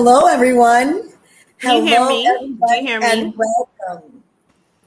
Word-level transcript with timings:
Hello, 0.00 0.26
everyone. 0.28 1.10
Can 1.58 1.78
you 1.78 1.88
hear 1.88 1.98
Hello, 1.98 2.08
me? 2.08 2.22
Do 2.22 2.30
you 2.30 2.36
everybody, 2.36 2.86
hear 2.86 3.00
me? 3.00 3.06
and 3.06 3.34
welcome. 3.36 4.22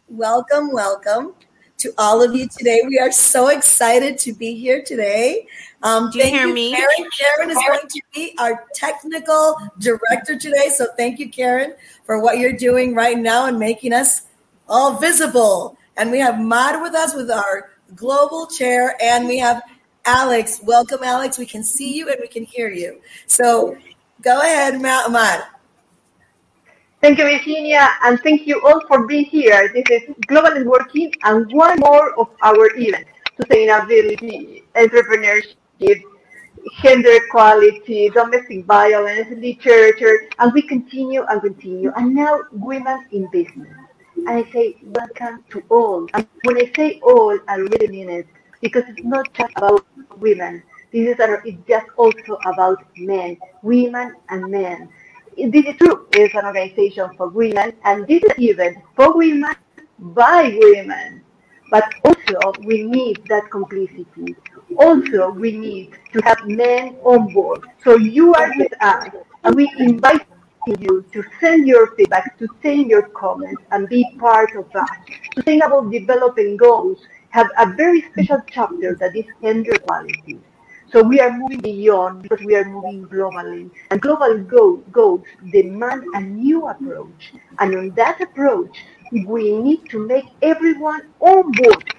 Welcome, 0.07 0.71
welcome 0.71 1.33
to 1.79 1.91
all 1.97 2.23
of 2.23 2.33
you 2.33 2.47
today. 2.47 2.79
We 2.87 2.97
are 2.97 3.11
so 3.11 3.49
excited 3.49 4.17
to 4.19 4.31
be 4.31 4.55
here 4.55 4.81
today. 4.81 5.47
Um, 5.83 6.11
Do 6.11 6.19
you 6.19 6.23
thank 6.23 6.35
hear 6.37 6.47
you, 6.47 6.53
me? 6.53 6.71
Karen. 6.71 7.09
Karen 7.19 7.49
is 7.49 7.57
going 7.67 7.89
to 7.89 8.01
be 8.15 8.33
our 8.39 8.65
technical 8.73 9.57
director 9.79 10.39
today. 10.39 10.69
So 10.73 10.87
thank 10.95 11.19
you, 11.19 11.27
Karen, 11.27 11.73
for 12.05 12.21
what 12.21 12.37
you're 12.37 12.53
doing 12.53 12.95
right 12.95 13.19
now 13.19 13.47
and 13.47 13.59
making 13.59 13.91
us 13.91 14.27
all 14.69 14.97
visible. 14.97 15.77
And 15.97 16.09
we 16.09 16.19
have 16.19 16.39
Mad 16.39 16.81
with 16.81 16.95
us 16.95 17.13
with 17.13 17.29
our 17.29 17.71
global 17.97 18.47
chair, 18.47 18.95
and 19.03 19.27
we 19.27 19.39
have 19.39 19.61
Alex. 20.05 20.61
Welcome, 20.63 21.03
Alex. 21.03 21.37
We 21.37 21.45
can 21.45 21.65
see 21.65 21.93
you 21.97 22.07
and 22.07 22.17
we 22.21 22.29
can 22.29 22.45
hear 22.45 22.69
you. 22.69 23.01
So 23.27 23.75
go 24.21 24.41
ahead, 24.41 24.81
Ma- 24.81 25.07
Thank 27.01 27.19
you, 27.19 27.25
Virginia, 27.25 27.87
and 28.03 28.19
thank 28.21 28.47
you 28.47 28.61
all 28.65 28.81
for 28.87 29.07
being 29.07 29.25
here. 29.25 29.71
This 29.73 29.85
is 29.91 30.15
Global 30.27 30.51
Networking 30.51 31.13
and 31.23 31.51
one 31.53 31.79
more 31.79 32.19
of 32.19 32.29
our 32.43 32.69
events, 32.75 33.11
sustainability, 33.39 34.63
entrepreneurship, 34.75 36.01
gender 36.83 37.11
equality, 37.13 38.09
domestic 38.09 38.65
violence, 38.65 39.29
literature, 39.37 40.29
and 40.39 40.53
we 40.53 40.63
continue 40.63 41.23
and 41.29 41.41
continue. 41.41 41.91
And 41.97 42.15
now 42.15 42.39
women 42.51 43.05
in 43.11 43.27
business. 43.31 43.69
And 44.27 44.29
I 44.29 44.51
say 44.51 44.77
welcome 44.83 45.43
to 45.51 45.63
all. 45.69 46.07
And 46.15 46.27
when 46.43 46.57
I 46.57 46.71
say 46.75 46.99
all, 47.03 47.37
I 47.47 47.55
really 47.57 47.87
mean 47.87 48.09
it 48.09 48.27
because 48.61 48.83
it's 48.89 49.03
not 49.03 49.33
just 49.33 49.53
about 49.57 49.85
women. 50.17 50.63
This 50.91 51.13
is 51.13 51.19
a, 51.19 51.41
it's 51.45 51.57
just 51.67 51.87
also 51.97 52.37
about 52.45 52.83
men, 52.97 53.37
women 53.63 54.15
and 54.29 54.51
men. 54.51 54.89
This 55.37 55.65
is 55.65 55.77
true. 55.77 56.07
It's 56.11 56.35
an 56.35 56.45
organization 56.45 57.09
for 57.15 57.29
women, 57.29 57.73
and 57.85 58.05
this 58.07 58.21
is 58.23 58.31
event 58.37 58.77
for 58.95 59.15
women 59.15 59.55
by 59.99 60.57
women. 60.61 61.23
But 61.71 61.85
also, 62.03 62.51
we 62.65 62.83
need 62.83 63.23
that 63.29 63.49
complicity. 63.49 64.35
Also, 64.77 65.31
we 65.31 65.53
need 65.57 65.97
to 66.11 66.19
have 66.25 66.45
men 66.45 66.97
on 67.03 67.33
board. 67.33 67.63
So 67.81 67.95
you 67.95 68.33
are 68.33 68.51
with 68.57 68.73
us, 68.81 69.07
and 69.45 69.55
we 69.55 69.71
invite 69.79 70.27
you 70.67 71.05
to 71.13 71.23
send 71.39 71.65
your 71.65 71.95
feedback, 71.95 72.37
to 72.39 72.47
send 72.61 72.89
your 72.89 73.07
comments, 73.09 73.63
and 73.71 73.87
be 73.87 74.05
part 74.19 74.53
of 74.57 74.69
that. 74.73 75.05
Sustainable 75.35 75.89
Development 75.89 76.59
Goals 76.59 76.99
have 77.29 77.47
a 77.57 77.71
very 77.73 78.01
special 78.11 78.41
chapter 78.51 78.95
that 78.95 79.15
is 79.15 79.25
gender 79.41 79.71
equality. 79.71 80.41
So 80.91 81.01
we 81.01 81.21
are 81.21 81.31
moving 81.31 81.61
beyond 81.61 82.23
because 82.23 82.43
we 82.45 82.55
are 82.55 82.65
moving 82.65 83.05
globally. 83.07 83.71
And 83.89 84.01
global 84.01 84.37
go- 84.39 84.83
goals 84.91 85.23
demand 85.51 86.03
a 86.13 86.19
new 86.21 86.67
approach. 86.67 87.33
And 87.59 87.75
on 87.75 87.89
that 87.91 88.19
approach, 88.19 88.77
we 89.11 89.57
need 89.57 89.89
to 89.89 90.05
make 90.05 90.25
everyone 90.41 91.01
on 91.19 91.51
board. 91.53 91.93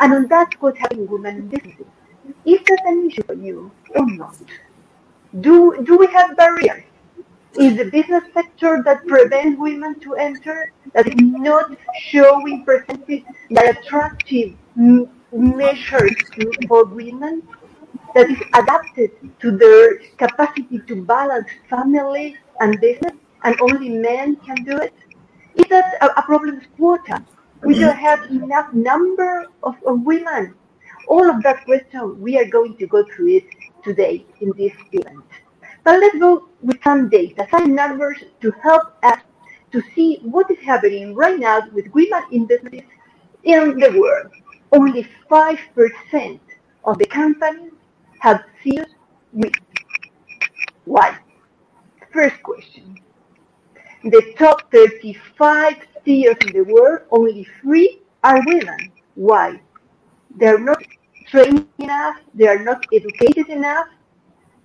And 0.00 0.12
on 0.14 0.28
that, 0.28 0.54
happening 0.78 1.04
in 1.04 1.10
women 1.10 1.36
in 1.36 1.48
businesses. 1.48 1.86
Is 2.46 2.60
that 2.66 2.82
an 2.86 3.06
issue 3.10 3.22
for 3.24 3.34
you 3.34 3.70
or 3.90 4.06
not? 4.06 4.36
Do, 5.40 5.82
do 5.84 5.98
we 5.98 6.06
have 6.06 6.36
barriers? 6.36 6.84
Is 7.58 7.76
the 7.76 7.84
business 7.84 8.24
sector 8.32 8.82
that 8.84 9.06
prevents 9.06 9.60
women 9.60 10.00
to 10.00 10.14
enter, 10.14 10.72
that 10.94 11.06
is 11.06 11.14
not 11.16 11.76
showing 12.00 12.64
percentages 12.64 13.22
that 13.50 13.64
are 13.66 13.80
attractive 13.80 14.54
measures 15.32 16.16
for 16.66 16.84
women? 16.84 17.42
That 18.14 18.30
is 18.30 18.40
adapted 18.54 19.10
to 19.40 19.50
their 19.50 19.98
capacity 20.16 20.80
to 20.86 21.04
balance 21.04 21.48
family 21.68 22.36
and 22.60 22.80
business, 22.80 23.12
and 23.44 23.60
only 23.60 23.88
men 23.88 24.36
can 24.36 24.56
do 24.64 24.78
it? 24.78 24.94
Is 25.56 25.66
that 25.68 25.94
a, 26.00 26.18
a 26.18 26.22
problem 26.22 26.56
with 26.56 26.76
quota? 26.76 27.24
We 27.62 27.74
mm-hmm. 27.74 27.84
don't 27.84 27.96
have 27.96 28.30
enough 28.30 28.72
number 28.72 29.46
of, 29.62 29.76
of 29.86 30.02
women. 30.02 30.54
All 31.08 31.28
of 31.28 31.42
that 31.42 31.64
question, 31.64 32.20
we 32.20 32.38
are 32.38 32.46
going 32.46 32.76
to 32.78 32.86
go 32.86 33.04
through 33.04 33.36
it 33.36 33.46
today 33.82 34.24
in 34.40 34.52
this 34.56 34.72
event. 34.92 35.24
But 35.84 36.00
let's 36.00 36.18
go 36.18 36.48
with 36.62 36.82
some 36.82 37.10
data, 37.10 37.46
some 37.50 37.74
numbers 37.74 38.24
to 38.40 38.50
help 38.62 38.94
us 39.02 39.20
to 39.72 39.82
see 39.94 40.18
what 40.22 40.50
is 40.50 40.58
happening 40.60 41.14
right 41.14 41.38
now 41.38 41.60
with 41.72 41.88
women 41.92 42.22
in 42.32 42.46
business 42.46 42.84
in 43.42 43.78
the 43.78 43.90
world. 43.98 44.32
Only 44.72 45.06
5% 45.30 46.40
of 46.84 46.98
the 46.98 47.06
companies 47.06 47.73
have 48.24 48.42
women. 48.64 49.52
Why? 50.86 51.18
First 52.10 52.42
question. 52.42 52.98
The 54.04 54.34
top 54.38 54.72
35 54.72 55.74
CEOs 56.04 56.36
in 56.46 56.52
the 56.54 56.64
world, 56.72 57.00
only 57.10 57.46
three 57.60 58.00
are 58.22 58.40
women. 58.46 58.78
Why? 59.14 59.60
They're 60.36 60.58
not 60.58 60.82
trained 61.26 61.66
enough, 61.78 62.16
they 62.32 62.48
are 62.48 62.62
not 62.64 62.86
educated 62.94 63.48
enough. 63.50 63.88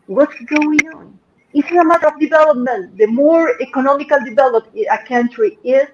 What's 0.07 0.39
going 0.45 0.87
on? 0.95 1.19
It's 1.53 1.69
a 1.71 1.83
matter 1.83 2.07
of 2.07 2.19
development. 2.19 2.97
The 2.97 3.07
more 3.07 3.61
economical 3.61 4.19
developed 4.23 4.69
a 4.77 4.99
country 5.05 5.57
is, 5.65 5.87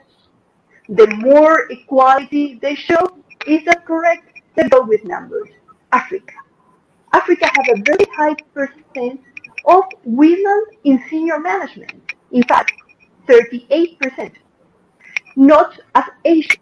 the 0.89 1.07
more 1.17 1.65
equality 1.71 2.59
they 2.61 2.75
show. 2.75 3.17
Is 3.47 3.65
that 3.65 3.85
correct? 3.85 4.39
Let's 4.55 4.69
go 4.69 4.83
with 4.83 5.03
numbers. 5.03 5.49
Africa. 5.91 6.44
Africa 7.15 7.47
has 7.55 7.67
a 7.69 7.81
very 7.81 8.05
high 8.13 8.35
percent 8.53 9.21
of 9.63 9.83
women 10.03 10.65
in 10.83 11.01
senior 11.09 11.39
management. 11.39 12.11
In 12.31 12.43
fact, 12.43 12.73
38%. 13.27 14.33
Not 15.37 15.79
as 15.95 16.03
Asia. 16.25 16.57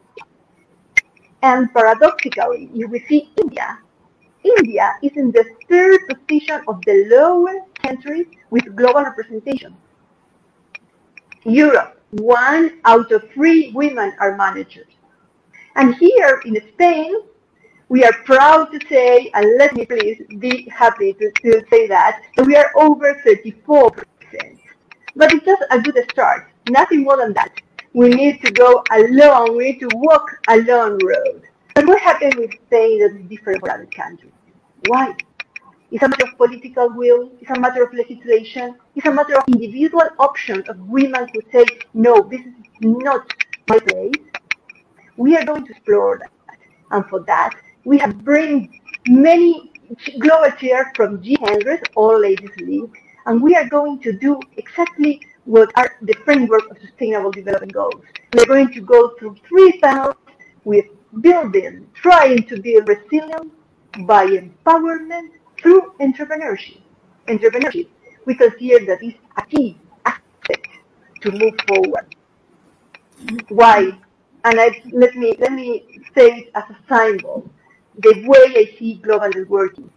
And 1.41 1.73
paradoxically, 1.73 2.69
you 2.71 2.87
will 2.87 3.01
see 3.09 3.31
India. 3.41 3.79
India 4.43 4.93
is 5.01 5.13
in 5.15 5.31
the 5.31 5.43
third 5.67 5.99
position 6.07 6.61
of 6.67 6.79
the 6.85 7.07
lowest 7.09 7.73
countries 7.81 8.27
with 8.51 8.75
global 8.75 9.01
representation. 9.01 9.75
Europe, 11.45 11.99
one 12.11 12.79
out 12.85 13.11
of 13.11 13.27
three 13.31 13.71
women 13.71 14.13
are 14.19 14.37
managers. 14.37 14.91
And 15.75 15.95
here 15.95 16.41
in 16.45 16.55
Spain, 16.73 17.15
we 17.93 18.03
are 18.03 18.13
proud 18.25 18.71
to 18.71 18.79
say, 18.89 19.29
and 19.35 19.55
let 19.59 19.75
me 19.75 19.85
please 19.85 20.19
be 20.39 20.67
happy 20.75 21.13
to, 21.13 21.31
to 21.43 21.63
say 21.69 21.85
that, 21.87 22.23
that 22.35 22.43
we 22.47 22.55
are 22.55 22.71
over 22.75 23.13
34%. 23.23 23.93
But 25.15 25.31
it's 25.31 25.45
just 25.45 25.61
a 25.69 25.79
good 25.79 26.03
start, 26.09 26.51
nothing 26.71 27.03
more 27.03 27.17
than 27.17 27.33
that. 27.33 27.61
We 27.93 28.09
need 28.09 28.41
to 28.41 28.51
go 28.51 28.83
along, 28.89 29.55
we 29.55 29.65
need 29.65 29.79
to 29.81 29.89
walk 29.93 30.25
a 30.47 30.57
long 30.61 30.97
road. 31.05 31.43
But 31.75 31.85
what 31.85 32.01
happened 32.01 32.33
with 32.33 32.51
Spain 32.65 33.01
that 33.01 33.15
is 33.15 33.29
different 33.29 33.59
from 33.59 33.69
other 33.69 33.85
countries? 33.85 34.33
Why? 34.87 35.15
It's 35.91 36.01
a 36.01 36.07
matter 36.09 36.25
of 36.25 36.35
political 36.35 36.89
will, 36.89 37.29
it's 37.39 37.51
a 37.51 37.59
matter 37.59 37.83
of 37.83 37.93
legislation, 37.93 38.75
it's 38.95 39.05
a 39.05 39.13
matter 39.13 39.37
of 39.37 39.43
individual 39.49 40.09
options 40.17 40.67
of 40.67 40.79
women 40.79 41.27
who 41.31 41.41
say, 41.51 41.63
no, 41.93 42.23
this 42.23 42.41
is 42.41 42.53
not 42.81 43.31
my 43.69 43.77
place. 43.77 44.23
We 45.15 45.37
are 45.37 45.45
going 45.45 45.67
to 45.67 45.71
explore 45.73 46.17
that. 46.17 46.31
And 46.89 47.05
for 47.07 47.19
that, 47.25 47.55
we 47.85 47.97
have 47.97 48.23
bring 48.23 48.81
many 49.07 49.71
global 50.19 50.51
chairs 50.57 50.87
from 50.95 51.21
G100, 51.21 51.83
All 51.95 52.19
Ladies 52.19 52.55
League, 52.57 52.91
and 53.25 53.41
we 53.41 53.55
are 53.55 53.67
going 53.67 53.99
to 54.01 54.13
do 54.13 54.39
exactly 54.57 55.21
what 55.45 55.71
are 55.75 55.97
the 56.01 56.13
framework 56.25 56.69
of 56.71 56.77
Sustainable 56.79 57.31
Development 57.31 57.73
Goals. 57.73 58.01
We're 58.33 58.45
going 58.45 58.71
to 58.73 58.81
go 58.81 59.09
through 59.19 59.35
three 59.47 59.79
panels 59.79 60.15
with 60.63 60.85
building, 61.21 61.87
trying 61.93 62.43
to 62.43 62.61
build 62.61 62.87
resilience 62.87 63.51
by 64.05 64.25
empowerment 64.27 65.31
through 65.61 65.93
entrepreneurship. 65.99 66.81
Entrepreneurship, 67.27 67.87
we 68.25 68.35
consider 68.35 68.85
that 68.85 69.03
is 69.03 69.13
a 69.37 69.41
key 69.45 69.77
aspect 70.05 70.67
to 71.21 71.31
move 71.31 71.53
forward. 71.67 72.15
Why? 73.49 73.91
And 74.45 74.59
I, 74.59 74.81
let 74.91 75.15
me 75.15 75.35
let 75.39 75.53
me 75.53 76.01
say 76.13 76.27
it 76.39 76.51
as 76.55 76.63
a 76.69 76.77
symbol 76.89 77.49
the 77.97 78.23
way 78.27 78.53
I 78.55 78.75
see 78.77 78.95
global 78.95 79.29
networking. 79.29 79.89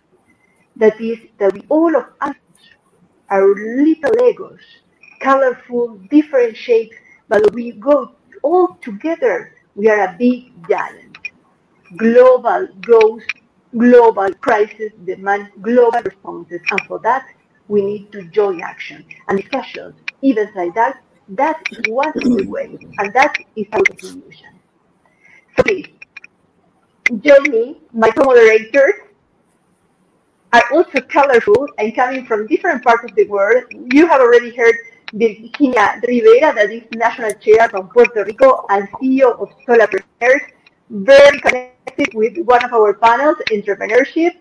That 0.76 1.00
is 1.00 1.18
that 1.38 1.54
we 1.54 1.62
all 1.68 1.96
of 1.96 2.06
us 2.20 2.36
are 3.30 3.46
little 3.54 4.10
Legos, 4.12 4.60
colorful, 5.20 5.98
different 6.10 6.56
shapes, 6.56 6.96
but 7.28 7.52
we 7.54 7.72
go 7.72 8.12
all 8.42 8.76
together, 8.82 9.54
we 9.74 9.88
are 9.88 10.04
a 10.06 10.16
big 10.18 10.52
giant. 10.68 11.18
Global 11.96 12.68
goals, 12.82 13.22
global 13.76 14.32
crisis 14.34 14.92
demand 15.04 15.50
global 15.62 16.00
responses, 16.02 16.60
and 16.70 16.80
for 16.86 16.98
that 17.00 17.26
we 17.68 17.82
need 17.82 18.12
to 18.12 18.24
join 18.26 18.60
action 18.62 19.04
and 19.28 19.38
discussions. 19.38 19.94
Events 20.22 20.52
like 20.56 20.74
that 20.74 21.02
That 21.28 21.62
is 21.70 21.78
one 21.88 22.14
ways, 22.48 22.80
and 22.98 23.12
that 23.14 23.36
is 23.56 23.66
our 23.72 23.82
solution. 24.00 24.60
So 25.56 25.62
please, 25.64 25.88
join 27.20 27.76
my 27.92 28.10
co-moderators 28.10 28.94
are 30.52 30.62
also 30.72 31.00
colorful 31.02 31.68
and 31.78 31.94
coming 31.94 32.24
from 32.26 32.46
different 32.46 32.82
parts 32.84 33.04
of 33.04 33.14
the 33.14 33.26
world. 33.26 33.64
You 33.92 34.06
have 34.06 34.20
already 34.20 34.54
heard 34.54 34.74
Virginia 35.12 36.00
Rivera, 36.06 36.54
that 36.54 36.70
is 36.70 36.82
National 36.94 37.32
Chair 37.34 37.68
from 37.68 37.88
Puerto 37.88 38.24
Rico 38.24 38.66
and 38.70 38.88
CEO 38.92 39.38
of 39.40 39.50
Solapreneurs, 39.66 40.40
very 40.90 41.40
connected 41.40 42.14
with 42.14 42.36
one 42.38 42.64
of 42.64 42.72
our 42.72 42.94
panels, 42.94 43.36
entrepreneurship. 43.50 44.32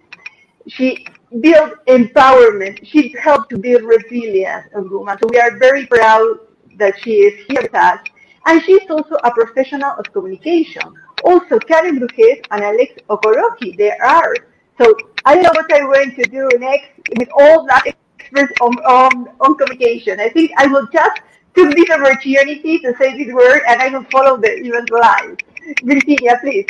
She 0.67 1.05
built 1.41 1.73
empowerment. 1.87 2.85
She 2.85 3.15
helped 3.21 3.49
to 3.51 3.57
build 3.57 3.83
resilience 3.83 4.67
of 4.73 4.89
women. 4.89 5.17
So 5.21 5.27
we 5.29 5.39
are 5.39 5.57
very 5.59 5.85
proud 5.85 6.39
that 6.77 6.95
she 7.01 7.11
is 7.11 7.45
here 7.47 7.61
with 7.61 7.75
us. 7.75 7.99
And 8.47 8.61
she's 8.63 8.89
also 8.89 9.15
a 9.23 9.31
professional 9.31 9.91
of 9.97 10.11
communication. 10.13 10.93
Also, 11.23 11.59
Karen 11.59 11.99
Brujes 11.99 12.41
and 12.51 12.63
Alex 12.63 12.93
Okoroji, 13.09 13.77
they 13.77 13.91
are. 13.91 14.35
So 14.79 14.95
I 15.25 15.35
don't 15.35 15.43
know 15.43 15.51
what 15.53 15.73
I'm 15.73 15.85
going 15.91 16.15
to 16.15 16.23
do 16.23 16.49
next 16.59 16.91
with 17.17 17.29
all 17.35 17.65
that 17.65 17.95
experts 18.19 18.53
on, 18.61 18.77
on, 18.79 19.29
on 19.39 19.55
communication. 19.55 20.19
I 20.19 20.29
think 20.29 20.51
I 20.57 20.67
will 20.67 20.87
just 20.91 21.21
take 21.55 21.75
this 21.75 21.89
opportunity 21.89 22.79
to 22.79 22.93
say 22.97 23.17
this 23.17 23.33
word 23.33 23.61
and 23.67 23.81
I 23.81 23.89
will 23.89 24.05
follow 24.11 24.37
the 24.37 24.51
event 24.51 24.89
live. 24.91 25.37
Virginia, 25.83 26.37
please. 26.41 26.67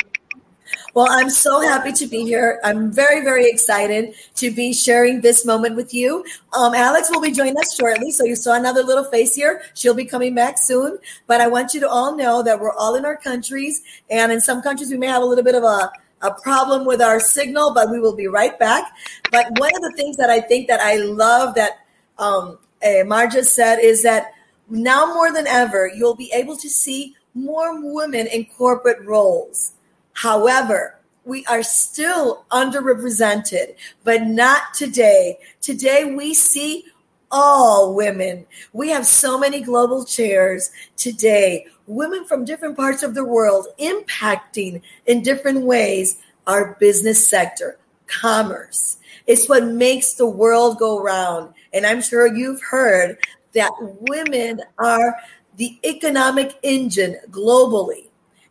Well, 0.94 1.08
I'm 1.10 1.30
so 1.30 1.60
happy 1.60 1.92
to 1.92 2.06
be 2.06 2.24
here. 2.24 2.60
I'm 2.64 2.90
very, 2.90 3.22
very 3.22 3.48
excited 3.48 4.14
to 4.36 4.50
be 4.50 4.72
sharing 4.72 5.20
this 5.20 5.44
moment 5.44 5.76
with 5.76 5.92
you. 5.92 6.24
Um, 6.56 6.74
Alex 6.74 7.10
will 7.10 7.20
be 7.20 7.32
joining 7.32 7.58
us 7.58 7.76
shortly. 7.76 8.10
So 8.10 8.24
you 8.24 8.36
saw 8.36 8.54
another 8.54 8.82
little 8.82 9.04
face 9.04 9.34
here. 9.34 9.62
She'll 9.74 9.94
be 9.94 10.04
coming 10.04 10.34
back 10.34 10.58
soon. 10.58 10.98
But 11.26 11.40
I 11.40 11.48
want 11.48 11.74
you 11.74 11.80
to 11.80 11.88
all 11.88 12.16
know 12.16 12.42
that 12.42 12.58
we're 12.58 12.72
all 12.72 12.94
in 12.94 13.04
our 13.04 13.16
countries. 13.16 13.82
And 14.10 14.32
in 14.32 14.40
some 14.40 14.62
countries, 14.62 14.90
we 14.90 14.96
may 14.96 15.06
have 15.08 15.22
a 15.22 15.26
little 15.26 15.44
bit 15.44 15.54
of 15.54 15.64
a, 15.64 15.92
a 16.22 16.32
problem 16.42 16.86
with 16.86 17.02
our 17.02 17.20
signal, 17.20 17.74
but 17.74 17.90
we 17.90 18.00
will 18.00 18.16
be 18.16 18.26
right 18.26 18.58
back. 18.58 18.84
But 19.30 19.46
one 19.58 19.74
of 19.76 19.82
the 19.82 19.92
things 19.96 20.16
that 20.16 20.30
I 20.30 20.40
think 20.40 20.68
that 20.68 20.80
I 20.80 20.96
love 20.96 21.54
that 21.56 21.86
um, 22.18 22.58
uh, 22.82 23.04
Marja 23.04 23.44
said 23.44 23.80
is 23.80 24.02
that 24.02 24.32
now 24.68 25.06
more 25.14 25.32
than 25.32 25.46
ever, 25.46 25.90
you'll 25.94 26.16
be 26.16 26.32
able 26.34 26.56
to 26.56 26.68
see 26.68 27.14
more 27.34 27.80
women 27.94 28.26
in 28.26 28.46
corporate 28.46 29.04
roles 29.04 29.74
However, 30.16 30.98
we 31.26 31.44
are 31.44 31.62
still 31.62 32.46
underrepresented, 32.50 33.74
but 34.02 34.22
not 34.22 34.72
today. 34.72 35.38
Today 35.60 36.14
we 36.14 36.32
see 36.32 36.84
all 37.30 37.94
women. 37.94 38.46
We 38.72 38.88
have 38.88 39.06
so 39.06 39.38
many 39.38 39.60
global 39.60 40.06
chairs 40.06 40.70
today, 40.96 41.66
women 41.86 42.24
from 42.24 42.46
different 42.46 42.78
parts 42.78 43.02
of 43.02 43.14
the 43.14 43.24
world 43.24 43.66
impacting 43.78 44.80
in 45.04 45.22
different 45.22 45.60
ways 45.62 46.16
our 46.46 46.76
business 46.80 47.28
sector, 47.28 47.78
commerce. 48.06 48.96
It's 49.26 49.50
what 49.50 49.66
makes 49.66 50.14
the 50.14 50.26
world 50.26 50.78
go 50.78 51.02
round. 51.02 51.52
And 51.74 51.84
I'm 51.84 52.00
sure 52.00 52.34
you've 52.34 52.62
heard 52.62 53.18
that 53.52 53.72
women 53.80 54.62
are 54.78 55.14
the 55.58 55.78
economic 55.84 56.58
engine 56.62 57.16
globally. 57.30 58.05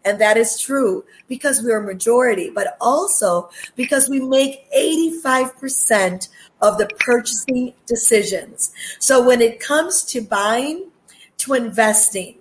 And 0.05 0.21
that 0.21 0.37
is 0.37 0.61
true 0.61 1.03
because 1.27 1.63
we 1.63 1.71
are 1.71 1.79
a 1.79 1.85
majority, 1.85 2.51
but 2.51 2.77
also 2.79 3.49
because 3.75 4.07
we 4.07 4.19
make 4.19 4.71
85% 4.71 6.29
of 6.61 6.77
the 6.77 6.87
purchasing 6.99 7.73
decisions. 7.87 8.71
So 8.99 9.25
when 9.25 9.41
it 9.41 9.59
comes 9.59 10.03
to 10.05 10.21
buying, 10.21 10.91
to 11.37 11.53
investing, 11.53 12.35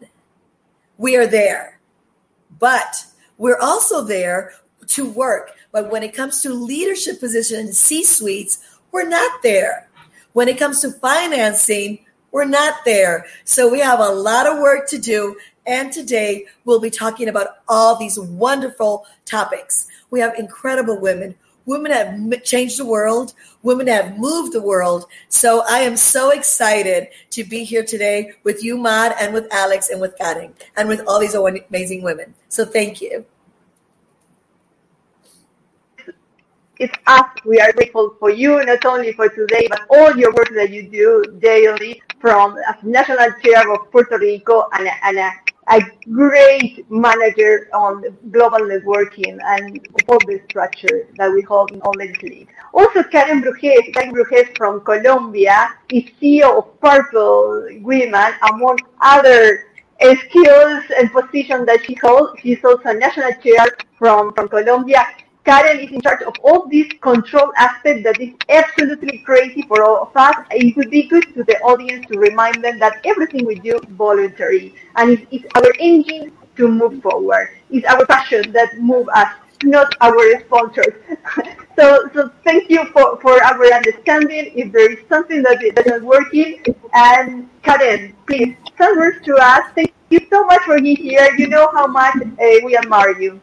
we 0.98 1.16
are 1.16 1.26
there. 1.26 1.80
But 2.58 3.06
we're 3.38 3.58
also 3.58 4.04
there 4.04 4.52
to 4.88 5.08
work. 5.10 5.52
But 5.72 5.90
when 5.90 6.02
it 6.02 6.14
comes 6.14 6.42
to 6.42 6.52
leadership 6.52 7.18
positions, 7.18 7.80
C 7.80 8.04
suites, 8.04 8.58
we're 8.92 9.08
not 9.08 9.42
there. 9.42 9.88
When 10.34 10.48
it 10.48 10.58
comes 10.58 10.80
to 10.82 10.92
financing, 10.92 12.04
we're 12.30 12.44
not 12.44 12.84
there. 12.84 13.26
So 13.44 13.70
we 13.70 13.80
have 13.80 14.00
a 14.00 14.08
lot 14.08 14.46
of 14.46 14.58
work 14.58 14.88
to 14.90 14.98
do 14.98 15.36
and 15.66 15.92
today 15.92 16.46
we'll 16.64 16.80
be 16.80 16.90
talking 16.90 17.28
about 17.28 17.58
all 17.68 17.96
these 17.96 18.18
wonderful 18.18 19.06
topics. 19.24 19.88
We 20.10 20.20
have 20.20 20.34
incredible 20.38 21.00
women. 21.00 21.34
Women 21.66 21.92
have 21.92 22.44
changed 22.44 22.78
the 22.78 22.84
world. 22.84 23.32
Women 23.62 23.86
have 23.86 24.18
moved 24.18 24.52
the 24.52 24.60
world. 24.60 25.06
So 25.28 25.64
I 25.68 25.78
am 25.78 25.96
so 25.96 26.30
excited 26.30 27.08
to 27.30 27.44
be 27.44 27.64
here 27.64 27.84
today 27.84 28.32
with 28.42 28.62
you, 28.62 28.76
Mad, 28.76 29.16
and 29.18 29.32
with 29.32 29.52
Alex, 29.52 29.88
and 29.88 30.00
with 30.00 30.16
Karen, 30.18 30.52
and 30.76 30.88
with 30.88 31.00
all 31.06 31.20
these 31.20 31.34
amazing 31.34 32.02
women. 32.02 32.34
So 32.48 32.66
thank 32.66 33.00
you. 33.00 33.24
It's 36.78 36.92
us. 37.06 37.24
We 37.46 37.60
are 37.60 37.72
grateful 37.72 38.16
for 38.18 38.30
you, 38.30 38.62
not 38.64 38.84
only 38.84 39.12
for 39.12 39.28
today, 39.28 39.68
but 39.70 39.82
all 39.88 40.14
your 40.16 40.34
work 40.34 40.50
that 40.54 40.70
you 40.70 40.82
do 40.82 41.38
daily 41.38 42.02
from 42.20 42.58
national 42.82 43.30
chair 43.42 43.72
of 43.72 43.90
Puerto 43.92 44.18
Rico 44.18 44.66
and, 44.72 44.90
and 45.02 45.18
a 45.68 45.80
great 46.10 46.84
manager 46.90 47.68
on 47.72 48.04
global 48.30 48.58
networking 48.58 49.38
and 49.44 49.86
all 50.08 50.18
the 50.26 50.40
structure 50.48 51.08
that 51.16 51.32
we 51.32 51.42
hold 51.42 51.72
in 51.72 51.80
Ladies 51.96 52.22
League. 52.22 52.48
Also, 52.72 53.02
Karen 53.04 53.40
Brujes, 53.40 53.90
Karen 53.94 54.12
Brujes 54.12 54.48
from 54.56 54.80
Colombia, 54.80 55.74
is 55.90 56.04
CEO 56.20 56.58
of 56.58 56.80
Purple 56.80 57.68
Women, 57.82 58.32
among 58.50 58.78
other 59.00 59.66
skills 60.00 60.84
and 60.98 61.10
positions 61.12 61.66
that 61.66 61.80
she 61.84 61.94
holds. 61.94 62.38
She's 62.40 62.62
also 62.64 62.90
a 62.90 62.94
national 62.94 63.32
chair 63.42 63.66
from, 63.98 64.34
from 64.34 64.48
Colombia. 64.48 65.06
Karen 65.44 65.78
is 65.80 65.90
in 65.92 66.00
charge 66.00 66.22
of 66.22 66.34
all 66.42 66.66
these 66.68 66.90
control 67.00 67.52
aspects 67.56 68.02
that 68.04 68.20
is 68.20 68.32
absolutely 68.48 69.18
crazy 69.18 69.62
for 69.62 69.82
all 69.84 70.02
of 70.02 70.16
us. 70.16 70.34
It 70.50 70.76
would 70.76 70.90
be 70.90 71.02
good 71.04 71.24
to 71.34 71.44
the 71.44 71.58
audience 71.60 72.06
to 72.08 72.18
remind 72.18 72.64
them 72.64 72.78
that 72.78 73.00
everything 73.04 73.44
we 73.46 73.56
do 73.56 73.78
voluntary 73.90 74.74
and 74.96 75.10
it's, 75.10 75.26
it's 75.30 75.44
our 75.54 75.72
engine 75.78 76.32
to 76.56 76.68
move 76.68 77.02
forward. 77.02 77.48
It's 77.70 77.86
our 77.86 78.06
passion 78.06 78.52
that 78.52 78.78
move 78.78 79.08
us, 79.14 79.28
not 79.62 79.94
our 80.00 80.40
sponsors. 80.46 80.94
so, 81.78 82.08
so 82.14 82.30
thank 82.44 82.70
you 82.70 82.84
for, 82.92 83.18
for 83.20 83.42
our 83.44 83.64
understanding. 83.72 84.52
If 84.54 84.72
there 84.72 84.90
is 84.92 84.98
something 85.08 85.42
that 85.42 85.62
is 85.62 85.74
not 85.86 86.02
working, 86.02 86.62
and 86.94 87.48
Karen, 87.62 88.14
please, 88.26 88.56
some 88.78 88.96
words 88.96 89.24
to 89.26 89.34
us. 89.36 89.64
Thank 89.74 89.92
you 90.10 90.20
so 90.30 90.44
much 90.44 90.62
for 90.62 90.80
being 90.80 90.96
here. 90.96 91.28
You 91.36 91.48
know 91.48 91.68
how 91.72 91.86
much 91.86 92.16
uh, 92.16 92.56
we 92.64 92.76
admire 92.76 93.20
you. 93.20 93.40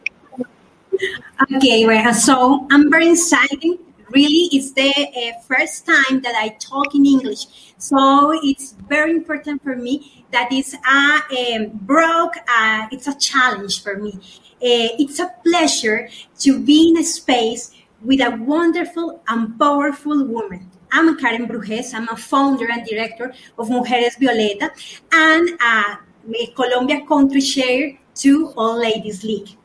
Okay, 1.42 1.84
Reha. 1.84 2.14
So 2.14 2.66
I'm 2.70 2.90
very 2.90 3.10
excited. 3.10 3.78
Really, 4.10 4.48
it's 4.52 4.72
the 4.72 4.92
uh, 4.92 5.40
first 5.40 5.86
time 5.86 6.20
that 6.20 6.34
I 6.36 6.50
talk 6.60 6.94
in 6.94 7.06
English. 7.06 7.74
So 7.78 8.32
it's 8.42 8.72
very 8.88 9.10
important 9.10 9.62
for 9.62 9.74
me 9.74 10.24
that 10.32 10.48
it's 10.52 10.74
a 10.74 11.56
um, 11.56 11.70
broke, 11.72 12.36
uh, 12.46 12.88
it's 12.92 13.08
a 13.08 13.16
challenge 13.18 13.82
for 13.82 13.96
me. 13.96 14.12
Uh, 14.60 15.00
it's 15.00 15.18
a 15.18 15.32
pleasure 15.42 16.08
to 16.40 16.60
be 16.60 16.90
in 16.90 16.98
a 16.98 17.04
space 17.04 17.72
with 18.02 18.20
a 18.20 18.30
wonderful 18.36 19.22
and 19.28 19.58
powerful 19.58 20.24
woman. 20.24 20.70
I'm 20.92 21.16
Karen 21.16 21.46
Brujes. 21.46 21.94
I'm 21.94 22.08
a 22.08 22.16
founder 22.16 22.70
and 22.70 22.86
director 22.86 23.32
of 23.58 23.68
Mujeres 23.68 24.18
Violeta 24.20 24.70
and 25.10 25.48
a 25.60 26.46
Colombia 26.54 27.04
country 27.06 27.40
chair 27.40 27.98
to 28.16 28.52
All 28.56 28.78
Ladies 28.78 29.24
League 29.24 29.56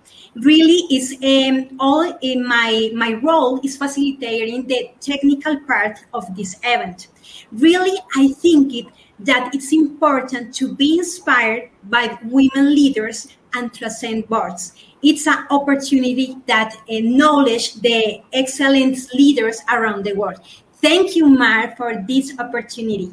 really 0.43 0.85
is 0.95 1.17
um, 1.23 1.77
all 1.79 2.17
in 2.21 2.47
my 2.47 2.91
my 2.93 3.13
role 3.23 3.59
is 3.63 3.77
facilitating 3.77 4.67
the 4.67 4.89
technical 4.99 5.59
part 5.61 5.99
of 6.13 6.35
this 6.35 6.55
event. 6.63 7.07
Really 7.51 7.97
i 8.15 8.29
think 8.29 8.73
it 8.73 8.85
that 9.19 9.53
it's 9.53 9.73
important 9.73 10.53
to 10.53 10.75
be 10.75 10.99
inspired 10.99 11.69
by 11.85 12.17
women 12.23 12.75
leaders 12.75 13.27
and 13.55 13.73
transcend 13.73 14.27
boards. 14.27 14.73
It's 15.01 15.25
an 15.27 15.47
opportunity 15.49 16.37
that 16.47 16.75
acknowledge 16.87 17.75
the 17.75 18.21
excellent 18.33 18.97
leaders 19.13 19.61
around 19.71 20.05
the 20.05 20.13
world. 20.13 20.39
Thank 20.81 21.15
you 21.15 21.27
mar 21.27 21.75
for 21.75 22.03
this 22.07 22.37
opportunity. 22.37 23.11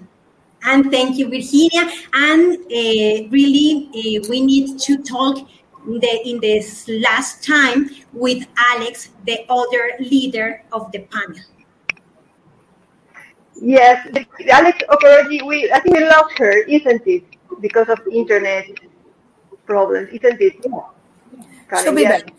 And 0.64 0.90
thank 0.90 1.16
you 1.16 1.28
virginia. 1.28 1.90
And 2.12 2.56
uh, 2.56 3.28
really 3.30 3.88
uh, 3.94 4.26
we 4.28 4.44
need 4.44 4.78
to 4.80 5.02
talk 5.02 5.48
the, 5.86 6.20
in 6.24 6.40
this 6.40 6.88
last 6.88 7.44
time 7.44 7.90
with 8.12 8.46
Alex, 8.56 9.10
the 9.26 9.44
other 9.48 9.92
leader 10.00 10.62
of 10.72 10.90
the 10.92 11.00
panel. 11.00 11.40
Yes, 13.60 14.06
Alex 14.50 14.82
Okoroji, 14.88 15.46
we 15.46 15.70
I 15.70 15.78
think 15.80 15.96
we 15.96 16.04
lost 16.04 16.36
her, 16.38 16.52
isn't 16.64 17.06
it? 17.06 17.24
Because 17.60 17.88
of 17.88 18.00
internet 18.10 18.66
problems, 19.64 20.08
isn't 20.12 20.40
it? 20.40 20.56
Yeah, 20.64 21.82
She'll 21.82 21.94
be 21.94 22.02
yes. 22.02 22.22
back. 22.22 22.34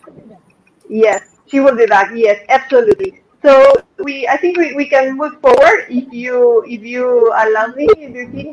Yes, 0.90 1.22
she 1.48 1.60
will 1.60 1.76
be 1.76 1.86
back. 1.86 2.12
Yes, 2.14 2.46
absolutely. 2.50 3.22
So 3.46 3.76
we 4.00 4.28
I 4.28 4.38
think 4.38 4.58
we, 4.58 4.74
we 4.74 4.86
can 4.90 5.16
move 5.18 5.40
forward 5.40 5.86
if 5.88 6.12
you 6.12 6.64
if 6.68 6.82
you 6.82 7.32
allow 7.44 7.68
me, 7.68 7.86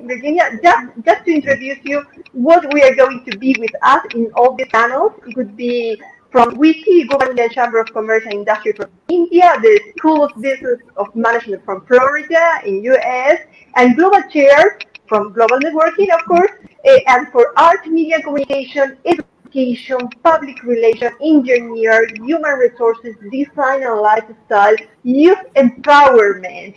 Virginia, 0.04 0.50
just 0.62 0.88
just 1.06 1.24
to 1.24 1.32
introduce 1.32 1.78
you 1.82 2.04
what 2.32 2.70
we 2.74 2.82
are 2.82 2.94
going 2.94 3.24
to 3.24 3.38
be 3.38 3.56
with 3.58 3.74
us 3.82 4.04
in 4.14 4.30
all 4.36 4.54
the 4.54 4.66
panels. 4.66 5.12
It 5.26 5.34
could 5.34 5.56
be 5.56 5.98
from 6.30 6.56
WICCI, 6.58 7.08
Government 7.08 7.52
Chamber 7.52 7.80
of 7.80 7.90
Commerce 7.94 8.24
and 8.24 8.34
Industry 8.34 8.72
from 8.74 8.90
India, 9.08 9.54
the 9.62 9.80
School 9.96 10.24
of 10.24 10.32
Business 10.42 10.78
of 10.98 11.16
Management 11.16 11.64
from 11.64 11.86
Florida 11.86 12.60
in 12.66 12.84
US, 12.92 13.40
and 13.76 13.96
Global 13.96 14.22
Chair 14.28 14.78
from 15.08 15.32
Global 15.32 15.58
Networking, 15.60 16.12
of 16.12 16.22
course, 16.26 16.52
eh, 16.84 17.00
and 17.06 17.28
for 17.32 17.58
Art, 17.58 17.86
Media, 17.86 18.20
Communication, 18.20 18.98
education, 19.52 20.08
public 20.22 20.62
relations, 20.62 21.12
engineer, 21.22 22.06
human 22.14 22.52
resources, 22.58 23.14
design 23.30 23.82
and 23.82 24.00
lifestyle, 24.00 24.74
youth 25.02 25.38
empowerment, 25.56 26.76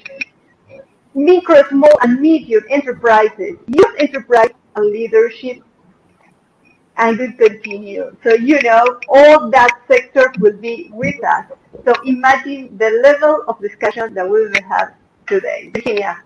micro, 1.14 1.64
small, 1.70 1.98
and 2.02 2.20
medium 2.20 2.64
enterprises, 2.70 3.58
youth 3.68 3.96
enterprise 3.98 4.50
and 4.76 4.86
leadership, 4.92 5.64
and 6.98 7.18
we 7.18 7.32
continue. 7.34 8.16
So, 8.24 8.34
you 8.34 8.62
know, 8.62 9.00
all 9.10 9.50
that 9.52 9.82
sector 9.88 10.32
will 10.40 10.58
be 10.58 10.90
with 10.94 11.24
us. 11.24 11.46
So 11.86 11.94
imagine 12.06 12.78
the 12.78 13.02
level 13.04 13.44
of 13.48 13.60
discussion 13.60 14.14
that 14.14 14.30
we 14.30 14.48
will 14.48 14.64
have 14.70 14.94
today. 15.28 15.72
Virginia. 15.74 16.22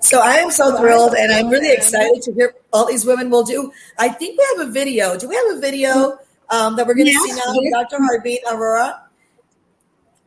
So 0.00 0.20
I 0.20 0.34
am 0.34 0.50
so 0.50 0.76
thrilled 0.78 1.14
and 1.14 1.32
I'm 1.32 1.48
really 1.48 1.72
excited 1.72 2.22
to 2.22 2.32
hear 2.32 2.54
all 2.72 2.86
these 2.86 3.04
women 3.04 3.30
will 3.30 3.44
do. 3.44 3.72
I 3.98 4.08
think 4.08 4.38
we 4.38 4.46
have 4.56 4.68
a 4.68 4.70
video. 4.70 5.18
Do 5.18 5.28
we 5.28 5.34
have 5.34 5.56
a 5.56 5.60
video 5.60 6.18
um, 6.50 6.76
that 6.76 6.86
we're 6.86 6.94
going 6.94 7.06
to 7.06 7.12
yes, 7.12 7.22
see 7.24 7.32
now 7.32 7.54
yes. 7.60 7.90
Dr. 7.90 8.02
Harbeen 8.02 8.42
Arora? 8.44 9.00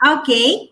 Okay. 0.06 0.72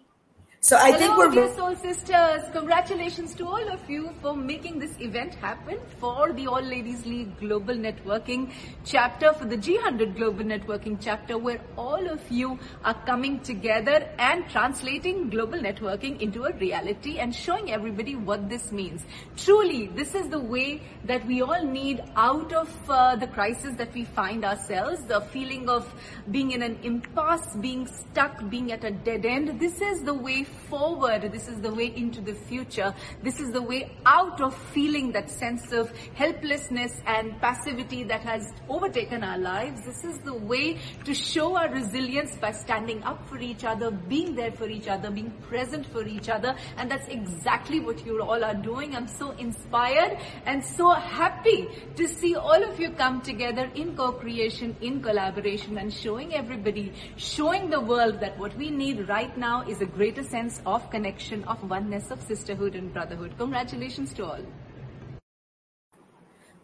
So 0.67 0.75
I 0.75 0.91
Hello, 0.91 0.99
think 0.99 1.17
we're 1.17 1.31
dear 1.31 1.55
soul 1.55 1.75
sisters. 1.77 2.43
Congratulations 2.51 3.33
to 3.35 3.45
all 3.47 3.69
of 3.69 3.89
you 3.89 4.09
for 4.21 4.35
making 4.35 4.79
this 4.79 4.99
event 4.99 5.33
happen 5.35 5.79
for 5.97 6.33
the 6.33 6.47
All 6.47 6.61
Ladies 6.61 7.05
League 7.05 7.39
Global 7.39 7.73
Networking 7.73 8.51
chapter, 8.83 9.31
for 9.31 9.45
the 9.45 9.55
G100 9.55 10.17
Global 10.17 10.43
Networking 10.43 10.97
chapter, 10.99 11.37
where 11.37 11.61
all 11.77 12.09
of 12.09 12.29
you 12.29 12.59
are 12.83 12.95
coming 13.05 13.39
together 13.39 14.09
and 14.19 14.43
translating 14.49 15.29
global 15.29 15.57
networking 15.57 16.19
into 16.19 16.43
a 16.43 16.51
reality 16.57 17.17
and 17.17 17.33
showing 17.33 17.71
everybody 17.71 18.17
what 18.17 18.49
this 18.49 18.69
means. 18.73 19.05
Truly, 19.37 19.87
this 19.87 20.15
is 20.15 20.27
the 20.27 20.41
way 20.41 20.81
that 21.05 21.25
we 21.25 21.41
all 21.41 21.63
need 21.63 22.03
out 22.17 22.51
of 22.51 22.69
uh, 22.89 23.15
the 23.15 23.27
crisis 23.27 23.73
that 23.77 23.93
we 23.93 24.03
find 24.03 24.43
ourselves, 24.43 25.01
the 25.03 25.21
feeling 25.21 25.69
of 25.69 25.87
being 26.29 26.51
in 26.51 26.61
an 26.61 26.77
impasse, 26.83 27.55
being 27.61 27.87
stuck, 27.87 28.49
being 28.49 28.73
at 28.73 28.83
a 28.83 28.91
dead 28.91 29.25
end. 29.25 29.61
This 29.61 29.79
is 29.79 30.03
the 30.03 30.13
way 30.13 30.45
forward. 30.69 31.31
This 31.31 31.47
is 31.47 31.59
the 31.61 31.73
way 31.73 31.93
into 31.95 32.21
the 32.21 32.33
future. 32.33 32.93
This 33.23 33.39
is 33.39 33.51
the 33.51 33.61
way 33.61 33.91
out 34.05 34.41
of 34.41 34.55
feeling 34.71 35.11
that 35.13 35.29
sense 35.29 35.71
of 35.71 35.91
helplessness 36.13 36.99
and 37.05 37.39
passivity 37.41 38.03
that 38.05 38.21
has 38.21 38.51
overtaken 38.69 39.23
our 39.23 39.37
lives. 39.37 39.85
This 39.85 40.03
is 40.03 40.17
the 40.19 40.33
way 40.33 40.77
to 41.05 41.13
show 41.13 41.57
our 41.57 41.69
resilience 41.69 42.35
by 42.37 42.51
standing 42.51 43.03
up 43.03 43.27
for 43.27 43.37
each 43.39 43.63
other, 43.63 43.91
being 43.91 44.35
there 44.35 44.51
for 44.51 44.69
each 44.69 44.87
other, 44.87 45.11
being 45.11 45.31
present 45.49 45.85
for 45.87 46.05
each 46.05 46.29
other. 46.29 46.55
And 46.77 46.89
that's 46.89 47.07
exactly 47.07 47.79
what 47.79 48.05
you 48.05 48.21
all 48.21 48.43
are 48.43 48.55
doing. 48.55 48.95
I'm 48.95 49.07
so 49.07 49.31
inspired 49.31 50.17
and 50.45 50.63
so 50.63 50.91
happy 50.91 51.67
to 51.95 52.07
see 52.07 52.35
all 52.35 52.63
of 52.63 52.79
you 52.79 52.91
come 52.91 53.21
together 53.21 53.69
in 53.75 53.95
co-creation, 53.95 54.75
in 54.81 55.01
collaboration 55.01 55.77
and 55.77 55.93
showing 55.93 56.33
everybody, 56.33 56.93
showing 57.17 57.69
the 57.69 57.79
world 57.79 58.19
that 58.19 58.37
what 58.37 58.55
we 58.57 58.69
need 58.69 59.07
right 59.07 59.37
now 59.37 59.63
is 59.67 59.81
a 59.81 59.85
greater 59.85 60.23
sense 60.23 60.36
sense 60.37 60.61
of 60.67 60.87
connection, 60.91 61.43
of 61.45 61.57
oneness, 61.67 62.11
of 62.11 62.21
sisterhood 62.21 62.75
and 62.75 62.93
brotherhood. 62.93 63.31
Congratulations 63.39 64.13
to 64.13 64.23
all. 64.23 64.43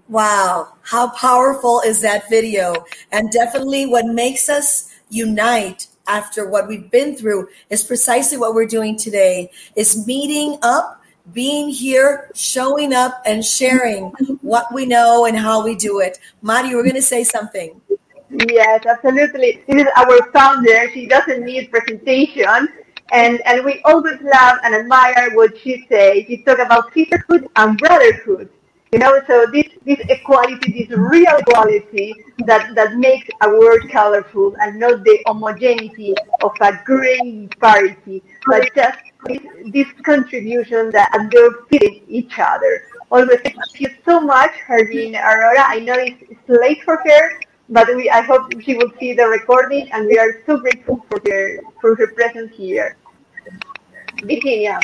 Wow, 0.08 0.74
how 0.84 1.10
powerful 1.10 1.82
is 1.84 2.00
that 2.02 2.30
video? 2.30 2.86
And 3.12 3.32
definitely 3.32 3.88
what 3.88 4.06
makes 4.06 4.48
us 4.48 4.94
unite 5.10 5.88
after 6.08 6.48
what 6.48 6.68
we've 6.68 6.92
been 6.92 7.16
through 7.16 7.48
is 7.72 7.82
precisely 7.84 8.38
what 8.38 8.54
we're 8.54 8.74
doing 8.80 8.96
today 8.96 9.50
is 9.76 10.06
meeting 10.06 10.60
up 10.62 11.02
being 11.32 11.70
here, 11.70 12.30
showing 12.36 12.94
up, 12.94 13.24
and 13.26 13.46
sharing 13.46 14.04
what 14.42 14.66
we 14.74 14.86
know 14.86 15.26
and 15.26 15.38
how 15.38 15.64
we 15.64 15.74
do 15.74 16.02
it. 16.02 16.20
Mari, 16.42 16.70
you 16.70 16.76
were 16.76 16.84
going 16.84 17.02
to 17.04 17.10
say 17.16 17.24
something. 17.24 17.80
Yes, 18.50 18.86
absolutely. 18.86 19.64
This 19.66 19.84
is 19.84 19.88
our 19.96 20.18
founder. 20.32 20.92
She 20.94 21.08
doesn't 21.08 21.42
need 21.46 21.72
presentation. 21.72 22.68
And, 23.12 23.42
and 23.46 23.64
we 23.64 23.82
always 23.86 24.20
love 24.22 24.60
and 24.64 24.74
admire 24.74 25.32
what 25.36 25.58
she 25.58 25.86
says. 25.90 26.24
She 26.28 26.44
talks 26.44 26.62
about 26.62 26.94
sisterhood 26.94 27.48
and 27.56 27.78
brotherhood. 27.78 28.50
You 28.94 29.00
know, 29.00 29.20
so 29.26 29.48
this, 29.52 29.66
this 29.86 30.00
equality, 30.08 30.86
this 30.86 30.96
real 30.96 31.36
equality 31.38 32.14
that, 32.46 32.76
that 32.76 32.96
makes 32.96 33.28
a 33.42 33.50
world 33.50 33.90
colorful 33.92 34.56
and 34.62 34.80
not 34.80 35.04
the 35.04 35.20
homogeneity 35.26 36.14
of 36.44 36.52
a 36.62 36.80
gray 36.86 37.50
parity, 37.60 38.22
but 38.46 38.70
just 38.76 39.00
this, 39.26 39.42
this 39.72 39.88
contribution 40.04 40.92
that 40.92 41.10
they're 41.32 41.82
each 42.08 42.38
other. 42.38 42.84
Always 43.12 43.40
thank 43.42 43.80
you 43.80 43.90
so 44.06 44.22
much, 44.22 44.52
Harbeen 44.68 45.20
Arora. 45.20 45.66
I 45.66 45.80
know 45.80 45.96
it's, 45.96 46.22
it's 46.30 46.48
late 46.48 46.84
for 46.84 46.98
her, 46.98 47.40
but 47.70 47.88
we, 47.96 48.10
I 48.10 48.22
hope 48.22 48.52
she 48.62 48.76
will 48.76 48.92
see 49.00 49.14
the 49.14 49.28
recording, 49.28 49.92
and 49.92 50.08
we 50.08 50.18
are 50.18 50.42
so 50.46 50.58
grateful 50.58 51.06
for 51.10 51.22
her 51.28 51.60
for 51.82 51.96
her 51.96 52.08
presence 52.08 52.56
here. 52.56 52.98
Virginia. 54.22 54.80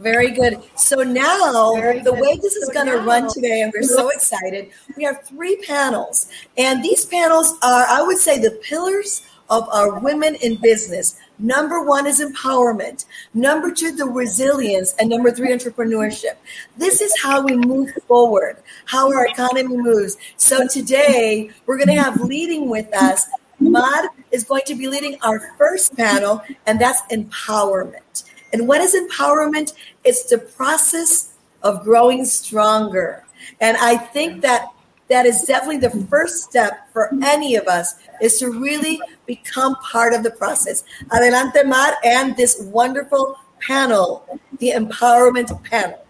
Very 0.00 0.30
good. 0.30 0.62
So 0.76 1.02
now, 1.02 1.74
Very 1.74 2.00
the 2.00 2.12
good. 2.12 2.20
way 2.20 2.36
this 2.36 2.56
is 2.56 2.68
so 2.68 2.72
going 2.72 2.86
to 2.86 2.98
run 2.98 3.28
today, 3.32 3.60
and 3.62 3.72
we're 3.74 3.82
so 3.82 4.08
excited, 4.16 4.70
we 4.96 5.04
have 5.04 5.22
three 5.22 5.56
panels. 5.56 6.28
And 6.56 6.82
these 6.82 7.04
panels 7.04 7.54
are, 7.62 7.86
I 7.86 8.02
would 8.02 8.18
say, 8.18 8.38
the 8.38 8.52
pillars 8.62 9.22
of 9.50 9.68
our 9.70 9.98
women 9.98 10.34
in 10.36 10.56
business. 10.56 11.18
Number 11.38 11.84
one 11.84 12.06
is 12.06 12.20
empowerment. 12.20 13.04
Number 13.34 13.70
two, 13.70 13.92
the 13.96 14.06
resilience. 14.06 14.94
And 14.98 15.10
number 15.10 15.30
three, 15.30 15.48
entrepreneurship. 15.48 16.36
This 16.76 17.00
is 17.00 17.12
how 17.20 17.42
we 17.42 17.56
move 17.56 17.90
forward, 18.06 18.58
how 18.86 19.12
our 19.12 19.26
economy 19.26 19.76
moves. 19.76 20.16
So 20.36 20.66
today, 20.66 21.50
we're 21.66 21.78
going 21.78 21.94
to 21.94 22.02
have 22.02 22.20
leading 22.20 22.68
with 22.68 22.94
us. 22.94 23.26
Mad 23.60 24.08
is 24.30 24.44
going 24.44 24.62
to 24.66 24.74
be 24.74 24.88
leading 24.88 25.18
our 25.22 25.54
first 25.56 25.96
panel, 25.96 26.42
and 26.66 26.80
that's 26.80 27.00
empowerment. 27.12 28.24
And 28.52 28.66
what 28.66 28.80
is 28.80 28.94
empowerment? 28.94 29.72
It's 30.04 30.24
the 30.24 30.38
process 30.38 31.34
of 31.62 31.84
growing 31.84 32.24
stronger. 32.24 33.24
And 33.60 33.76
I 33.76 33.96
think 33.96 34.42
that 34.42 34.66
that 35.08 35.26
is 35.26 35.42
definitely 35.42 35.78
the 35.78 36.06
first 36.06 36.44
step 36.44 36.88
for 36.92 37.10
any 37.22 37.56
of 37.56 37.66
us 37.66 37.96
is 38.20 38.38
to 38.38 38.50
really 38.50 39.00
become 39.26 39.76
part 39.76 40.14
of 40.14 40.22
the 40.22 40.30
process. 40.30 40.84
Adelante 41.12 41.64
Mar 41.64 41.94
and 42.04 42.36
this 42.36 42.62
wonderful 42.72 43.36
panel, 43.60 44.24
the 44.58 44.70
empowerment 44.70 45.50
panel. 45.64 46.04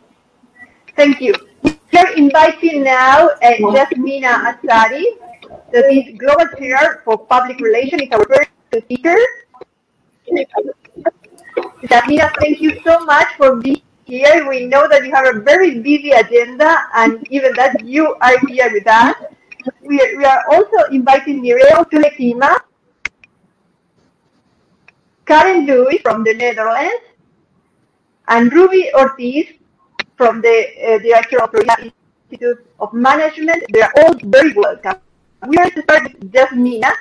Thank 0.97 1.21
you. 1.21 1.35
We're 1.63 2.13
inviting 2.17 2.83
now 2.83 3.29
uh, 3.29 3.53
Jasmina 3.75 4.55
Asari, 4.55 5.05
that 5.73 5.91
is 5.91 6.19
Global 6.19 6.47
Chair 6.59 7.03
for 7.05 7.19
Public 7.19 7.61
Relations, 7.61 8.03
is 8.03 8.09
our 8.13 8.25
first 8.25 8.51
speaker. 8.85 9.17
Jasmina, 11.85 12.33
thank 12.41 12.61
you 12.61 12.81
so 12.85 13.01
much 13.05 13.29
for 13.37 13.57
being 13.57 13.83
here. 14.04 14.49
We 14.49 14.66
know 14.66 14.88
that 14.88 15.04
you 15.04 15.12
have 15.12 15.35
a 15.35 15.40
very 15.40 15.80
busy 15.80 16.11
agenda, 16.11 16.76
and 16.94 17.26
even 17.30 17.52
that 17.56 17.85
you 17.85 18.14
are 18.21 18.38
here 18.49 18.71
with 18.73 18.87
us. 18.87 19.14
We, 19.82 19.99
we 20.16 20.25
are 20.25 20.42
also 20.50 20.90
inviting 20.90 21.42
Mireo 21.42 21.88
Tulekima, 21.90 22.59
Karen 25.25 25.66
Lewis 25.66 26.00
from 26.02 26.25
the 26.25 26.35
Netherlands, 26.35 27.04
and 28.28 28.52
Ruby 28.52 28.90
Ortiz 28.94 29.47
from 30.16 30.40
the 30.40 30.66
uh, 30.82 30.99
Director 30.99 31.42
of 31.42 31.52
the 31.52 31.92
Institute 32.30 32.66
of 32.80 32.92
Management. 32.92 33.64
They 33.73 33.82
are 33.82 33.92
all 34.02 34.14
very 34.25 34.52
welcome. 34.52 34.97
We 35.47 35.56
are 35.59 35.71
to 35.71 35.82
start 35.82 36.04
with 36.04 36.32
Jasmina. 36.32 36.92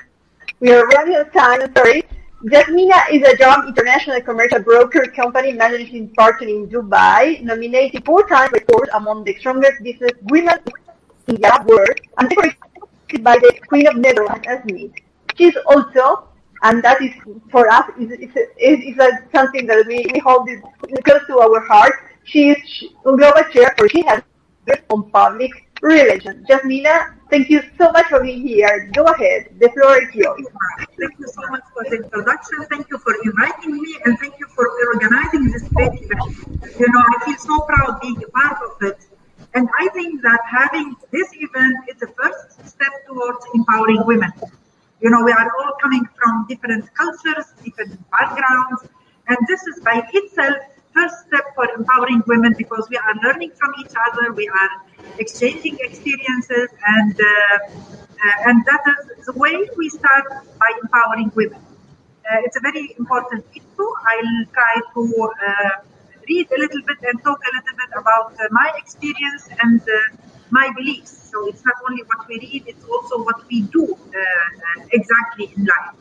We 0.59 0.71
are 0.71 0.85
running 0.87 1.15
out 1.15 1.27
of 1.27 1.33
time, 1.33 1.73
sorry. 1.75 2.03
Jasmina 2.43 2.97
is 3.11 3.21
a 3.21 3.37
young 3.37 3.67
international 3.67 4.19
commercial 4.21 4.59
broker 4.63 5.05
company 5.15 5.53
managing 5.53 6.09
partner 6.15 6.47
in 6.47 6.67
Dubai, 6.67 7.39
nominated 7.43 8.03
four 8.03 8.27
times 8.27 8.51
record 8.51 8.89
among 8.93 9.23
the 9.25 9.35
strongest 9.37 9.83
business 9.83 10.13
women 10.23 10.57
in 11.27 11.35
the 11.35 11.63
world, 11.67 11.99
and 12.17 12.29
decorated 12.29 13.23
by 13.23 13.37
the 13.37 13.53
Queen 13.67 13.85
of 13.85 13.95
Netherlands 13.95 14.43
as 14.47 14.65
me. 14.65 14.91
She's 15.37 15.55
also, 15.67 16.29
and 16.63 16.81
that 16.83 16.99
is 17.03 17.11
for 17.51 17.69
us, 17.69 17.85
is, 17.99 18.09
is, 18.09 18.35
is, 18.57 18.97
is 18.97 18.97
something 19.35 19.67
that 19.67 19.85
we, 19.85 20.07
we 20.11 20.19
hold 20.19 20.49
close 21.05 21.21
to 21.27 21.37
our 21.39 21.59
heart. 21.67 21.93
She 22.23 22.49
is 22.49 22.85
global 23.03 23.43
chair, 23.53 23.75
for 23.77 23.87
she 23.87 24.01
has 24.07 24.23
on 24.89 25.11
public 25.11 25.51
religion. 25.81 26.45
Jasmina, 26.47 27.15
thank 27.29 27.49
you 27.49 27.61
so 27.77 27.91
much 27.91 28.07
for 28.07 28.21
being 28.21 28.47
here. 28.47 28.89
Go 28.93 29.03
ahead. 29.05 29.49
The 29.59 29.69
floor 29.69 30.01
is 30.01 30.13
yours. 30.15 30.45
Thank 30.99 31.19
you 31.19 31.27
so 31.27 31.41
much 31.49 31.63
for 31.73 31.83
the 31.89 32.03
introduction. 32.03 32.65
Thank 32.69 32.89
you 32.89 32.97
for 32.99 33.13
inviting 33.25 33.81
me 33.81 33.97
and 34.05 34.17
thank 34.19 34.39
you 34.39 34.47
for 34.55 34.69
organizing 34.87 35.51
this 35.51 35.67
great 35.69 35.93
event. 35.93 36.79
You 36.79 36.87
know, 36.91 37.01
I 37.01 37.25
feel 37.25 37.37
so 37.37 37.59
proud 37.61 37.99
being 38.01 38.23
a 38.23 38.29
part 38.29 38.57
of 38.63 38.81
it. 38.81 39.07
And 39.53 39.67
I 39.79 39.89
think 39.89 40.21
that 40.21 40.39
having 40.49 40.95
this 41.11 41.29
event 41.33 41.75
is 41.89 41.99
the 41.99 42.07
first 42.07 42.67
step 42.67 42.93
towards 43.07 43.45
empowering 43.53 44.05
women. 44.05 44.31
You 45.01 45.09
know, 45.09 45.23
we 45.23 45.31
are 45.31 45.51
all 45.59 45.73
coming 45.81 46.07
from 46.15 46.45
different 46.47 46.93
cultures, 46.93 47.47
different 47.63 47.99
backgrounds, 48.11 48.87
and 49.27 49.37
this 49.47 49.61
is 49.63 49.81
by 49.81 50.07
itself 50.13 50.57
first 50.93 51.15
step 51.27 51.45
for 51.55 51.67
empowering 51.77 52.23
women 52.27 52.55
because 52.57 52.87
we 52.89 52.97
are 52.97 53.15
learning 53.23 53.51
from 53.55 53.71
each 53.81 53.93
other, 54.07 54.33
we 54.33 54.47
are 54.47 54.71
exchanging 55.19 55.77
experiences, 55.81 56.69
and 56.87 57.19
uh, 57.19 57.57
uh, 58.23 58.47
and 58.47 58.65
that 58.65 58.81
is 58.93 59.25
the 59.25 59.33
way 59.33 59.55
we 59.77 59.89
start 59.89 60.25
by 60.59 60.71
empowering 60.83 61.31
women. 61.35 61.61
Uh, 62.29 62.45
it's 62.45 62.55
a 62.57 62.59
very 62.59 62.95
important 62.99 63.43
issue. 63.55 63.89
I'll 64.11 64.45
try 64.53 64.75
to 64.93 65.01
uh, 65.47 65.69
read 66.29 66.47
a 66.51 66.59
little 66.59 66.81
bit 66.85 66.97
and 67.01 67.23
talk 67.23 67.39
a 67.49 67.51
little 67.57 67.77
bit 67.77 67.91
about 67.97 68.33
uh, 68.39 68.47
my 68.51 68.71
experience 68.77 69.49
and 69.63 69.81
uh, 69.81 70.17
my 70.51 70.71
beliefs. 70.75 71.29
So 71.31 71.47
it's 71.47 71.65
not 71.65 71.75
only 71.89 72.03
what 72.03 72.27
we 72.27 72.39
read; 72.39 72.63
it's 72.67 72.85
also 72.85 73.23
what 73.23 73.47
we 73.49 73.61
do 73.77 73.97
exactly 74.91 75.51
in 75.55 75.65
life. 75.65 75.95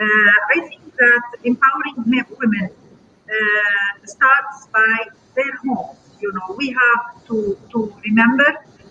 I 0.00 0.60
think 0.68 0.82
that 0.96 1.22
empowering 1.44 1.96
women 2.40 2.70
uh, 3.28 4.06
starts 4.06 4.66
by 4.72 4.96
their 5.34 5.52
homes. 5.64 5.98
You 6.20 6.32
know, 6.32 6.54
we 6.56 6.70
have 6.70 7.26
to, 7.28 7.58
to 7.72 7.94
remember 8.04 8.46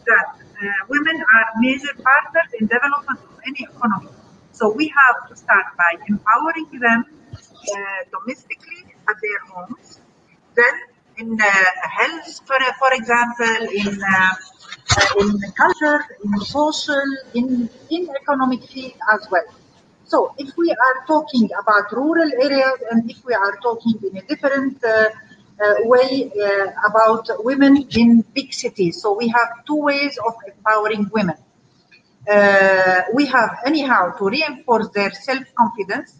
that 0.05 0.27
uh, 0.35 0.65
women 0.89 1.17
are 1.21 1.45
major 1.59 1.93
partners 2.03 2.49
in 2.59 2.67
development 2.67 3.19
of 3.19 3.39
any 3.47 3.63
economy. 3.63 4.09
So 4.51 4.71
we 4.71 4.87
have 4.87 5.29
to 5.29 5.35
start 5.35 5.65
by 5.77 5.97
empowering 6.07 6.69
them 6.79 7.05
uh, 7.33 7.77
domestically 8.11 8.85
at 9.09 9.15
their 9.21 9.39
homes, 9.49 9.99
then 10.55 10.73
in 11.17 11.39
uh, 11.39 11.45
health, 11.89 12.41
for, 12.45 12.57
for 12.79 12.93
example, 12.93 13.67
in 13.73 13.99
uh, 14.03 14.33
uh, 14.97 15.21
in 15.21 15.39
culture, 15.57 15.99
in 16.23 16.39
social, 16.41 17.03
in 17.33 17.69
in 17.89 18.09
economic 18.21 18.63
field 18.69 18.93
as 19.13 19.27
well. 19.31 19.45
So 20.05 20.33
if 20.37 20.55
we 20.57 20.69
are 20.71 21.05
talking 21.07 21.49
about 21.59 21.91
rural 21.91 22.29
areas 22.41 22.79
and 22.91 23.09
if 23.09 23.23
we 23.25 23.33
are 23.33 23.57
talking 23.57 23.99
in 24.03 24.17
a 24.17 24.21
different 24.21 24.83
uh, 24.83 24.89
uh, 24.89 25.75
way 25.83 26.31
uh, 26.31 26.67
about 26.89 27.29
women 27.43 27.87
in 27.95 28.21
big 28.33 28.53
cities, 28.53 29.01
so 29.01 29.15
we 29.17 29.27
have 29.29 29.65
two 29.65 29.77
ways 29.77 30.17
of 30.25 30.33
empowering 30.45 31.09
women. 31.13 31.35
Uh, 32.29 33.01
we 33.13 33.25
have 33.25 33.59
anyhow 33.65 34.11
to 34.17 34.25
reinforce 34.25 34.89
their 34.89 35.11
self-confidence, 35.11 36.19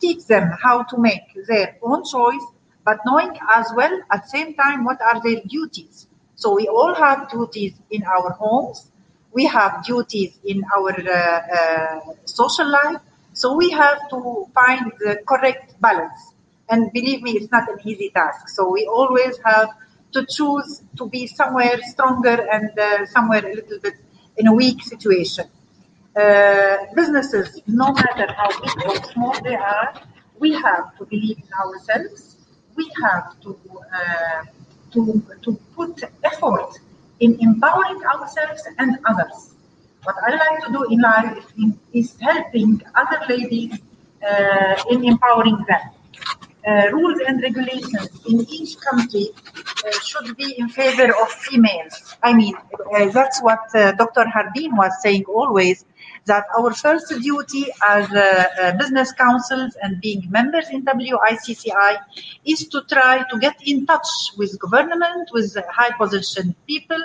teach 0.00 0.26
them 0.26 0.50
how 0.62 0.82
to 0.82 0.98
make 0.98 1.22
their 1.46 1.76
own 1.82 2.04
choice, 2.04 2.44
but 2.84 2.98
knowing 3.06 3.36
as 3.54 3.70
well 3.74 4.00
at 4.10 4.22
the 4.22 4.28
same 4.28 4.54
time 4.54 4.84
what 4.84 5.00
are 5.00 5.22
their 5.22 5.40
duties. 5.46 6.06
So 6.34 6.54
we 6.54 6.68
all 6.68 6.94
have 6.94 7.30
duties 7.30 7.74
in 7.90 8.02
our 8.04 8.30
homes, 8.32 8.90
we 9.32 9.46
have 9.46 9.84
duties 9.84 10.38
in 10.44 10.62
our 10.76 10.90
uh, 10.90 11.40
uh, 11.56 12.00
social 12.24 12.70
life, 12.70 13.00
so 13.38 13.54
we 13.54 13.70
have 13.70 14.00
to 14.10 14.18
find 14.54 14.92
the 14.98 15.12
correct 15.26 15.80
balance. 15.80 16.20
And 16.68 16.92
believe 16.92 17.22
me, 17.22 17.32
it's 17.38 17.50
not 17.52 17.68
an 17.72 17.78
easy 17.84 18.10
task. 18.10 18.48
So 18.48 18.68
we 18.70 18.86
always 18.86 19.38
have 19.44 19.70
to 20.12 20.26
choose 20.28 20.82
to 20.98 21.08
be 21.08 21.26
somewhere 21.26 21.78
stronger 21.82 22.36
and 22.54 22.76
uh, 22.78 23.06
somewhere 23.06 23.44
a 23.46 23.54
little 23.54 23.78
bit 23.78 23.94
in 24.36 24.48
a 24.48 24.52
weak 24.52 24.82
situation. 24.82 25.46
Uh, 26.16 26.78
businesses, 26.96 27.60
no 27.68 27.92
matter 27.92 28.26
how 28.32 28.48
big 28.60 28.86
or 28.86 28.96
small 29.12 29.34
they 29.42 29.54
are, 29.54 29.94
we 30.40 30.52
have 30.52 30.96
to 30.98 31.04
believe 31.04 31.38
in 31.38 31.48
ourselves. 31.62 32.36
We 32.74 32.90
have 33.04 33.40
to 33.42 33.50
uh, 33.98 34.44
to 34.92 35.22
to 35.42 35.50
put 35.76 36.02
effort 36.24 36.70
in 37.20 37.38
empowering 37.40 38.00
ourselves 38.04 38.62
and 38.78 38.98
others. 39.04 39.54
What 40.08 40.16
I 40.26 40.30
like 40.36 40.64
to 40.64 40.72
do 40.72 40.84
in 40.90 41.00
life 41.02 41.36
is 41.92 42.16
helping 42.18 42.80
other 42.94 43.20
ladies 43.28 43.78
uh, 44.26 44.82
in 44.88 45.04
empowering 45.04 45.62
them. 45.68 45.84
Uh, 46.66 46.88
rules 46.92 47.20
and 47.26 47.42
regulations 47.42 48.08
in 48.26 48.40
each 48.48 48.80
country 48.80 49.28
uh, 49.54 49.90
should 50.00 50.34
be 50.38 50.54
in 50.56 50.70
favor 50.70 51.14
of 51.20 51.28
females. 51.28 52.16
I 52.22 52.32
mean, 52.32 52.54
uh, 52.56 53.10
that's 53.10 53.42
what 53.42 53.60
uh, 53.74 53.92
Dr. 53.92 54.24
Harbeen 54.24 54.78
was 54.78 54.92
saying 55.02 55.26
always 55.26 55.84
that 56.28 56.44
our 56.58 56.72
first 56.72 57.08
duty 57.20 57.66
as 57.88 58.04
uh, 58.12 58.20
uh, 58.20 58.72
business 58.78 59.12
councils 59.12 59.76
and 59.82 60.00
being 60.00 60.22
members 60.30 60.68
in 60.70 60.84
WICCI 60.84 61.92
is 62.44 62.68
to 62.68 62.82
try 62.82 63.24
to 63.30 63.38
get 63.38 63.56
in 63.66 63.86
touch 63.86 64.08
with 64.36 64.58
government, 64.58 65.28
with 65.32 65.56
high 65.70 65.90
position 65.96 66.54
people, 66.66 67.02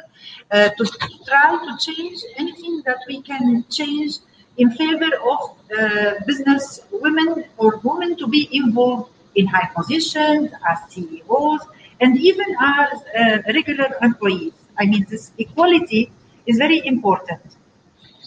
uh, 0.52 0.70
to 0.78 0.84
try 1.28 1.50
to 1.66 1.72
change 1.86 2.20
anything 2.38 2.82
that 2.86 3.00
we 3.08 3.22
can 3.22 3.66
change 3.70 4.18
in 4.58 4.70
favor 4.72 5.12
of 5.32 5.40
uh, 5.80 6.14
business 6.28 6.82
women 6.92 7.46
or 7.58 7.80
women 7.84 8.16
to 8.18 8.28
be 8.28 8.50
involved 8.52 9.10
in 9.36 9.48
high 9.48 9.70
positions 9.76 10.52
as 10.70 10.78
CEOs 10.90 11.62
and 12.02 12.18
even 12.18 12.46
as 12.62 12.92
uh, 12.94 13.38
regular 13.48 13.90
employees. 14.02 14.54
I 14.78 14.86
mean, 14.86 15.06
this 15.10 15.32
equality 15.38 16.12
is 16.46 16.58
very 16.58 16.86
important. 16.86 17.42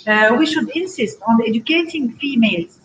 Uh, 0.06 0.36
we 0.38 0.46
should 0.46 0.68
insist 0.76 1.20
on 1.26 1.42
educating 1.46 2.12
females 2.12 2.80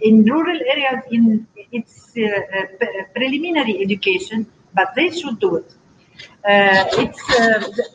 in 0.00 0.22
rural 0.24 0.58
areas 0.66 1.02
in 1.10 1.46
its 1.72 2.12
uh, 2.16 2.26
uh 2.26 3.04
preliminary 3.14 3.80
education, 3.80 4.46
but 4.74 4.88
they 4.94 5.10
should 5.10 5.38
do 5.40 5.56
it. 5.56 5.74
Uh, 6.46 6.84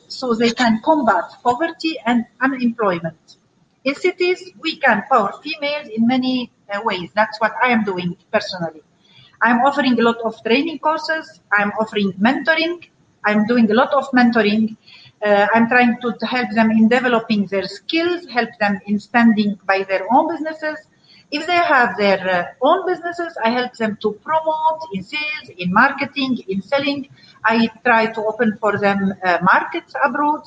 so 0.07 0.33
they 0.33 0.49
can 0.49 0.81
combat 0.83 1.25
poverty 1.43 1.97
and 2.05 2.25
unemployment. 2.41 3.37
In 3.83 3.95
cities, 3.95 4.51
we 4.59 4.77
can 4.77 5.03
power 5.09 5.33
females 5.43 5.87
in 5.87 6.07
many 6.07 6.51
ways. 6.83 7.11
That's 7.13 7.39
what 7.39 7.53
I 7.63 7.69
am 7.69 7.83
doing 7.83 8.17
personally. 8.31 8.81
I'm 9.41 9.59
offering 9.59 9.99
a 9.99 10.03
lot 10.03 10.17
of 10.25 10.43
training 10.43 10.79
courses. 10.79 11.39
I'm 11.51 11.71
offering 11.79 12.13
mentoring. 12.13 12.85
I'm 13.23 13.45
doing 13.45 13.69
a 13.71 13.73
lot 13.73 13.93
of 13.93 14.09
mentoring 14.11 14.75
uh, 15.21 15.47
I'm 15.53 15.67
trying 15.67 15.97
to, 16.01 16.25
help 16.25 16.49
them 16.51 16.71
in 16.71 16.87
developing 16.87 17.45
their 17.47 17.67
skills, 17.67 18.25
help 18.27 18.49
them 18.59 18.79
in 18.85 18.99
standing 18.99 19.59
by 19.65 19.83
their 19.83 20.05
own 20.11 20.29
businesses. 20.33 20.77
If 21.31 21.45
they 21.45 21.57
have 21.57 21.97
their 21.97 22.19
uh, 22.27 22.65
own 22.65 22.87
businesses, 22.87 23.37
I 23.43 23.49
help 23.49 23.73
them 23.73 23.97
to 24.01 24.13
promote 24.13 24.79
in 24.93 25.03
sales, 25.03 25.49
in 25.57 25.73
marketing, 25.73 26.39
in 26.47 26.61
selling. 26.61 27.09
I 27.43 27.69
try 27.83 28.07
to 28.13 28.21
open 28.21 28.57
for 28.59 28.77
them 28.79 29.13
uh, 29.23 29.39
markets 29.41 29.93
abroad. 30.03 30.43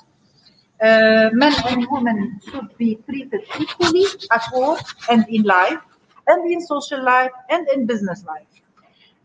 Uh, 0.81 1.31
men 1.33 1.53
and 1.69 1.87
women 1.91 2.41
should 2.51 2.77
be 2.77 2.97
treated 3.09 3.43
equally 3.61 4.07
at 4.33 4.43
work 4.57 4.83
and 5.11 5.25
in 5.29 5.43
life, 5.43 5.79
and 6.27 6.51
in 6.51 6.61
social 6.61 7.05
life 7.05 7.31
and 7.51 7.69
in 7.69 7.87
business 7.87 8.25
life. 8.25 8.47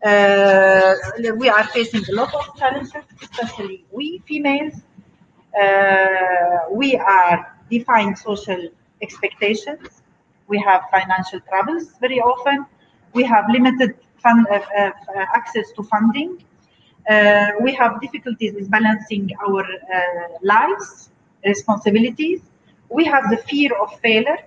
Uh, 0.03 0.93
we 1.37 1.49
are 1.49 1.63
facing 1.63 2.03
a 2.09 2.13
lot 2.13 2.31
of 2.35 2.55
challenges, 2.57 3.03
especially 3.19 3.85
we 3.91 4.21
females 4.27 4.73
we 6.71 6.95
are 6.95 7.57
defying 7.69 8.15
social 8.15 8.69
expectations. 9.01 10.01
We 10.47 10.59
have 10.59 10.83
financial 10.91 11.39
troubles 11.41 11.93
very 11.99 12.19
often. 12.19 12.65
We 13.13 13.23
have 13.23 13.45
limited 13.49 13.95
fund, 14.23 14.47
uh, 14.49 14.55
uh, 14.55 14.91
access 15.35 15.71
to 15.75 15.83
funding. 15.83 16.43
Uh, 17.09 17.51
we 17.61 17.73
have 17.73 18.01
difficulties 18.01 18.55
in 18.55 18.65
balancing 18.67 19.31
our 19.47 19.63
uh, 19.63 20.27
lives, 20.41 21.09
responsibilities. 21.45 22.41
We 22.89 23.05
have 23.05 23.29
the 23.29 23.37
fear 23.37 23.71
of 23.81 23.97
failure. 23.99 24.37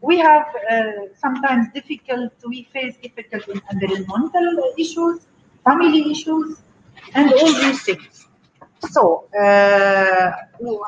We 0.00 0.18
have 0.18 0.46
uh, 0.70 0.92
sometimes 1.16 1.68
difficult, 1.74 2.32
we 2.46 2.64
face 2.72 2.96
difficult 3.02 3.44
environmental 3.70 4.72
issues, 4.78 5.26
family 5.64 6.10
issues, 6.10 6.58
and 7.14 7.30
all 7.32 7.52
these 7.52 7.82
things. 7.82 8.19
So 8.88 9.28
uh, 9.38 10.32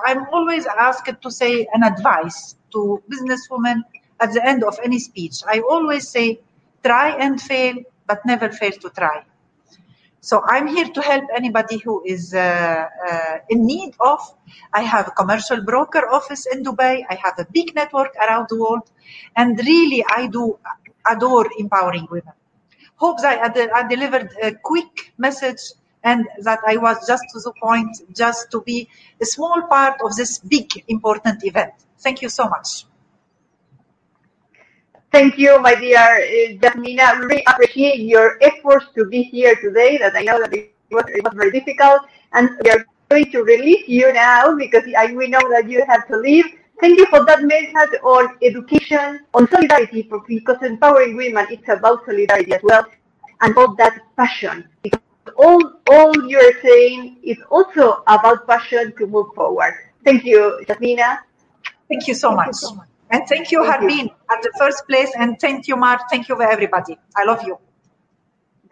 I'm 0.06 0.26
always 0.32 0.66
asked 0.66 1.10
to 1.20 1.30
say 1.30 1.66
an 1.72 1.82
advice 1.82 2.56
to 2.72 3.02
businesswomen 3.10 3.82
at 4.20 4.32
the 4.32 4.46
end 4.46 4.64
of 4.64 4.78
any 4.82 4.98
speech. 4.98 5.42
I 5.46 5.60
always 5.60 6.08
say, 6.08 6.40
try 6.84 7.10
and 7.10 7.40
fail, 7.40 7.76
but 8.06 8.24
never 8.24 8.48
fail 8.50 8.72
to 8.72 8.90
try. 8.90 9.24
So 10.20 10.40
I'm 10.46 10.68
here 10.68 10.88
to 10.88 11.00
help 11.02 11.24
anybody 11.34 11.78
who 11.78 12.02
is 12.06 12.32
uh, 12.32 12.38
uh, 13.10 13.38
in 13.50 13.66
need 13.66 13.94
of. 13.98 14.20
I 14.72 14.82
have 14.82 15.08
a 15.08 15.10
commercial 15.10 15.62
broker 15.62 16.08
office 16.08 16.46
in 16.46 16.62
Dubai. 16.62 17.04
I 17.10 17.16
have 17.16 17.34
a 17.38 17.46
big 17.52 17.74
network 17.74 18.14
around 18.16 18.46
the 18.48 18.56
world, 18.56 18.88
and 19.34 19.58
really 19.58 20.04
I 20.08 20.28
do 20.28 20.58
adore 21.10 21.48
empowering 21.58 22.06
women. 22.08 22.34
Hope 22.96 23.18
I, 23.24 23.50
I 23.74 23.88
delivered 23.88 24.30
a 24.40 24.52
quick 24.54 25.12
message 25.18 25.72
and 26.04 26.26
that 26.40 26.60
I 26.66 26.76
was 26.76 27.06
just 27.06 27.22
to 27.32 27.40
the 27.40 27.52
point, 27.60 27.96
just 28.14 28.50
to 28.50 28.60
be 28.62 28.88
a 29.20 29.24
small 29.24 29.62
part 29.62 30.00
of 30.04 30.14
this 30.16 30.38
big, 30.38 30.84
important 30.88 31.44
event. 31.44 31.72
Thank 31.98 32.22
you 32.22 32.28
so 32.28 32.48
much. 32.48 32.86
Thank 35.12 35.36
you, 35.36 35.60
my 35.60 35.74
dear 35.74 35.98
uh, 35.98 36.56
Jasmina. 36.56 37.20
Really 37.20 37.42
appreciate 37.46 38.00
your 38.00 38.38
efforts 38.42 38.86
to 38.94 39.04
be 39.04 39.22
here 39.22 39.54
today. 39.56 39.98
That 39.98 40.16
I 40.16 40.22
know 40.22 40.40
that 40.40 40.52
it 40.54 40.72
was, 40.90 41.04
it 41.08 41.22
was 41.22 41.34
very 41.34 41.50
difficult, 41.50 42.00
and 42.32 42.48
we 42.64 42.70
are 42.70 42.86
going 43.10 43.30
to 43.30 43.42
release 43.42 43.86
you 43.86 44.10
now 44.12 44.56
because 44.56 44.84
I, 44.96 45.12
we 45.12 45.28
know 45.28 45.42
that 45.50 45.68
you 45.68 45.84
have 45.86 46.08
to 46.08 46.16
leave. 46.16 46.46
Thank 46.80 46.98
you 46.98 47.04
for 47.06 47.24
that 47.26 47.42
message 47.42 48.00
on 48.02 48.38
education, 48.42 49.20
on 49.34 49.48
solidarity, 49.50 50.08
because 50.26 50.62
empowering 50.62 51.14
women 51.14 51.46
it's 51.50 51.68
about 51.68 52.06
solidarity 52.06 52.54
as 52.54 52.62
well, 52.62 52.86
and 53.42 53.56
all 53.56 53.74
that 53.76 54.00
passion. 54.16 54.66
Because 54.82 55.00
all 55.38 55.60
all 55.90 56.12
you're 56.28 56.60
saying 56.62 57.18
is 57.22 57.38
also 57.50 58.02
about 58.06 58.46
passion 58.46 58.92
to 58.98 59.06
move 59.06 59.28
forward. 59.34 59.74
Thank 60.04 60.24
you, 60.24 60.64
Jasmina. 60.68 61.18
Thank 61.88 62.08
you 62.08 62.14
so 62.14 62.32
much. 62.34 62.56
And 63.10 63.26
thank 63.28 63.52
you, 63.52 63.64
Thank 63.64 63.82
you. 63.82 63.88
Harbeen, 63.88 64.06
at 64.30 64.42
the 64.42 64.52
first 64.58 64.86
place. 64.88 65.10
And 65.18 65.38
thank 65.38 65.68
you, 65.68 65.76
Mar. 65.76 66.00
Thank 66.10 66.28
you, 66.28 66.36
for 66.36 66.42
everybody. 66.50 66.98
I 67.16 67.24
love 67.24 67.42
you. 67.42 67.58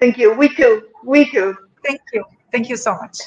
Thank 0.00 0.16
you. 0.18 0.32
We 0.34 0.48
too. 0.48 0.88
We 1.04 1.30
too. 1.30 1.56
Thank 1.84 2.00
you. 2.12 2.24
Thank 2.52 2.68
you 2.70 2.76
so 2.76 2.94
much. 2.94 3.18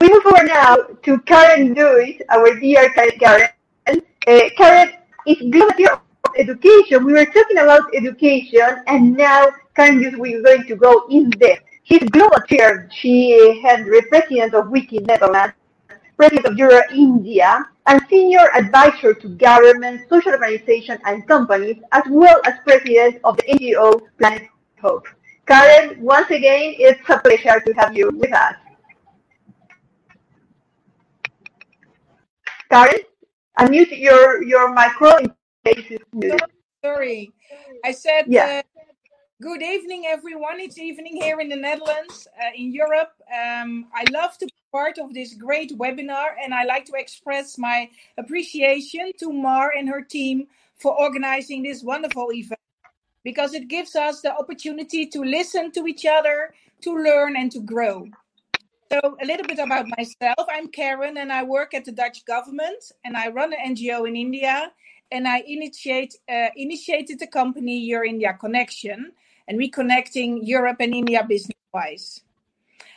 We 0.00 0.08
move 0.08 0.22
forward 0.22 0.46
now 0.46 0.76
to 1.02 1.18
Karen 1.20 1.74
Lewis, 1.74 2.22
our 2.30 2.58
dear 2.58 2.88
Karen. 2.90 3.18
Karen, 3.18 4.02
uh, 4.26 4.40
Karen 4.56 4.92
is 5.26 5.36
Global 5.50 5.72
Chair 5.76 5.92
of 5.94 6.30
Education. 6.38 7.04
We 7.04 7.12
were 7.12 7.26
talking 7.26 7.58
about 7.58 7.94
education, 7.94 8.82
and 8.86 9.16
now 9.16 9.48
Karen 9.76 10.00
Lewis, 10.00 10.14
we're 10.18 10.42
going 10.42 10.66
to 10.68 10.76
go 10.76 11.06
in 11.10 11.30
depth. 11.30 11.69
She's 11.90 12.08
Global 12.10 12.38
Chair. 12.48 12.88
She 12.92 13.60
had 13.62 13.84
the 13.84 14.02
President 14.08 14.54
of 14.54 14.66
WICCI 14.66 15.06
Netherlands, 15.06 15.54
President 16.16 16.46
of 16.46 16.56
Euro 16.56 16.82
India, 16.92 17.66
and 17.86 18.00
Senior 18.08 18.48
Advisor 18.54 19.12
to 19.14 19.28
government, 19.30 20.08
social 20.08 20.30
organizations, 20.30 21.00
and 21.04 21.26
companies, 21.26 21.82
as 21.90 22.04
well 22.08 22.40
as 22.44 22.54
President 22.64 23.18
of 23.24 23.36
the 23.38 23.42
NGO 23.42 24.02
Planet 24.18 24.46
Hope. 24.80 25.08
Karen, 25.46 26.00
once 26.00 26.30
again, 26.30 26.74
it's 26.78 27.00
a 27.08 27.18
pleasure 27.18 27.58
to 27.58 27.72
have 27.72 27.96
you 27.96 28.10
with 28.14 28.32
us. 28.32 28.54
Karen, 32.70 33.00
unmute 33.58 33.98
your, 33.98 34.44
your 34.44 34.72
micro 34.72 35.16
in 35.16 35.26
case 35.64 35.86
it's 35.90 36.04
muted. 36.12 36.40
Sorry. 36.84 37.32
I 37.84 37.90
said 37.90 38.24
Yeah. 38.28 38.62
Good 39.40 39.62
evening, 39.62 40.04
everyone. 40.06 40.60
It's 40.60 40.76
evening 40.76 41.16
here 41.16 41.40
in 41.40 41.48
the 41.48 41.56
Netherlands, 41.56 42.28
uh, 42.38 42.50
in 42.54 42.74
Europe. 42.74 43.12
Um, 43.32 43.86
I 43.94 44.04
love 44.10 44.36
to 44.36 44.44
be 44.44 44.52
part 44.70 44.98
of 44.98 45.14
this 45.14 45.32
great 45.32 45.72
webinar, 45.78 46.32
and 46.42 46.52
I 46.52 46.64
like 46.64 46.84
to 46.86 46.92
express 46.94 47.56
my 47.56 47.88
appreciation 48.18 49.12
to 49.18 49.32
Mar 49.32 49.72
and 49.74 49.88
her 49.88 50.02
team 50.02 50.46
for 50.76 50.92
organizing 50.92 51.62
this 51.62 51.82
wonderful 51.82 52.30
event 52.32 52.60
because 53.24 53.54
it 53.54 53.68
gives 53.68 53.96
us 53.96 54.20
the 54.20 54.36
opportunity 54.36 55.06
to 55.06 55.20
listen 55.20 55.72
to 55.72 55.86
each 55.86 56.04
other, 56.04 56.52
to 56.82 56.92
learn, 56.92 57.34
and 57.34 57.50
to 57.52 57.60
grow. 57.60 58.06
So, 58.92 59.16
a 59.22 59.24
little 59.24 59.46
bit 59.46 59.58
about 59.58 59.86
myself. 59.96 60.46
I'm 60.52 60.68
Karen, 60.68 61.16
and 61.16 61.32
I 61.32 61.44
work 61.44 61.72
at 61.72 61.86
the 61.86 61.92
Dutch 61.92 62.26
government, 62.26 62.92
and 63.06 63.16
I 63.16 63.28
run 63.28 63.54
an 63.54 63.74
NGO 63.74 64.06
in 64.06 64.16
India. 64.16 64.70
And 65.12 65.26
I 65.26 65.42
initiate 65.44 66.14
uh, 66.28 66.50
initiated 66.54 67.18
the 67.18 67.26
company 67.26 67.80
Your 67.80 68.04
India 68.04 68.32
Connection, 68.32 69.10
and 69.50 69.58
reconnecting 69.58 70.38
Europe 70.44 70.76
and 70.78 70.94
India 70.94 71.26
business 71.28 71.58
wise. 71.74 72.20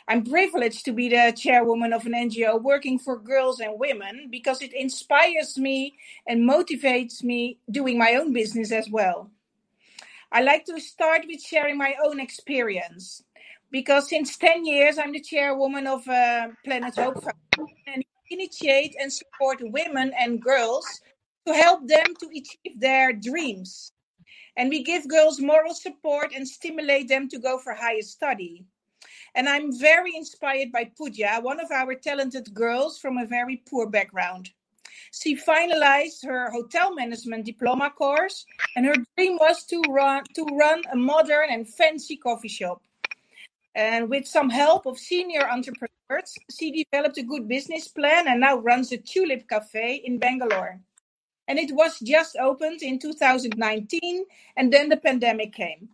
I'm 0.06 0.22
privileged 0.22 0.84
to 0.84 0.92
be 0.92 1.08
the 1.08 1.32
chairwoman 1.36 1.92
of 1.92 2.06
an 2.06 2.12
NGO 2.12 2.62
working 2.62 2.96
for 2.96 3.18
girls 3.18 3.58
and 3.58 3.76
women 3.76 4.28
because 4.30 4.62
it 4.62 4.72
inspires 4.72 5.58
me 5.58 5.94
and 6.28 6.48
motivates 6.48 7.24
me 7.24 7.58
doing 7.68 7.98
my 7.98 8.14
own 8.14 8.32
business 8.32 8.70
as 8.70 8.88
well. 8.88 9.30
I 10.30 10.42
like 10.42 10.64
to 10.66 10.80
start 10.80 11.22
with 11.26 11.42
sharing 11.42 11.76
my 11.76 11.96
own 12.04 12.20
experience 12.20 13.24
because 13.72 14.08
since 14.08 14.36
10 14.36 14.64
years 14.64 14.96
I'm 14.96 15.12
the 15.12 15.20
chairwoman 15.20 15.88
of 15.88 16.06
uh, 16.06 16.48
Planet 16.64 16.94
Hope 16.94 17.14
Foundation 17.14 17.74
and 17.88 18.04
initiate 18.30 18.94
and 19.00 19.12
support 19.12 19.58
women 19.60 20.12
and 20.20 20.40
girls 20.40 20.86
to 21.48 21.52
help 21.52 21.88
them 21.88 22.14
to 22.20 22.26
achieve 22.26 22.78
their 22.78 23.12
dreams. 23.12 23.90
And 24.56 24.70
we 24.70 24.82
give 24.82 25.08
girls 25.08 25.40
moral 25.40 25.74
support 25.74 26.32
and 26.34 26.46
stimulate 26.46 27.08
them 27.08 27.28
to 27.28 27.38
go 27.38 27.58
for 27.58 27.74
higher 27.74 28.02
study. 28.02 28.64
And 29.34 29.48
I'm 29.48 29.76
very 29.76 30.12
inspired 30.14 30.70
by 30.70 30.90
Pooja, 30.96 31.40
one 31.42 31.58
of 31.58 31.70
our 31.72 31.94
talented 31.94 32.54
girls 32.54 32.98
from 32.98 33.18
a 33.18 33.26
very 33.26 33.62
poor 33.68 33.88
background. 33.88 34.50
She 35.12 35.36
finalized 35.36 36.24
her 36.24 36.50
hotel 36.50 36.94
management 36.94 37.44
diploma 37.44 37.90
course, 37.90 38.46
and 38.76 38.86
her 38.86 38.94
dream 39.16 39.36
was 39.38 39.64
to 39.66 39.80
run 39.88 40.24
to 40.34 40.44
run 40.52 40.82
a 40.92 40.96
modern 40.96 41.50
and 41.50 41.68
fancy 41.68 42.16
coffee 42.16 42.48
shop. 42.48 42.82
And 43.74 44.08
with 44.08 44.26
some 44.26 44.50
help 44.50 44.86
of 44.86 44.98
senior 44.98 45.48
entrepreneurs, 45.48 46.34
she 46.56 46.84
developed 46.84 47.18
a 47.18 47.22
good 47.22 47.48
business 47.48 47.88
plan 47.88 48.28
and 48.28 48.40
now 48.40 48.58
runs 48.58 48.92
a 48.92 48.98
Tulip 48.98 49.48
Cafe 49.48 50.02
in 50.04 50.18
Bangalore. 50.18 50.80
And 51.48 51.58
it 51.58 51.72
was 51.74 51.98
just 52.00 52.36
opened 52.36 52.82
in 52.82 52.98
2019, 52.98 54.24
and 54.56 54.72
then 54.72 54.88
the 54.88 54.96
pandemic 54.96 55.52
came. 55.52 55.90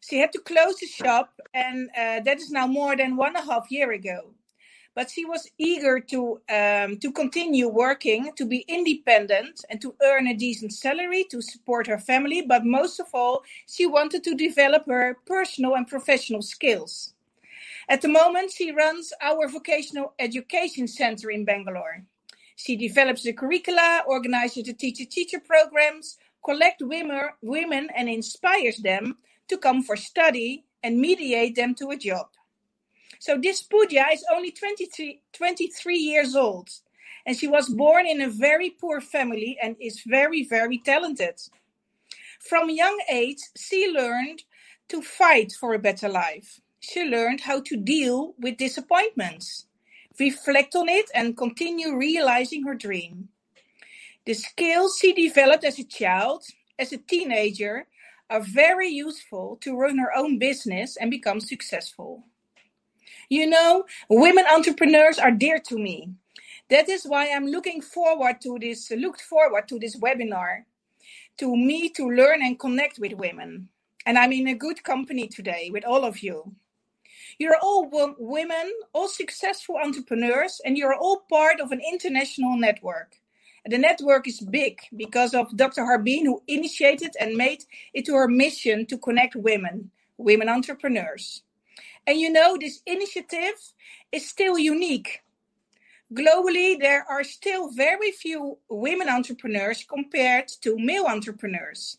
She 0.00 0.18
had 0.18 0.32
to 0.32 0.40
close 0.40 0.76
the 0.78 0.86
shop, 0.86 1.40
and 1.54 1.88
uh, 1.90 2.20
that 2.20 2.38
is 2.38 2.50
now 2.50 2.66
more 2.66 2.96
than 2.96 3.16
one 3.16 3.36
and 3.36 3.48
a 3.48 3.52
half 3.52 3.70
year 3.70 3.92
ago. 3.92 4.34
But 4.94 5.10
she 5.10 5.24
was 5.24 5.48
eager 5.58 6.00
to 6.00 6.40
um, 6.50 6.98
to 6.98 7.12
continue 7.12 7.68
working, 7.68 8.32
to 8.36 8.44
be 8.44 8.64
independent, 8.68 9.64
and 9.70 9.80
to 9.80 9.94
earn 10.02 10.26
a 10.26 10.34
decent 10.34 10.72
salary 10.72 11.24
to 11.30 11.40
support 11.40 11.86
her 11.86 11.98
family. 11.98 12.42
But 12.42 12.66
most 12.66 13.00
of 13.00 13.06
all, 13.14 13.42
she 13.66 13.86
wanted 13.86 14.24
to 14.24 14.34
develop 14.34 14.86
her 14.86 15.16
personal 15.24 15.76
and 15.76 15.86
professional 15.86 16.42
skills. 16.42 17.14
At 17.88 18.02
the 18.02 18.08
moment, 18.08 18.52
she 18.52 18.72
runs 18.72 19.12
our 19.20 19.48
vocational 19.48 20.14
education 20.18 20.88
center 20.88 21.30
in 21.30 21.44
Bangalore. 21.44 22.04
She 22.62 22.76
develops 22.76 23.24
the 23.24 23.32
curricula, 23.32 24.04
organizes 24.06 24.62
the 24.62 24.72
teacher-teacher 24.72 25.40
programs, 25.40 26.16
collect 26.44 26.80
women, 26.80 27.30
women 27.42 27.88
and 27.96 28.08
inspires 28.08 28.76
them 28.76 29.18
to 29.48 29.58
come 29.58 29.82
for 29.82 29.96
study 29.96 30.64
and 30.80 31.00
mediate 31.00 31.56
them 31.56 31.74
to 31.74 31.90
a 31.90 31.96
job. 31.96 32.28
So 33.18 33.36
this 33.36 33.64
Pooja 33.64 34.06
is 34.12 34.24
only 34.32 34.52
23, 34.52 35.22
23 35.32 35.96
years 35.98 36.36
old 36.36 36.68
and 37.26 37.36
she 37.36 37.48
was 37.48 37.68
born 37.68 38.06
in 38.06 38.20
a 38.20 38.28
very 38.28 38.70
poor 38.70 39.00
family 39.00 39.58
and 39.60 39.74
is 39.80 40.02
very, 40.06 40.44
very 40.44 40.78
talented. 40.78 41.40
From 42.38 42.70
young 42.70 43.00
age, 43.10 43.40
she 43.56 43.88
learned 43.88 44.44
to 44.88 45.02
fight 45.02 45.50
for 45.50 45.74
a 45.74 45.80
better 45.80 46.08
life. 46.08 46.60
She 46.78 47.02
learned 47.02 47.40
how 47.40 47.60
to 47.62 47.76
deal 47.76 48.34
with 48.38 48.56
disappointments, 48.56 49.66
reflect 50.18 50.74
on 50.74 50.88
it, 50.88 51.10
and 51.14 51.36
continue 51.36 51.96
realizing 51.96 52.64
her 52.64 52.74
dream. 52.74 53.28
The 54.26 54.34
skills 54.34 54.98
she 55.00 55.12
developed 55.12 55.64
as 55.64 55.78
a 55.78 55.84
child, 55.84 56.44
as 56.78 56.92
a 56.92 56.98
teenager, 56.98 57.86
are 58.30 58.40
very 58.40 58.88
useful 58.88 59.58
to 59.62 59.76
run 59.76 59.98
her 59.98 60.16
own 60.16 60.38
business 60.38 60.96
and 60.96 61.10
become 61.10 61.40
successful. 61.40 62.24
You 63.28 63.48
know, 63.48 63.84
women 64.08 64.44
entrepreneurs 64.52 65.18
are 65.18 65.32
dear 65.32 65.58
to 65.68 65.78
me. 65.78 66.10
That 66.70 66.88
is 66.88 67.04
why 67.04 67.30
I'm 67.30 67.46
looking 67.46 67.82
forward 67.82 68.40
to 68.42 68.58
this, 68.60 68.90
looked 68.90 69.22
forward 69.22 69.68
to 69.68 69.78
this 69.78 69.98
webinar, 69.98 70.64
to 71.38 71.56
me 71.56 71.88
to 71.90 72.08
learn 72.08 72.42
and 72.42 72.58
connect 72.58 72.98
with 72.98 73.14
women. 73.14 73.68
And 74.06 74.18
I'm 74.18 74.32
in 74.32 74.48
a 74.48 74.54
good 74.54 74.84
company 74.84 75.28
today 75.28 75.70
with 75.72 75.84
all 75.84 76.04
of 76.04 76.22
you. 76.22 76.54
You're 77.38 77.58
all 77.62 77.88
wo- 77.90 78.16
women, 78.18 78.72
all 78.92 79.08
successful 79.08 79.76
entrepreneurs, 79.82 80.60
and 80.64 80.78
you're 80.78 80.94
all 80.94 81.24
part 81.30 81.60
of 81.60 81.72
an 81.72 81.80
international 81.80 82.56
network. 82.58 83.16
And 83.64 83.72
the 83.72 83.78
network 83.78 84.28
is 84.28 84.40
big 84.40 84.80
because 84.96 85.34
of 85.34 85.56
Dr. 85.56 85.82
Harbeen, 85.82 86.24
who 86.24 86.42
initiated 86.48 87.12
and 87.20 87.36
made 87.36 87.64
it 87.94 88.08
her 88.08 88.28
mission 88.28 88.86
to 88.86 88.98
connect 88.98 89.36
women, 89.36 89.90
women 90.18 90.48
entrepreneurs. 90.48 91.42
And 92.06 92.20
you 92.20 92.30
know, 92.32 92.58
this 92.60 92.82
initiative 92.86 93.54
is 94.12 94.28
still 94.28 94.58
unique. 94.58 95.20
Globally, 96.14 96.78
there 96.78 97.04
are 97.08 97.24
still 97.24 97.70
very 97.70 98.12
few 98.12 98.58
women 98.70 99.08
entrepreneurs 99.08 99.84
compared 99.84 100.48
to 100.62 100.76
male 100.78 101.06
entrepreneurs. 101.06 101.98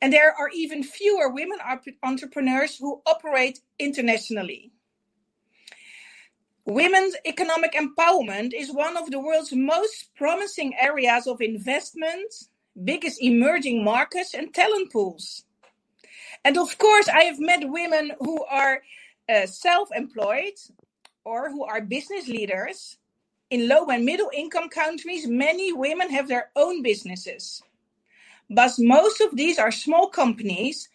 And 0.00 0.12
there 0.12 0.32
are 0.32 0.48
even 0.54 0.82
fewer 0.82 1.28
women 1.28 1.58
entrepreneurs 2.02 2.76
who 2.76 3.02
operate 3.04 3.60
internationally. 3.78 4.72
Women's 6.64 7.16
economic 7.24 7.72
empowerment 7.72 8.52
is 8.54 8.70
one 8.70 8.96
of 8.96 9.10
the 9.10 9.18
world's 9.18 9.54
most 9.54 10.14
promising 10.14 10.74
areas 10.78 11.26
of 11.26 11.40
investment, 11.40 12.32
biggest 12.84 13.22
emerging 13.22 13.82
markets, 13.82 14.34
and 14.34 14.52
talent 14.52 14.92
pools. 14.92 15.44
And 16.44 16.56
of 16.58 16.76
course, 16.78 17.08
I 17.08 17.24
have 17.24 17.40
met 17.40 17.68
women 17.68 18.12
who 18.20 18.44
are 18.44 18.82
uh, 19.28 19.46
self-employed 19.46 20.54
or 21.24 21.50
who 21.50 21.64
are 21.64 21.80
business 21.80 22.28
leaders. 22.28 22.98
In 23.50 23.66
low 23.66 23.86
and 23.86 24.04
middle 24.04 24.30
income 24.32 24.68
countries, 24.68 25.26
many 25.26 25.72
women 25.72 26.10
have 26.10 26.28
their 26.28 26.50
own 26.54 26.82
businesses. 26.82 27.62
But 28.50 28.72
most 28.78 29.20
of 29.20 29.36
these 29.36 29.58
are 29.58 29.70
small 29.70 30.08
companies 30.08 30.88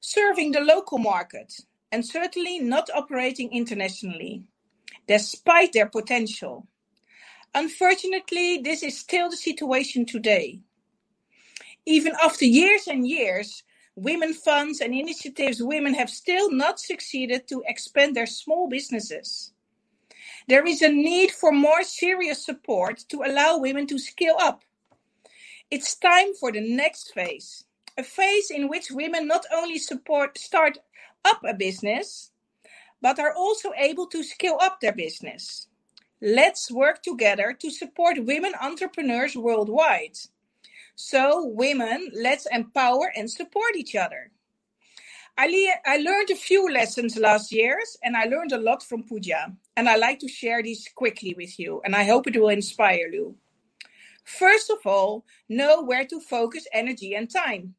serving 0.00 0.52
the 0.52 0.60
local 0.60 0.98
market 0.98 1.52
and 1.92 2.06
certainly 2.06 2.60
not 2.60 2.88
operating 2.94 3.52
internationally, 3.52 4.44
despite 5.06 5.72
their 5.72 5.86
potential. 5.86 6.66
Unfortunately, 7.54 8.58
this 8.58 8.82
is 8.82 8.98
still 8.98 9.28
the 9.28 9.36
situation 9.36 10.06
today. 10.06 10.60
Even 11.84 12.12
after 12.22 12.44
years 12.44 12.86
and 12.86 13.08
years, 13.08 13.64
women 13.96 14.32
funds 14.32 14.80
and 14.80 14.94
initiatives 14.94 15.62
women 15.62 15.94
have 15.94 16.08
still 16.08 16.50
not 16.52 16.78
succeeded 16.78 17.48
to 17.48 17.62
expand 17.66 18.14
their 18.14 18.26
small 18.26 18.68
businesses. 18.68 19.52
There 20.48 20.66
is 20.66 20.82
a 20.82 20.88
need 20.88 21.32
for 21.32 21.50
more 21.50 21.82
serious 21.82 22.44
support 22.44 23.04
to 23.08 23.22
allow 23.24 23.58
women 23.58 23.86
to 23.88 23.98
scale 23.98 24.36
up. 24.40 24.64
It's 25.70 25.94
time 25.94 26.34
for 26.34 26.50
the 26.50 26.60
next 26.60 27.14
phase, 27.14 27.64
a 27.96 28.02
phase 28.02 28.50
in 28.50 28.68
which 28.68 28.90
women 28.90 29.28
not 29.28 29.46
only 29.54 29.78
support 29.78 30.36
start 30.36 30.78
up 31.24 31.42
a 31.44 31.54
business, 31.54 32.32
but 33.00 33.20
are 33.20 33.32
also 33.32 33.70
able 33.78 34.08
to 34.08 34.24
scale 34.24 34.58
up 34.60 34.80
their 34.80 34.92
business. 34.92 35.68
Let's 36.20 36.72
work 36.72 37.02
together 37.02 37.56
to 37.60 37.70
support 37.70 38.24
women 38.24 38.52
entrepreneurs 38.60 39.36
worldwide. 39.36 40.18
So, 40.96 41.46
women, 41.46 42.10
let's 42.14 42.46
empower 42.50 43.12
and 43.14 43.30
support 43.30 43.76
each 43.76 43.94
other. 43.94 44.32
I, 45.38 45.46
le- 45.46 45.92
I 45.92 45.98
learned 45.98 46.30
a 46.30 46.34
few 46.34 46.68
lessons 46.68 47.16
last 47.16 47.52
years 47.52 47.96
and 48.02 48.16
I 48.16 48.24
learned 48.24 48.50
a 48.50 48.58
lot 48.58 48.82
from 48.82 49.04
Pooja. 49.04 49.56
And 49.76 49.88
I 49.88 49.94
like 49.94 50.18
to 50.18 50.28
share 50.28 50.64
these 50.64 50.88
quickly 50.94 51.34
with 51.38 51.60
you, 51.60 51.80
and 51.84 51.94
I 51.94 52.04
hope 52.04 52.26
it 52.26 52.38
will 52.38 52.48
inspire 52.48 53.08
you. 53.08 53.36
First 54.24 54.70
of 54.70 54.78
all, 54.84 55.24
know 55.48 55.82
where 55.82 56.04
to 56.06 56.20
focus 56.20 56.66
energy 56.72 57.14
and 57.14 57.30
time. 57.30 57.74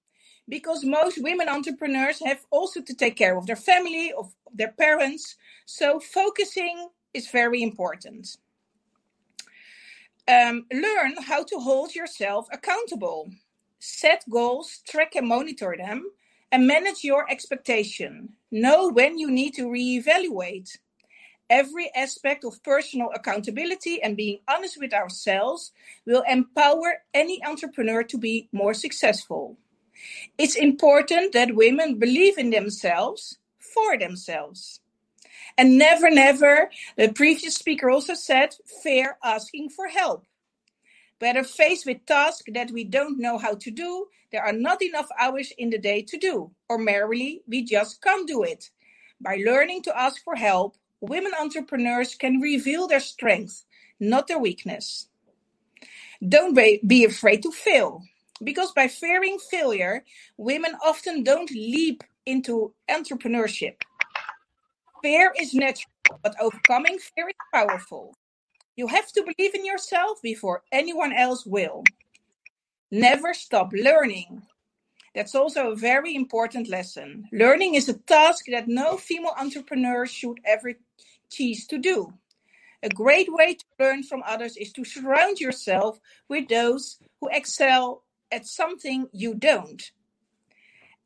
Because 0.50 0.84
most 0.84 1.22
women 1.22 1.48
entrepreneurs 1.48 2.20
have 2.26 2.46
also 2.52 2.82
to 2.82 2.94
take 2.94 3.16
care 3.16 3.38
of 3.38 3.46
their 3.48 3.56
family, 3.56 4.12
of 4.18 4.34
their 4.54 4.72
parents. 4.72 5.36
So, 5.66 6.00
focusing 6.00 6.90
is 7.14 7.30
very 7.30 7.62
important. 7.62 8.38
Um, 10.28 10.66
learn 10.72 11.16
how 11.22 11.44
to 11.44 11.60
hold 11.60 11.96
yourself 11.96 12.48
accountable. 12.52 13.32
Set 13.80 14.24
goals, 14.30 14.82
track 14.88 15.16
and 15.16 15.28
monitor 15.28 15.76
them, 15.78 16.06
and 16.52 16.68
manage 16.68 17.04
your 17.04 17.30
expectation. 17.30 18.30
Know 18.52 18.90
when 18.90 19.18
you 19.18 19.32
need 19.32 19.54
to 19.56 19.64
reevaluate. 19.64 20.78
Every 21.52 21.92
aspect 21.94 22.46
of 22.46 22.64
personal 22.64 23.10
accountability 23.14 24.02
and 24.02 24.16
being 24.16 24.40
honest 24.48 24.80
with 24.80 24.94
ourselves 24.94 25.74
will 26.06 26.24
empower 26.26 27.04
any 27.14 27.44
entrepreneur 27.44 28.04
to 28.04 28.18
be 28.18 28.48
more 28.54 28.74
successful. 28.74 29.58
It's 30.38 30.56
important 30.56 31.34
that 31.34 31.54
women 31.54 32.00
believe 32.00 32.38
in 32.38 32.52
themselves 32.52 33.38
for 33.60 33.98
themselves. 33.98 34.80
And 35.58 35.78
never, 35.78 36.10
never, 36.10 36.72
the 36.96 37.12
previous 37.12 37.56
speaker 37.56 37.90
also 37.90 38.14
said, 38.14 38.56
fear 38.82 39.18
asking 39.22 39.72
for 39.72 39.90
help. 39.90 40.26
Whether 41.20 41.44
faced 41.44 41.86
with 41.86 42.06
tasks 42.06 42.50
that 42.54 42.72
we 42.72 42.86
don't 42.86 43.20
know 43.20 43.38
how 43.38 43.56
to 43.56 43.72
do, 43.72 44.08
there 44.32 44.44
are 44.44 44.54
not 44.54 44.82
enough 44.82 45.10
hours 45.20 45.52
in 45.58 45.70
the 45.70 45.78
day 45.78 46.02
to 46.04 46.18
do, 46.18 46.52
or 46.70 46.78
merely 46.78 47.42
we 47.46 47.66
just 47.66 48.02
can't 48.02 48.26
do 48.26 48.42
it. 48.44 48.72
By 49.20 49.36
learning 49.46 49.84
to 49.84 50.00
ask 50.00 50.24
for 50.24 50.36
help, 50.36 50.78
women 51.02 51.34
entrepreneurs 51.40 52.16
can 52.16 52.40
reveal 52.40 52.88
their 52.88 53.00
strength, 53.00 53.66
not 54.00 54.28
their 54.28 54.40
weakness. 54.40 55.08
Don't 56.28 56.56
be 56.88 57.06
afraid 57.06 57.44
to 57.44 57.52
fail, 57.52 58.04
because 58.44 58.72
by 58.74 58.88
fearing 58.88 59.40
failure, 59.40 60.04
women 60.38 60.76
often 60.86 61.24
don't 61.24 61.52
leap 61.52 62.04
into 62.26 62.74
entrepreneurship. 62.90 63.76
Fear 65.04 65.34
is 65.40 65.54
natural, 65.54 65.92
but 66.24 66.36
overcoming 66.40 67.00
fear 67.00 67.30
is 67.30 67.36
powerful. 67.54 68.16
You 68.76 68.88
have 68.88 69.12
to 69.14 69.24
believe 69.24 69.56
in 69.56 69.66
yourself 69.66 70.22
before 70.24 70.64
anyone 70.72 71.14
else 71.14 71.46
will. 71.46 71.84
Never 72.92 73.34
stop 73.34 73.72
learning. 73.74 74.44
That's 75.14 75.36
also 75.36 75.72
a 75.72 75.76
very 75.76 76.16
important 76.16 76.70
lesson. 76.70 77.28
Learning 77.34 77.76
is 77.76 77.90
a 77.90 77.98
task 77.98 78.46
that 78.52 78.68
no 78.68 78.98
female 78.98 79.34
entrepreneur 79.38 80.06
should 80.06 80.40
ever 80.46 80.74
cease 81.30 81.68
to 81.68 81.78
do. 81.78 82.14
A 82.84 82.90
great 82.90 83.32
way 83.32 83.56
to 83.56 83.66
learn 83.80 84.04
from 84.04 84.24
others 84.26 84.58
is 84.58 84.72
to 84.74 84.86
surround 84.86 85.40
yourself 85.40 86.00
with 86.30 86.48
those 86.48 86.98
who 87.20 87.30
excel 87.32 88.04
at 88.32 88.48
something 88.48 89.08
you 89.12 89.36
don't. 89.36 89.92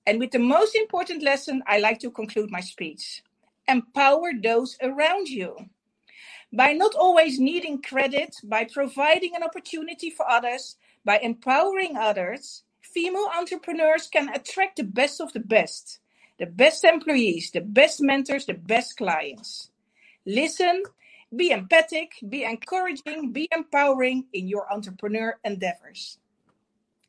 And 0.05 0.19
with 0.19 0.31
the 0.31 0.39
most 0.39 0.75
important 0.75 1.23
lesson, 1.23 1.63
I 1.67 1.79
like 1.79 1.99
to 1.99 2.11
conclude 2.11 2.51
my 2.51 2.61
speech 2.61 3.23
empower 3.67 4.31
those 4.43 4.77
around 4.81 5.27
you. 5.27 5.57
By 6.53 6.73
not 6.73 6.93
always 6.93 7.39
needing 7.39 7.81
credit, 7.81 8.35
by 8.43 8.65
providing 8.65 9.35
an 9.35 9.41
opportunity 9.41 10.11
for 10.11 10.29
others, 10.29 10.77
by 11.03 11.17
empowering 11.17 11.97
others, 11.97 12.63
female 12.95 13.27
entrepreneurs 13.37 14.07
can 14.07 14.29
attract 14.29 14.77
the 14.77 14.83
best 14.83 15.19
of 15.19 15.33
the 15.33 15.39
best, 15.41 15.99
the 16.39 16.45
best 16.45 16.85
employees, 16.85 17.51
the 17.51 17.59
best 17.59 18.01
mentors, 18.01 18.45
the 18.45 18.53
best 18.53 18.95
clients. 18.95 19.69
Listen, 20.25 20.83
be 21.35 21.51
empathic, 21.51 22.13
be 22.29 22.45
encouraging, 22.45 23.33
be 23.33 23.49
empowering 23.51 24.25
in 24.31 24.47
your 24.47 24.71
entrepreneur 24.71 25.37
endeavors. 25.43 26.19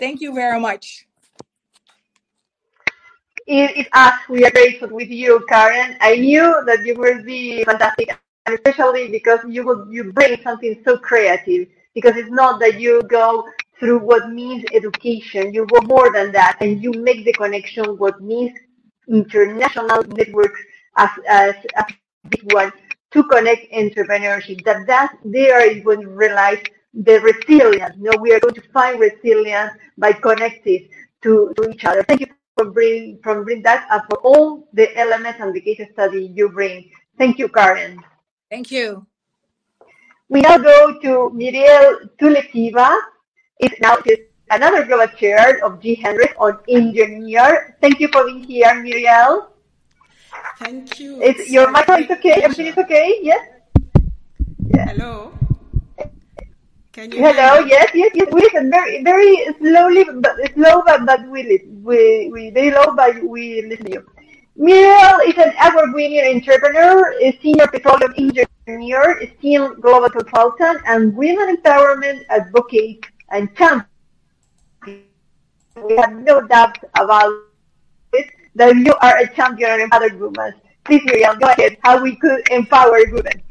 Thank 0.00 0.20
you 0.20 0.34
very 0.34 0.58
much 0.58 1.06
it 3.46 3.76
is 3.76 3.86
us. 3.86 3.92
Ah, 3.94 4.24
we 4.28 4.44
are 4.44 4.50
grateful 4.50 4.88
with 4.88 5.08
you, 5.08 5.44
Karen. 5.48 5.96
I 6.00 6.16
knew 6.16 6.62
that 6.66 6.84
you 6.84 6.96
will 6.96 7.22
be 7.22 7.64
fantastic, 7.64 8.10
and 8.46 8.54
especially 8.54 9.08
because 9.08 9.40
you 9.48 9.64
will 9.64 9.86
you 9.90 10.12
bring 10.12 10.40
something 10.42 10.80
so 10.84 10.98
creative. 10.98 11.68
Because 11.94 12.16
it's 12.16 12.30
not 12.30 12.60
that 12.60 12.78
you 12.80 13.02
go 13.04 13.48
through 13.78 13.98
what 13.98 14.30
means 14.30 14.64
education. 14.72 15.52
You 15.52 15.66
go 15.66 15.80
more 15.82 16.12
than 16.12 16.32
that, 16.32 16.56
and 16.60 16.82
you 16.82 16.92
make 16.92 17.24
the 17.24 17.32
connection 17.32 17.84
what 17.98 18.20
means 18.20 18.52
international 19.08 20.02
networks 20.02 20.60
as 20.96 21.10
as, 21.28 21.54
as 21.74 21.86
big 22.28 22.52
one 22.52 22.72
to 23.12 23.22
connect 23.24 23.72
entrepreneurship. 23.72 24.64
That 24.64 24.86
that 24.86 25.16
there 25.24 25.68
is 25.70 25.84
when 25.84 26.00
you 26.00 26.10
realize 26.10 26.62
the 26.94 27.20
resilience. 27.20 27.96
You 27.96 28.10
know, 28.10 28.18
we 28.20 28.32
are 28.32 28.40
going 28.40 28.54
to 28.54 28.62
find 28.72 28.98
resilience 28.98 29.72
by 29.98 30.12
connecting 30.12 30.88
to, 31.22 31.52
to 31.56 31.70
each 31.70 31.84
other. 31.84 32.02
Thank 32.02 32.20
you 32.20 32.26
for 32.56 32.70
bring 32.70 33.18
from 33.22 33.44
bring 33.44 33.62
that 33.62 33.86
and 33.90 34.02
for 34.08 34.18
all 34.18 34.68
the 34.72 34.96
elements 34.96 35.40
and 35.40 35.54
the 35.54 35.60
case 35.60 35.82
study 35.92 36.32
you 36.34 36.48
bring. 36.48 36.90
Thank 37.18 37.38
you, 37.38 37.48
Karen. 37.48 38.02
Thank 38.50 38.70
you. 38.70 39.06
We 40.28 40.40
now 40.40 40.58
go 40.58 40.98
to 41.00 41.30
Miriel 41.34 42.10
Tulekiva. 42.18 42.96
It's 43.58 43.80
now 43.80 43.96
another 44.50 44.84
global 44.84 45.08
chair 45.16 45.64
of 45.64 45.80
G100 45.80 46.36
on 46.38 46.58
engineer. 46.68 47.76
Thank 47.80 48.00
you 48.00 48.08
for 48.08 48.26
being 48.26 48.44
here, 48.44 48.74
Muriel. 48.82 49.48
Thank 50.58 51.00
you. 51.00 51.22
It's, 51.22 51.48
your 51.48 51.70
microphone 51.70 52.04
is 52.04 52.10
okay? 52.10 52.42
Everything 52.42 52.66
is 52.66 52.78
okay? 52.78 53.18
Yes? 53.22 53.48
Hello? 54.74 55.32
Can 56.92 57.12
you 57.12 57.18
Hello, 57.18 57.64
yes, 57.64 57.90
yes, 57.94 58.10
yes. 58.14 58.28
We 58.32 58.40
listen 58.40 58.70
very, 58.70 59.02
very 59.02 59.46
slowly, 59.58 60.04
but 60.04 60.36
slow, 60.54 60.82
but, 60.84 61.04
but 61.06 61.28
we 61.28 61.42
listen. 61.42 61.82
We, 61.82 62.30
we 62.32 62.50
very 62.50 62.70
low, 62.72 62.94
but 62.94 63.22
we 63.22 63.62
listen 63.62 63.86
to 63.86 63.92
you. 63.92 64.06
Muriel 64.56 65.20
is 65.26 65.36
an 65.36 65.52
award-winning 65.62 66.36
entrepreneur, 66.36 67.12
a 67.20 67.38
senior 67.42 67.66
petroleum 67.68 68.14
engineer, 68.16 69.20
a 69.20 69.32
senior 69.40 69.74
global 69.74 70.08
consultant, 70.08 70.80
and 70.86 71.14
women 71.14 71.56
empowerment 71.56 72.24
advocate 72.30 73.04
and 73.30 73.54
champion. 73.56 73.86
We 74.84 75.96
have 75.96 76.12
no 76.12 76.46
doubt 76.46 76.78
about 76.98 77.32
it 78.12 78.30
that 78.54 78.76
you 78.76 78.94
are 79.02 79.18
a 79.18 79.28
champion 79.34 79.70
and 79.70 79.82
empowered 79.82 80.18
women. 80.18 80.54
Please, 80.84 81.02
Muriel, 81.04 81.36
go 81.36 81.48
ahead. 81.48 81.76
How 81.82 82.02
we 82.02 82.16
could 82.16 82.48
empower 82.50 82.98
women. 83.10 83.42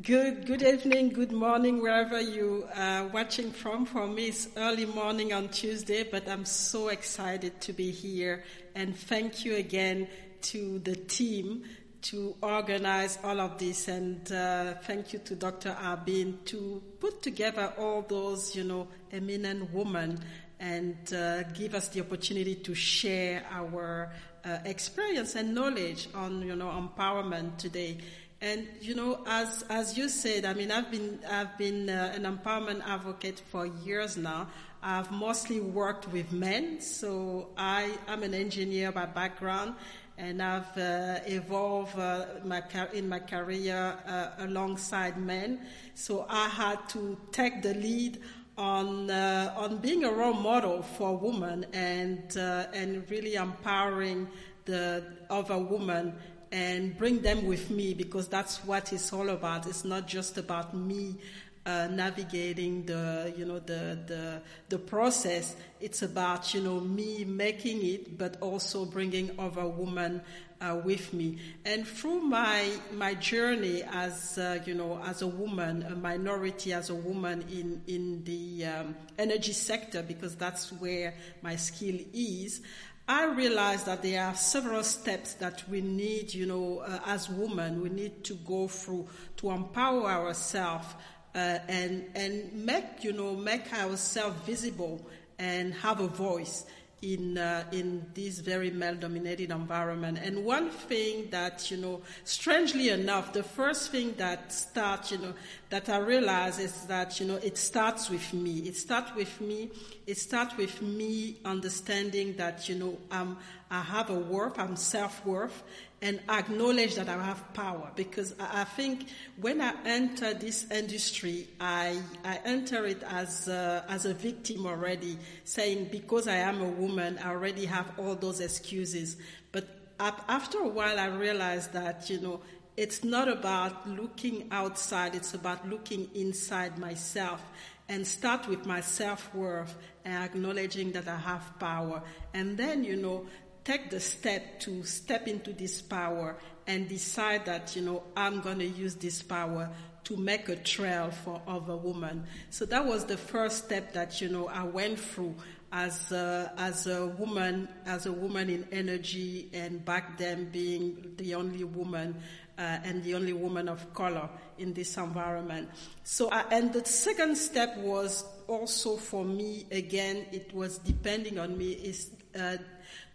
Good, 0.00 0.46
good 0.46 0.62
evening, 0.62 1.10
good 1.10 1.32
morning, 1.32 1.82
wherever 1.82 2.20
you 2.20 2.66
are 2.74 3.06
watching 3.08 3.50
from. 3.50 3.84
For 3.84 4.06
me, 4.06 4.28
it's 4.28 4.48
early 4.56 4.86
morning 4.86 5.32
on 5.32 5.48
Tuesday, 5.48 6.02
but 6.02 6.28
I'm 6.28 6.44
so 6.44 6.88
excited 6.88 7.60
to 7.62 7.72
be 7.72 7.90
here. 7.90 8.42
And 8.74 8.96
thank 8.96 9.44
you 9.44 9.56
again 9.56 10.08
to 10.42 10.78
the 10.80 10.96
team 10.96 11.64
to 12.02 12.34
organize 12.42 13.18
all 13.24 13.40
of 13.40 13.58
this. 13.58 13.88
And 13.88 14.30
uh, 14.30 14.74
thank 14.82 15.12
you 15.12 15.20
to 15.20 15.34
Dr. 15.34 15.76
Arbin 15.80 16.44
to 16.46 16.82
put 17.00 17.22
together 17.22 17.72
all 17.78 18.02
those, 18.02 18.54
you 18.54 18.64
know, 18.64 18.88
eminent 19.12 19.72
women 19.72 20.18
and 20.60 20.96
uh, 21.12 21.42
give 21.54 21.74
us 21.74 21.88
the 21.88 22.00
opportunity 22.00 22.54
to 22.56 22.74
share 22.74 23.44
our 23.50 24.12
uh, 24.44 24.58
experience 24.64 25.34
and 25.34 25.54
knowledge 25.54 26.08
on, 26.14 26.42
you 26.42 26.56
know, 26.56 26.68
empowerment 26.68 27.56
today. 27.58 27.98
And 28.40 28.66
you 28.80 28.96
know, 28.96 29.20
as 29.24 29.64
as 29.70 29.96
you 29.96 30.08
said, 30.08 30.44
I 30.44 30.52
mean, 30.54 30.72
I've 30.72 30.90
been 30.90 31.20
I've 31.30 31.56
been 31.56 31.88
uh, 31.88 32.12
an 32.12 32.24
empowerment 32.24 32.82
advocate 32.84 33.38
for 33.38 33.66
years 33.66 34.16
now. 34.16 34.48
I've 34.82 35.12
mostly 35.12 35.60
worked 35.60 36.08
with 36.08 36.32
men, 36.32 36.80
so 36.80 37.50
I 37.56 37.96
am 38.08 38.24
an 38.24 38.34
engineer 38.34 38.90
by 38.90 39.06
background, 39.06 39.76
and 40.18 40.42
I've 40.42 40.76
uh, 40.76 41.20
evolved 41.26 41.98
uh, 41.98 42.26
my, 42.44 42.62
in 42.92 43.08
my 43.08 43.18
career 43.18 43.96
uh, 44.06 44.28
alongside 44.38 45.16
men. 45.16 45.60
So 45.94 46.26
I 46.28 46.48
had 46.48 46.88
to 46.90 47.16
take 47.32 47.62
the 47.62 47.74
lead 47.74 48.20
on 48.58 49.10
uh, 49.10 49.54
on 49.56 49.78
being 49.78 50.04
a 50.04 50.12
role 50.12 50.34
model 50.34 50.82
for 50.82 51.16
women 51.16 51.64
and 51.72 52.36
uh, 52.36 52.66
and 52.74 53.08
really 53.10 53.34
empowering 53.34 54.28
the 54.66 55.04
other 55.30 55.58
woman 55.58 56.14
and 56.52 56.96
bring 56.98 57.22
them 57.22 57.46
with 57.46 57.70
me 57.70 57.94
because 57.94 58.28
that's 58.28 58.62
what 58.64 58.92
it's 58.92 59.12
all 59.12 59.30
about. 59.30 59.66
It's 59.66 59.84
not 59.84 60.06
just 60.06 60.36
about 60.36 60.76
me 60.76 61.16
uh, 61.64 61.88
navigating 61.90 62.84
the 62.86 63.32
you 63.36 63.44
know 63.44 63.58
the 63.58 63.98
the 64.06 64.42
the 64.68 64.78
process. 64.78 65.56
It's 65.80 66.02
about 66.02 66.54
you 66.54 66.60
know 66.60 66.80
me 66.80 67.24
making 67.24 67.84
it, 67.84 68.18
but 68.18 68.36
also 68.40 68.84
bringing 68.84 69.30
other 69.38 69.66
women 69.66 70.22
uh, 70.60 70.80
with 70.84 71.12
me. 71.12 71.38
And 71.64 71.86
through 71.86 72.20
my 72.20 72.72
my 72.92 73.14
journey 73.14 73.82
as 73.82 74.38
uh, 74.38 74.60
you 74.64 74.74
know 74.74 75.00
as 75.04 75.22
a 75.22 75.26
woman, 75.26 75.82
a 75.82 75.94
minority 75.94 76.72
as 76.72 76.90
a 76.90 76.94
woman 76.94 77.44
in 77.50 77.82
in 77.86 78.24
the 78.24 78.66
um, 78.66 78.96
energy 79.18 79.52
sector, 79.52 80.02
because 80.02 80.34
that's 80.36 80.72
where 80.72 81.14
my 81.42 81.56
skill 81.56 81.98
is. 82.12 82.60
I 83.08 83.24
realized 83.24 83.86
that 83.86 84.02
there 84.02 84.24
are 84.24 84.34
several 84.34 84.84
steps 84.84 85.34
that 85.34 85.68
we 85.68 85.80
need, 85.80 86.32
you 86.32 86.46
know, 86.46 86.78
uh, 86.78 87.00
as 87.04 87.28
women, 87.28 87.82
we 87.82 87.88
need 87.88 88.22
to 88.24 88.34
go 88.34 88.68
through 88.68 89.08
to 89.38 89.50
empower 89.50 90.06
ourselves 90.06 90.86
uh, 91.34 91.58
and 91.68 92.04
and 92.14 92.52
make, 92.52 93.02
you 93.02 93.12
know, 93.12 93.34
make 93.34 93.72
ourselves 93.72 94.36
visible 94.46 95.00
and 95.38 95.74
have 95.74 96.00
a 96.00 96.08
voice 96.08 96.66
in 97.02 97.36
uh, 97.36 97.64
in 97.72 98.06
this 98.14 98.38
very 98.38 98.70
male-dominated 98.70 99.50
environment. 99.50 100.18
And 100.22 100.44
one 100.44 100.70
thing 100.70 101.28
that 101.30 101.70
you 101.70 101.76
know, 101.76 102.00
strangely 102.24 102.90
enough, 102.90 103.32
the 103.32 103.42
first 103.42 103.90
thing 103.90 104.14
that 104.18 104.52
starts, 104.52 105.10
you 105.10 105.18
know, 105.18 105.34
that 105.70 105.88
I 105.88 105.98
realize 105.98 106.58
is 106.60 106.82
that 106.82 107.18
you 107.18 107.26
know, 107.26 107.36
it 107.36 107.58
starts 107.58 108.08
with 108.08 108.32
me. 108.32 108.58
It 108.60 108.76
starts 108.76 109.14
with 109.16 109.40
me. 109.40 109.70
It 110.06 110.16
starts 110.18 110.56
with 110.56 110.80
me 110.80 111.38
understanding 111.44 112.36
that 112.36 112.68
you 112.68 112.76
know, 112.76 112.98
I'm, 113.10 113.36
I 113.70 113.80
have 113.80 114.10
a 114.10 114.18
worth. 114.18 114.58
I'm 114.58 114.76
self-worth, 114.76 115.62
and 116.02 116.20
acknowledge 116.28 116.96
that 116.96 117.08
I 117.08 117.12
have 117.22 117.54
power 117.54 117.92
because 117.94 118.34
I 118.40 118.64
think 118.64 119.06
when 119.40 119.60
I 119.60 119.72
enter 119.84 120.34
this 120.34 120.68
industry, 120.68 121.46
I, 121.60 122.02
I 122.24 122.40
enter 122.44 122.84
it 122.84 123.04
as 123.04 123.46
a, 123.46 123.84
as 123.88 124.04
a 124.04 124.12
victim 124.12 124.66
already, 124.66 125.16
saying 125.44 125.90
because 125.92 126.26
I 126.26 126.36
am 126.36 126.60
a 126.60 126.68
woman, 126.68 127.18
I 127.18 127.30
already 127.30 127.66
have 127.66 127.86
all 127.98 128.16
those 128.16 128.40
excuses. 128.40 129.16
But 129.52 129.68
after 130.00 130.58
a 130.58 130.68
while, 130.68 130.98
I 130.98 131.06
realized 131.06 131.72
that, 131.74 132.10
you 132.10 132.20
know, 132.20 132.40
it's 132.76 133.04
not 133.04 133.28
about 133.28 133.88
looking 133.88 134.48
outside, 134.50 135.14
it's 135.14 135.34
about 135.34 135.68
looking 135.68 136.10
inside 136.16 136.78
myself 136.78 137.40
and 137.88 138.04
start 138.04 138.48
with 138.48 138.66
my 138.66 138.80
self 138.80 139.32
worth 139.34 139.76
and 140.04 140.14
acknowledging 140.14 140.90
that 140.92 141.06
I 141.06 141.16
have 141.16 141.58
power. 141.60 142.02
And 142.34 142.56
then, 142.56 142.82
you 142.82 142.96
know, 142.96 143.26
take 143.64 143.90
the 143.90 144.00
step 144.00 144.60
to 144.60 144.82
step 144.84 145.28
into 145.28 145.52
this 145.52 145.80
power 145.82 146.36
and 146.66 146.88
decide 146.88 147.44
that, 147.46 147.74
you 147.76 147.82
know, 147.82 148.02
I'm 148.16 148.40
going 148.40 148.58
to 148.58 148.66
use 148.66 148.94
this 148.96 149.22
power 149.22 149.70
to 150.04 150.16
make 150.16 150.48
a 150.48 150.56
trail 150.56 151.10
for 151.10 151.40
other 151.46 151.76
women. 151.76 152.24
So 152.50 152.64
that 152.66 152.84
was 152.84 153.04
the 153.04 153.16
first 153.16 153.64
step 153.64 153.92
that, 153.92 154.20
you 154.20 154.28
know, 154.28 154.48
I 154.48 154.64
went 154.64 154.98
through 154.98 155.36
as 155.72 156.12
a, 156.12 156.52
as 156.58 156.86
a 156.86 157.06
woman, 157.06 157.68
as 157.86 158.06
a 158.06 158.12
woman 158.12 158.50
in 158.50 158.66
energy 158.72 159.48
and 159.52 159.84
back 159.84 160.18
then 160.18 160.50
being 160.50 161.14
the 161.16 161.34
only 161.34 161.64
woman 161.64 162.16
uh, 162.58 162.78
and 162.84 163.02
the 163.04 163.14
only 163.14 163.32
woman 163.32 163.68
of 163.68 163.94
color 163.94 164.28
in 164.58 164.74
this 164.74 164.96
environment. 164.96 165.70
So, 166.04 166.28
uh, 166.28 166.44
and 166.50 166.72
the 166.72 166.84
second 166.84 167.36
step 167.36 167.76
was 167.78 168.24
also 168.48 168.96
for 168.96 169.24
me, 169.24 169.66
again, 169.70 170.26
it 170.32 170.52
was 170.52 170.78
depending 170.78 171.38
on 171.38 171.56
me, 171.56 171.72
is 171.72 172.10
uh, 172.38 172.56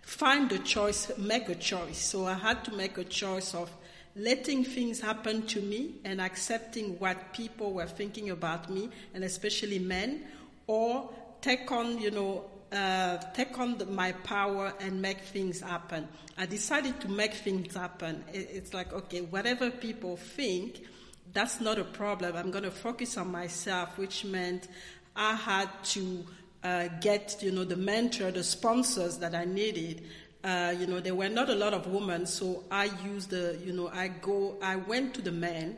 find 0.08 0.50
a 0.54 0.60
choice, 0.60 1.12
make 1.18 1.50
a 1.50 1.56
choice. 1.56 1.98
So 1.98 2.26
I 2.26 2.34
had 2.36 2.64
to 2.64 2.74
make 2.74 2.98
a 2.98 3.04
choice 3.04 3.54
of 3.54 3.70
letting 4.16 4.64
things 4.64 5.02
happen 5.02 5.46
to 5.48 5.62
me 5.62 5.96
and 6.06 6.22
accepting 6.22 6.98
what 6.98 7.34
people 7.34 7.74
were 7.74 7.86
thinking 7.86 8.30
about 8.30 8.70
me, 8.70 8.90
and 9.14 9.26
especially 9.26 9.80
men, 9.80 10.24
or 10.66 11.14
take 11.42 11.70
on, 11.74 12.00
you 12.00 12.12
know, 12.12 12.46
uh, 12.72 13.18
take 13.34 13.60
on 13.60 13.78
the, 13.78 13.86
my 13.86 14.14
power 14.24 14.74
and 14.80 15.02
make 15.02 15.20
things 15.20 15.60
happen. 15.60 16.08
I 16.38 16.46
decided 16.46 17.02
to 17.02 17.10
make 17.10 17.34
things 17.34 17.76
happen. 17.76 18.24
It, 18.32 18.50
it's 18.54 18.74
like, 18.74 18.94
okay, 18.94 19.22
whatever 19.22 19.70
people 19.70 20.16
think, 20.16 20.86
that's 21.34 21.60
not 21.60 21.78
a 21.78 21.84
problem. 21.84 22.38
I'm 22.38 22.52
going 22.52 22.64
to 22.64 22.72
focus 22.72 23.18
on 23.18 23.30
myself, 23.30 23.98
which 23.98 24.24
meant 24.24 24.70
I 25.18 25.36
had 25.36 25.70
to 25.96 26.26
uh, 26.64 26.88
get, 27.02 27.38
you 27.42 27.52
know, 27.52 27.64
the 27.64 27.76
mentor, 27.76 28.32
the 28.32 28.44
sponsors 28.44 29.18
that 29.18 29.36
I 29.36 29.46
needed. 29.46 30.04
Uh, 30.44 30.74
you 30.80 30.88
know, 30.88 31.00
there 31.00 31.16
were 31.16 31.30
not 31.30 31.50
a 31.50 31.56
lot 31.56 31.74
of 31.74 31.88
women, 31.88 32.26
so 32.26 32.64
I 32.72 32.86
used 33.04 33.32
the, 33.32 33.60
you 33.66 33.74
know, 33.74 33.90
I 33.90 34.08
go, 34.08 34.58
I 34.62 34.76
went 34.78 35.14
to 35.16 35.22
the 35.22 35.32
men 35.32 35.78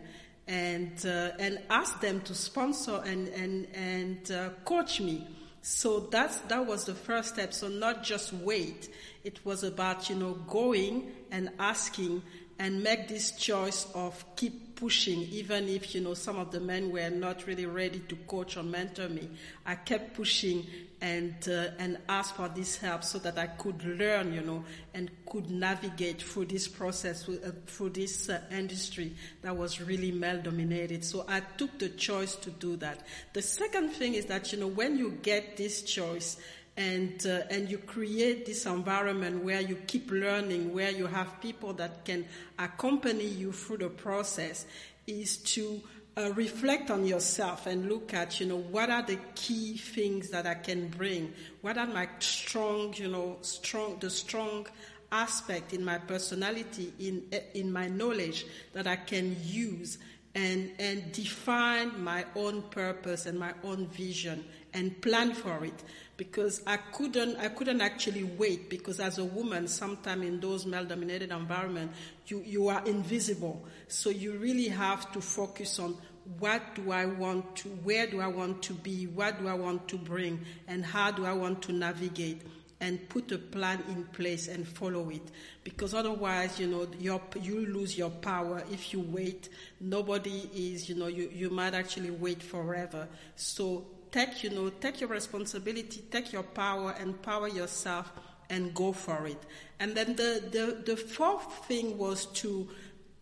and 0.49 1.05
uh, 1.05 1.29
and 1.39 1.61
asked 1.69 2.01
them 2.01 2.21
to 2.21 2.33
sponsor 2.33 3.01
and 3.05 3.27
and 3.29 3.67
and 3.73 4.31
uh, 4.31 4.49
coach 4.65 4.99
me. 4.99 5.27
So 5.61 5.99
that's 5.99 6.39
that 6.41 6.65
was 6.65 6.85
the 6.85 6.95
first 6.95 7.29
step. 7.35 7.53
So 7.53 7.67
not 7.67 8.03
just 8.03 8.33
wait. 8.33 8.89
It 9.23 9.45
was 9.45 9.63
about 9.63 10.09
you 10.09 10.15
know 10.15 10.33
going 10.47 11.11
and 11.31 11.51
asking 11.59 12.23
and 12.57 12.83
make 12.83 13.07
this 13.07 13.31
choice 13.31 13.85
of 13.93 14.25
keep 14.35 14.68
pushing, 14.79 15.21
even 15.23 15.67
if, 15.67 15.93
you 15.93 15.99
know, 15.99 16.13
some 16.13 16.39
of 16.39 16.51
the 16.51 16.59
men 16.59 16.89
were 16.89 17.09
not 17.09 17.45
really 17.45 17.65
ready 17.65 17.99
to 17.99 18.15
coach 18.27 18.55
or 18.55 18.63
mentor 18.63 19.09
me. 19.09 19.29
I 19.65 19.75
kept 19.75 20.15
pushing 20.15 20.65
and, 21.01 21.35
uh, 21.49 21.71
and 21.77 21.97
asked 22.07 22.37
for 22.37 22.47
this 22.47 22.77
help 22.77 23.03
so 23.03 23.19
that 23.19 23.37
I 23.37 23.47
could 23.47 23.83
learn, 23.83 24.31
you 24.33 24.41
know, 24.41 24.63
and 24.93 25.11
could 25.25 25.51
navigate 25.51 26.21
through 26.21 26.45
this 26.45 26.67
process, 26.67 27.27
uh, 27.27 27.51
through 27.67 27.89
this 27.89 28.29
uh, 28.29 28.41
industry 28.51 29.13
that 29.41 29.55
was 29.55 29.81
really 29.81 30.11
male 30.11 30.41
dominated. 30.41 31.03
So 31.03 31.25
I 31.27 31.41
took 31.41 31.77
the 31.77 31.89
choice 31.89 32.35
to 32.37 32.49
do 32.49 32.77
that. 32.77 33.01
The 33.33 33.41
second 33.41 33.89
thing 33.89 34.13
is 34.13 34.25
that, 34.27 34.53
you 34.53 34.59
know, 34.59 34.67
when 34.67 34.97
you 34.97 35.11
get 35.21 35.57
this 35.57 35.81
choice, 35.81 36.37
and 36.79 37.27
uh, 37.27 37.41
and 37.51 37.69
you 37.69 37.77
create 37.77 38.45
this 38.45 38.65
environment 38.65 39.43
where 39.43 39.59
you 39.59 39.75
keep 39.85 40.09
learning, 40.09 40.73
where 40.73 40.89
you 40.89 41.07
have 41.07 41.41
people 41.41 41.73
that 41.73 42.05
can 42.05 42.25
accompany 42.57 43.25
you 43.25 43.51
through 43.51 43.77
the 43.77 43.89
process, 43.89 44.65
is 45.05 45.37
to 45.37 45.81
uh, 46.15 46.31
reflect 46.35 46.89
on 46.89 47.05
yourself 47.05 47.67
and 47.67 47.89
look 47.89 48.13
at, 48.13 48.39
you 48.39 48.45
know, 48.45 48.57
what 48.57 48.89
are 48.89 49.01
the 49.01 49.19
key 49.35 49.75
things 49.75 50.29
that 50.29 50.47
I 50.47 50.55
can 50.55 50.87
bring? 50.87 51.33
What 51.59 51.77
are 51.77 51.85
my 51.85 52.07
strong, 52.19 52.93
you 52.95 53.09
know, 53.09 53.39
strong, 53.41 53.97
the 53.99 54.09
strong 54.09 54.65
aspect 55.11 55.73
in 55.73 55.83
my 55.83 55.97
personality, 55.97 56.93
in 56.97 57.23
in 57.55 57.73
my 57.73 57.89
knowledge 57.89 58.45
that 58.71 58.87
I 58.87 58.95
can 58.95 59.35
use 59.43 59.97
and 60.33 60.71
and 60.79 61.11
define 61.11 62.01
my 62.01 62.23
own 62.35 62.61
purpose 62.69 63.25
and 63.25 63.37
my 63.37 63.53
own 63.65 63.87
vision 63.87 64.45
and 64.73 65.01
plan 65.01 65.33
for 65.33 65.65
it 65.65 65.83
because 66.17 66.61
I 66.67 66.77
couldn't, 66.77 67.37
I 67.37 67.47
couldn't 67.47 67.81
actually 67.81 68.23
wait 68.23 68.69
because 68.69 68.99
as 68.99 69.17
a 69.17 69.23
woman, 69.23 69.67
sometimes 69.67 70.25
in 70.25 70.39
those 70.39 70.65
male-dominated 70.65 71.31
environments, 71.31 71.97
you, 72.27 72.41
you 72.45 72.67
are 72.67 72.83
invisible. 72.85 73.65
So 73.87 74.09
you 74.09 74.33
really 74.33 74.67
have 74.67 75.11
to 75.13 75.21
focus 75.21 75.79
on 75.79 75.95
what 76.37 76.75
do 76.75 76.91
I 76.91 77.05
want 77.05 77.55
to, 77.57 77.69
where 77.69 78.05
do 78.05 78.19
I 78.19 78.27
want 78.27 78.61
to 78.63 78.73
be, 78.73 79.07
what 79.07 79.39
do 79.39 79.47
I 79.47 79.53
want 79.53 79.87
to 79.87 79.97
bring, 79.97 80.41
and 80.67 80.85
how 80.85 81.11
do 81.11 81.25
I 81.25 81.33
want 81.33 81.61
to 81.63 81.71
navigate 81.71 82.41
and 82.81 83.09
put 83.09 83.31
a 83.31 83.37
plan 83.37 83.83
in 83.89 84.03
place 84.05 84.47
and 84.47 84.67
follow 84.67 85.09
it. 85.09 85.31
Because 85.63 85.93
otherwise, 85.93 86.59
you 86.59 86.67
know, 86.67 86.87
you 86.99 87.65
lose 87.65 87.97
your 87.97 88.09
power. 88.09 88.63
If 88.71 88.93
you 88.93 89.01
wait, 89.01 89.49
nobody 89.81 90.49
is, 90.53 90.87
you 90.87 90.95
know, 90.95 91.07
you, 91.07 91.29
you 91.33 91.49
might 91.49 91.73
actually 91.73 92.11
wait 92.11 92.41
forever. 92.41 93.07
So 93.35 93.85
take, 94.11 94.43
you 94.43 94.49
know, 94.49 94.69
take 94.69 95.01
your 95.01 95.09
responsibility, 95.09 96.03
take 96.11 96.33
your 96.33 96.43
power, 96.43 96.95
empower 96.99 97.47
yourself, 97.47 98.11
and 98.49 98.73
go 98.73 98.91
for 98.91 99.27
it. 99.27 99.41
And 99.79 99.95
then 99.95 100.15
the, 100.15 100.43
the, 100.51 100.93
the 100.93 100.97
fourth 100.97 101.65
thing 101.67 101.97
was 101.97 102.25
to 102.27 102.67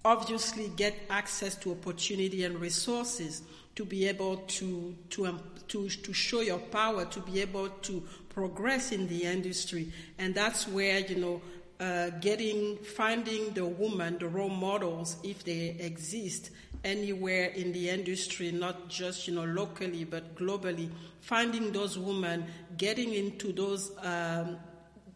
obviously 0.06 0.70
get 0.76 0.96
access 1.10 1.56
to 1.56 1.72
opportunity 1.72 2.44
and 2.44 2.60
resources 2.60 3.42
to 3.76 3.86
be 3.86 4.08
able 4.08 4.38
to 4.38 4.96
to 5.12 5.28
um, 5.28 5.40
to 5.68 5.88
to 5.90 6.14
show 6.14 6.42
your 6.42 6.58
power, 6.58 7.06
to 7.06 7.20
be 7.20 7.42
able 7.42 7.70
to 7.70 8.02
progress 8.30 8.92
in 8.92 9.08
the 9.08 9.24
industry, 9.24 9.92
and 10.18 10.34
that's 10.34 10.68
where 10.68 11.00
you 11.00 11.16
know. 11.16 11.42
Uh, 11.80 12.10
getting 12.22 12.76
finding 12.78 13.54
the 13.54 13.64
woman 13.64 14.18
the 14.18 14.28
role 14.28 14.50
models 14.50 15.18
if 15.24 15.44
they 15.44 15.76
exist 15.80 16.50
anywhere 16.84 17.50
in 17.50 17.72
the 17.72 17.88
industry 17.88 18.52
not 18.52 18.90
just 18.90 19.28
you 19.28 19.36
know 19.36 19.46
locally 19.46 20.04
but 20.04 20.36
globally. 20.36 20.90
Finding 21.22 21.72
those 21.72 21.96
women 21.96 22.46
getting 22.78 23.14
into 23.14 23.54
those 23.54 23.92
um, 24.02 24.58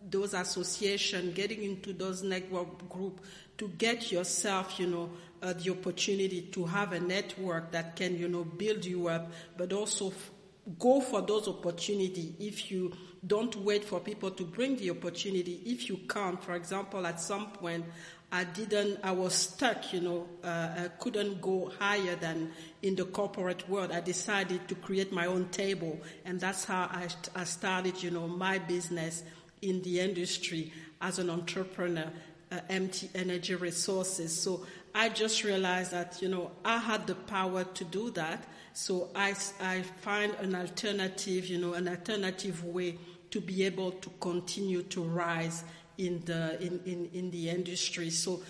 those 0.08 0.36
association 0.36 1.32
getting 1.32 1.64
into 1.64 1.94
those 1.94 2.22
network 2.22 2.88
group 2.90 3.22
to 3.58 3.68
get 3.70 4.12
yourself 4.12 4.80
you 4.80 4.86
know 4.86 5.10
uh, 5.42 5.54
the 5.54 5.72
opportunity 5.72 6.42
to 6.44 6.66
have 6.66 6.94
a 6.94 7.00
network 7.00 7.72
that 7.72 7.96
can, 7.96 8.18
you 8.18 8.28
know, 8.28 8.44
build 8.44 8.86
you 8.86 9.08
up, 9.08 9.32
but 9.58 9.74
also 9.74 10.08
f- 10.08 10.32
go 10.80 11.02
for 11.02 11.22
those 11.22 11.48
opportunity 11.48 12.36
if 12.40 12.72
you 12.72 12.92
don't 13.26 13.56
wait 13.58 13.84
for 13.84 14.00
people 14.00 14.32
to 14.32 14.44
bring 14.44 14.78
the 14.78 14.90
opportunity. 14.90 15.62
If 15.66 15.90
you 15.90 15.98
can't, 16.10 16.44
for 16.44 16.56
example, 16.56 17.06
at 17.06 17.20
some 17.20 17.52
point, 17.52 17.86
I 18.34 18.46
didn't, 18.46 19.00
I 19.04 19.12
was 19.12 19.36
stuck, 19.36 19.94
you 19.94 20.00
know, 20.00 20.28
uh, 20.44 20.70
I 20.78 20.88
couldn't 21.00 21.42
go 21.42 21.72
higher 21.80 22.16
than 22.16 22.52
in 22.82 22.96
the 22.96 23.04
corporate 23.04 23.68
world. 23.68 23.92
I 23.92 24.00
decided 24.00 24.68
to 24.70 24.76
create 24.76 25.12
my 25.12 25.26
own 25.26 25.50
table, 25.50 26.00
and 26.24 26.40
that's 26.40 26.64
how 26.64 26.84
I, 26.84 27.10
I 27.36 27.44
started, 27.44 28.02
you 28.02 28.10
know, 28.10 28.28
my 28.28 28.58
business 28.58 29.24
in 29.62 29.82
the 29.82 30.00
industry 30.00 30.72
as 31.02 31.20
an 31.20 31.30
entrepreneur, 31.30 32.10
uh, 32.52 32.60
MT 32.70 33.10
Energy 33.16 33.56
Resources. 33.56 34.40
So 34.40 34.66
I 34.96 35.10
just 35.10 35.44
realized 35.44 35.92
that, 35.92 36.22
you 36.22 36.30
know, 36.30 36.52
I 36.64 36.78
had 36.78 37.08
the 37.08 37.16
power 37.16 37.66
to 37.66 37.84
do 37.84 38.12
that. 38.12 38.46
So 38.74 39.10
I, 39.16 39.36
I 39.60 39.82
find 40.02 40.34
an 40.36 40.56
alternative, 40.56 41.48
you 41.48 41.58
know, 41.58 41.74
an 41.74 41.88
alternative 41.88 42.64
way 42.64 42.98
to 43.32 43.42
be 43.42 43.66
able 43.66 43.92
to 43.92 44.10
continue 44.20 44.84
to 44.84 45.04
rise 45.04 45.64
in 45.98 46.24
the, 46.26 46.62
in, 46.62 46.80
in, 46.86 47.10
in 47.14 47.32
the 47.32 47.50
industry. 47.50 48.10
So 48.10 48.42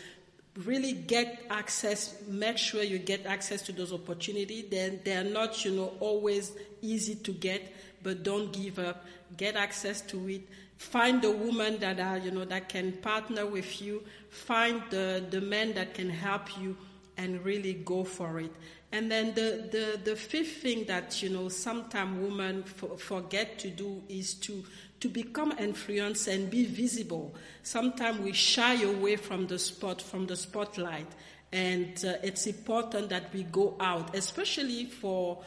really 0.66 0.94
get 0.94 1.46
access, 1.50 2.22
make 2.28 2.58
sure 2.58 2.84
you 2.84 3.00
get 3.00 3.26
access 3.26 3.62
to 3.64 3.72
those 3.72 3.94
opportunities. 3.94 4.66
They're, 4.70 4.92
they're 5.04 5.24
not, 5.24 5.64
you 5.66 5.72
know, 5.72 5.94
always 6.00 6.52
easy 6.82 7.16
to 7.16 7.32
get, 7.32 7.74
but 8.04 8.24
don't 8.24 8.52
give 8.52 8.80
up. 8.80 9.06
Get 9.38 9.56
access 9.56 10.02
to 10.02 10.30
it 10.30 10.42
Find 10.82 11.22
the 11.22 11.32
woman 11.32 11.78
that 11.78 12.00
are, 12.00 12.18
you 12.18 12.32
know, 12.32 12.44
that 12.46 12.68
can 12.68 12.94
partner 12.94 13.46
with 13.46 13.84
you. 13.84 14.02
Find 14.30 14.82
the, 14.90 15.24
the 15.30 15.40
men 15.40 15.74
that 15.76 15.94
can 15.94 16.10
help 16.10 16.58
you 16.60 16.76
and 17.18 17.46
really 17.46 17.76
go 17.76 18.04
for 18.04 18.40
it. 18.40 18.52
And 18.92 19.10
then 19.10 19.34
the, 19.34 19.70
the, 19.72 20.12
the 20.12 20.16
fifth 20.16 20.62
thing 20.62 20.86
that, 20.86 21.24
you 21.24 21.30
know, 21.30 21.48
sometimes 21.48 22.20
women 22.20 22.64
for, 22.64 22.98
forget 22.98 23.58
to 23.60 23.70
do 23.70 24.04
is 24.10 24.34
to, 24.36 24.66
to 25.00 25.08
become 25.08 25.54
influenced 25.58 26.28
and 26.28 26.50
be 26.50 26.66
visible. 26.66 27.34
Sometimes 27.64 28.20
we 28.20 28.34
shy 28.34 28.84
away 28.84 29.16
from 29.16 29.48
the 29.48 29.58
spot, 29.58 30.02
from 30.02 30.28
the 30.28 30.36
spotlight. 30.36 31.08
And 31.54 32.04
uh, 32.06 32.16
it's 32.24 32.48
important 32.48 33.10
that 33.10 33.34
we 33.34 33.44
go 33.44 33.78
out, 33.80 34.16
especially 34.16 34.86
for 34.86 35.42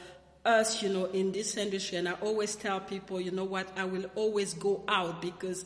us, 0.45 0.83
you 0.83 0.89
know, 0.89 1.07
in 1.07 1.33
this 1.33 1.57
industry, 1.57 1.99
and 1.99 2.09
I 2.09 2.13
always 2.13 2.55
tell 2.55 2.81
people, 2.81 3.21
you 3.21 3.31
know 3.31 3.45
what, 3.45 3.67
I 3.77 3.85
will 3.85 4.05
always 4.15 4.55
go 4.55 4.85
out 4.89 5.23
because 5.23 5.65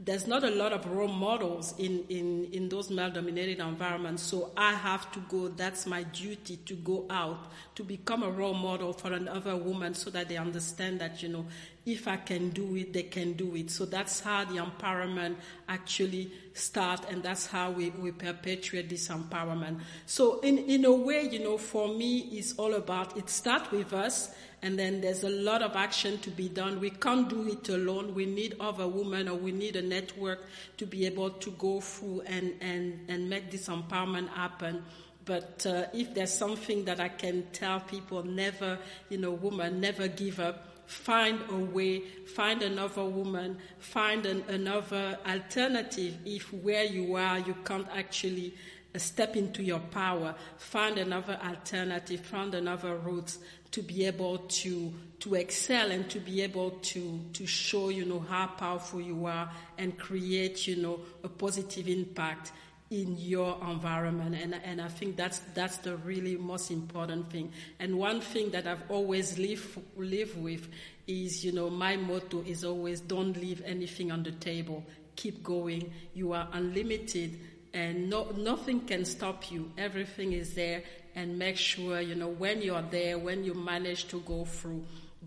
there's 0.00 0.26
not 0.26 0.42
a 0.42 0.50
lot 0.50 0.72
of 0.72 0.84
role 0.90 1.06
models 1.06 1.72
in, 1.78 2.04
in, 2.08 2.48
in 2.52 2.68
those 2.68 2.90
male 2.90 3.10
dominated 3.10 3.60
environments. 3.60 4.24
So 4.24 4.50
I 4.56 4.74
have 4.74 5.10
to 5.12 5.20
go, 5.28 5.48
that's 5.48 5.86
my 5.86 6.02
duty 6.02 6.56
to 6.66 6.74
go 6.74 7.06
out, 7.10 7.52
to 7.76 7.84
become 7.84 8.24
a 8.24 8.30
role 8.30 8.54
model 8.54 8.92
for 8.92 9.12
another 9.12 9.56
woman 9.56 9.94
so 9.94 10.10
that 10.10 10.28
they 10.28 10.36
understand 10.36 11.00
that, 11.00 11.22
you 11.22 11.28
know, 11.28 11.46
if 11.86 12.08
I 12.08 12.16
can 12.16 12.50
do 12.50 12.74
it, 12.76 12.92
they 12.92 13.04
can 13.04 13.34
do 13.34 13.54
it. 13.54 13.70
So 13.70 13.84
that's 13.84 14.18
how 14.18 14.44
the 14.44 14.56
empowerment 14.56 15.36
actually 15.68 16.32
start 16.54 17.08
and 17.08 17.22
that's 17.22 17.46
how 17.46 17.70
we, 17.70 17.90
we 17.90 18.10
perpetuate 18.10 18.88
this 18.88 19.08
empowerment. 19.08 19.78
So 20.06 20.40
in, 20.40 20.58
in 20.58 20.84
a 20.86 20.92
way, 20.92 21.28
you 21.30 21.38
know, 21.38 21.56
for 21.56 21.86
me, 21.86 22.18
it's 22.32 22.54
all 22.54 22.74
about, 22.74 23.16
it 23.16 23.30
starts 23.30 23.70
with 23.70 23.92
us 23.92 24.34
and 24.64 24.78
then 24.78 25.02
there's 25.02 25.24
a 25.24 25.28
lot 25.28 25.60
of 25.60 25.76
action 25.76 26.16
to 26.20 26.30
be 26.30 26.48
done. 26.48 26.80
We 26.80 26.88
can't 26.88 27.28
do 27.28 27.46
it 27.46 27.68
alone. 27.68 28.14
We 28.14 28.24
need 28.24 28.56
other 28.58 28.88
women 28.88 29.28
or 29.28 29.34
we 29.34 29.52
need 29.52 29.76
a 29.76 29.82
network 29.82 30.40
to 30.78 30.86
be 30.86 31.04
able 31.04 31.28
to 31.28 31.50
go 31.50 31.82
through 31.82 32.22
and, 32.22 32.54
and, 32.62 32.98
and 33.08 33.28
make 33.28 33.50
this 33.50 33.68
empowerment 33.68 34.30
happen. 34.30 34.82
But 35.26 35.66
uh, 35.66 35.84
if 35.92 36.14
there's 36.14 36.32
something 36.32 36.86
that 36.86 36.98
I 36.98 37.10
can 37.10 37.46
tell 37.52 37.80
people, 37.80 38.22
never, 38.22 38.78
you 39.10 39.18
know, 39.18 39.32
woman, 39.32 39.80
never 39.82 40.08
give 40.08 40.40
up 40.40 40.68
find 40.86 41.40
a 41.50 41.56
way, 41.56 42.00
find 42.34 42.62
another 42.62 43.04
woman, 43.04 43.56
find 43.78 44.26
an, 44.26 44.44
another 44.48 45.18
alternative 45.26 46.14
if 46.26 46.52
where 46.52 46.84
you 46.84 47.14
are 47.16 47.38
you 47.38 47.54
can't 47.64 47.88
actually 47.94 48.54
uh, 48.94 48.98
step 48.98 49.34
into 49.34 49.62
your 49.62 49.78
power, 49.78 50.34
find 50.58 50.98
another 50.98 51.38
alternative, 51.42 52.20
find 52.20 52.54
another 52.54 52.96
route 52.96 53.38
to 53.74 53.82
be 53.82 54.06
able 54.06 54.38
to 54.38 54.92
to 55.18 55.34
excel 55.34 55.90
and 55.90 56.08
to 56.08 56.20
be 56.20 56.42
able 56.42 56.70
to 56.70 57.20
to 57.32 57.44
show 57.44 57.88
you 57.88 58.04
know 58.04 58.20
how 58.20 58.46
powerful 58.46 59.00
you 59.00 59.26
are 59.26 59.50
and 59.78 59.98
create 59.98 60.68
you 60.68 60.76
know 60.76 61.00
a 61.24 61.28
positive 61.28 61.88
impact 61.88 62.52
in 62.90 63.16
your 63.18 63.58
environment. 63.68 64.36
And, 64.40 64.54
and 64.62 64.80
I 64.80 64.86
think 64.86 65.16
that's 65.16 65.40
that's 65.54 65.78
the 65.78 65.96
really 65.96 66.36
most 66.36 66.70
important 66.70 67.32
thing. 67.32 67.50
And 67.80 67.98
one 67.98 68.20
thing 68.20 68.50
that 68.50 68.68
I've 68.68 68.88
always 68.88 69.38
live 69.38 69.76
live 69.96 70.36
with 70.36 70.68
is 71.08 71.44
you 71.44 71.50
know 71.50 71.68
my 71.68 71.96
motto 71.96 72.44
is 72.46 72.64
always 72.64 73.00
don't 73.00 73.36
leave 73.36 73.60
anything 73.66 74.12
on 74.12 74.22
the 74.22 74.30
table. 74.30 74.84
Keep 75.16 75.42
going. 75.42 75.92
You 76.14 76.32
are 76.32 76.46
unlimited 76.52 77.40
and 77.72 78.08
no, 78.08 78.30
nothing 78.36 78.82
can 78.82 79.04
stop 79.04 79.50
you. 79.50 79.72
Everything 79.76 80.32
is 80.32 80.54
there 80.54 80.84
and 81.14 81.38
make 81.38 81.56
sure 81.56 82.00
you 82.00 82.14
know 82.14 82.28
when 82.28 82.60
you're 82.62 82.82
there 82.90 83.18
when 83.18 83.44
you 83.44 83.54
manage 83.54 84.08
to 84.08 84.20
go 84.20 84.44
through 84.44 84.84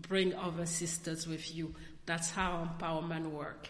bring 0.08 0.34
other 0.34 0.66
sisters 0.66 1.26
with 1.26 1.54
you 1.54 1.74
that's 2.06 2.30
how 2.30 2.66
empowerment 2.68 3.30
works 3.30 3.68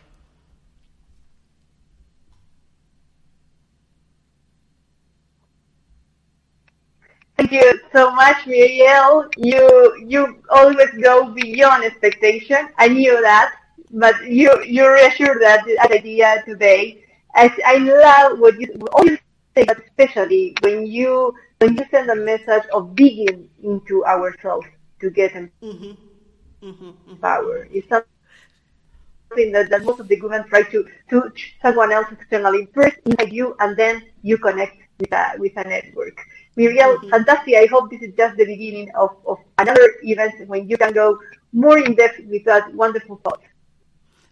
Thank 7.38 7.52
you 7.52 7.80
so 7.92 8.10
much, 8.16 8.46
Muriel. 8.48 9.28
You 9.36 9.94
you 10.04 10.42
always 10.50 10.90
go 11.00 11.30
beyond 11.30 11.84
expectation. 11.84 12.68
I 12.76 12.88
knew 12.88 13.14
that, 13.22 13.54
but 13.92 14.14
you 14.26 14.50
you 14.64 14.82
reassured 14.92 15.40
that 15.40 15.62
idea 15.92 16.42
today. 16.44 17.04
As 17.36 17.52
I 17.64 17.78
love 17.78 18.40
what 18.40 18.58
you 18.60 18.74
always 18.92 19.18
say, 19.54 19.64
but 19.64 19.78
especially 19.86 20.56
when 20.62 20.86
you 20.86 21.32
when 21.58 21.76
you 21.76 21.84
send 21.90 22.10
a 22.10 22.16
message 22.16 22.64
of 22.72 22.94
digging 22.94 23.48
into 23.62 24.04
ourselves 24.04 24.66
to 25.00 25.10
get 25.10 25.32
mm-hmm. 25.32 25.66
Mm-hmm. 25.66 26.66
mm-hmm. 26.66 27.14
power. 27.16 27.68
It's 27.70 27.88
something 27.88 29.52
that, 29.52 29.70
that 29.70 29.84
most 29.84 30.00
of 30.00 30.08
the 30.08 30.20
women 30.20 30.44
try 30.48 30.62
to 30.62 30.86
to 31.10 31.32
someone 31.62 31.92
else 31.92 32.06
externally. 32.12 32.68
First 32.74 32.96
inside 33.04 33.32
you, 33.32 33.56
and 33.60 33.76
then 33.76 34.02
you 34.22 34.38
connect 34.38 34.76
with 34.98 35.12
a 35.12 35.34
with 35.38 35.56
a 35.56 35.64
network. 35.64 36.20
Muriel, 36.56 36.96
mm-hmm. 36.96 37.10
fantastic. 37.10 37.54
I 37.54 37.66
hope 37.66 37.90
this 37.90 38.02
is 38.02 38.14
just 38.16 38.36
the 38.36 38.44
beginning 38.44 38.90
of, 38.96 39.10
of 39.26 39.38
another 39.58 39.94
event 40.02 40.48
when 40.48 40.68
you 40.68 40.76
can 40.76 40.92
go 40.92 41.18
more 41.52 41.78
in 41.78 41.94
depth 41.94 42.20
with 42.26 42.44
that 42.44 42.74
wonderful 42.74 43.20
thought. 43.22 43.42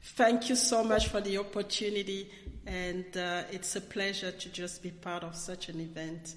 Thank 0.02 0.48
you 0.48 0.56
so 0.56 0.82
much 0.82 1.08
for 1.08 1.20
the 1.20 1.38
opportunity, 1.38 2.30
and 2.66 3.04
uh, 3.16 3.42
it's 3.50 3.76
a 3.76 3.80
pleasure 3.80 4.32
to 4.32 4.48
just 4.48 4.82
be 4.82 4.90
part 4.90 5.22
of 5.22 5.36
such 5.36 5.68
an 5.68 5.80
event. 5.80 6.34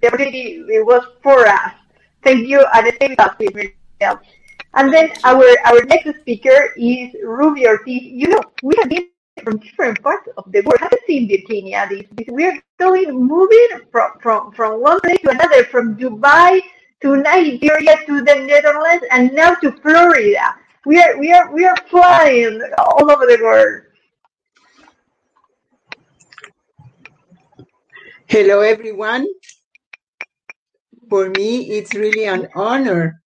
The 0.00 0.08
opportunity 0.08 0.64
it 0.68 0.86
was 0.86 1.04
for 1.22 1.46
us. 1.46 1.72
Thank 2.22 2.48
you, 2.48 2.60
you, 2.60 3.50
Muriel. 3.54 4.20
And 4.74 4.92
then 4.92 5.10
our, 5.24 5.44
our 5.64 5.84
next 5.84 6.20
speaker 6.20 6.72
is 6.76 7.14
Ruby 7.22 7.66
Ortiz. 7.66 8.02
You 8.02 8.28
know, 8.28 8.40
we 8.62 8.74
have 8.78 8.88
been 8.88 9.08
from 9.42 9.58
different 9.58 10.02
parts 10.02 10.28
of 10.36 10.50
the 10.50 10.62
world. 10.62 10.80
Have 10.80 10.92
you 10.92 10.98
seen 11.06 11.28
Virginia? 11.28 11.86
This 11.90 12.04
we're 12.28 12.58
going 12.78 13.12
moving 13.12 13.68
from, 13.90 14.12
from, 14.22 14.52
from 14.52 14.80
one 14.80 15.00
place 15.00 15.20
to 15.22 15.30
another, 15.30 15.64
from 15.64 15.96
Dubai 15.96 16.60
to 17.02 17.16
Nigeria 17.16 17.96
to 18.06 18.22
the 18.22 18.34
Netherlands 18.34 19.04
and 19.10 19.32
now 19.32 19.54
to 19.56 19.72
Florida. 19.72 20.54
We 20.84 21.00
are 21.00 21.18
we 21.18 21.32
are 21.32 21.52
we 21.52 21.64
are 21.64 21.76
flying 21.88 22.60
all 22.78 23.10
over 23.10 23.26
the 23.26 23.38
world. 23.42 23.82
Hello 28.26 28.60
everyone. 28.60 29.26
For 31.12 31.28
me, 31.28 31.68
it's 31.72 31.94
really 31.94 32.24
an 32.24 32.48
honor 32.54 33.20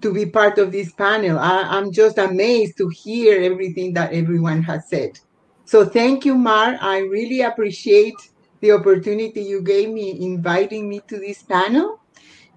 to 0.00 0.12
be 0.12 0.26
part 0.26 0.58
of 0.58 0.72
this 0.72 0.90
panel. 0.90 1.38
I, 1.38 1.78
am 1.78 1.92
just 1.92 2.18
amazed 2.18 2.76
to 2.78 2.88
hear 2.88 3.40
everything 3.40 3.92
that 3.94 4.12
everyone 4.12 4.60
has 4.64 4.88
said. 4.88 5.20
So 5.64 5.84
thank 5.86 6.24
you, 6.24 6.34
Mar. 6.34 6.76
I 6.80 6.98
really 6.98 7.42
appreciate 7.42 8.16
the 8.60 8.72
opportunity 8.72 9.40
you 9.40 9.62
gave 9.62 9.88
me 9.88 10.20
inviting 10.20 10.88
me 10.88 11.00
to 11.06 11.20
this 11.20 11.44
panel. 11.44 12.00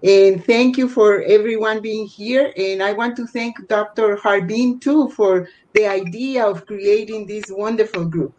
And 0.01 0.43
thank 0.45 0.79
you 0.79 0.89
for 0.89 1.21
everyone 1.21 1.83
being 1.83 2.07
here. 2.07 2.51
And 2.57 2.81
I 2.81 2.93
want 2.93 3.15
to 3.17 3.27
thank 3.27 3.67
Dr. 3.67 4.17
Harbeen 4.17 4.81
too 4.81 5.09
for 5.09 5.47
the 5.75 5.85
idea 5.85 6.43
of 6.43 6.65
creating 6.65 7.27
this 7.27 7.51
wonderful 7.51 8.05
group. 8.05 8.33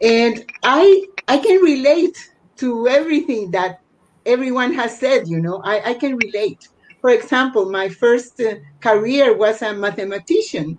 And 0.00 0.48
I 0.62 1.06
I 1.26 1.38
can 1.38 1.60
relate 1.60 2.16
to 2.58 2.86
everything 2.86 3.50
that 3.50 3.80
everyone 4.26 4.74
has 4.74 4.98
said, 4.98 5.28
you 5.28 5.40
know, 5.40 5.62
I, 5.64 5.90
I 5.90 5.94
can 5.94 6.16
relate. 6.16 6.68
For 7.00 7.10
example, 7.10 7.70
my 7.70 7.88
first 7.88 8.40
uh, 8.40 8.56
career 8.80 9.36
was 9.36 9.62
a 9.62 9.72
mathematician, 9.72 10.78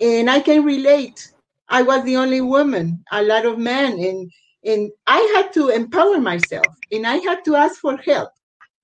and 0.00 0.30
I 0.30 0.40
can 0.40 0.64
relate. 0.64 1.32
I 1.68 1.82
was 1.82 2.02
the 2.04 2.16
only 2.16 2.40
woman, 2.40 3.04
a 3.12 3.22
lot 3.22 3.46
of 3.46 3.58
men, 3.58 3.98
and 3.98 4.30
and 4.64 4.90
I 5.06 5.20
had 5.34 5.52
to 5.52 5.68
empower 5.68 6.18
myself, 6.20 6.66
and 6.90 7.06
I 7.06 7.16
had 7.18 7.44
to 7.44 7.56
ask 7.56 7.80
for 7.80 7.96
help, 7.98 8.30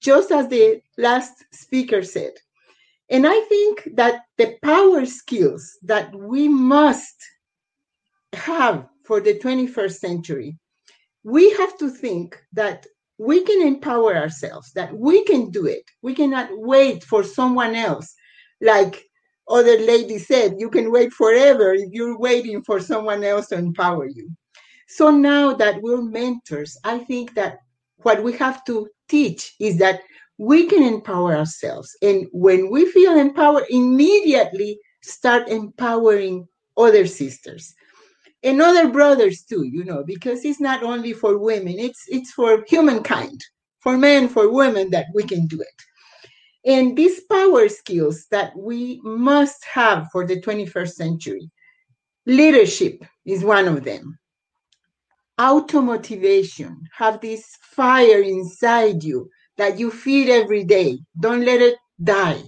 just 0.01 0.31
as 0.31 0.49
the 0.49 0.81
last 0.99 1.45
speaker 1.53 2.03
said. 2.03 2.33
And 3.11 3.27
I 3.27 3.41
think 3.43 3.91
that 3.95 4.23
the 4.39 4.57
power 4.63 5.05
skills 5.05 5.79
that 5.83 6.15
we 6.15 6.49
must 6.49 7.17
have 8.33 8.87
for 9.05 9.21
the 9.21 9.39
21st 9.39 9.97
century, 9.97 10.59
we 11.23 11.51
have 11.53 11.77
to 11.79 11.91
think 11.91 12.41
that 12.53 12.87
we 13.19 13.43
can 13.43 13.67
empower 13.67 14.17
ourselves, 14.17 14.73
that 14.73 14.97
we 14.97 15.25
can 15.25 15.51
do 15.51 15.67
it. 15.67 15.85
We 16.03 16.15
cannot 16.15 16.49
wait 16.53 17.05
for 17.05 17.23
someone 17.23 17.75
else. 17.75 18.15
Like 18.61 19.05
other 19.49 19.79
lady 19.79 20.19
said, 20.19 20.57
you 20.59 20.71
can 20.71 20.91
wait 20.91 21.13
forever 21.13 21.75
if 21.75 21.91
you're 21.93 22.19
waiting 22.19 22.63
for 22.63 22.81
someone 22.81 23.23
else 23.23 23.49
to 23.49 23.57
empower 23.57 24.07
you. 24.07 24.31
So 24.89 25.11
now 25.11 25.55
that 25.55 25.81
we're 25.83 26.03
mentors, 26.03 26.77
I 26.85 26.99
think 26.99 27.35
that 27.35 27.59
what 27.99 28.23
we 28.23 28.33
have 28.35 28.65
to 28.67 28.89
teach 29.09 29.55
is 29.61 29.79
that 29.79 30.01
we 30.39 30.67
can 30.67 30.83
empower 30.83 31.37
ourselves. 31.37 31.97
And 32.03 32.27
when 32.33 32.71
we 32.71 32.91
feel 32.91 33.17
empowered, 33.17 33.65
immediately 33.71 34.79
start 35.03 35.49
empowering 35.49 36.49
other 36.77 37.07
sisters 37.07 37.75
and 38.45 38.61
other 38.61 38.89
brothers 38.89 39.43
too, 39.43 39.65
you 39.65 39.85
know, 39.85 40.05
because 40.05 40.45
it's 40.45 40.61
not 40.61 40.83
only 40.83 41.13
for 41.13 41.39
women, 41.39 41.79
it's 41.79 42.05
it's 42.09 42.31
for 42.33 42.65
humankind, 42.69 43.41
for 43.81 43.97
men, 43.97 44.29
for 44.29 44.53
women 44.53 44.91
that 44.91 45.07
we 45.15 45.23
can 45.23 45.47
do 45.47 45.61
it. 45.61 46.71
And 46.71 46.97
these 46.97 47.21
power 47.31 47.69
skills 47.69 48.27
that 48.31 48.57
we 48.57 49.01
must 49.03 49.65
have 49.65 50.09
for 50.13 50.27
the 50.27 50.41
21st 50.41 50.93
century, 50.93 51.51
leadership 52.27 53.05
is 53.27 53.45
one 53.45 53.67
of 53.67 53.85
them. 53.85 54.19
Automotivation, 55.39 56.77
have 56.97 57.21
this 57.21 57.45
fire 57.61 58.23
inside 58.23 59.03
you 59.03 59.29
that 59.57 59.79
you 59.79 59.91
feed 59.91 60.29
every 60.29 60.65
day. 60.65 60.99
Don't 61.21 61.45
let 61.45 61.61
it 61.61 61.77
die. 62.03 62.43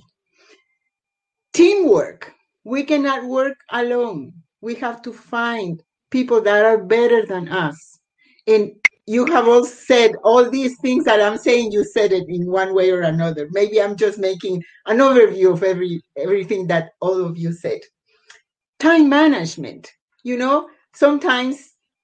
Teamwork. 1.52 2.32
We 2.64 2.84
cannot 2.84 3.24
work 3.24 3.56
alone. 3.70 4.32
We 4.60 4.74
have 4.76 5.02
to 5.02 5.12
find 5.12 5.82
people 6.10 6.40
that 6.42 6.64
are 6.64 6.78
better 6.78 7.26
than 7.26 7.48
us. 7.48 7.98
And 8.46 8.72
you 9.06 9.24
have 9.26 9.46
all 9.46 9.64
said 9.64 10.12
all 10.24 10.50
these 10.50 10.78
things 10.80 11.04
that 11.04 11.20
I'm 11.20 11.38
saying, 11.38 11.70
you 11.72 11.84
said 11.84 12.12
it 12.12 12.24
in 12.28 12.50
one 12.50 12.74
way 12.74 12.90
or 12.90 13.02
another. 13.02 13.48
Maybe 13.52 13.80
I'm 13.80 13.96
just 13.96 14.18
making 14.18 14.62
an 14.86 14.98
overview 14.98 15.52
of 15.52 15.62
every 15.62 16.02
everything 16.16 16.66
that 16.68 16.90
all 17.00 17.24
of 17.24 17.38
you 17.38 17.52
said. 17.52 17.80
Time 18.80 19.08
management. 19.08 19.92
You 20.24 20.36
know, 20.36 20.68
sometimes 20.94 21.56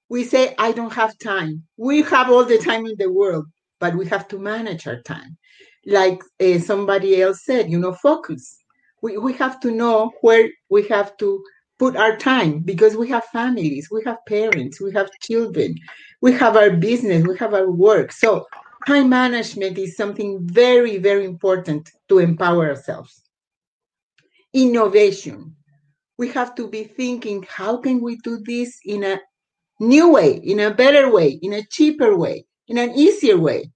we 0.09 0.23
say, 0.23 0.55
I 0.57 0.71
don't 0.71 0.93
have 0.93 1.17
time. 1.19 1.63
We 1.77 2.03
have 2.03 2.29
all 2.29 2.45
the 2.45 2.57
time 2.57 2.85
in 2.85 2.95
the 2.97 3.11
world, 3.11 3.47
but 3.79 3.95
we 3.95 4.05
have 4.07 4.27
to 4.29 4.39
manage 4.39 4.87
our 4.87 5.01
time. 5.01 5.37
Like 5.85 6.21
uh, 6.39 6.59
somebody 6.59 7.21
else 7.21 7.43
said, 7.43 7.69
you 7.69 7.79
know, 7.79 7.93
focus. 7.93 8.57
We, 9.01 9.17
we 9.17 9.33
have 9.33 9.59
to 9.61 9.71
know 9.71 10.13
where 10.21 10.49
we 10.69 10.87
have 10.87 11.17
to 11.17 11.43
put 11.83 11.97
our 11.97 12.15
time 12.15 12.59
because 12.59 12.95
we 12.95 13.09
have 13.09 13.25
families, 13.25 13.89
we 13.91 14.01
have 14.05 14.19
parents, 14.25 14.79
we 14.79 14.89
have 14.93 15.09
children, 15.21 15.75
we 16.21 16.31
have 16.31 16.55
our 16.55 16.69
business, 16.69 17.27
we 17.27 17.37
have 17.37 17.53
our 17.53 17.69
work. 17.69 18.13
So, 18.13 18.47
time 18.87 19.09
management 19.09 19.77
is 19.77 19.97
something 19.97 20.39
very, 20.43 20.97
very 20.97 21.25
important 21.25 21.91
to 22.07 22.19
empower 22.19 22.69
ourselves. 22.69 23.21
Innovation. 24.53 25.57
We 26.17 26.29
have 26.29 26.55
to 26.55 26.69
be 26.69 26.85
thinking 26.85 27.45
how 27.49 27.75
can 27.75 27.99
we 28.01 28.15
do 28.23 28.39
this 28.45 28.79
in 28.85 29.03
a 29.03 29.19
new 29.81 30.07
way, 30.13 30.35
in 30.35 30.61
a 30.61 30.73
better 30.73 31.11
way, 31.11 31.37
in 31.41 31.51
a 31.51 31.65
cheaper 31.69 32.15
way, 32.15 32.45
in 32.69 32.77
an 32.77 32.91
easier 32.91 33.37
way, 33.37 33.71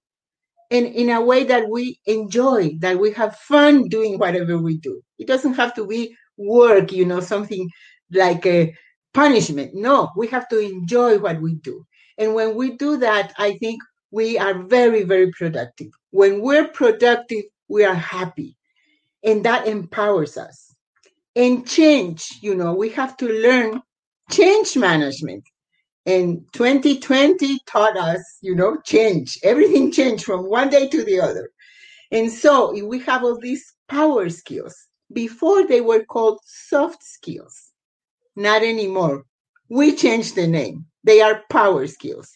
and 0.70 0.86
in 0.86 1.10
a 1.10 1.20
way 1.20 1.44
that 1.44 1.68
we 1.68 2.00
enjoy, 2.06 2.70
that 2.78 2.98
we 2.98 3.12
have 3.12 3.36
fun 3.36 3.86
doing 3.88 4.18
whatever 4.18 4.56
we 4.56 4.78
do. 4.78 5.02
It 5.18 5.26
doesn't 5.26 5.54
have 5.60 5.74
to 5.74 5.86
be 5.86 6.16
work, 6.38 6.92
you 6.92 7.04
know, 7.04 7.20
something 7.20 7.68
like 8.12 8.46
a 8.46 8.74
punishment. 9.14 9.74
No, 9.74 10.10
we 10.16 10.26
have 10.28 10.48
to 10.48 10.58
enjoy 10.58 11.18
what 11.18 11.40
we 11.40 11.54
do. 11.54 11.84
And 12.18 12.34
when 12.34 12.54
we 12.54 12.76
do 12.76 12.96
that, 12.98 13.32
I 13.38 13.58
think 13.58 13.80
we 14.10 14.38
are 14.38 14.62
very, 14.64 15.04
very 15.04 15.30
productive. 15.32 15.88
When 16.10 16.40
we're 16.40 16.68
productive, 16.68 17.44
we 17.68 17.84
are 17.84 17.94
happy. 17.94 18.56
And 19.24 19.44
that 19.44 19.66
empowers 19.66 20.36
us. 20.36 20.74
And 21.36 21.66
change, 21.66 22.38
you 22.42 22.54
know, 22.54 22.74
we 22.74 22.88
have 22.90 23.16
to 23.18 23.28
learn 23.28 23.82
change 24.30 24.76
management. 24.76 25.44
And 26.06 26.46
2020 26.52 27.58
taught 27.66 27.96
us, 27.96 28.38
you 28.40 28.54
know, 28.54 28.78
change. 28.84 29.38
Everything 29.42 29.92
changed 29.92 30.24
from 30.24 30.48
one 30.48 30.70
day 30.70 30.88
to 30.88 31.04
the 31.04 31.20
other. 31.20 31.50
And 32.10 32.30
so 32.30 32.72
we 32.86 33.00
have 33.00 33.24
all 33.24 33.38
these 33.38 33.74
power 33.88 34.30
skills. 34.30 34.74
Before 35.12 35.66
they 35.66 35.80
were 35.80 36.04
called 36.04 36.40
soft 36.44 37.02
skills 37.02 37.67
not 38.38 38.62
anymore. 38.62 39.24
We 39.68 39.94
changed 39.94 40.34
the 40.36 40.46
name. 40.46 40.86
They 41.04 41.20
are 41.20 41.42
power 41.50 41.86
skills. 41.86 42.30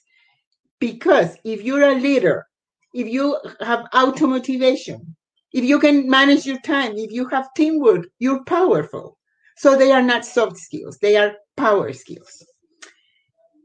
Because 0.80 1.36
if 1.44 1.62
you're 1.62 1.90
a 1.90 1.94
leader, 1.94 2.46
if 2.92 3.07
you 3.09 3.38
have 3.61 3.86
auto 3.94 4.26
motivation, 4.26 5.16
if 5.53 5.64
you 5.64 5.78
can 5.78 6.09
manage 6.09 6.44
your 6.44 6.61
time, 6.61 6.94
if 6.96 7.12
you 7.12 7.28
have 7.28 7.55
teamwork, 7.57 8.07
you're 8.18 8.44
powerful. 8.44 9.16
So 9.57 9.76
they 9.76 9.92
are 9.92 10.03
not 10.03 10.24
soft 10.24 10.59
skills, 10.59 10.98
they 10.98 11.16
are 11.16 11.36
power 11.57 11.92
skills. 11.92 12.44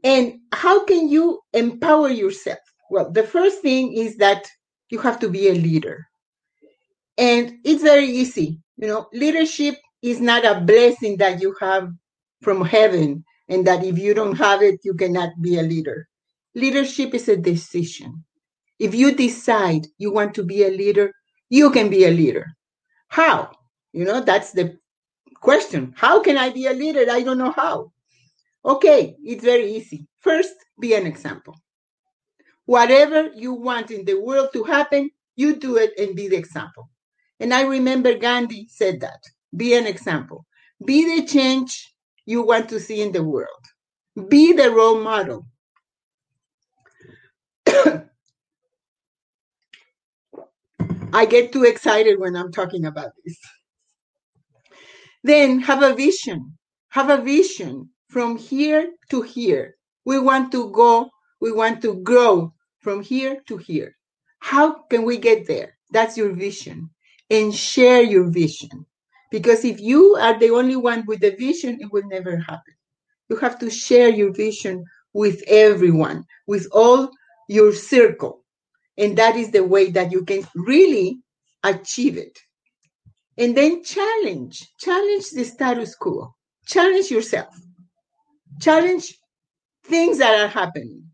And 0.04 0.40
how 0.52 0.84
can 0.84 1.08
you 1.08 1.40
empower 1.52 2.08
yourself? 2.08 2.58
Well, 2.90 3.10
the 3.10 3.24
first 3.24 3.60
thing 3.62 3.94
is 3.94 4.16
that 4.18 4.46
you 4.90 4.98
have 5.00 5.18
to 5.20 5.28
be 5.28 5.48
a 5.48 5.54
leader. 5.54 6.06
And 7.18 7.58
it's 7.64 7.82
very 7.82 8.06
easy. 8.06 8.60
You 8.76 8.86
know, 8.86 9.08
leadership 9.12 9.74
is 10.02 10.20
not 10.20 10.44
a 10.44 10.60
blessing 10.60 11.16
that 11.16 11.40
you 11.40 11.54
have 11.60 11.90
from 12.42 12.64
heaven 12.64 13.24
and 13.48 13.66
that 13.66 13.84
if 13.84 13.98
you 13.98 14.14
don't 14.14 14.36
have 14.36 14.62
it, 14.62 14.80
you 14.84 14.94
cannot 14.94 15.30
be 15.40 15.58
a 15.58 15.62
leader. 15.62 16.08
Leadership 16.54 17.14
is 17.14 17.28
a 17.28 17.36
decision. 17.36 18.24
If 18.78 18.94
you 18.94 19.14
decide 19.14 19.86
you 19.98 20.12
want 20.12 20.34
to 20.34 20.44
be 20.44 20.64
a 20.64 20.70
leader, 20.70 21.12
you 21.48 21.70
can 21.70 21.88
be 21.88 22.04
a 22.04 22.10
leader. 22.10 22.46
How? 23.08 23.50
You 23.92 24.04
know, 24.04 24.20
that's 24.20 24.52
the 24.52 24.76
question. 25.40 25.94
How 25.96 26.20
can 26.20 26.36
I 26.36 26.50
be 26.50 26.66
a 26.66 26.72
leader? 26.72 27.04
I 27.10 27.22
don't 27.22 27.38
know 27.38 27.52
how. 27.52 27.92
Okay, 28.64 29.16
it's 29.24 29.44
very 29.44 29.72
easy. 29.72 30.06
First, 30.20 30.54
be 30.80 30.94
an 30.94 31.06
example. 31.06 31.56
Whatever 32.66 33.30
you 33.34 33.54
want 33.54 33.90
in 33.90 34.04
the 34.04 34.20
world 34.20 34.50
to 34.52 34.64
happen, 34.64 35.10
you 35.36 35.56
do 35.56 35.76
it 35.76 35.92
and 35.98 36.14
be 36.14 36.28
the 36.28 36.36
example. 36.36 36.90
And 37.40 37.54
I 37.54 37.62
remember 37.62 38.14
Gandhi 38.18 38.66
said 38.68 39.00
that 39.00 39.20
be 39.56 39.74
an 39.74 39.86
example, 39.86 40.44
be 40.84 41.20
the 41.20 41.26
change 41.26 41.88
you 42.28 42.42
want 42.42 42.68
to 42.68 42.78
see 42.78 43.00
in 43.00 43.10
the 43.10 43.24
world. 43.24 43.64
Be 44.28 44.52
the 44.52 44.70
role 44.70 45.00
model. 45.00 45.46
I 51.14 51.24
get 51.24 51.52
too 51.52 51.64
excited 51.64 52.20
when 52.20 52.36
I'm 52.36 52.52
talking 52.52 52.84
about 52.84 53.12
this. 53.24 53.38
Then 55.24 55.60
have 55.60 55.82
a 55.82 55.94
vision. 55.94 56.58
Have 56.90 57.08
a 57.08 57.22
vision 57.22 57.88
from 58.10 58.36
here 58.36 58.90
to 59.08 59.22
here. 59.22 59.76
We 60.04 60.18
want 60.18 60.52
to 60.52 60.70
go, 60.70 61.08
we 61.40 61.50
want 61.50 61.80
to 61.80 61.94
grow 62.02 62.52
from 62.80 63.02
here 63.02 63.40
to 63.48 63.56
here. 63.56 63.96
How 64.40 64.82
can 64.90 65.04
we 65.04 65.16
get 65.16 65.46
there? 65.46 65.78
That's 65.92 66.18
your 66.18 66.34
vision. 66.34 66.90
And 67.30 67.54
share 67.54 68.02
your 68.02 68.28
vision. 68.30 68.84
Because 69.30 69.64
if 69.64 69.80
you 69.80 70.16
are 70.16 70.38
the 70.38 70.50
only 70.50 70.76
one 70.76 71.04
with 71.06 71.20
the 71.20 71.32
vision, 71.36 71.78
it 71.80 71.92
will 71.92 72.06
never 72.08 72.36
happen. 72.38 72.74
You 73.28 73.36
have 73.36 73.58
to 73.60 73.70
share 73.70 74.08
your 74.08 74.32
vision 74.32 74.84
with 75.12 75.42
everyone, 75.48 76.24
with 76.46 76.66
all 76.72 77.10
your 77.48 77.72
circle. 77.72 78.44
And 78.98 79.16
that 79.18 79.36
is 79.36 79.50
the 79.50 79.64
way 79.64 79.90
that 79.90 80.12
you 80.12 80.24
can 80.24 80.46
really 80.54 81.20
achieve 81.64 82.16
it. 82.16 82.38
And 83.38 83.56
then 83.56 83.84
challenge, 83.84 84.66
challenge 84.78 85.30
the 85.30 85.44
status 85.44 85.94
quo, 85.94 86.34
challenge 86.66 87.10
yourself, 87.10 87.54
challenge 88.60 89.18
things 89.84 90.18
that 90.18 90.40
are 90.40 90.48
happening. 90.48 91.04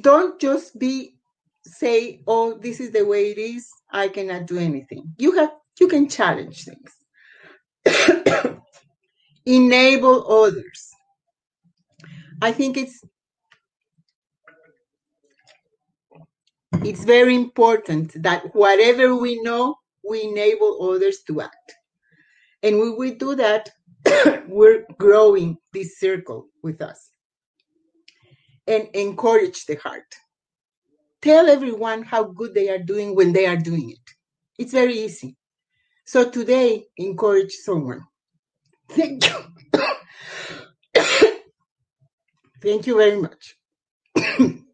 don't 0.00 0.40
just 0.40 0.78
be 0.78 1.16
say, 1.66 2.22
"Oh, 2.26 2.58
this 2.58 2.80
is 2.80 2.90
the 2.92 3.04
way 3.04 3.30
it 3.30 3.38
is. 3.38 3.68
I 3.92 4.08
cannot 4.08 4.46
do 4.46 4.58
anything." 4.58 5.14
You 5.18 5.32
have 5.32 5.52
you 5.80 5.88
can 5.88 6.08
challenge 6.08 6.64
things. 6.64 6.92
Enable 9.46 10.30
others. 10.30 10.90
I 12.40 12.52
think 12.52 12.76
it's 12.76 13.02
it's 16.84 17.04
very 17.04 17.34
important 17.34 18.22
that 18.22 18.54
whatever 18.54 19.16
we 19.16 19.40
know, 19.42 19.76
we 20.06 20.22
enable 20.22 20.90
others 20.90 21.22
to 21.26 21.40
act. 21.40 21.72
And 22.62 22.78
when 22.78 22.96
we 22.98 23.12
do 23.12 23.34
that, 23.36 23.70
we're 24.48 24.84
growing 24.98 25.56
this 25.72 25.98
circle 25.98 26.48
with 26.62 26.82
us. 26.82 27.10
And 28.66 28.88
encourage 28.94 29.66
the 29.66 29.76
heart. 29.76 30.14
Tell 31.22 31.48
everyone 31.48 32.02
how 32.02 32.24
good 32.24 32.54
they 32.54 32.68
are 32.68 32.78
doing 32.78 33.14
when 33.14 33.32
they 33.32 33.46
are 33.46 33.56
doing 33.56 33.90
it. 33.90 34.14
It's 34.58 34.72
very 34.72 34.98
easy. 34.98 35.36
So 36.06 36.28
today, 36.30 36.86
encourage 36.96 37.52
someone. 37.52 38.04
Thank 38.90 39.24
you. 39.26 39.36
Thank 42.62 42.86
you 42.86 42.96
very 42.96 43.20
much. 43.20 43.56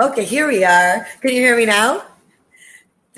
Okay, 0.00 0.24
here 0.24 0.46
we 0.46 0.62
are. 0.62 1.08
Can 1.20 1.32
you 1.32 1.40
hear 1.40 1.56
me 1.56 1.66
now? 1.66 2.04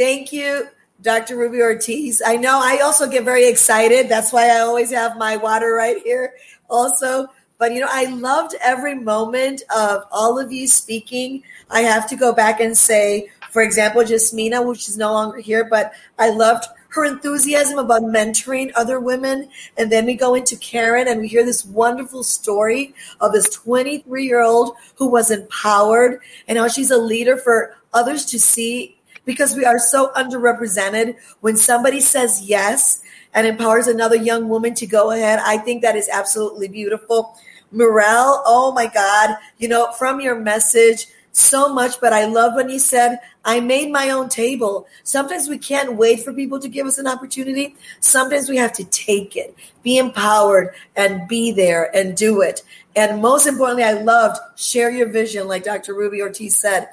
Thank 0.01 0.33
you, 0.33 0.67
Dr. 1.03 1.37
Ruby 1.37 1.61
Ortiz. 1.61 2.23
I 2.25 2.37
know 2.37 2.59
I 2.59 2.79
also 2.79 3.07
get 3.07 3.23
very 3.23 3.47
excited. 3.47 4.09
That's 4.09 4.33
why 4.33 4.49
I 4.49 4.61
always 4.61 4.91
have 4.93 5.19
my 5.19 5.37
water 5.37 5.75
right 5.75 5.99
here, 6.03 6.33
also. 6.71 7.27
But 7.59 7.75
you 7.75 7.81
know, 7.81 7.89
I 7.91 8.07
loved 8.07 8.55
every 8.63 8.95
moment 8.95 9.61
of 9.77 10.05
all 10.11 10.39
of 10.39 10.51
you 10.51 10.69
speaking. 10.69 11.43
I 11.69 11.81
have 11.81 12.09
to 12.09 12.17
go 12.17 12.33
back 12.33 12.61
and 12.61 12.75
say, 12.75 13.29
for 13.51 13.61
example, 13.61 14.01
Jasmina, 14.01 14.67
which 14.67 14.89
is 14.89 14.97
no 14.97 15.13
longer 15.13 15.37
here, 15.37 15.65
but 15.65 15.93
I 16.19 16.31
loved 16.31 16.65
her 16.93 17.05
enthusiasm 17.05 17.79
about 17.79 18.01
mentoring 18.01 18.73
other 18.77 19.01
women. 19.01 19.51
And 19.77 19.93
then 19.93 20.07
we 20.07 20.15
go 20.15 20.35
into 20.35 20.57
Karen 20.57 21.09
and 21.09 21.21
we 21.21 21.29
hear 21.29 21.45
this 21.45 21.67
wonderful 21.67 22.23
story 22.23 22.95
of 23.21 23.33
this 23.33 23.51
23 23.51 24.25
year 24.25 24.43
old 24.43 24.77
who 24.95 25.11
was 25.11 25.31
empowered 25.31 26.23
and 26.49 26.57
how 26.57 26.69
she's 26.69 26.91
a 26.91 26.97
leader 26.97 27.37
for 27.37 27.77
others 27.93 28.25
to 28.25 28.41
see 28.41 28.97
because 29.31 29.55
we 29.55 29.65
are 29.65 29.79
so 29.79 30.11
underrepresented. 30.17 31.15
When 31.41 31.57
somebody 31.57 32.01
says 32.01 32.43
yes 32.43 33.01
and 33.33 33.47
empowers 33.47 33.87
another 33.87 34.17
young 34.17 34.49
woman 34.49 34.75
to 34.75 34.89
go 34.89 35.13
ahead, 35.13 35.39
I 35.45 35.57
think 35.59 35.83
that 35.83 35.95
is 35.95 36.09
absolutely 36.09 36.67
beautiful. 36.67 37.39
Morel, 37.71 38.43
oh 38.45 38.73
my 38.73 38.89
God, 38.89 39.37
you 39.59 39.69
know, 39.69 39.93
from 39.93 40.21
your 40.21 40.35
message, 40.35 41.07
so 41.31 41.73
much, 41.73 42.01
but 42.01 42.13
I 42.13 42.25
love 42.25 42.57
when 42.57 42.69
you 42.69 42.81
said, 42.81 43.21
I 43.45 43.61
made 43.61 43.93
my 43.93 44.11
own 44.11 44.29
table. 44.29 44.89
Sometimes 45.05 45.49
we 45.49 45.59
can't 45.59 45.95
wait 45.95 46.25
for 46.25 46.33
people 46.33 46.59
to 46.59 46.69
give 46.69 46.89
us 46.89 46.99
an 46.99 47.07
opportunity. 47.07 47.77
Sometimes 48.01 48.49
we 48.49 48.57
have 48.57 48.73
to 48.73 48.85
take 48.85 49.37
it, 49.37 49.55
be 49.85 49.97
empowered, 49.97 50.75
and 50.97 51.29
be 51.29 51.53
there 51.53 51.95
and 51.95 52.17
do 52.17 52.41
it. 52.41 52.63
And 52.97 53.23
most 53.23 53.47
importantly, 53.47 53.85
I 53.85 53.93
loved 53.93 54.41
share 54.57 54.91
your 54.91 55.09
vision, 55.09 55.47
like 55.47 55.63
Dr. 55.63 55.95
Ruby 55.95 56.21
Ortiz 56.21 56.57
said. 56.57 56.89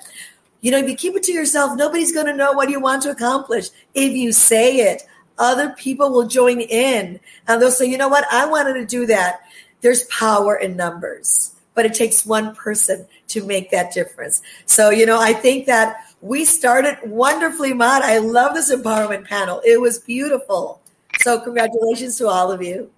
You 0.62 0.72
know, 0.72 0.78
if 0.78 0.90
you 0.90 0.96
keep 0.96 1.16
it 1.16 1.24
to 1.24 1.32
yourself, 1.32 1.76
nobody's 1.76 2.12
going 2.12 2.26
to 2.26 2.34
know 2.34 2.54
what 2.54 2.70
you 2.70 2.80
want 2.80 3.04
to 3.04 3.12
accomplish. 3.12 3.70
If 3.94 4.14
you 4.14 4.32
say 4.32 4.78
it, 4.78 5.04
other 5.38 5.70
people 5.72 6.12
will 6.12 6.28
join 6.28 6.62
in 6.62 7.20
and 7.48 7.62
they'll 7.62 7.72
say, 7.72 7.86
you 7.86 7.98
know 7.98 8.08
what, 8.08 8.26
I 8.32 8.46
wanted 8.48 8.74
to 8.74 8.86
do 8.86 9.06
that. 9.06 9.42
There's 9.82 10.06
power 10.06 10.56
in 10.56 10.76
numbers, 10.76 11.54
but 11.76 11.86
it 11.86 11.94
takes 11.94 12.26
one 12.26 12.56
person 12.56 13.06
to 13.28 13.46
make 13.46 13.70
that 13.72 13.94
difference. 13.94 14.42
So, 14.66 14.90
you 14.90 15.06
know, 15.06 15.22
I 15.22 15.34
think 15.34 15.68
that 15.68 15.98
we 16.22 16.46
started 16.46 16.98
wonderfully, 17.04 17.74
Maud. 17.74 18.02
I 18.02 18.18
love 18.18 18.56
this 18.56 18.74
empowerment 18.74 19.28
panel. 19.28 19.62
It 19.64 19.80
was 19.80 20.00
beautiful. 20.00 20.82
So, 21.20 21.40
congratulations 21.40 22.18
to 22.18 22.28
all 22.28 22.52
of 22.52 22.64
you. 22.64 22.90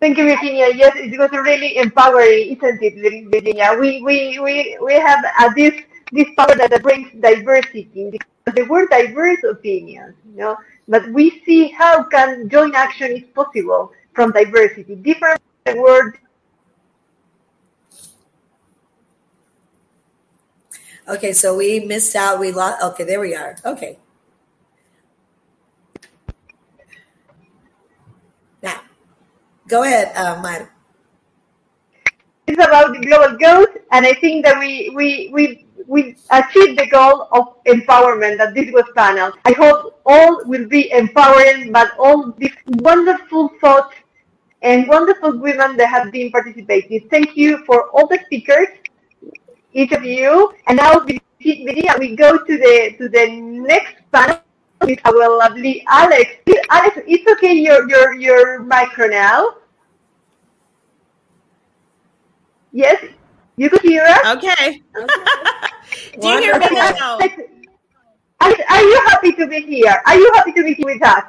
Thank 0.00 0.16
you, 0.16 0.24
Virginia. 0.24 0.68
Yes, 0.74 0.96
it 0.96 1.18
was 1.18 1.30
really 1.30 1.76
empowering, 1.76 2.56
isn't 2.56 2.82
it, 2.82 3.28
Virginia? 3.30 3.76
We 3.78 4.00
we 4.00 4.40
we 4.40 4.78
we 4.80 4.94
have 4.94 5.22
uh, 5.38 5.50
this 5.54 5.74
this 6.10 6.26
power 6.38 6.56
that 6.56 6.72
brings 6.82 7.12
diversity 7.20 8.08
because 8.10 8.54
the 8.56 8.62
word 8.62 8.88
diverse 8.88 9.44
opinions, 9.44 10.16
you 10.24 10.40
know, 10.40 10.56
but 10.88 11.06
we 11.12 11.42
see 11.44 11.68
how 11.68 12.02
can 12.04 12.48
joint 12.48 12.74
action 12.74 13.12
is 13.12 13.24
possible 13.34 13.92
from 14.14 14.32
diversity. 14.32 14.96
Different 14.96 15.40
word. 15.76 16.16
Okay, 21.08 21.32
so 21.34 21.56
we 21.58 21.80
missed 21.80 22.16
out. 22.16 22.40
We 22.40 22.52
lost. 22.52 22.82
Okay, 22.82 23.04
there 23.04 23.20
we 23.20 23.34
are. 23.34 23.56
Okay. 23.66 23.98
Now, 28.62 28.80
go 29.70 29.84
ahead, 29.84 30.12
uh, 30.16 30.42
Mar. 30.42 30.68
It's 32.46 32.62
about 32.62 32.92
the 32.92 33.00
global 33.06 33.38
goals, 33.38 33.68
and 33.92 34.04
I 34.04 34.14
think 34.14 34.44
that 34.44 34.58
we 34.58 34.90
we 34.94 35.30
we 35.32 35.66
we 35.86 36.16
achieved 36.30 36.78
the 36.78 36.88
goal 36.90 37.28
of 37.30 37.62
empowerment 37.64 38.38
that 38.38 38.54
this 38.54 38.72
was 38.72 38.84
panel. 38.96 39.32
I 39.44 39.52
hope 39.52 40.00
all 40.04 40.42
will 40.44 40.66
be 40.66 40.90
empowering, 40.90 41.72
but 41.72 41.92
all 41.98 42.32
these 42.32 42.56
wonderful 42.82 43.50
thoughts 43.60 43.94
and 44.62 44.88
wonderful 44.88 45.38
women 45.38 45.76
that 45.76 45.88
have 45.88 46.10
been 46.10 46.30
participating. 46.30 47.08
Thank 47.08 47.36
you 47.36 47.64
for 47.64 47.88
all 47.90 48.08
the 48.08 48.18
speakers, 48.26 48.68
each 49.72 49.92
of 49.92 50.04
you. 50.04 50.52
And 50.66 50.78
now, 50.78 50.98
Virginia, 51.00 51.94
we 51.98 52.16
go 52.16 52.36
to 52.36 52.58
the 52.58 52.94
to 52.98 53.08
the 53.08 53.30
next 53.40 54.02
panel 54.10 54.42
with 54.82 54.98
our 55.04 55.38
lovely 55.38 55.84
Alex. 55.88 56.30
Alex, 56.70 56.98
it's 57.06 57.30
okay. 57.32 57.52
Your 57.52 57.88
your 57.88 58.14
your 58.14 58.62
micro 58.62 59.06
now. 59.06 59.56
Yes, 62.72 63.04
you 63.56 63.68
could 63.68 63.82
hear 63.82 64.04
us. 64.04 64.36
Okay. 64.36 64.82
Do 66.20 66.28
you 66.28 66.38
hear 66.38 66.58
me 66.58 66.66
now? 66.70 67.18
Are, 68.42 68.54
are 68.70 68.82
you 68.82 69.00
happy 69.06 69.32
to 69.32 69.46
be 69.46 69.60
here? 69.62 70.00
Are 70.06 70.16
you 70.16 70.30
happy 70.34 70.52
to 70.52 70.62
be 70.62 70.74
here 70.74 70.86
with 70.86 71.02
us? 71.04 71.24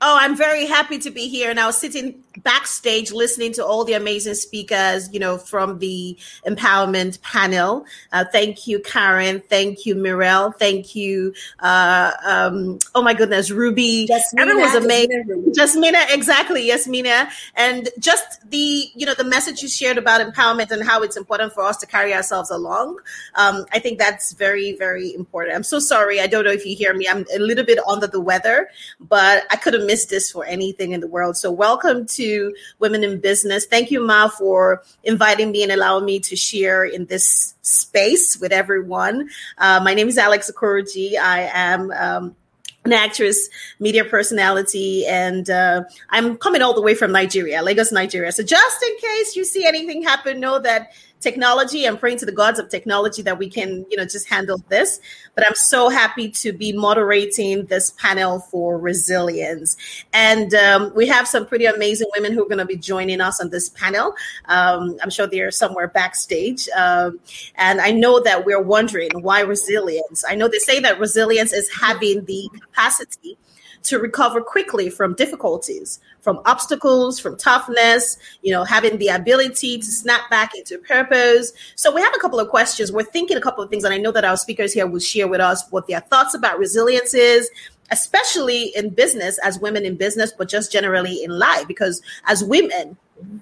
Oh, 0.00 0.18
I'm 0.20 0.36
very 0.36 0.66
happy 0.66 0.98
to 0.98 1.10
be 1.10 1.28
here. 1.28 1.48
And 1.48 1.60
I 1.60 1.66
was 1.66 1.78
sitting 1.78 2.24
backstage 2.42 3.12
listening 3.12 3.52
to 3.54 3.64
all 3.64 3.84
the 3.84 3.92
amazing 3.92 4.34
speakers, 4.34 5.12
you 5.12 5.20
know, 5.20 5.38
from 5.38 5.78
the 5.78 6.16
empowerment 6.46 7.20
panel. 7.22 7.84
Uh, 8.12 8.24
thank 8.24 8.66
you, 8.66 8.80
Karen. 8.80 9.40
Thank 9.40 9.86
you, 9.86 9.94
Mirel. 9.94 10.52
Thank 10.52 10.94
you. 10.94 11.34
Uh, 11.60 12.12
um, 12.24 12.78
oh 12.94 13.02
my 13.02 13.14
goodness, 13.14 13.50
Ruby. 13.50 14.08
Jasmina, 14.10 14.40
Everyone 14.40 14.62
was 14.62 14.74
amazing. 14.74 15.52
Jasmina. 15.56 15.92
Jasmina, 15.92 16.14
exactly. 16.14 16.66
Yes, 16.66 16.86
Mina. 16.86 17.28
And 17.54 17.88
just 17.98 18.48
the, 18.50 18.86
you 18.94 19.06
know, 19.06 19.14
the 19.14 19.24
message 19.24 19.62
you 19.62 19.68
shared 19.68 19.98
about 19.98 20.20
empowerment 20.20 20.70
and 20.70 20.82
how 20.82 21.02
it's 21.02 21.16
important 21.16 21.52
for 21.52 21.62
us 21.62 21.76
to 21.78 21.86
carry 21.86 22.14
ourselves 22.14 22.50
along. 22.50 22.98
Um, 23.34 23.66
I 23.72 23.78
think 23.78 23.98
that's 23.98 24.32
very, 24.32 24.72
very 24.76 25.14
important. 25.14 25.56
I'm 25.56 25.62
so 25.62 25.78
sorry. 25.78 26.20
I 26.20 26.26
don't 26.26 26.44
know 26.44 26.50
if 26.50 26.66
you 26.66 26.76
hear 26.76 26.94
me. 26.94 27.06
I'm 27.08 27.24
a 27.34 27.38
little 27.38 27.64
bit 27.64 27.78
under 27.86 28.06
the 28.06 28.20
weather, 28.20 28.68
but 29.00 29.44
I 29.50 29.56
could 29.56 29.74
have 29.74 29.84
miss 29.84 30.06
this 30.06 30.30
for 30.30 30.44
anything 30.44 30.92
in 30.92 31.00
the 31.00 31.08
world. 31.08 31.36
So 31.36 31.50
welcome 31.50 32.06
to 32.06 32.31
Women 32.78 33.04
in 33.04 33.20
Business. 33.20 33.66
Thank 33.66 33.90
you, 33.90 34.04
Ma, 34.04 34.28
for 34.28 34.82
inviting 35.04 35.50
me 35.52 35.62
and 35.62 35.72
allowing 35.72 36.04
me 36.04 36.20
to 36.20 36.36
share 36.36 36.84
in 36.84 37.06
this 37.06 37.54
space 37.62 38.38
with 38.40 38.52
everyone. 38.52 39.28
Uh, 39.58 39.80
my 39.82 39.94
name 39.94 40.08
is 40.08 40.18
Alex 40.18 40.50
Okoroji. 40.50 41.16
I 41.16 41.50
am 41.52 41.90
um, 41.90 42.36
an 42.84 42.92
actress, 42.92 43.48
media 43.78 44.04
personality, 44.04 45.06
and 45.06 45.48
uh, 45.48 45.84
I'm 46.10 46.36
coming 46.36 46.62
all 46.62 46.74
the 46.74 46.82
way 46.82 46.94
from 46.94 47.12
Nigeria, 47.12 47.62
Lagos, 47.62 47.92
Nigeria. 47.92 48.32
So 48.32 48.42
just 48.42 48.82
in 48.82 48.96
case 48.98 49.36
you 49.36 49.44
see 49.44 49.64
anything 49.64 50.02
happen, 50.02 50.40
know 50.40 50.58
that 50.58 50.92
technology. 51.22 51.86
I'm 51.86 51.96
praying 51.96 52.18
to 52.18 52.26
the 52.26 52.32
gods 52.32 52.58
of 52.58 52.68
technology 52.68 53.22
that 53.22 53.38
we 53.38 53.48
can, 53.48 53.86
you 53.90 53.96
know, 53.96 54.04
just 54.04 54.28
handle 54.28 54.62
this. 54.68 55.00
But 55.34 55.46
I'm 55.46 55.54
so 55.54 55.88
happy 55.88 56.30
to 56.30 56.52
be 56.52 56.72
moderating 56.72 57.66
this 57.66 57.90
panel 57.92 58.40
for 58.40 58.78
resilience. 58.78 59.76
And 60.12 60.52
um, 60.54 60.92
we 60.94 61.06
have 61.06 61.26
some 61.26 61.46
pretty 61.46 61.64
amazing 61.64 62.08
women 62.14 62.32
who 62.32 62.42
are 62.42 62.48
going 62.48 62.58
to 62.58 62.66
be 62.66 62.76
joining 62.76 63.20
us 63.20 63.40
on 63.40 63.50
this 63.50 63.70
panel. 63.70 64.14
Um, 64.46 64.98
I'm 65.02 65.10
sure 65.10 65.26
they're 65.26 65.50
somewhere 65.50 65.88
backstage. 65.88 66.68
Um, 66.76 67.20
and 67.54 67.80
I 67.80 67.92
know 67.92 68.20
that 68.20 68.44
we're 68.44 68.62
wondering 68.62 69.10
why 69.22 69.40
resilience. 69.40 70.24
I 70.28 70.34
know 70.34 70.48
they 70.48 70.58
say 70.58 70.80
that 70.80 70.98
resilience 70.98 71.52
is 71.52 71.70
having 71.72 72.24
the 72.24 72.48
capacity 72.60 73.38
to 73.84 73.98
recover 73.98 74.40
quickly 74.40 74.88
from 74.90 75.14
difficulties, 75.14 76.00
from 76.20 76.40
obstacles, 76.44 77.18
from 77.18 77.36
toughness, 77.36 78.16
you 78.42 78.52
know, 78.52 78.64
having 78.64 78.98
the 78.98 79.08
ability 79.08 79.78
to 79.78 79.84
snap 79.84 80.28
back 80.30 80.54
into 80.54 80.78
purpose. 80.78 81.52
So 81.74 81.92
we 81.94 82.00
have 82.00 82.14
a 82.14 82.18
couple 82.18 82.38
of 82.40 82.48
questions. 82.48 82.92
We're 82.92 83.02
thinking 83.02 83.36
a 83.36 83.40
couple 83.40 83.62
of 83.62 83.70
things, 83.70 83.84
and 83.84 83.92
I 83.92 83.98
know 83.98 84.12
that 84.12 84.24
our 84.24 84.36
speakers 84.36 84.72
here 84.72 84.86
will 84.86 85.00
share 85.00 85.28
with 85.28 85.40
us 85.40 85.64
what 85.70 85.86
their 85.88 86.00
thoughts 86.00 86.34
about 86.34 86.58
resilience 86.58 87.14
is, 87.14 87.50
especially 87.90 88.72
in 88.76 88.90
business 88.90 89.38
as 89.38 89.58
women 89.58 89.84
in 89.84 89.96
business, 89.96 90.32
but 90.32 90.48
just 90.48 90.72
generally 90.72 91.22
in 91.22 91.30
life, 91.30 91.66
because 91.68 92.00
as 92.26 92.42
women, 92.42 92.96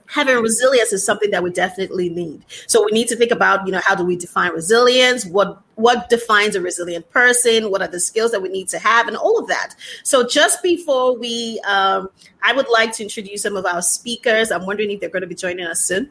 having 0.07 0.37
resilience 0.39 0.93
is 0.93 1.05
something 1.05 1.31
that 1.31 1.43
we 1.43 1.51
definitely 1.51 2.09
need. 2.09 2.45
So 2.66 2.85
we 2.85 2.91
need 2.93 3.09
to 3.09 3.16
think 3.16 3.31
about, 3.31 3.66
you 3.66 3.73
know, 3.73 3.81
how 3.83 3.95
do 3.95 4.05
we 4.05 4.16
define 4.16 4.53
resilience? 4.53 5.25
What 5.25 5.62
what 5.77 6.11
defines 6.11 6.55
a 6.57 6.61
resilient 6.61 7.11
person? 7.11 7.71
What 7.71 7.81
are 7.81 7.89
the 7.89 8.01
skills 8.01 8.31
that 8.33 8.43
we 8.43 8.49
need 8.49 8.68
to 8.68 8.79
have, 8.79 9.09
and 9.09 9.16
all 9.16 9.39
of 9.39 9.49
that. 9.49 9.75
So 10.05 10.27
just 10.27 10.62
before 10.62 11.16
we, 11.16 11.61
um, 11.66 12.11
I 12.43 12.53
would 12.53 12.68
like 12.68 12.93
to 12.97 13.03
introduce 13.03 13.43
some 13.43 13.57
of 13.57 13.64
our 13.64 13.83
speakers. 13.83 14.51
I'm 14.51 14.66
wondering 14.66 14.91
if 14.91 15.01
they're 15.01 15.09
going 15.09 15.23
to 15.23 15.29
be 15.29 15.35
joining 15.35 15.66
us 15.66 15.81
soon. 15.81 16.11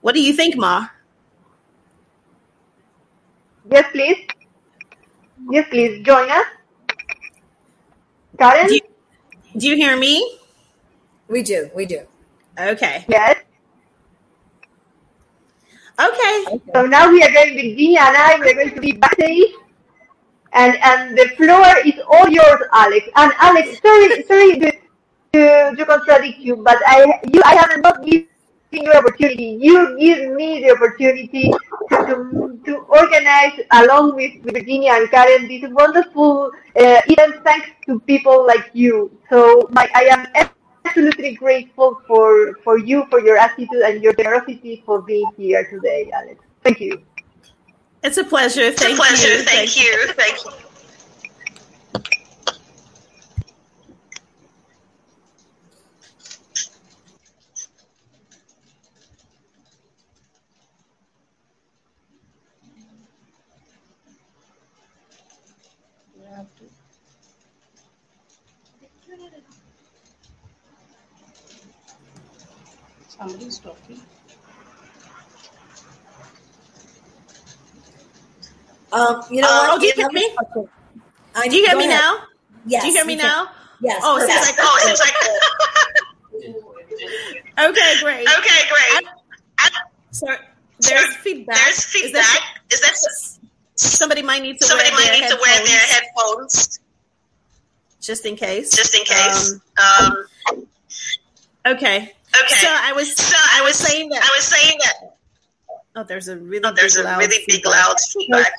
What 0.00 0.14
do 0.14 0.22
you 0.22 0.32
think, 0.32 0.56
Ma? 0.56 0.88
Yes, 3.70 3.86
please. 3.92 4.26
Yes, 5.50 5.68
please 5.70 6.04
join 6.04 6.28
us. 6.30 6.46
Karen? 8.38 8.66
Do 8.66 8.74
you, 8.74 8.80
do 9.56 9.68
you 9.68 9.76
hear 9.76 9.96
me? 9.96 10.38
We 11.28 11.42
do. 11.42 11.70
We 11.74 11.86
do. 11.86 12.06
Okay. 12.58 13.04
Yes. 13.08 13.36
Okay. 16.00 16.60
So 16.74 16.86
now 16.86 17.10
we 17.10 17.22
are 17.22 17.32
going, 17.32 17.54
Virginia 17.54 18.00
and 18.00 18.16
I, 18.16 18.38
we're 18.40 18.54
going 18.54 18.74
to 18.74 18.80
be 18.80 18.92
backstage. 18.92 19.54
And 20.52 20.76
and 20.82 21.16
the 21.16 21.28
floor 21.36 21.64
is 21.84 21.94
all 22.10 22.28
yours, 22.28 22.62
Alex. 22.72 23.08
And 23.14 23.32
Alex, 23.38 23.78
sorry, 23.80 24.22
sorry 24.24 24.58
to, 24.58 24.72
to, 25.32 25.76
to 25.76 25.86
contradict 25.86 26.38
you, 26.38 26.56
but 26.56 26.78
I 26.86 27.20
you 27.32 27.40
I 27.44 27.54
have 27.54 27.80
not 27.80 28.04
given 28.04 28.26
you 28.72 28.92
opportunity. 28.92 29.58
You 29.60 29.96
give 29.98 30.32
me 30.32 30.60
the 30.62 30.72
opportunity 30.72 31.52
to, 31.90 31.96
to, 32.06 32.60
to 32.66 32.76
organize 32.88 33.60
along 33.72 34.16
with 34.16 34.42
Virginia 34.42 34.92
and 34.94 35.10
Karen 35.10 35.46
this 35.46 35.70
wonderful 35.70 36.50
uh, 36.76 37.00
event 37.06 37.44
thanks 37.44 37.68
to 37.86 38.00
people 38.00 38.44
like 38.44 38.70
you. 38.72 39.16
So 39.30 39.68
my, 39.70 39.88
I 39.94 40.04
am 40.10 40.50
absolutely 40.84 41.34
grateful 41.34 42.00
for, 42.06 42.54
for 42.64 42.78
you, 42.78 43.06
for 43.10 43.20
your 43.20 43.36
attitude 43.36 43.82
and 43.84 44.02
your 44.02 44.12
generosity 44.14 44.82
for 44.86 45.02
being 45.02 45.30
here 45.36 45.68
today, 45.70 46.10
Alex. 46.14 46.40
Thank 46.62 46.80
you. 46.80 47.02
It's 48.02 48.16
a 48.16 48.24
pleasure. 48.24 48.70
Thank 48.72 48.72
it's 48.72 48.82
a 48.82 48.96
pleasure. 48.96 49.28
you. 49.28 49.42
Thank, 49.42 49.70
Thank 49.70 49.76
you. 49.76 50.12
Thank 50.14 50.44
you. 50.44 50.66
Um, 79.00 79.22
you 79.30 79.40
know 79.40 79.48
Uh, 79.48 79.58
what? 79.58 79.70
oh, 79.72 79.78
do 79.78 79.86
you 79.86 79.92
hear 79.94 80.10
me? 80.12 80.36
I, 81.34 81.48
Do 81.48 81.56
you 81.56 81.66
hear 81.66 81.76
me 81.76 81.86
ahead. 81.86 82.00
now? 82.00 82.18
Yes. 82.66 82.82
Do 82.82 82.88
you 82.88 82.94
hear 82.94 83.04
me 83.06 83.16
can. 83.16 83.26
now? 83.26 83.50
Yes. 83.80 84.02
Oh, 84.04 84.16
it 84.16 84.20
perfect. 84.28 84.44
seems 84.44 84.58
like 84.58 84.66
Oh, 84.68 84.78
seems 84.84 85.00
like 85.00 85.16
okay, 87.70 88.00
great. 88.02 88.28
okay, 88.28 88.68
great. 88.68 89.08
So 90.10 90.26
there's 90.80 91.16
feedback. 91.16 91.56
There's 91.56 91.78
Is 91.78 91.84
feedback. 91.84 92.24
that- 92.24 92.58
Is 92.72 92.80
that 92.80 92.96
somebody 93.76 94.22
might 94.22 94.42
need 94.42 94.58
to 94.60 94.66
somebody 94.66 94.90
wear 94.90 94.98
might 95.00 95.10
their 95.12 95.20
need 95.22 95.28
to 95.30 95.38
wear 95.40 95.64
their 95.64 95.78
headphones 95.78 96.54
headphones 96.54 96.80
just 98.00 98.26
in 98.26 98.36
case. 98.36 98.70
just 98.76 98.94
in 98.94 99.04
case? 99.04 99.52
Um, 99.78 100.16
Um, 100.48 100.66
okay. 101.66 101.96
okay. 102.36 102.56
So 102.56 102.68
I 102.68 102.92
was 102.92 103.14
So 103.16 103.36
I 103.38 103.62
was 103.62 103.76
saying 103.76 104.10
that. 104.10 104.22
I 104.22 104.30
was 104.36 104.44
saying 104.44 104.78
that 104.84 105.16
Oh, 106.00 106.04
there's 106.04 106.28
a 106.28 106.36
really 106.38 106.64
oh, 106.64 106.72
there's 106.72 106.94
big 106.94 107.04
a 107.04 107.08
loud 107.08 107.18
really 107.18 107.44
big 107.46 107.66
loud 107.66 107.96
feedback. 108.00 108.54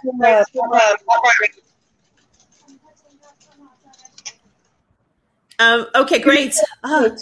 Um, 5.57 5.87
okay, 5.95 6.19
great. 6.19 6.55
Oh, 6.83 7.17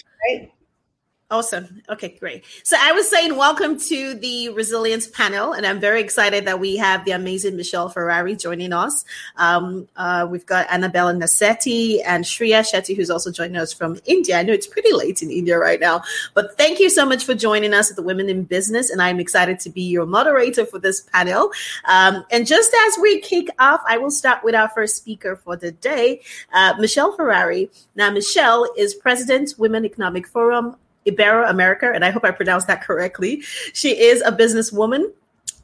Awesome. 1.32 1.84
Okay, 1.88 2.17
great. 2.19 2.43
So 2.63 2.75
I 2.80 2.91
was 2.91 3.07
saying, 3.07 3.36
welcome 3.36 3.77
to 3.82 4.15
the 4.15 4.49
resilience 4.49 5.05
panel, 5.07 5.53
and 5.53 5.63
I'm 5.63 5.80
very 5.80 6.01
excited 6.01 6.45
that 6.45 6.59
we 6.59 6.75
have 6.77 7.05
the 7.05 7.11
amazing 7.11 7.55
Michelle 7.55 7.88
Ferrari 7.88 8.36
joining 8.36 8.73
us. 8.73 9.05
Um, 9.36 9.88
uh, 9.95 10.25
we've 10.27 10.47
got 10.47 10.65
Annabella 10.71 11.13
Nassetti 11.13 11.99
and 12.03 12.25
Shreya 12.25 12.61
Shetty, 12.61 12.95
who's 12.95 13.11
also 13.11 13.32
joining 13.32 13.57
us 13.57 13.71
from 13.71 13.99
India. 14.07 14.39
I 14.39 14.41
know 14.41 14.53
it's 14.53 14.65
pretty 14.65 14.91
late 14.91 15.21
in 15.21 15.30
India 15.30 15.59
right 15.59 15.80
now, 15.80 16.01
but 16.34 16.57
thank 16.57 16.80
you 16.80 16.89
so 16.89 17.05
much 17.05 17.25
for 17.25 17.36
joining 17.36 17.75
us 17.75 17.91
at 17.91 17.95
the 17.95 18.01
Women 18.01 18.27
in 18.27 18.43
Business, 18.43 18.89
and 18.89 18.99
I'm 18.99 19.19
excited 19.19 19.59
to 19.59 19.69
be 19.69 19.84
your 19.84 20.07
moderator 20.07 20.65
for 20.65 20.80
this 20.80 21.01
panel. 21.01 21.51
Um, 21.86 22.25
and 22.32 22.47
just 22.47 22.73
as 22.88 22.97
we 22.99 23.21
kick 23.21 23.49
off, 23.59 23.82
I 23.88 23.99
will 23.99 24.09
start 24.09 24.43
with 24.43 24.55
our 24.55 24.69
first 24.69 24.95
speaker 24.95 25.36
for 25.36 25.55
the 25.55 25.73
day, 25.73 26.21
uh, 26.53 26.73
Michelle 26.80 27.15
Ferrari. 27.15 27.69
Now, 27.93 28.09
Michelle 28.09 28.67
is 28.75 28.95
President, 28.95 29.53
Women 29.59 29.86
Economic 29.86 30.27
Forum 30.27 30.75
Ibero 31.06 31.50
America, 31.50 31.91
and 31.93 32.04
I 32.04 32.12
hope 32.12 32.24
I 32.24 32.32
pronounced 32.32 32.68
that 32.68 32.82
correctly. 32.82 33.41
She 33.74 34.00
is 34.00 34.22
a 34.22 34.32
businesswoman. 34.32 35.12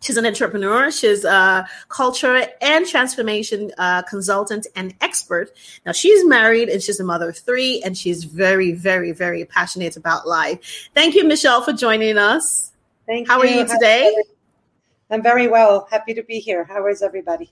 She's 0.02 0.18
an 0.18 0.26
entrepreneur. 0.26 0.92
She's 0.92 1.26
a 1.26 1.68
culture 1.90 2.48
and 2.62 2.88
transformation 2.88 3.72
uh, 3.78 4.04
consultant 4.04 4.68
and 4.76 4.94
expert. 5.02 5.50
Now, 5.86 5.94
she's 5.94 6.24
married 6.26 6.70
and 6.70 6.82
she's 6.82 7.00
a 7.00 7.04
mother 7.04 7.30
of 7.30 7.38
three, 7.38 7.82
and 7.84 7.98
she's 7.98 8.24
very, 8.24 8.72
very, 8.72 9.12
very 9.14 9.46
passionate 9.46 9.98
about 9.98 10.28
life. 10.28 10.90
Thank 10.94 11.16
you, 11.16 11.24
Michelle, 11.24 11.64
for 11.64 11.74
joining 11.74 12.18
us. 12.18 12.72
Thank 13.08 13.28
you. 13.28 13.34
How 13.34 13.42
you. 13.42 13.50
are 13.50 13.62
you 13.62 13.68
today? 13.68 14.16
I'm 15.10 15.24
very 15.24 15.48
well. 15.48 15.88
Happy 15.90 16.14
to 16.14 16.24
be 16.24 16.40
here. 16.40 16.64
How 16.64 16.86
is 16.88 17.02
everybody? 17.02 17.52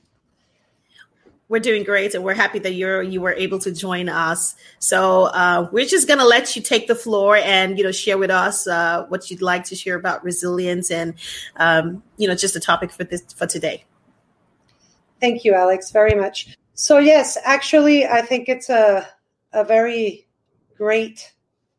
We're 1.53 1.59
doing 1.59 1.83
great, 1.83 2.15
and 2.15 2.23
we're 2.23 2.33
happy 2.33 2.57
that 2.57 2.73
you're 2.73 3.03
you 3.03 3.21
were 3.21 3.33
able 3.33 3.59
to 3.59 3.71
join 3.71 4.09
us. 4.09 4.55
So 4.79 5.25
uh, 5.25 5.69
we're 5.71 5.85
just 5.85 6.07
gonna 6.07 6.25
let 6.25 6.55
you 6.55 6.63
take 6.63 6.87
the 6.87 6.95
floor 6.95 7.35
and 7.35 7.77
you 7.77 7.83
know 7.83 7.91
share 7.91 8.17
with 8.17 8.31
us 8.31 8.65
uh, 8.65 9.05
what 9.09 9.29
you'd 9.29 9.43
like 9.43 9.65
to 9.65 9.75
share 9.75 9.95
about 9.95 10.23
resilience 10.23 10.89
and 10.89 11.13
um, 11.57 12.01
you 12.17 12.27
know 12.27 12.33
just 12.33 12.55
a 12.55 12.59
topic 12.59 12.91
for 12.91 13.03
this 13.03 13.21
for 13.33 13.45
today. 13.45 13.83
Thank 15.21 15.45
you, 15.45 15.53
Alex, 15.53 15.91
very 15.91 16.15
much. 16.15 16.57
So 16.73 16.97
yes, 16.97 17.37
actually, 17.43 18.07
I 18.07 18.23
think 18.23 18.49
it's 18.49 18.71
a 18.71 19.07
a 19.51 19.63
very 19.63 20.25
great 20.75 21.33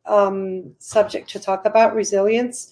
um, 0.06 0.76
subject 0.78 1.30
to 1.30 1.40
talk 1.40 1.64
about 1.64 1.96
resilience 1.96 2.70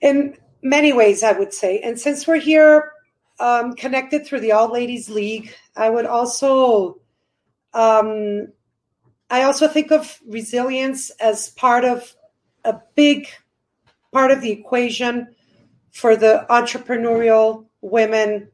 in 0.00 0.38
many 0.62 0.94
ways, 0.94 1.22
I 1.22 1.32
would 1.32 1.52
say. 1.52 1.80
And 1.80 2.00
since 2.00 2.26
we're 2.26 2.36
here 2.40 2.91
um, 3.42 3.74
connected 3.74 4.24
through 4.24 4.40
the 4.40 4.52
All 4.52 4.72
Ladies 4.72 5.10
League, 5.10 5.52
I 5.76 5.90
would 5.90 6.06
also 6.06 7.00
um, 7.74 8.48
I 9.28 9.42
also 9.42 9.66
think 9.66 9.90
of 9.90 10.20
resilience 10.26 11.10
as 11.18 11.48
part 11.50 11.84
of 11.84 12.14
a 12.64 12.78
big 12.94 13.26
part 14.12 14.30
of 14.30 14.42
the 14.42 14.52
equation 14.52 15.34
for 15.90 16.14
the 16.16 16.46
entrepreneurial 16.50 17.66
women 17.80 18.48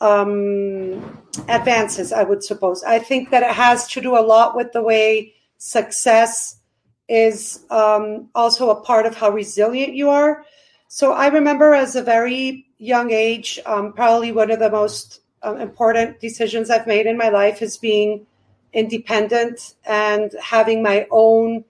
um, 0.00 1.22
advances, 1.48 2.12
I 2.12 2.22
would 2.22 2.44
suppose. 2.44 2.84
I 2.84 2.98
think 2.98 3.30
that 3.30 3.42
it 3.42 3.52
has 3.52 3.88
to 3.88 4.00
do 4.00 4.16
a 4.16 4.20
lot 4.20 4.54
with 4.54 4.72
the 4.72 4.82
way 4.82 5.34
success 5.58 6.60
is 7.08 7.64
um, 7.70 8.28
also 8.34 8.70
a 8.70 8.80
part 8.80 9.06
of 9.06 9.16
how 9.16 9.30
resilient 9.30 9.94
you 9.94 10.10
are. 10.10 10.44
So 10.88 11.12
I 11.12 11.28
remember 11.28 11.74
as 11.74 11.96
a 11.96 12.02
very 12.02 12.69
young 12.80 13.10
age, 13.10 13.60
um, 13.66 13.92
probably 13.92 14.32
one 14.32 14.50
of 14.50 14.58
the 14.58 14.70
most 14.70 15.20
um, 15.42 15.60
important 15.60 16.18
decisions 16.18 16.70
I've 16.70 16.86
made 16.86 17.06
in 17.06 17.16
my 17.16 17.28
life 17.28 17.62
is 17.62 17.76
being 17.76 18.26
independent 18.72 19.74
and 19.84 20.32
having 20.42 20.82
my 20.82 21.06
own 21.10 21.64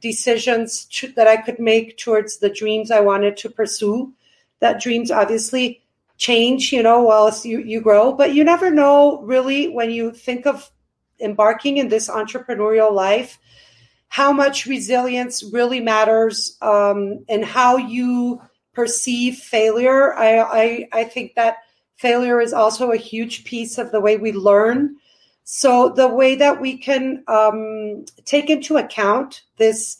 decisions 0.00 0.84
to, 0.86 1.08
that 1.12 1.26
I 1.26 1.36
could 1.36 1.58
make 1.58 1.98
towards 1.98 2.38
the 2.38 2.50
dreams 2.50 2.90
I 2.90 3.00
wanted 3.00 3.36
to 3.38 3.50
pursue. 3.50 4.12
That 4.60 4.80
dreams 4.80 5.10
obviously 5.10 5.82
change, 6.16 6.72
you 6.72 6.82
know, 6.82 7.02
while 7.02 7.34
you, 7.42 7.58
you 7.58 7.80
grow, 7.80 8.12
but 8.12 8.34
you 8.34 8.44
never 8.44 8.70
know 8.70 9.20
really 9.22 9.68
when 9.68 9.90
you 9.90 10.12
think 10.12 10.46
of 10.46 10.70
embarking 11.20 11.78
in 11.78 11.88
this 11.88 12.08
entrepreneurial 12.08 12.92
life 12.92 13.38
how 14.08 14.30
much 14.30 14.66
resilience 14.66 15.42
really 15.42 15.80
matters 15.80 16.58
um, 16.60 17.24
and 17.30 17.42
how 17.42 17.78
you 17.78 18.42
perceive 18.72 19.36
failure. 19.36 20.14
I, 20.14 20.38
I, 20.40 20.88
I 20.92 21.04
think 21.04 21.34
that 21.34 21.58
failure 21.96 22.40
is 22.40 22.52
also 22.52 22.90
a 22.90 22.96
huge 22.96 23.44
piece 23.44 23.78
of 23.78 23.92
the 23.92 24.00
way 24.00 24.16
we 24.16 24.32
learn. 24.32 24.96
So 25.44 25.88
the 25.88 26.08
way 26.08 26.34
that 26.36 26.60
we 26.60 26.76
can 26.78 27.24
um, 27.28 28.04
take 28.24 28.50
into 28.50 28.76
account 28.76 29.42
this 29.56 29.98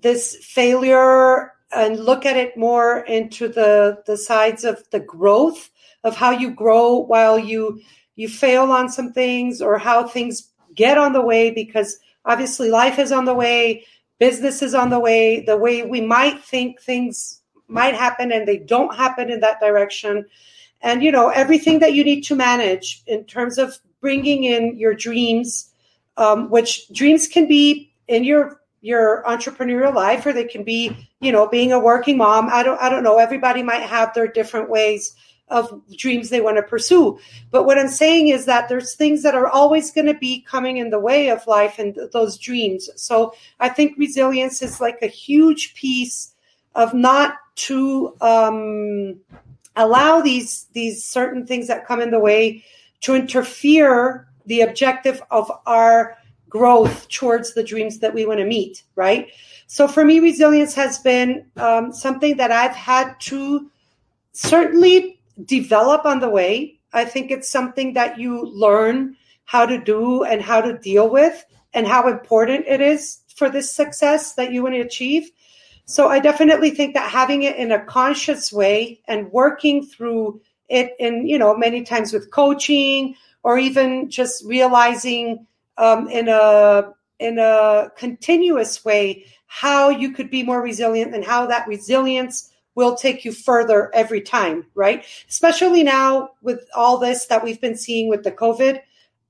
this 0.00 0.36
failure 0.36 1.52
and 1.72 2.00
look 2.00 2.24
at 2.24 2.36
it 2.36 2.56
more 2.56 3.00
into 3.00 3.48
the 3.48 4.02
the 4.06 4.16
sides 4.16 4.64
of 4.64 4.82
the 4.90 5.00
growth 5.00 5.70
of 6.04 6.16
how 6.16 6.30
you 6.30 6.50
grow 6.50 6.96
while 6.96 7.38
you 7.38 7.80
you 8.16 8.28
fail 8.28 8.64
on 8.72 8.88
some 8.88 9.12
things 9.12 9.62
or 9.62 9.78
how 9.78 10.06
things 10.06 10.50
get 10.74 10.98
on 10.98 11.12
the 11.12 11.20
way 11.20 11.50
because 11.50 11.98
obviously 12.24 12.70
life 12.70 12.98
is 12.98 13.12
on 13.12 13.24
the 13.24 13.34
way 13.34 13.84
business 14.18 14.62
is 14.62 14.74
on 14.74 14.90
the 14.90 14.98
way 15.00 15.40
the 15.44 15.56
way 15.56 15.82
we 15.82 16.00
might 16.00 16.42
think 16.42 16.80
things 16.80 17.39
might 17.70 17.94
happen 17.94 18.32
and 18.32 18.46
they 18.46 18.58
don't 18.58 18.94
happen 18.94 19.30
in 19.30 19.40
that 19.40 19.60
direction. 19.60 20.26
And 20.82 21.02
you 21.02 21.12
know 21.12 21.28
everything 21.28 21.78
that 21.80 21.94
you 21.94 22.04
need 22.04 22.22
to 22.22 22.34
manage 22.34 23.02
in 23.06 23.24
terms 23.24 23.58
of 23.58 23.78
bringing 24.00 24.44
in 24.44 24.78
your 24.78 24.94
dreams 24.94 25.70
um, 26.20 26.50
which 26.50 26.88
dreams 26.92 27.26
can 27.26 27.48
be 27.48 27.92
in 28.06 28.24
your 28.24 28.60
your 28.82 29.22
entrepreneurial 29.26 29.94
life 29.94 30.24
or 30.24 30.32
they 30.32 30.44
can 30.44 30.64
be 30.64 30.96
you 31.20 31.32
know 31.32 31.48
being 31.48 31.72
a 31.72 31.78
working 31.78 32.18
mom. 32.18 32.48
I 32.50 32.62
don't 32.62 32.80
i 32.80 32.88
don't 32.88 33.02
know. 33.02 33.18
Everybody 33.18 33.62
might 33.62 33.82
have 33.82 34.14
their 34.14 34.28
different 34.28 34.70
ways 34.70 35.14
of 35.48 35.82
dreams 35.96 36.28
they 36.28 36.40
want 36.40 36.56
to 36.58 36.62
pursue. 36.62 37.18
But 37.50 37.64
what 37.64 37.78
i'm 37.78 37.88
saying 37.88 38.28
is 38.28 38.44
that 38.44 38.68
there's 38.68 38.94
things 38.94 39.22
that 39.22 39.34
are 39.34 39.48
always 39.48 39.90
going 39.90 40.06
to 40.06 40.14
be 40.14 40.42
coming 40.42 40.76
in 40.76 40.90
the 40.90 41.00
way 41.00 41.28
of 41.30 41.46
life 41.46 41.78
and 41.78 41.94
th- 41.94 42.10
those 42.12 42.38
dreams. 42.38 42.88
So 42.96 43.34
i 43.58 43.68
think 43.68 43.98
resilience 43.98 44.62
is 44.62 44.80
like 44.80 44.98
a 45.02 45.06
huge 45.06 45.74
piece 45.74 46.34
of 46.74 46.94
not 46.94 47.34
to 47.66 48.14
um, 48.20 49.18
allow 49.76 50.20
these 50.20 50.66
these 50.72 51.04
certain 51.04 51.46
things 51.46 51.66
that 51.68 51.86
come 51.86 52.00
in 52.00 52.10
the 52.10 52.18
way 52.18 52.64
to 53.00 53.14
interfere 53.14 54.26
the 54.46 54.60
objective 54.60 55.22
of 55.30 55.50
our 55.66 56.16
growth 56.48 57.08
towards 57.08 57.54
the 57.54 57.62
dreams 57.62 58.00
that 58.00 58.12
we 58.14 58.26
want 58.26 58.38
to 58.38 58.46
meet 58.46 58.82
right? 58.96 59.28
So 59.66 59.86
for 59.86 60.04
me 60.04 60.20
resilience 60.20 60.74
has 60.74 60.98
been 60.98 61.46
um, 61.56 61.92
something 61.92 62.36
that 62.38 62.50
i've 62.50 62.74
had 62.74 63.14
to 63.20 63.70
certainly 64.32 65.20
develop 65.44 66.04
on 66.04 66.20
the 66.20 66.28
way. 66.28 66.78
I 66.92 67.04
think 67.04 67.30
it's 67.30 67.50
something 67.50 67.94
that 67.94 68.18
you 68.18 68.44
learn 68.46 69.16
how 69.44 69.66
to 69.66 69.82
do 69.82 70.24
and 70.24 70.42
how 70.42 70.60
to 70.60 70.78
deal 70.78 71.08
with 71.08 71.44
and 71.72 71.86
how 71.86 72.08
important 72.08 72.66
it 72.66 72.80
is 72.80 73.18
for 73.36 73.48
this 73.48 73.74
success 73.74 74.34
that 74.34 74.52
you 74.52 74.62
want 74.62 74.74
to 74.74 74.80
achieve 74.80 75.30
so 75.90 76.06
I 76.06 76.20
definitely 76.20 76.70
think 76.70 76.94
that 76.94 77.10
having 77.10 77.42
it 77.42 77.56
in 77.56 77.72
a 77.72 77.84
conscious 77.84 78.52
way 78.52 79.00
and 79.08 79.30
working 79.32 79.84
through 79.84 80.40
it 80.68 80.94
in, 81.00 81.26
you 81.26 81.36
know, 81.36 81.56
many 81.56 81.82
times 81.82 82.12
with 82.12 82.30
coaching 82.30 83.16
or 83.42 83.58
even 83.58 84.08
just 84.08 84.44
realizing 84.44 85.44
um, 85.78 86.08
in 86.08 86.28
a 86.28 86.92
in 87.18 87.40
a 87.40 87.90
continuous 87.96 88.84
way 88.84 89.26
how 89.48 89.88
you 89.88 90.12
could 90.12 90.30
be 90.30 90.44
more 90.44 90.62
resilient 90.62 91.12
and 91.12 91.24
how 91.24 91.44
that 91.44 91.66
resilience 91.66 92.52
will 92.76 92.94
take 92.94 93.24
you 93.24 93.32
further 93.32 93.92
every 93.92 94.20
time, 94.20 94.64
right? 94.76 95.04
Especially 95.28 95.82
now 95.82 96.30
with 96.40 96.68
all 96.72 96.98
this 96.98 97.26
that 97.26 97.42
we've 97.42 97.60
been 97.60 97.76
seeing 97.76 98.08
with 98.08 98.22
the 98.22 98.30
COVID 98.30 98.80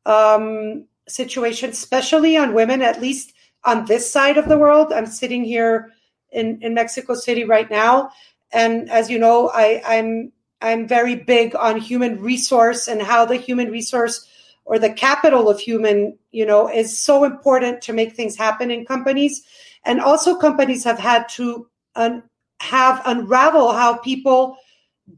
um, 0.04 0.84
situation, 1.08 1.70
especially 1.70 2.36
on 2.36 2.52
women, 2.52 2.82
at 2.82 3.00
least 3.00 3.32
on 3.64 3.86
this 3.86 4.12
side 4.12 4.36
of 4.36 4.46
the 4.46 4.58
world. 4.58 4.92
I'm 4.92 5.06
sitting 5.06 5.42
here 5.42 5.90
in, 6.32 6.58
in 6.62 6.74
Mexico 6.74 7.14
City 7.14 7.44
right 7.44 7.70
now. 7.70 8.10
And 8.52 8.90
as 8.90 9.10
you 9.10 9.18
know, 9.18 9.48
I, 9.48 9.82
I'm 9.86 10.32
I'm 10.62 10.86
very 10.86 11.16
big 11.16 11.54
on 11.56 11.80
human 11.80 12.20
resource 12.20 12.86
and 12.86 13.00
how 13.00 13.24
the 13.24 13.36
human 13.36 13.70
resource 13.70 14.28
or 14.64 14.78
the 14.78 14.92
capital 14.92 15.48
of 15.48 15.58
human, 15.58 16.18
you 16.32 16.44
know, 16.44 16.68
is 16.68 16.96
so 16.96 17.24
important 17.24 17.82
to 17.82 17.92
make 17.92 18.14
things 18.14 18.36
happen 18.36 18.70
in 18.70 18.84
companies. 18.84 19.42
And 19.84 20.00
also 20.00 20.36
companies 20.36 20.84
have 20.84 20.98
had 20.98 21.28
to 21.30 21.66
un- 21.96 22.22
have 22.60 23.00
unravel 23.06 23.72
how 23.72 23.96
people 23.96 24.58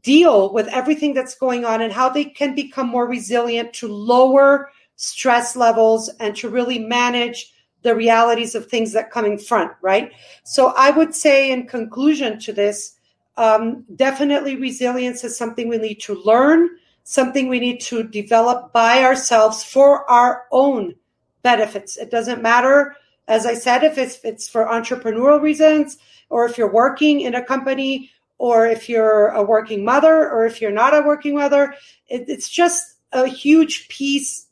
deal 0.01 0.51
with 0.53 0.67
everything 0.69 1.13
that's 1.13 1.35
going 1.35 1.65
on 1.65 1.81
and 1.81 1.91
how 1.93 2.09
they 2.09 2.25
can 2.25 2.55
become 2.55 2.87
more 2.87 3.07
resilient 3.07 3.73
to 3.73 3.87
lower 3.87 4.71
stress 4.95 5.55
levels 5.55 6.09
and 6.19 6.35
to 6.37 6.49
really 6.49 6.79
manage 6.79 7.52
the 7.83 7.95
realities 7.95 8.55
of 8.55 8.67
things 8.67 8.93
that 8.93 9.11
come 9.11 9.25
in 9.25 9.37
front, 9.37 9.71
right? 9.81 10.11
So 10.43 10.73
I 10.75 10.89
would 10.89 11.13
say, 11.13 11.51
in 11.51 11.67
conclusion 11.67 12.39
to 12.39 12.53
this, 12.53 12.95
um, 13.37 13.85
definitely 13.95 14.55
resilience 14.55 15.23
is 15.23 15.37
something 15.37 15.67
we 15.67 15.77
need 15.77 16.01
to 16.01 16.21
learn, 16.23 16.69
something 17.03 17.47
we 17.47 17.59
need 17.59 17.81
to 17.81 18.03
develop 18.03 18.73
by 18.73 19.03
ourselves 19.03 19.63
for 19.63 20.09
our 20.09 20.45
own 20.51 20.95
benefits. 21.41 21.97
It 21.97 22.09
doesn't 22.09 22.41
matter, 22.41 22.95
as 23.27 23.45
I 23.45 23.53
said, 23.53 23.83
if 23.83 23.97
it's, 23.97 24.15
if 24.15 24.25
it's 24.25 24.49
for 24.49 24.65
entrepreneurial 24.65 25.41
reasons 25.41 25.97
or 26.29 26.45
if 26.45 26.57
you're 26.57 26.71
working 26.71 27.21
in 27.21 27.35
a 27.35 27.43
company 27.43 28.11
or 28.37 28.65
if 28.65 28.87
you're 28.87 29.27
a 29.29 29.43
working 29.43 29.83
mother 29.83 30.29
or 30.29 30.45
if 30.45 30.61
you're 30.61 30.71
not 30.71 30.95
a 30.95 31.05
working 31.05 31.35
mother. 31.35 31.75
It, 32.07 32.25
it's 32.27 32.49
just 32.49 32.95
a 33.11 33.27
huge 33.27 33.87
piece 33.89 34.47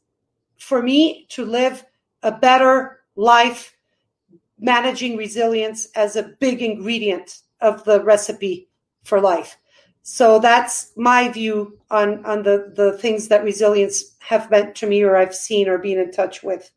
for 0.57 0.81
me 0.81 1.25
to 1.29 1.45
live 1.45 1.83
a 2.23 2.31
better 2.31 3.00
life, 3.15 3.75
managing 4.59 5.17
resilience 5.17 5.87
as 5.95 6.15
a 6.15 6.31
big 6.39 6.61
ingredient 6.61 7.39
of 7.61 7.83
the 7.83 8.03
recipe 8.03 8.69
for 9.03 9.19
life. 9.19 9.57
So 10.03 10.39
that's 10.39 10.91
my 10.95 11.29
view 11.29 11.79
on, 11.91 12.25
on 12.25 12.43
the, 12.43 12.73
the 12.75 12.97
things 12.97 13.27
that 13.27 13.43
resilience 13.43 14.15
have 14.19 14.49
meant 14.49 14.75
to 14.75 14.87
me 14.87 15.03
or 15.03 15.15
I've 15.15 15.35
seen 15.35 15.67
or 15.67 15.77
been 15.77 15.99
in 15.99 16.11
touch 16.11 16.41
with. 16.41 16.71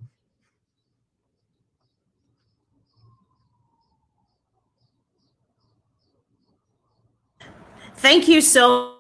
Thank 7.97 8.29
you 8.29 8.41
so 8.41 8.95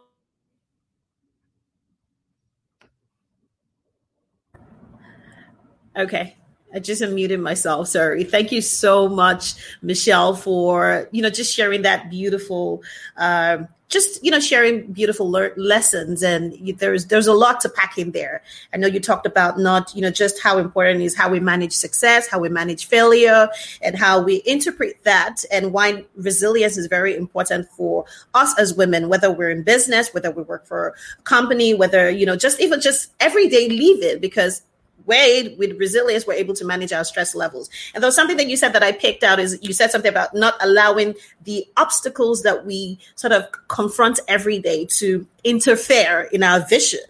Okay. 5.96 6.36
I 6.74 6.80
just 6.80 7.00
unmuted 7.00 7.40
myself. 7.40 7.88
Sorry. 7.88 8.24
Thank 8.24 8.50
you 8.50 8.60
so 8.60 9.08
much, 9.08 9.54
Michelle, 9.80 10.34
for 10.34 11.08
you 11.12 11.22
know 11.22 11.30
just 11.30 11.54
sharing 11.54 11.82
that 11.82 12.10
beautiful, 12.10 12.82
uh, 13.16 13.58
just 13.88 14.22
you 14.24 14.32
know 14.32 14.40
sharing 14.40 14.92
beautiful 14.92 15.30
le- 15.30 15.52
lessons. 15.56 16.24
And 16.24 16.52
you, 16.58 16.74
there's 16.74 17.06
there's 17.06 17.28
a 17.28 17.32
lot 17.32 17.60
to 17.60 17.68
pack 17.68 17.96
in 17.96 18.10
there. 18.10 18.42
I 18.72 18.76
know 18.78 18.88
you 18.88 18.98
talked 18.98 19.24
about 19.24 19.56
not 19.56 19.94
you 19.94 20.02
know 20.02 20.10
just 20.10 20.42
how 20.42 20.58
important 20.58 21.02
is 21.02 21.14
how 21.16 21.28
we 21.30 21.38
manage 21.38 21.72
success, 21.72 22.26
how 22.26 22.40
we 22.40 22.48
manage 22.48 22.86
failure, 22.86 23.48
and 23.80 23.96
how 23.96 24.20
we 24.20 24.42
interpret 24.44 24.96
that, 25.04 25.44
and 25.52 25.72
why 25.72 26.04
resilience 26.16 26.76
is 26.76 26.88
very 26.88 27.14
important 27.14 27.68
for 27.70 28.04
us 28.34 28.52
as 28.58 28.74
women, 28.74 29.08
whether 29.08 29.30
we're 29.30 29.50
in 29.50 29.62
business, 29.62 30.12
whether 30.12 30.32
we 30.32 30.42
work 30.42 30.66
for 30.66 30.88
a 30.88 31.22
company, 31.22 31.72
whether 31.72 32.10
you 32.10 32.26
know 32.26 32.34
just 32.34 32.60
even 32.60 32.80
just 32.80 33.12
everyday 33.20 33.68
leave 33.68 34.02
it 34.02 34.20
because 34.20 34.62
way 35.06 35.54
with 35.58 35.78
resilience 35.78 36.26
we're 36.26 36.34
able 36.34 36.54
to 36.54 36.64
manage 36.64 36.92
our 36.92 37.04
stress 37.04 37.34
levels. 37.34 37.68
And 37.94 38.02
there 38.02 38.08
was 38.08 38.16
something 38.16 38.36
that 38.38 38.48
you 38.48 38.56
said 38.56 38.72
that 38.72 38.82
i 38.82 38.92
picked 38.92 39.22
out 39.22 39.38
is 39.38 39.58
you 39.62 39.72
said 39.72 39.90
something 39.90 40.08
about 40.08 40.34
not 40.34 40.54
allowing 40.60 41.14
the 41.44 41.66
obstacles 41.76 42.42
that 42.42 42.64
we 42.64 42.98
sort 43.14 43.32
of 43.32 43.44
confront 43.68 44.20
every 44.28 44.58
day 44.58 44.86
to 44.86 45.26
interfere 45.44 46.28
in 46.32 46.42
our 46.42 46.66
vision 46.66 47.00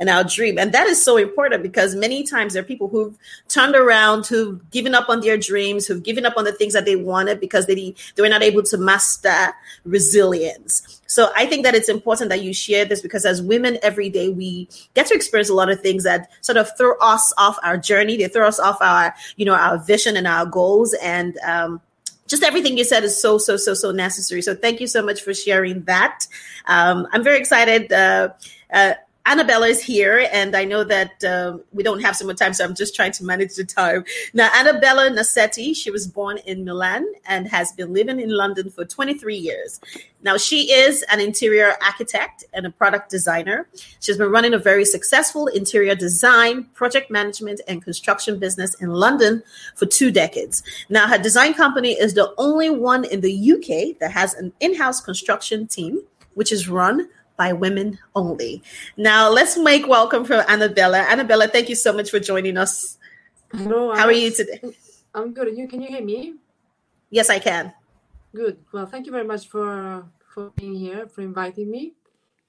and 0.00 0.08
our 0.08 0.24
dream. 0.24 0.58
And 0.58 0.72
that 0.72 0.86
is 0.86 1.00
so 1.00 1.18
important 1.18 1.62
because 1.62 1.94
many 1.94 2.24
times 2.24 2.54
there 2.54 2.62
are 2.62 2.66
people 2.66 2.88
who've 2.88 3.16
turned 3.48 3.76
around, 3.76 4.26
who've 4.26 4.68
given 4.70 4.94
up 4.94 5.10
on 5.10 5.20
their 5.20 5.36
dreams, 5.36 5.86
who've 5.86 6.02
given 6.02 6.24
up 6.24 6.38
on 6.38 6.44
the 6.44 6.52
things 6.52 6.72
that 6.72 6.86
they 6.86 6.96
wanted 6.96 7.38
because 7.38 7.66
they, 7.66 7.94
they 8.16 8.22
were 8.22 8.28
not 8.30 8.42
able 8.42 8.62
to 8.62 8.78
master 8.78 9.52
resilience. 9.84 11.02
So 11.06 11.30
I 11.36 11.44
think 11.44 11.64
that 11.64 11.74
it's 11.74 11.90
important 11.90 12.30
that 12.30 12.42
you 12.42 12.54
share 12.54 12.86
this 12.86 13.02
because 13.02 13.26
as 13.26 13.42
women 13.42 13.78
every 13.82 14.08
day, 14.08 14.30
we 14.30 14.68
get 14.94 15.06
to 15.08 15.14
experience 15.14 15.50
a 15.50 15.54
lot 15.54 15.70
of 15.70 15.80
things 15.80 16.04
that 16.04 16.30
sort 16.40 16.56
of 16.56 16.74
throw 16.78 16.96
us 17.00 17.32
off 17.36 17.58
our 17.62 17.76
journey. 17.76 18.16
They 18.16 18.28
throw 18.28 18.48
us 18.48 18.58
off 18.58 18.78
our, 18.80 19.14
you 19.36 19.44
know, 19.44 19.54
our 19.54 19.76
vision 19.78 20.16
and 20.16 20.26
our 20.26 20.46
goals. 20.46 20.94
And, 20.94 21.38
um, 21.46 21.82
just 22.26 22.44
everything 22.44 22.78
you 22.78 22.84
said 22.84 23.02
is 23.02 23.20
so 23.20 23.38
so 23.38 23.56
so 23.56 23.74
so 23.74 23.90
necessary 23.90 24.40
so 24.40 24.54
thank 24.54 24.78
you 24.80 24.86
so 24.86 25.02
much 25.02 25.20
for 25.20 25.34
sharing 25.34 25.82
that 25.82 26.28
um, 26.66 27.08
i'm 27.10 27.24
very 27.24 27.40
excited 27.40 27.92
uh, 27.92 28.28
uh, 28.72 28.94
Annabella 29.26 29.66
is 29.68 29.82
here, 29.82 30.26
and 30.32 30.56
I 30.56 30.64
know 30.64 30.82
that 30.82 31.22
um, 31.24 31.62
we 31.72 31.82
don't 31.82 32.00
have 32.00 32.16
so 32.16 32.26
much 32.26 32.38
time, 32.38 32.54
so 32.54 32.64
I'm 32.64 32.74
just 32.74 32.96
trying 32.96 33.12
to 33.12 33.24
manage 33.24 33.54
the 33.54 33.64
time. 33.64 34.04
Now, 34.32 34.48
Annabella 34.54 35.10
Nassetti, 35.10 35.76
she 35.76 35.90
was 35.90 36.06
born 36.06 36.38
in 36.38 36.64
Milan 36.64 37.06
and 37.26 37.46
has 37.48 37.70
been 37.72 37.92
living 37.92 38.18
in 38.18 38.30
London 38.30 38.70
for 38.70 38.84
23 38.84 39.36
years. 39.36 39.78
Now, 40.22 40.38
she 40.38 40.72
is 40.72 41.02
an 41.12 41.20
interior 41.20 41.74
architect 41.84 42.44
and 42.54 42.64
a 42.66 42.70
product 42.70 43.10
designer. 43.10 43.68
She's 44.00 44.16
been 44.16 44.30
running 44.30 44.54
a 44.54 44.58
very 44.58 44.86
successful 44.86 45.48
interior 45.48 45.94
design, 45.94 46.64
project 46.74 47.10
management, 47.10 47.60
and 47.68 47.84
construction 47.84 48.38
business 48.38 48.74
in 48.80 48.88
London 48.88 49.42
for 49.76 49.84
two 49.84 50.10
decades. 50.10 50.62
Now, 50.88 51.06
her 51.06 51.18
design 51.18 51.52
company 51.52 51.92
is 51.92 52.14
the 52.14 52.32
only 52.38 52.70
one 52.70 53.04
in 53.04 53.20
the 53.20 53.52
UK 53.52 53.98
that 53.98 54.12
has 54.12 54.32
an 54.34 54.52
in 54.60 54.76
house 54.76 55.00
construction 55.00 55.66
team, 55.66 56.02
which 56.34 56.52
is 56.52 56.68
run 56.68 57.08
by 57.40 57.54
women 57.54 57.98
only. 58.14 58.62
Now, 58.98 59.30
let's 59.30 59.56
make 59.56 59.88
welcome 59.88 60.26
for 60.26 60.44
Annabella. 60.46 61.00
Annabella, 61.08 61.48
thank 61.48 61.70
you 61.70 61.74
so 61.74 61.90
much 61.90 62.10
for 62.10 62.20
joining 62.20 62.58
us. 62.58 62.98
Hello. 63.56 63.94
How 63.96 64.04
are 64.04 64.12
you 64.12 64.30
today? 64.30 64.60
I'm 65.14 65.32
good. 65.32 65.56
You 65.56 65.66
can 65.66 65.80
you 65.80 65.88
hear 65.88 66.04
me? 66.04 66.34
Yes, 67.08 67.30
I 67.30 67.38
can. 67.38 67.72
Good. 68.36 68.58
Well, 68.72 68.84
thank 68.84 69.06
you 69.06 69.12
very 69.12 69.24
much 69.32 69.48
for 69.48 70.04
for 70.32 70.50
being 70.60 70.74
here, 70.74 71.08
for 71.08 71.22
inviting 71.22 71.68
me, 71.76 71.94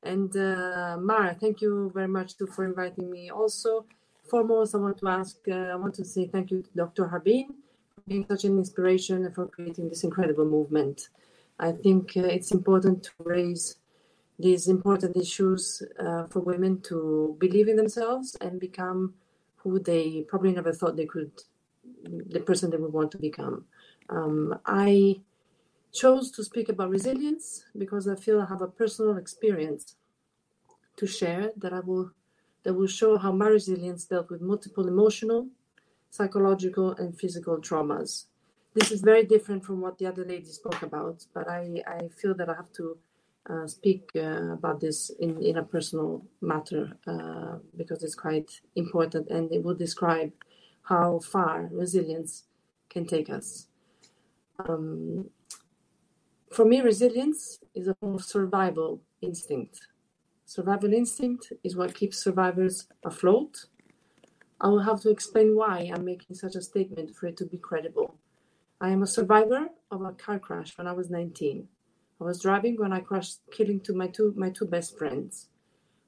and 0.04 0.32
uh, 0.36 0.98
Mara, 1.00 1.32
thank 1.44 1.62
you 1.64 1.90
very 1.96 2.12
much 2.18 2.30
too 2.38 2.48
for 2.56 2.64
inviting 2.72 3.08
me. 3.10 3.32
Also, 3.32 3.86
foremost, 4.30 4.76
I 4.76 4.80
want 4.86 4.98
to 5.02 5.08
ask, 5.08 5.38
uh, 5.48 5.74
I 5.74 5.78
want 5.84 5.96
to 6.00 6.06
say 6.14 6.28
thank 6.28 6.52
you 6.52 6.60
to 6.68 6.72
Dr. 6.84 7.04
Harbeen 7.12 7.48
for 7.96 8.02
being 8.12 8.26
such 8.28 8.44
an 8.44 8.58
inspiration 8.64 9.18
and 9.26 9.34
for 9.34 9.48
creating 9.48 9.88
this 9.90 10.04
incredible 10.04 10.46
movement. 10.58 10.98
I 11.58 11.72
think 11.72 12.04
uh, 12.18 12.36
it's 12.36 12.52
important 12.52 12.98
to 13.08 13.12
raise 13.34 13.81
these 14.42 14.68
important 14.68 15.16
issues 15.18 15.84
uh, 16.00 16.26
for 16.28 16.40
women 16.40 16.82
to 16.82 17.36
believe 17.40 17.68
in 17.68 17.76
themselves 17.76 18.36
and 18.42 18.60
become 18.60 19.14
who 19.58 19.80
they 19.80 20.26
probably 20.28 20.52
never 20.52 20.74
thought 20.74 20.96
they 20.96 21.06
could, 21.06 21.32
the 22.04 22.40
person 22.40 22.70
they 22.70 22.78
would 22.78 22.94
want 22.94 23.12
to 23.12 23.18
become. 23.18 23.66
Um, 24.10 24.60
I 24.66 25.22
chose 25.94 26.32
to 26.32 26.44
speak 26.44 26.70
about 26.70 26.90
resilience 26.90 27.66
because 27.78 28.08
I 28.08 28.16
feel 28.16 28.42
I 28.42 28.46
have 28.46 28.62
a 28.62 28.68
personal 28.68 29.18
experience 29.18 29.96
to 30.98 31.08
share 31.08 31.52
that 31.58 31.74
I 31.74 31.80
will 31.80 32.12
that 32.64 32.74
will 32.74 32.88
show 32.88 33.18
how 33.18 33.32
my 33.32 33.48
resilience 33.48 34.06
dealt 34.06 34.30
with 34.30 34.40
multiple 34.40 34.88
emotional, 34.88 35.48
psychological, 36.12 36.92
and 36.92 37.18
physical 37.18 37.58
traumas. 37.58 38.26
This 38.76 38.92
is 38.92 39.02
very 39.02 39.26
different 39.26 39.66
from 39.66 39.82
what 39.82 39.98
the 39.98 40.06
other 40.06 40.24
ladies 40.24 40.54
spoke 40.54 40.82
about, 40.84 41.26
but 41.34 41.50
I, 41.50 41.82
I 41.88 42.08
feel 42.10 42.36
that 42.36 42.50
I 42.50 42.54
have 42.54 42.72
to 42.74 42.98
uh, 43.50 43.68
speak 43.68 44.10
uh, 44.16 44.54
about 44.54 44.80
this 44.80 45.10
in, 45.20 45.42
in 45.42 45.58
a 45.58 45.64
personal 45.64 46.24
matter 46.42 46.98
uh, 47.08 47.58
because 47.76 48.04
it's 48.04 48.16
quite 48.16 48.62
important 48.76 49.30
and 49.30 49.52
it 49.52 49.64
will 49.64 49.74
describe 49.74 50.32
how 50.84 51.20
far 51.20 51.70
resilience 51.72 52.44
can 52.90 53.06
take 53.06 53.30
us. 53.30 53.68
Um, 54.60 55.30
for 56.52 56.66
me, 56.66 56.82
resilience 56.82 57.60
is 57.74 57.88
a 57.88 57.96
form 57.96 58.16
of 58.16 58.24
survival 58.24 59.02
instinct. 59.22 59.88
Survival 60.46 60.94
instinct 60.94 61.54
is 61.64 61.76
what 61.76 61.96
keeps 61.96 62.18
survivors 62.18 62.88
afloat. 63.06 63.66
I 64.60 64.68
will 64.68 64.82
have 64.82 65.00
to 65.02 65.10
explain 65.10 65.56
why 65.56 65.90
I'm 65.94 66.06
making 66.06 66.36
such 66.36 66.56
a 66.56 66.62
statement 66.62 67.16
for 67.16 67.28
it 67.28 67.38
to 67.38 67.46
be 67.46 67.58
credible. 67.58 68.16
I 68.82 68.90
am 68.90 69.02
a 69.02 69.08
survivor 69.08 69.70
of 69.90 70.02
a 70.02 70.12
car 70.12 70.40
crash 70.40 70.78
when 70.78 70.88
I 70.88 70.92
was 70.92 71.10
19. 71.10 71.68
I 72.22 72.24
was 72.24 72.40
driving 72.40 72.76
when 72.78 72.94
I 72.94 73.00
crashed, 73.00 73.40
killing 73.52 73.80
two, 73.80 73.96
my 73.96 74.06
two 74.06 74.32
my 74.38 74.52
two 74.52 74.66
best 74.66 74.96
friends. 74.96 75.50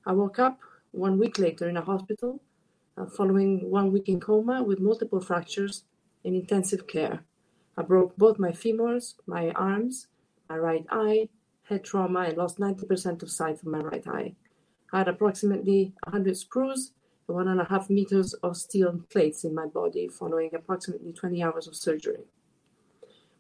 I 0.06 0.12
woke 0.12 0.38
up 0.38 0.60
one 0.92 1.18
week 1.18 1.40
later 1.40 1.68
in 1.68 1.76
a 1.76 1.82
hospital, 1.82 2.40
uh, 2.96 3.08
following 3.08 3.72
one 3.72 3.92
week 3.92 4.08
in 4.10 4.20
coma 4.20 4.62
with 4.62 4.80
multiple 4.80 5.20
fractures 5.20 5.86
in 6.24 6.36
intensive 6.36 6.86
care. 6.86 7.24
I 7.76 7.82
broke 7.82 8.16
both 8.16 8.38
my 8.38 8.52
femurs, 8.52 9.16
my 9.26 9.50
arms, 9.52 10.06
my 10.48 10.58
right 10.60 10.86
eye, 10.92 11.30
had 11.64 11.84
trauma, 11.84 12.20
and 12.20 12.38
lost 12.38 12.60
90% 12.60 13.24
of 13.24 13.32
sight 13.32 13.56
of 13.56 13.66
my 13.66 13.80
right 13.80 14.08
eye. 14.08 14.36
I 14.92 15.00
had 15.00 15.08
approximately 15.08 15.96
100 16.04 16.38
screws 16.38 16.92
and 17.28 17.36
one 17.36 17.48
and 17.48 17.60
a 17.60 17.66
half 17.66 17.90
meters 17.90 18.36
of 18.36 18.56
steel 18.56 19.02
plates 19.10 19.44
in 19.44 19.56
my 19.56 19.66
body 19.66 20.08
following 20.08 20.54
approximately 20.54 21.12
20 21.12 21.42
hours 21.42 21.66
of 21.66 21.76
surgery. 21.76 22.26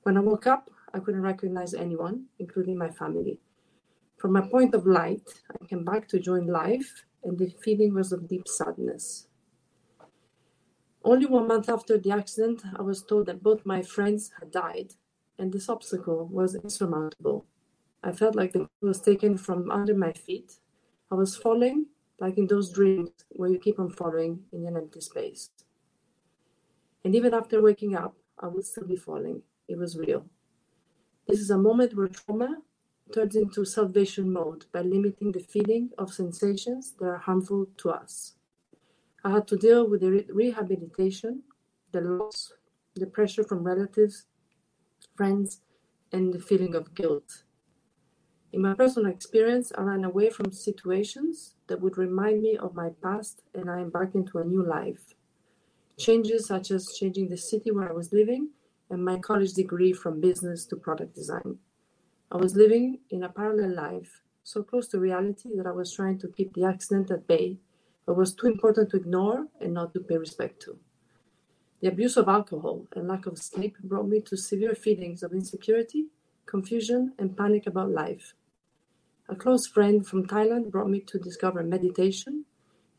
When 0.01 0.17
I 0.17 0.21
woke 0.21 0.47
up, 0.47 0.71
I 0.93 0.99
couldn't 0.99 1.21
recognize 1.21 1.73
anyone, 1.73 2.25
including 2.39 2.77
my 2.77 2.89
family. 2.89 3.39
From 4.17 4.31
my 4.31 4.41
point 4.41 4.75
of 4.75 4.85
light, 4.85 5.27
I 5.51 5.65
came 5.65 5.83
back 5.83 6.07
to 6.09 6.19
join 6.19 6.47
life, 6.47 7.05
and 7.23 7.37
the 7.37 7.49
feeling 7.63 7.93
was 7.93 8.11
of 8.11 8.27
deep 8.27 8.47
sadness. 8.47 9.27
Only 11.03 11.25
one 11.25 11.47
month 11.47 11.67
after 11.67 11.97
the 11.97 12.11
accident, 12.11 12.61
I 12.75 12.81
was 12.81 13.03
told 13.03 13.25
that 13.25 13.43
both 13.43 13.65
my 13.65 13.81
friends 13.81 14.31
had 14.39 14.51
died, 14.51 14.93
and 15.37 15.51
this 15.51 15.67
obstacle 15.67 16.27
was 16.31 16.55
insurmountable. 16.55 17.45
I 18.03 18.11
felt 18.11 18.35
like 18.35 18.53
the 18.53 18.59
world 18.59 18.69
was 18.81 19.01
taken 19.01 19.37
from 19.37 19.71
under 19.71 19.95
my 19.95 20.13
feet. 20.13 20.59
I 21.11 21.15
was 21.15 21.35
falling, 21.35 21.87
like 22.19 22.37
in 22.37 22.47
those 22.47 22.71
dreams 22.71 23.09
where 23.29 23.49
you 23.49 23.59
keep 23.59 23.79
on 23.79 23.89
falling 23.89 24.43
in 24.53 24.65
an 24.65 24.77
empty 24.77 25.01
space. 25.01 25.49
And 27.03 27.15
even 27.15 27.33
after 27.33 27.61
waking 27.61 27.95
up, 27.95 28.15
I 28.39 28.47
would 28.47 28.65
still 28.65 28.85
be 28.85 28.95
falling. 28.95 29.41
It 29.67 29.77
was 29.77 29.97
real. 29.97 30.25
This 31.27 31.39
is 31.39 31.49
a 31.49 31.57
moment 31.57 31.95
where 31.95 32.07
trauma 32.07 32.61
turns 33.13 33.35
into 33.35 33.63
salvation 33.63 34.31
mode 34.31 34.65
by 34.73 34.81
limiting 34.81 35.31
the 35.31 35.39
feeling 35.39 35.91
of 35.97 36.13
sensations 36.13 36.93
that 36.99 37.05
are 37.05 37.17
harmful 37.17 37.67
to 37.77 37.91
us. 37.91 38.33
I 39.23 39.31
had 39.31 39.47
to 39.47 39.57
deal 39.57 39.87
with 39.89 40.01
the 40.01 40.11
re- 40.11 40.27
rehabilitation, 40.29 41.43
the 41.93 42.01
loss, 42.01 42.53
the 42.95 43.05
pressure 43.05 43.43
from 43.43 43.63
relatives, 43.63 44.25
friends, 45.15 45.61
and 46.11 46.33
the 46.33 46.39
feeling 46.39 46.75
of 46.75 46.93
guilt. 46.93 47.43
In 48.51 48.61
my 48.61 48.73
personal 48.73 49.11
experience, 49.11 49.71
I 49.77 49.81
ran 49.81 50.03
away 50.03 50.29
from 50.29 50.51
situations 50.51 51.55
that 51.67 51.81
would 51.81 51.97
remind 51.97 52.41
me 52.41 52.57
of 52.57 52.75
my 52.75 52.89
past 53.01 53.41
and 53.53 53.69
I 53.69 53.79
embarked 53.79 54.15
into 54.15 54.39
a 54.39 54.45
new 54.45 54.63
life. 54.63 55.15
Changes 55.97 56.47
such 56.47 56.69
as 56.69 56.93
changing 56.93 57.29
the 57.29 57.37
city 57.37 57.71
where 57.71 57.89
I 57.89 57.93
was 57.93 58.11
living 58.11 58.49
and 58.93 59.03
my 59.03 59.17
college 59.17 59.53
degree 59.53 59.91
from 59.91 60.21
business 60.21 60.65
to 60.67 60.75
product 60.75 61.15
design. 61.15 61.57
I 62.31 62.37
was 62.37 62.55
living 62.55 62.99
in 63.09 63.23
a 63.23 63.29
parallel 63.29 63.73
life, 63.75 64.21
so 64.43 64.61
close 64.61 64.87
to 64.89 64.99
reality 64.99 65.49
that 65.57 65.65
I 65.65 65.71
was 65.71 65.91
trying 65.91 66.19
to 66.19 66.27
keep 66.27 66.53
the 66.53 66.65
accident 66.65 67.09
at 67.09 67.25
bay, 67.25 67.57
but 68.05 68.15
was 68.15 68.35
too 68.35 68.45
important 68.45 68.91
to 68.91 68.97
ignore 68.97 69.47
and 69.59 69.73
not 69.73 69.93
to 69.93 69.99
pay 69.99 70.17
respect 70.17 70.61
to. 70.65 70.77
The 71.81 71.87
abuse 71.87 72.17
of 72.17 72.27
alcohol 72.27 72.85
and 72.95 73.07
lack 73.07 73.25
of 73.25 73.39
sleep 73.39 73.77
brought 73.83 74.07
me 74.07 74.21
to 74.21 74.37
severe 74.37 74.75
feelings 74.75 75.23
of 75.23 75.33
insecurity, 75.33 76.09
confusion, 76.45 77.13
and 77.17 77.35
panic 77.35 77.65
about 77.65 77.89
life. 77.89 78.35
A 79.27 79.35
close 79.35 79.65
friend 79.65 80.05
from 80.05 80.27
Thailand 80.27 80.69
brought 80.69 80.89
me 80.89 80.99
to 80.99 81.17
discover 81.17 81.63
meditation, 81.63 82.45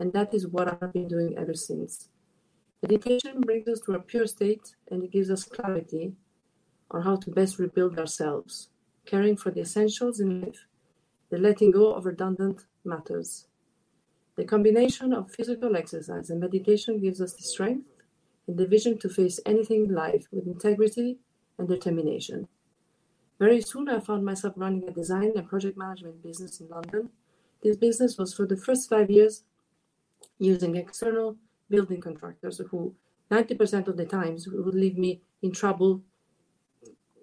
and 0.00 0.12
that 0.12 0.34
is 0.34 0.48
what 0.48 0.66
I've 0.66 0.92
been 0.92 1.06
doing 1.06 1.38
ever 1.38 1.54
since. 1.54 2.08
Meditation 2.86 3.40
brings 3.40 3.66
us 3.66 3.80
to 3.80 3.92
a 3.94 3.98
pure 3.98 4.26
state 4.26 4.74
and 4.90 5.02
it 5.02 5.10
gives 5.10 5.30
us 5.30 5.44
clarity 5.44 6.12
on 6.90 7.00
how 7.00 7.16
to 7.16 7.30
best 7.30 7.58
rebuild 7.58 7.98
ourselves, 7.98 8.68
caring 9.06 9.38
for 9.38 9.50
the 9.50 9.62
essentials 9.62 10.20
in 10.20 10.42
life, 10.42 10.66
the 11.30 11.38
letting 11.38 11.70
go 11.70 11.94
of 11.94 12.04
redundant 12.04 12.66
matters. 12.84 13.46
The 14.36 14.44
combination 14.44 15.14
of 15.14 15.30
physical 15.30 15.76
exercise 15.76 16.28
and 16.28 16.40
meditation 16.40 17.00
gives 17.00 17.22
us 17.22 17.32
the 17.32 17.44
strength 17.44 17.88
and 18.46 18.58
the 18.58 18.66
vision 18.66 18.98
to 18.98 19.08
face 19.08 19.40
anything 19.46 19.86
in 19.86 19.94
life 19.94 20.26
with 20.30 20.46
integrity 20.46 21.16
and 21.56 21.66
determination. 21.66 22.48
Very 23.38 23.62
soon, 23.62 23.88
I 23.88 24.00
found 24.00 24.26
myself 24.26 24.52
running 24.58 24.86
a 24.86 24.92
design 24.92 25.32
and 25.36 25.48
project 25.48 25.78
management 25.78 26.22
business 26.22 26.60
in 26.60 26.68
London. 26.68 27.08
This 27.62 27.78
business 27.78 28.18
was 28.18 28.34
for 28.34 28.46
the 28.46 28.58
first 28.58 28.90
five 28.90 29.10
years 29.10 29.44
using 30.38 30.76
external 30.76 31.38
building 31.68 32.00
contractors 32.00 32.60
who 32.70 32.94
90% 33.30 33.88
of 33.88 33.96
the 33.96 34.04
times 34.04 34.46
would 34.48 34.74
leave 34.74 34.98
me 34.98 35.22
in 35.42 35.52
trouble 35.52 36.02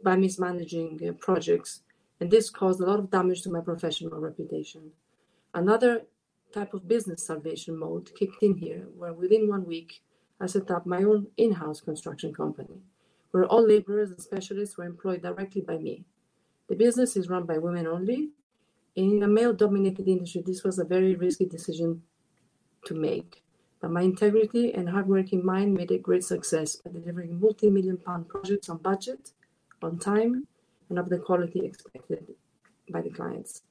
by 0.03 0.15
mismanaging 0.15 0.99
uh, 1.07 1.11
projects. 1.13 1.81
And 2.19 2.29
this 2.29 2.49
caused 2.49 2.81
a 2.81 2.85
lot 2.85 2.99
of 2.99 3.11
damage 3.11 3.41
to 3.43 3.51
my 3.51 3.61
professional 3.61 4.19
reputation. 4.19 4.91
Another 5.53 6.03
type 6.51 6.73
of 6.73 6.87
business 6.87 7.25
salvation 7.25 7.77
mode 7.77 8.11
kicked 8.17 8.43
in 8.43 8.55
here 8.55 8.87
where 8.97 9.13
within 9.13 9.47
one 9.47 9.65
week 9.65 10.03
i 10.41 10.45
set 10.45 10.69
up 10.69 10.85
my 10.85 10.97
own 10.97 11.27
in-house 11.37 11.79
construction 11.79 12.33
company 12.33 12.81
where 13.31 13.45
all 13.45 13.65
laborers 13.65 14.11
and 14.11 14.19
specialists 14.19 14.77
were 14.77 14.83
employed 14.83 15.21
directly 15.21 15.61
by 15.61 15.77
me. 15.77 16.03
The 16.67 16.75
business 16.75 17.15
is 17.15 17.29
run 17.29 17.45
by 17.45 17.57
women 17.59 17.87
only. 17.87 18.31
In 18.95 19.23
a 19.23 19.27
male 19.27 19.53
dominated 19.53 20.07
industry 20.09 20.43
this 20.45 20.63
was 20.63 20.77
a 20.77 20.83
very 20.83 21.15
risky 21.15 21.45
decision 21.45 22.03
to 22.85 22.93
make 22.93 23.43
but 23.81 23.91
my 23.91 24.01
integrity 24.01 24.73
and 24.73 24.89
hardworking 24.89 25.43
mind 25.43 25.73
made 25.73 25.91
a 25.91 25.97
great 25.97 26.23
success 26.23 26.75
by 26.75 26.91
delivering 26.91 27.39
multi-million 27.39 27.97
pound 27.97 28.29
projects 28.29 28.69
on 28.69 28.77
budget, 28.77 29.31
on 29.81 29.97
time, 29.97 30.47
and 30.89 30.99
of 30.99 31.09
the 31.09 31.17
quality 31.17 31.65
expected 31.65 32.35
by 32.91 33.01
the 33.01 33.09
clients. 33.09 33.63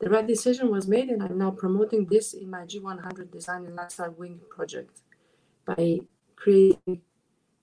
The 0.00 0.10
right 0.10 0.26
decision 0.26 0.72
was 0.72 0.88
made, 0.88 1.10
and 1.10 1.22
I'm 1.22 1.38
now 1.38 1.52
promoting 1.52 2.06
this 2.06 2.34
in 2.34 2.50
my 2.50 2.62
G100 2.62 3.30
Design 3.30 3.64
and 3.66 3.76
Lifestyle 3.76 4.10
Wing 4.10 4.40
project 4.50 5.00
by 5.64 6.00
creating 6.34 7.02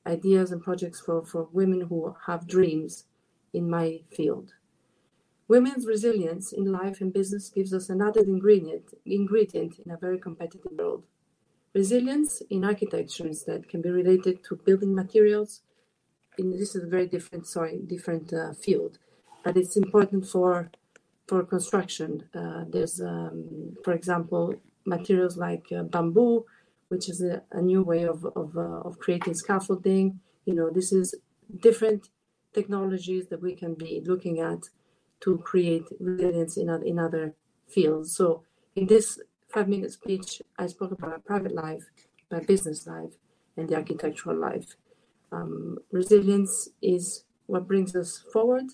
ideas 0.07 0.53
and 0.53 0.63
projects 0.63 1.01
for, 1.01 1.25
for 1.25 1.49
women 1.51 1.81
who 1.81 2.15
have 2.25 2.47
dreams 2.47 3.03
in 3.53 3.69
my 3.69 3.99
field. 4.09 4.53
Women's 5.49 5.85
resilience 5.85 6.53
in 6.53 6.71
life 6.71 7.01
and 7.01 7.11
business 7.11 7.49
gives 7.49 7.73
us 7.73 7.89
another 7.89 8.21
ingredient, 8.21 8.93
ingredient 9.05 9.79
in 9.83 9.91
a 9.91 9.97
very 9.97 10.19
competitive 10.19 10.71
world. 10.77 11.03
Resilience 11.73 12.41
in 12.49 12.65
architectures 12.65 13.43
that 13.43 13.69
can 13.69 13.81
be 13.81 13.89
related 13.89 14.43
to 14.45 14.55
building 14.55 14.95
materials. 14.95 15.61
In 16.37 16.51
this 16.51 16.75
is 16.75 16.83
a 16.83 16.87
very 16.87 17.05
different, 17.05 17.45
sorry, 17.47 17.79
different 17.85 18.33
uh, 18.33 18.53
field, 18.53 18.97
but 19.43 19.55
it's 19.57 19.77
important 19.77 20.25
for 20.25 20.71
for 21.27 21.43
construction. 21.43 22.23
Uh, 22.33 22.63
there's, 22.67 22.99
um, 22.99 23.77
for 23.83 23.93
example, 23.93 24.55
materials 24.85 25.37
like 25.37 25.67
uh, 25.71 25.83
bamboo, 25.83 26.43
which 26.87 27.07
is 27.07 27.21
a, 27.21 27.43
a, 27.51 27.61
new 27.61 27.83
way 27.83 28.03
of 28.03 28.25
of, 28.35 28.57
uh, 28.57 28.87
of 28.87 28.97
creating 28.97 29.35
scaffolding. 29.35 30.19
You 30.45 30.55
know, 30.55 30.69
this 30.71 30.91
is 30.91 31.13
different 31.61 32.09
technologies 32.53 33.27
that 33.27 33.41
we 33.41 33.53
can 33.55 33.75
be 33.75 34.01
looking 34.03 34.39
at 34.39 34.61
to 35.21 35.37
create 35.39 35.85
resilience 35.99 36.57
in, 36.57 36.69
in 36.83 36.97
other 36.97 37.35
fields. 37.67 38.15
So 38.15 38.43
in 38.75 38.87
this 38.87 39.19
five 39.49 39.67
minute 39.67 39.91
speech, 39.91 40.41
I 40.57 40.67
spoke 40.67 40.91
about 40.91 41.09
my 41.09 41.17
private 41.17 41.53
life, 41.53 41.83
my 42.31 42.39
business 42.39 42.85
life, 42.87 43.13
and 43.57 43.67
the 43.67 43.75
architectural 43.75 44.37
life. 44.37 44.75
Um, 45.31 45.79
resilience 45.91 46.69
is 46.81 47.23
what 47.47 47.67
brings 47.67 47.95
us 47.95 48.23
forward, 48.31 48.65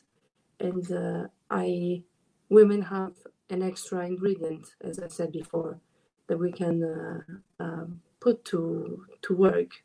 and 0.59 0.91
uh, 0.91 1.28
I 1.49 2.03
women 2.49 2.84
have 2.84 3.13
an 3.49 3.61
extra 3.63 4.05
ingredient, 4.05 4.67
as 4.82 4.99
I 4.99 5.07
said 5.07 5.32
before, 5.32 5.80
that 6.28 6.38
we 6.38 6.51
can 6.51 6.84
uh, 6.84 7.63
uh, 7.63 7.86
put 8.19 8.43
to 8.45 9.05
to 9.21 9.36
work 9.36 9.84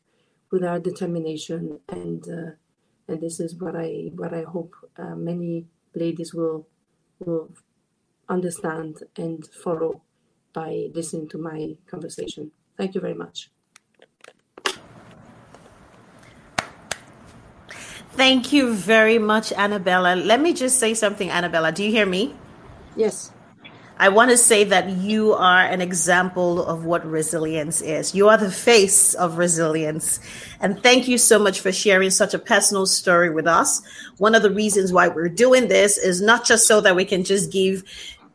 with 0.51 0.63
our 0.63 0.79
determination, 0.79 1.79
and 1.89 2.23
uh, 2.27 2.51
and 3.07 3.21
this 3.21 3.39
is 3.39 3.55
what 3.55 3.75
I 3.75 4.11
what 4.15 4.33
I 4.33 4.43
hope 4.43 4.75
uh, 4.97 5.15
many 5.15 5.65
ladies 5.95 6.33
will 6.33 6.67
will 7.19 7.51
understand 8.29 9.03
and 9.17 9.45
follow 9.45 10.01
by 10.53 10.89
listening 10.93 11.27
to 11.29 11.37
my 11.37 11.75
conversation. 11.87 12.51
Thank 12.77 12.95
you 12.95 13.01
very 13.01 13.13
much. 13.13 13.49
Thank 18.13 18.51
you 18.51 18.73
very 18.73 19.19
much, 19.19 19.53
Annabella. 19.53 20.15
Let 20.15 20.41
me 20.41 20.53
just 20.53 20.79
say 20.79 20.93
something, 20.93 21.29
Annabella. 21.29 21.71
Do 21.71 21.83
you 21.83 21.91
hear 21.91 22.05
me? 22.05 22.35
Yes. 22.95 23.31
I 23.97 24.09
want 24.09 24.31
to 24.31 24.37
say 24.37 24.63
that 24.63 24.89
you 24.89 25.33
are 25.33 25.61
an 25.61 25.79
example 25.79 26.65
of 26.65 26.85
what 26.85 27.05
resilience 27.05 27.81
is. 27.81 28.15
You 28.15 28.29
are 28.29 28.37
the 28.37 28.49
face 28.49 29.13
of 29.13 29.37
resilience. 29.37 30.19
And 30.59 30.81
thank 30.81 31.07
you 31.07 31.19
so 31.19 31.37
much 31.37 31.59
for 31.59 31.71
sharing 31.71 32.09
such 32.09 32.33
a 32.33 32.39
personal 32.39 32.87
story 32.87 33.29
with 33.29 33.45
us. 33.45 33.81
One 34.17 34.33
of 34.33 34.41
the 34.41 34.49
reasons 34.51 34.91
why 34.91 35.07
we're 35.07 35.29
doing 35.29 35.67
this 35.67 35.99
is 35.99 36.19
not 36.19 36.45
just 36.45 36.67
so 36.67 36.81
that 36.81 36.95
we 36.95 37.05
can 37.05 37.23
just 37.23 37.51
give 37.51 37.83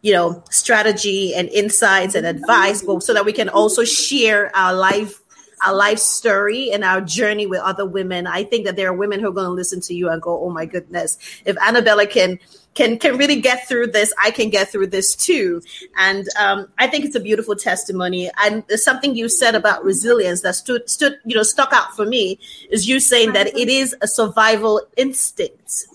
you 0.07 0.13
know 0.13 0.41
strategy 0.51 1.35
and 1.35 1.49
insights 1.49 2.15
and 2.15 2.25
advice 2.27 2.81
but 2.81 3.03
so 3.03 3.13
that 3.13 3.25
we 3.25 3.33
can 3.33 3.49
also 3.49 3.83
share 3.85 4.55
our 4.55 4.73
life 4.73 5.21
our 5.65 5.75
life 5.75 5.99
story 5.99 6.71
and 6.71 6.85
our 6.85 7.01
journey 7.01 7.47
with 7.47 7.61
other 7.61 7.87
women. 7.87 8.27
I 8.27 8.45
think 8.45 8.67
that 8.67 8.77
there 8.77 8.91
are 8.91 8.93
women 8.93 9.21
who 9.21 9.29
are 9.29 9.33
going 9.33 9.47
to 9.47 9.53
listen 9.53 9.81
to 9.83 9.95
you 9.95 10.11
and 10.11 10.21
go, 10.21 10.45
"Oh 10.45 10.51
my 10.51 10.67
goodness, 10.67 11.19
if 11.45 11.57
Annabella 11.57 12.07
can 12.07 12.39
can 12.75 12.99
can 12.99 13.17
really 13.17 13.41
get 13.41 13.67
through 13.67 13.89
this, 13.89 14.13
I 14.23 14.31
can 14.31 14.51
get 14.51 14.71
through 14.71 14.89
this 14.89 15.17
too." 15.17 15.63
And 15.97 16.29
um, 16.39 16.69
I 16.79 16.87
think 16.87 17.07
it's 17.07 17.17
a 17.17 17.21
beautiful 17.21 17.57
testimony. 17.57 18.31
And 18.45 18.65
something 18.75 19.17
you 19.17 19.31
said 19.31 19.55
about 19.55 19.83
resilience 19.83 20.43
that 20.43 20.57
stood 20.57 20.91
stood 20.91 21.15
you 21.25 21.35
know 21.35 21.43
stuck 21.43 21.73
out 21.73 21.97
for 21.97 22.05
me 22.05 22.39
is 22.71 22.87
you 22.87 23.01
saying 23.01 23.33
that 23.33 23.47
it 23.47 23.69
is 23.69 23.97
a 24.03 24.07
survival 24.07 24.83
instinct, 24.97 25.87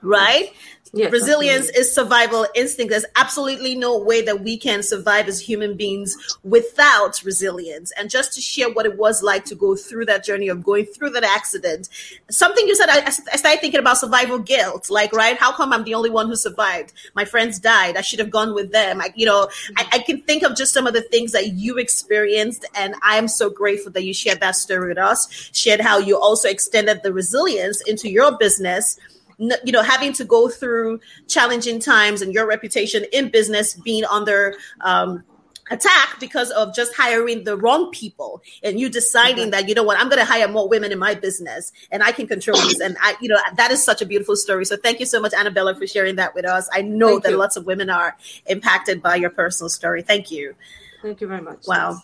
right? 0.00 0.50
Yes, 0.96 1.10
Resilience 1.10 1.68
absolutely. 1.70 1.80
is 1.80 1.94
survival 1.94 2.46
instinct. 2.54 2.90
There's 2.90 3.04
absolutely 3.16 3.74
no 3.74 3.98
way 3.98 4.22
that 4.22 4.42
we 4.42 4.56
can 4.56 4.80
survive 4.80 5.26
as 5.26 5.40
human 5.40 5.76
beings 5.76 6.38
without 6.44 7.20
resilience. 7.24 7.90
And 7.98 8.08
just 8.08 8.32
to 8.34 8.40
share 8.40 8.72
what 8.72 8.86
it 8.86 8.96
was 8.96 9.20
like 9.20 9.44
to 9.46 9.56
go 9.56 9.74
through 9.74 10.04
that 10.06 10.24
journey 10.24 10.48
of 10.48 10.62
going 10.62 10.86
through 10.86 11.10
that 11.10 11.24
accident, 11.24 11.88
something 12.30 12.68
you 12.68 12.76
said, 12.76 12.88
I, 12.88 13.06
I 13.06 13.10
started 13.10 13.60
thinking 13.60 13.80
about 13.80 13.98
survival 13.98 14.38
guilt. 14.38 14.88
Like, 14.88 15.12
right? 15.12 15.36
How 15.36 15.50
come 15.50 15.72
I'm 15.72 15.82
the 15.82 15.94
only 15.94 16.10
one 16.10 16.28
who 16.28 16.36
survived? 16.36 16.92
My 17.16 17.24
friends 17.24 17.58
died. 17.58 17.96
I 17.96 18.00
should 18.00 18.20
have 18.20 18.30
gone 18.30 18.54
with 18.54 18.70
them. 18.70 19.00
I, 19.00 19.12
you 19.16 19.26
know, 19.26 19.48
I, 19.76 19.88
I 19.94 19.98
can 19.98 20.22
think 20.22 20.44
of 20.44 20.54
just 20.54 20.72
some 20.72 20.86
of 20.86 20.94
the 20.94 21.02
things 21.02 21.32
that 21.32 21.54
you 21.54 21.76
experienced. 21.76 22.66
And 22.76 22.94
I 23.02 23.16
am 23.16 23.26
so 23.26 23.50
grateful 23.50 23.90
that 23.92 24.04
you 24.04 24.14
shared 24.14 24.38
that 24.40 24.54
story 24.54 24.90
with 24.90 24.98
us, 24.98 25.50
shared 25.52 25.80
how 25.80 25.98
you 25.98 26.16
also 26.16 26.48
extended 26.48 27.02
the 27.02 27.12
resilience 27.12 27.80
into 27.82 28.08
your 28.08 28.38
business 28.38 28.96
you 29.38 29.72
know 29.72 29.82
having 29.82 30.12
to 30.12 30.24
go 30.24 30.48
through 30.48 31.00
challenging 31.26 31.78
times 31.78 32.22
and 32.22 32.32
your 32.32 32.46
reputation 32.46 33.04
in 33.12 33.30
business 33.30 33.74
being 33.74 34.04
under 34.04 34.54
um, 34.80 35.24
attack 35.70 36.20
because 36.20 36.50
of 36.50 36.74
just 36.74 36.94
hiring 36.94 37.44
the 37.44 37.56
wrong 37.56 37.90
people 37.90 38.42
and 38.62 38.78
you 38.78 38.90
deciding 38.90 39.50
that 39.50 39.66
you 39.68 39.74
know 39.74 39.82
what 39.82 39.98
i'm 39.98 40.08
going 40.08 40.18
to 40.18 40.24
hire 40.24 40.46
more 40.46 40.68
women 40.68 40.92
in 40.92 40.98
my 40.98 41.14
business 41.14 41.72
and 41.90 42.02
i 42.02 42.12
can 42.12 42.26
control 42.26 42.56
this. 42.58 42.80
And 42.80 42.96
i 43.00 43.16
you 43.20 43.28
know 43.28 43.38
that 43.56 43.70
is 43.70 43.82
such 43.82 44.02
a 44.02 44.06
beautiful 44.06 44.36
story. 44.36 44.64
So 44.66 44.76
thank 44.76 45.00
you 45.00 45.06
so 45.06 45.20
much 45.20 45.32
annabella 45.32 45.74
for 45.74 45.86
sharing 45.86 46.16
that 46.16 46.34
with 46.34 46.44
us. 46.44 46.68
I 46.72 46.82
know 46.82 47.08
thank 47.08 47.22
that 47.24 47.30
you. 47.30 47.38
lots 47.38 47.56
of 47.56 47.64
women 47.64 47.88
are 47.88 48.16
impacted 48.46 49.02
by 49.02 49.16
your 49.16 49.30
personal 49.30 49.70
story. 49.70 50.02
Thank 50.02 50.30
you. 50.30 50.54
Thank 51.02 51.20
you 51.20 51.28
very 51.28 51.40
much. 51.40 51.66
Wow 51.66 52.02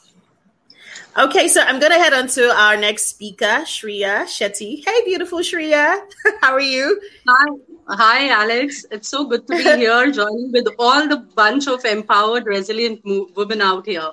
Okay, 1.19 1.49
so 1.49 1.61
I'm 1.61 1.81
going 1.81 1.93
to 1.93 1.99
head 1.99 2.13
on 2.13 2.29
to 2.29 2.51
our 2.51 2.77
next 2.77 3.07
speaker, 3.07 3.65
Shreya 3.65 4.25
Shetty. 4.25 4.85
Hey, 4.85 5.05
beautiful 5.05 5.41
Shreya. 5.41 6.01
How 6.41 6.53
are 6.53 6.61
you? 6.61 7.01
Hi. 7.27 7.57
Hi, 7.89 8.29
Alex. 8.29 8.87
It's 8.93 9.09
so 9.09 9.27
good 9.27 9.47
to 9.49 9.57
be 9.57 9.63
here 9.77 10.11
joining 10.13 10.53
with 10.53 10.69
all 10.79 11.09
the 11.09 11.17
bunch 11.35 11.67
of 11.67 11.85
empowered, 11.85 12.47
resilient 12.47 13.01
women 13.35 13.61
out 13.61 13.87
here. 13.87 14.11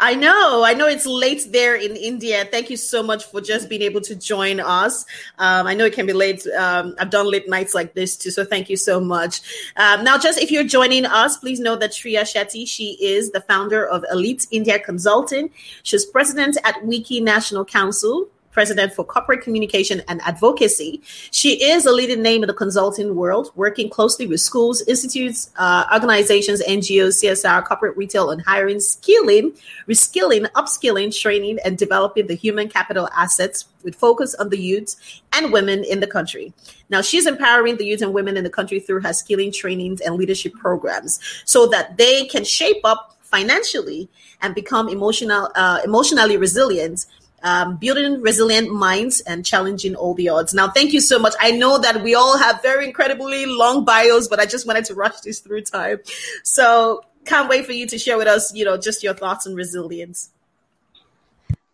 I 0.00 0.14
know, 0.14 0.62
I 0.64 0.74
know 0.74 0.86
it's 0.86 1.06
late 1.06 1.50
there 1.50 1.74
in 1.74 1.96
India. 1.96 2.44
Thank 2.44 2.70
you 2.70 2.76
so 2.76 3.02
much 3.02 3.24
for 3.24 3.40
just 3.40 3.68
being 3.68 3.82
able 3.82 4.00
to 4.02 4.14
join 4.14 4.60
us. 4.60 5.04
Um, 5.38 5.66
I 5.66 5.74
know 5.74 5.86
it 5.86 5.92
can 5.92 6.06
be 6.06 6.12
late. 6.12 6.46
Um, 6.46 6.94
I've 7.00 7.10
done 7.10 7.28
late 7.28 7.48
nights 7.48 7.74
like 7.74 7.94
this 7.94 8.16
too, 8.16 8.30
so 8.30 8.44
thank 8.44 8.70
you 8.70 8.76
so 8.76 9.00
much. 9.00 9.40
Um, 9.76 10.04
now, 10.04 10.16
just 10.16 10.40
if 10.40 10.52
you're 10.52 10.62
joining 10.62 11.04
us, 11.04 11.36
please 11.36 11.58
know 11.58 11.74
that 11.76 11.90
Shreya 11.90 12.22
Shetty, 12.22 12.66
she 12.68 12.96
is 13.00 13.32
the 13.32 13.40
founder 13.40 13.84
of 13.84 14.04
Elite 14.12 14.46
India 14.52 14.78
Consulting. 14.78 15.50
She's 15.82 16.04
president 16.04 16.58
at 16.62 16.76
WICCI 16.76 17.20
National 17.22 17.64
Council 17.64 18.28
president 18.58 18.92
for 18.92 19.04
corporate 19.04 19.40
communication 19.40 20.02
and 20.08 20.20
advocacy. 20.22 21.00
She 21.30 21.62
is 21.62 21.86
a 21.86 21.92
leading 21.92 22.22
name 22.22 22.42
in 22.42 22.48
the 22.48 22.52
consulting 22.64 23.14
world, 23.14 23.52
working 23.54 23.88
closely 23.88 24.26
with 24.26 24.40
schools, 24.40 24.82
institutes, 24.88 25.52
uh, 25.58 25.84
organizations, 25.92 26.60
NGOs, 26.62 27.22
CSR, 27.22 27.64
corporate 27.64 27.96
retail, 27.96 28.32
and 28.32 28.42
hiring, 28.42 28.80
skilling, 28.80 29.52
reskilling, 29.88 30.50
upskilling, 30.56 31.16
training, 31.16 31.60
and 31.64 31.78
developing 31.78 32.26
the 32.26 32.34
human 32.34 32.68
capital 32.68 33.08
assets 33.16 33.66
with 33.84 33.94
focus 33.94 34.34
on 34.34 34.48
the 34.48 34.58
youth 34.58 34.96
and 35.32 35.52
women 35.52 35.84
in 35.84 36.00
the 36.00 36.08
country. 36.08 36.52
Now, 36.90 37.00
she's 37.00 37.28
empowering 37.28 37.76
the 37.76 37.84
youth 37.84 38.02
and 38.02 38.12
women 38.12 38.36
in 38.36 38.42
the 38.42 38.50
country 38.50 38.80
through 38.80 39.02
her 39.02 39.12
skilling 39.12 39.52
trainings 39.52 40.00
and 40.00 40.16
leadership 40.16 40.52
programs 40.54 41.20
so 41.44 41.68
that 41.68 41.96
they 41.96 42.24
can 42.24 42.42
shape 42.42 42.80
up 42.82 43.16
financially 43.20 44.08
and 44.42 44.52
become 44.52 44.88
emotional, 44.88 45.48
uh, 45.54 45.78
emotionally 45.84 46.36
resilient 46.36 47.06
um, 47.42 47.76
building 47.76 48.20
resilient 48.20 48.72
minds 48.72 49.20
and 49.20 49.44
challenging 49.44 49.94
all 49.94 50.14
the 50.14 50.28
odds. 50.28 50.54
Now, 50.54 50.68
thank 50.68 50.92
you 50.92 51.00
so 51.00 51.18
much. 51.18 51.34
I 51.40 51.52
know 51.52 51.78
that 51.78 52.02
we 52.02 52.14
all 52.14 52.38
have 52.38 52.62
very 52.62 52.86
incredibly 52.86 53.46
long 53.46 53.84
bios, 53.84 54.28
but 54.28 54.40
I 54.40 54.46
just 54.46 54.66
wanted 54.66 54.84
to 54.86 54.94
rush 55.02 55.20
this 55.20 55.40
through 55.40 55.62
time. 55.62 55.98
So, 56.44 57.02
can't 57.24 57.48
wait 57.48 57.66
for 57.66 57.72
you 57.72 57.86
to 57.86 57.98
share 57.98 58.16
with 58.16 58.26
us, 58.26 58.54
you 58.54 58.64
know, 58.64 58.78
just 58.78 59.02
your 59.02 59.14
thoughts 59.14 59.46
on 59.46 59.54
resilience. 59.54 60.30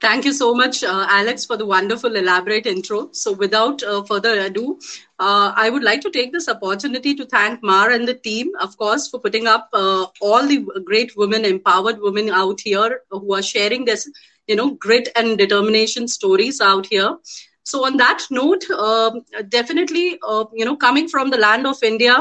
Thank 0.01 0.27
you 0.27 0.35
so 0.35 0.55
much, 0.55 0.85
uh, 0.85 1.07
Alex, 1.09 1.47
for 1.47 1.57
the 1.57 1.65
wonderful, 1.65 2.15
elaborate 2.15 2.67
intro. 2.67 3.09
So, 3.13 3.33
without 3.33 3.83
uh, 3.83 4.03
further 4.03 4.39
ado, 4.39 4.79
uh, 5.19 5.55
I 5.57 5.71
would 5.71 5.83
like 5.83 6.03
to 6.03 6.11
take 6.11 6.31
this 6.31 6.47
opportunity 6.47 7.15
to 7.15 7.25
thank 7.25 7.63
Mar 7.63 7.91
and 7.91 8.07
the 8.07 8.13
team, 8.13 8.51
of 8.61 8.77
course, 8.77 9.09
for 9.09 9.19
putting 9.19 9.47
up 9.47 9.71
uh, 9.73 10.05
all 10.21 10.47
the 10.47 10.59
great 10.85 11.17
women, 11.17 11.47
empowered 11.47 12.01
women 12.01 12.29
out 12.29 12.61
here 12.61 13.01
who 13.11 13.33
are 13.33 13.43
sharing 13.43 13.87
this 13.87 14.07
you 14.47 14.57
know 14.57 14.71
grit 14.71 15.09
and 15.17 15.39
determination 15.39 16.09
stories 16.09 16.61
out 16.61 16.87
here. 16.87 17.17
So 17.65 17.85
on 17.87 17.97
that 17.99 18.23
note 18.31 18.65
uh, 18.71 19.11
definitely 19.49 20.19
uh, 20.27 20.45
you 20.53 20.65
know 20.65 20.77
coming 20.77 21.09
from 21.09 21.31
the 21.31 21.39
land 21.39 21.67
of 21.67 21.77
india 21.83 22.17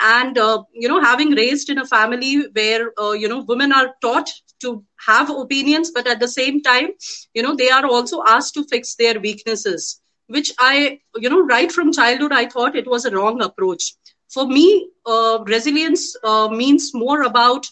and 0.00 0.38
uh, 0.38 0.62
you 0.72 0.88
know 0.88 1.00
having 1.00 1.30
raised 1.40 1.68
in 1.70 1.78
a 1.78 1.86
family 1.86 2.32
where 2.58 2.90
uh, 3.04 3.12
you 3.12 3.28
know 3.28 3.42
women 3.48 3.72
are 3.72 3.88
taught 4.02 4.30
to 4.60 4.84
have 5.06 5.30
opinions 5.30 5.90
but 5.94 6.06
at 6.06 6.20
the 6.20 6.28
same 6.28 6.60
time 6.62 6.88
you 7.34 7.42
know 7.42 7.54
they 7.54 7.70
are 7.70 7.86
also 7.86 8.22
asked 8.34 8.54
to 8.54 8.64
fix 8.72 8.94
their 8.96 9.18
weaknesses 9.20 10.00
which 10.36 10.52
i 10.58 10.98
you 11.24 11.28
know 11.30 11.42
right 11.54 11.72
from 11.72 11.92
childhood 12.00 12.32
i 12.32 12.44
thought 12.54 12.76
it 12.76 12.86
was 12.86 13.04
a 13.04 13.10
wrong 13.16 13.42
approach. 13.42 13.94
For 14.34 14.46
me 14.46 14.88
uh, 15.06 15.38
resilience 15.46 16.16
uh, 16.24 16.48
means 16.48 16.90
more 16.94 17.22
about 17.22 17.66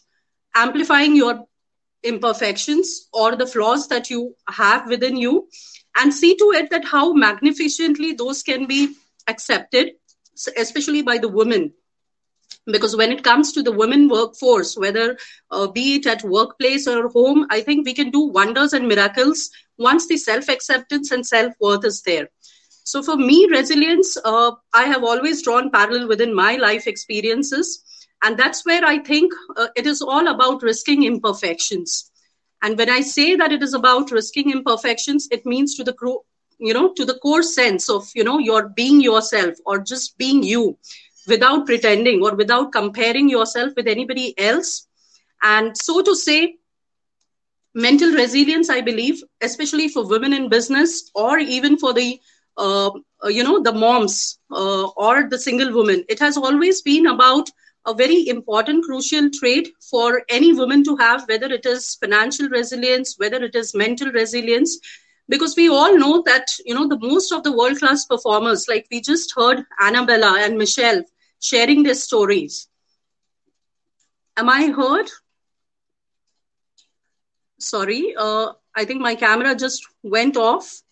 amplifying 0.55 1.16
your 1.16 1.44
imperfections 2.02 3.09
or 3.12 3.36
the 3.36 3.47
flaws 3.47 3.89
that 3.89 4.10
you 4.10 4.35
have 4.48 4.89
within 4.89 5.16
you 5.16 5.48
and 5.97 6.12
see 6.14 6.36
to 6.36 6.52
it 6.56 6.70
that 6.70 6.85
how 6.85 7.12
magnificently 7.12 8.12
those 8.12 8.43
can 8.43 8.66
be 8.66 8.94
accepted 9.28 9.90
especially 10.56 11.02
by 11.02 11.18
the 11.18 11.28
women. 11.28 11.72
Because 12.66 12.97
when 12.97 13.12
it 13.12 13.22
comes 13.24 13.52
to 13.52 13.62
the 13.62 13.72
women 13.72 14.09
workforce 14.09 14.77
whether 14.77 15.16
uh, 15.51 15.66
be 15.68 15.94
it 15.97 16.06
at 16.06 16.22
workplace 16.22 16.86
or 16.86 17.09
home 17.09 17.47
i 17.51 17.60
think 17.60 17.85
we 17.86 17.94
can 17.94 18.10
do 18.10 18.20
wonders 18.39 18.72
and 18.72 18.89
miracles 18.89 19.51
once 19.78 20.06
the 20.06 20.16
self 20.16 20.48
acceptance 20.48 21.10
and 21.10 21.27
self 21.27 21.52
worth 21.60 21.85
is 21.85 22.02
there. 22.02 22.28
So 22.85 23.02
for 23.02 23.16
me 23.16 23.47
resilience 23.51 24.16
uh, 24.24 24.52
i 24.74 24.85
have 24.85 25.02
always 25.05 25.43
drawn 25.43 25.70
parallel 25.70 26.09
within 26.09 26.35
my 26.35 26.56
life 26.56 26.86
experiences 26.86 27.82
And 28.22 28.38
that's 28.38 28.64
where 28.64 28.84
I 28.84 28.98
think 28.98 29.32
uh, 29.56 29.68
it 29.76 29.86
is 29.86 30.01
all 30.02 30.26
about 30.28 30.62
risking 30.62 31.05
imperfections. 31.05 32.10
And 32.62 32.76
when 32.78 32.90
I 32.90 33.01
say 33.01 33.34
that 33.36 33.52
it 33.52 33.62
is 33.62 33.74
about 33.74 34.10
risking 34.10 34.51
imperfections, 34.51 35.28
it 35.30 35.47
means 35.47 35.74
to 35.76 35.84
the 35.84 35.92
crew, 35.92 36.20
you 36.59 36.72
know, 36.74 36.92
to 36.94 37.05
the 37.05 37.18
core 37.18 37.42
sense 37.42 37.88
of, 37.88 38.09
you 38.14 38.24
know, 38.24 38.38
your 38.38 38.68
being 38.68 39.01
yourself 39.01 39.55
or 39.64 39.78
just 39.78 40.16
being 40.18 40.42
you 40.42 40.76
without 41.26 41.66
pretending 41.66 42.22
or 42.22 42.34
without 42.34 42.72
comparing 42.72 43.28
yourself 43.28 43.72
with 43.76 43.86
anybody 43.86 44.34
else. 44.38 44.86
And 45.42 45.76
so 45.76 46.02
to 46.02 46.14
say, 46.14 46.56
mental 47.74 48.12
resilience, 48.12 48.68
I 48.70 48.80
believe, 48.80 49.22
especially 49.40 49.88
for 49.88 50.06
women 50.06 50.32
in 50.32 50.48
business 50.48 51.10
or 51.14 51.38
even 51.38 51.76
for 51.76 51.92
the 51.92 52.20
uh, 52.56 52.90
you 53.26 53.42
know 53.44 53.62
the 53.62 53.72
moms 53.72 54.38
uh, 54.51 54.86
or 54.88 55.28
the 55.30 55.38
single 55.38 55.72
woman 55.72 56.05
it 56.09 56.18
has 56.18 56.36
always 56.36 56.82
been 56.82 57.06
about 57.06 57.48
a 57.86 57.94
very 57.94 58.28
important 58.28 58.85
crucial 58.85 59.28
trait 59.31 59.69
for 59.90 60.23
any 60.28 60.52
woman 60.52 60.82
to 60.85 60.97
have 60.97 61.27
whether 61.28 61.47
it 61.47 61.65
is 61.66 61.97
financial 62.01 62.48
resilience 62.48 63.15
whether 63.19 63.43
it 63.44 63.55
is 63.55 63.74
mental 63.74 64.11
resilience 64.12 64.78
because 65.28 65.57
we 65.57 65.69
all 65.69 65.97
know 65.97 66.23
that 66.27 66.47
you 66.65 66.74
know 66.74 66.86
the 66.89 66.98
most 67.01 67.32
of 67.32 67.43
the 67.43 67.57
world 67.57 67.78
class 67.78 68.05
performers 68.07 68.66
like 68.69 68.86
we 68.90 69.01
just 69.01 69.32
heard 69.36 69.65
annabella 69.81 70.39
and 70.40 70.57
michelle 70.59 71.02
sharing 71.40 71.82
their 71.82 71.94
stories. 71.94 72.69
Am 74.36 74.48
i 74.48 74.66
heard? 74.70 75.11
Sorry 77.59 78.15
uh, 78.16 78.52
i 78.77 78.85
think 78.85 79.01
my 79.01 79.15
camera 79.15 79.55
just 79.55 79.86
went 80.02 80.36
off 80.36 80.82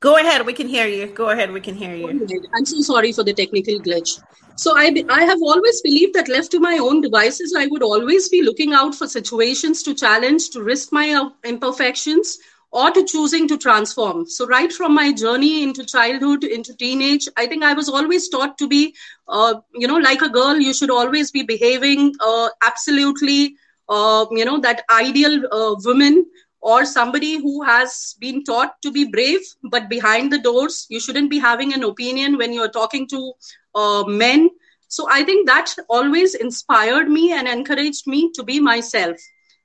Go 0.00 0.16
ahead, 0.16 0.46
we 0.46 0.54
can 0.54 0.66
hear 0.66 0.86
you. 0.86 1.06
Go 1.08 1.28
ahead, 1.28 1.52
we 1.52 1.60
can 1.60 1.74
hear 1.74 1.94
you. 1.94 2.08
I'm 2.54 2.64
so 2.64 2.80
sorry 2.80 3.12
for 3.12 3.22
the 3.22 3.34
technical 3.34 3.74
glitch. 3.80 4.08
So 4.56 4.72
I, 4.76 5.04
I 5.10 5.24
have 5.24 5.38
always 5.42 5.82
believed 5.82 6.14
that 6.14 6.28
left 6.28 6.50
to 6.52 6.60
my 6.60 6.78
own 6.78 7.02
devices, 7.02 7.54
I 7.56 7.66
would 7.66 7.82
always 7.82 8.28
be 8.30 8.42
looking 8.42 8.72
out 8.72 8.94
for 8.94 9.06
situations 9.06 9.82
to 9.82 9.94
challenge, 9.94 10.50
to 10.50 10.62
risk 10.62 10.90
my 10.90 11.12
uh, 11.12 11.28
imperfections, 11.44 12.38
or 12.72 12.90
to 12.90 13.04
choosing 13.04 13.46
to 13.48 13.58
transform. 13.58 14.26
So 14.26 14.46
right 14.46 14.72
from 14.72 14.94
my 14.94 15.12
journey 15.12 15.62
into 15.62 15.84
childhood, 15.84 16.44
into 16.44 16.74
teenage, 16.76 17.28
I 17.36 17.46
think 17.46 17.62
I 17.62 17.74
was 17.74 17.88
always 17.88 18.28
taught 18.28 18.56
to 18.58 18.68
be, 18.68 18.94
uh, 19.28 19.54
you 19.74 19.86
know, 19.86 19.96
like 19.98 20.22
a 20.22 20.28
girl, 20.30 20.56
you 20.58 20.72
should 20.72 20.90
always 20.90 21.30
be 21.30 21.42
behaving 21.42 22.14
uh, 22.20 22.48
absolutely, 22.62 23.56
uh, 23.88 24.24
you 24.30 24.44
know, 24.46 24.58
that 24.60 24.82
ideal 24.90 25.42
uh, 25.52 25.74
woman 25.84 26.24
or 26.60 26.84
somebody 26.84 27.36
who 27.38 27.62
has 27.62 28.14
been 28.20 28.42
taught 28.44 28.74
to 28.82 28.90
be 28.92 29.04
brave 29.04 29.40
but 29.70 29.88
behind 29.88 30.32
the 30.32 30.38
doors 30.38 30.86
you 30.88 31.00
shouldn't 31.00 31.30
be 31.30 31.38
having 31.38 31.72
an 31.74 31.82
opinion 31.82 32.36
when 32.36 32.52
you're 32.52 32.68
talking 32.80 33.06
to 33.08 33.32
uh, 33.74 34.04
men. 34.06 34.50
So 34.88 35.06
i 35.10 35.22
think 35.24 35.46
that 35.46 35.74
always 35.88 36.34
inspired 36.34 37.08
me 37.08 37.32
and 37.32 37.48
encouraged 37.48 38.06
me 38.06 38.30
to 38.34 38.42
be 38.42 38.60
myself. 38.60 39.16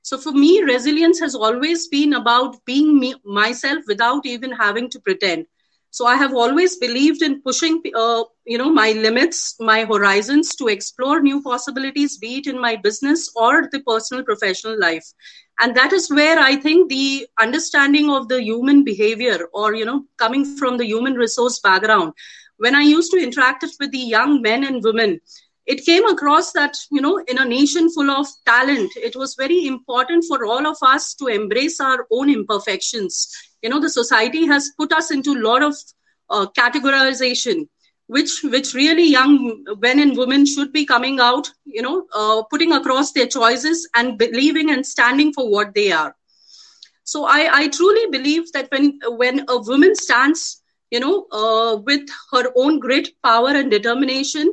So 0.01 0.17
for 0.17 0.31
me 0.31 0.61
resilience 0.61 1.19
has 1.19 1.35
always 1.35 1.87
been 1.87 2.13
about 2.13 2.63
being 2.65 2.99
me, 2.99 3.15
myself 3.25 3.83
without 3.87 4.25
even 4.25 4.51
having 4.51 4.89
to 4.91 4.99
pretend. 4.99 5.45
So 5.91 6.05
i 6.07 6.15
have 6.15 6.33
always 6.33 6.75
believed 6.77 7.21
in 7.27 7.41
pushing 7.41 7.81
uh, 8.03 8.23
you 8.45 8.57
know 8.61 8.69
my 8.77 8.91
limits 9.05 9.55
my 9.71 9.85
horizons 9.91 10.55
to 10.61 10.67
explore 10.75 11.19
new 11.27 11.41
possibilities 11.41 12.17
be 12.25 12.31
it 12.39 12.47
in 12.53 12.59
my 12.67 12.75
business 12.87 13.29
or 13.35 13.51
the 13.71 13.79
personal 13.91 14.23
professional 14.31 14.79
life 14.87 15.13
and 15.59 15.75
that 15.75 15.93
is 15.93 16.09
where 16.09 16.39
i 16.39 16.55
think 16.55 16.89
the 16.89 17.27
understanding 17.39 18.09
of 18.09 18.27
the 18.27 18.41
human 18.41 18.83
behavior 18.83 19.47
or 19.53 19.73
you 19.73 19.85
know 19.85 20.03
coming 20.17 20.45
from 20.45 20.77
the 20.77 20.85
human 20.85 21.13
resource 21.13 21.59
background 21.59 22.13
when 22.57 22.75
i 22.75 22.81
used 22.81 23.11
to 23.11 23.21
interact 23.21 23.65
with 23.79 23.91
the 23.91 24.05
young 24.15 24.41
men 24.41 24.63
and 24.63 24.83
women 24.83 25.19
it 25.65 25.83
came 25.85 26.05
across 26.05 26.51
that 26.53 26.75
you 26.91 27.01
know 27.01 27.17
in 27.27 27.37
a 27.37 27.45
nation 27.45 27.89
full 27.91 28.09
of 28.11 28.27
talent 28.45 28.91
it 28.95 29.15
was 29.15 29.35
very 29.35 29.65
important 29.65 30.23
for 30.27 30.45
all 30.45 30.65
of 30.67 30.77
us 30.81 31.13
to 31.15 31.27
embrace 31.27 31.79
our 31.79 32.05
own 32.11 32.29
imperfections. 32.29 33.29
You 33.61 33.69
know 33.69 33.79
the 33.79 33.89
society 33.89 34.45
has 34.45 34.71
put 34.77 34.91
us 34.93 35.11
into 35.11 35.33
a 35.33 35.41
lot 35.41 35.63
of 35.63 35.75
uh, 36.29 36.47
categorization 36.57 37.67
which 38.07 38.41
which 38.43 38.73
really 38.73 39.07
young 39.09 39.63
men 39.79 39.99
and 39.99 40.17
women 40.17 40.45
should 40.45 40.71
be 40.73 40.85
coming 40.85 41.19
out 41.19 41.49
you 41.65 41.81
know 41.81 42.05
uh, 42.13 42.43
putting 42.49 42.71
across 42.73 43.11
their 43.11 43.27
choices 43.27 43.87
and 43.95 44.17
believing 44.17 44.69
and 44.71 44.85
standing 44.85 45.33
for 45.33 45.49
what 45.49 45.73
they 45.73 45.91
are. 45.91 46.15
So 47.03 47.25
i 47.25 47.41
i 47.59 47.67
truly 47.67 48.05
believe 48.15 48.51
that 48.53 48.71
when 48.71 48.87
when 49.21 49.45
a 49.55 49.57
woman 49.69 49.95
stands 49.95 50.43
you 50.91 50.99
know 51.03 51.15
uh, 51.41 51.75
with 51.89 52.13
her 52.31 52.43
own 52.63 52.79
great 52.85 53.09
power 53.29 53.51
and 53.61 53.71
determination 53.75 54.51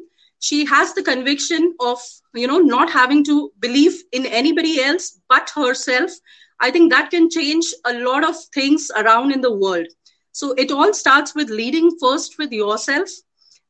she 0.49 0.65
has 0.73 0.95
the 0.95 1.03
conviction 1.11 1.74
of 1.91 2.01
you 2.43 2.47
know 2.53 2.59
not 2.74 2.91
having 2.99 3.24
to 3.31 3.37
believe 3.66 3.99
in 4.12 4.27
anybody 4.27 4.81
else 4.83 5.20
but 5.29 5.51
herself. 5.57 6.12
I 6.61 6.70
think 6.70 6.93
that 6.93 7.11
can 7.11 7.29
change 7.31 7.66
a 7.85 7.93
lot 7.95 8.24
of 8.29 8.37
things 8.55 8.91
around 8.97 9.33
in 9.33 9.41
the 9.41 9.53
world. 9.65 9.87
So 10.33 10.53
it 10.53 10.70
all 10.70 10.93
starts 10.95 11.35
with 11.35 11.51
leading 11.51 11.91
first 12.01 12.39
with 12.39 12.53
yourself 12.53 13.09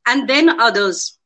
and 0.07 0.29
then 0.29 0.61
others. 0.61 1.19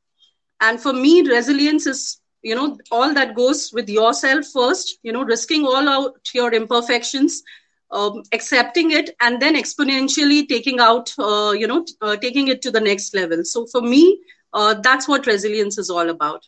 And 0.60 0.80
for 0.80 0.92
me 0.92 1.22
resilience 1.22 1.86
is 1.86 2.20
you 2.42 2.54
know 2.54 2.78
all 2.90 3.12
that 3.14 3.34
goes 3.34 3.72
with 3.72 3.88
yourself 3.88 4.46
first 4.52 4.98
you 5.02 5.12
know 5.12 5.24
risking 5.24 5.64
all 5.64 5.88
out 5.88 6.14
your 6.34 6.52
imperfections 6.54 7.42
um, 7.90 8.22
accepting 8.32 8.92
it 8.92 9.10
and 9.20 9.40
then 9.40 9.54
exponentially 9.56 10.46
taking 10.48 10.80
out 10.80 11.12
uh, 11.18 11.52
you 11.52 11.66
know 11.66 11.84
uh, 12.02 12.16
taking 12.16 12.48
it 12.48 12.62
to 12.62 12.70
the 12.70 12.80
next 12.80 13.14
level. 13.14 13.42
So 13.44 13.66
for 13.66 13.80
me 13.80 14.20
uh, 14.52 14.74
that's 14.82 15.08
what 15.08 15.26
resilience 15.26 15.78
is 15.78 15.90
all 15.90 16.08
about. 16.08 16.44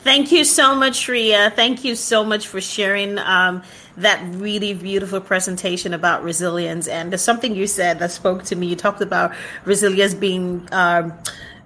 Thank 0.00 0.32
you 0.32 0.44
so 0.44 0.74
much, 0.74 1.08
Ria. 1.08 1.50
Thank 1.50 1.84
you 1.84 1.94
so 1.94 2.24
much 2.24 2.46
for 2.48 2.60
sharing 2.60 3.18
um, 3.18 3.62
that 4.00 4.22
really 4.34 4.74
beautiful 4.74 5.20
presentation 5.20 5.94
about 5.94 6.22
resilience. 6.22 6.86
And 6.88 7.10
there's 7.10 7.22
something 7.22 7.54
you 7.54 7.66
said 7.66 7.98
that 7.98 8.10
spoke 8.10 8.44
to 8.44 8.56
me. 8.56 8.66
You 8.66 8.76
talked 8.76 9.00
about 9.00 9.32
resilience 9.64 10.14
being 10.14 10.68
um, 10.72 11.12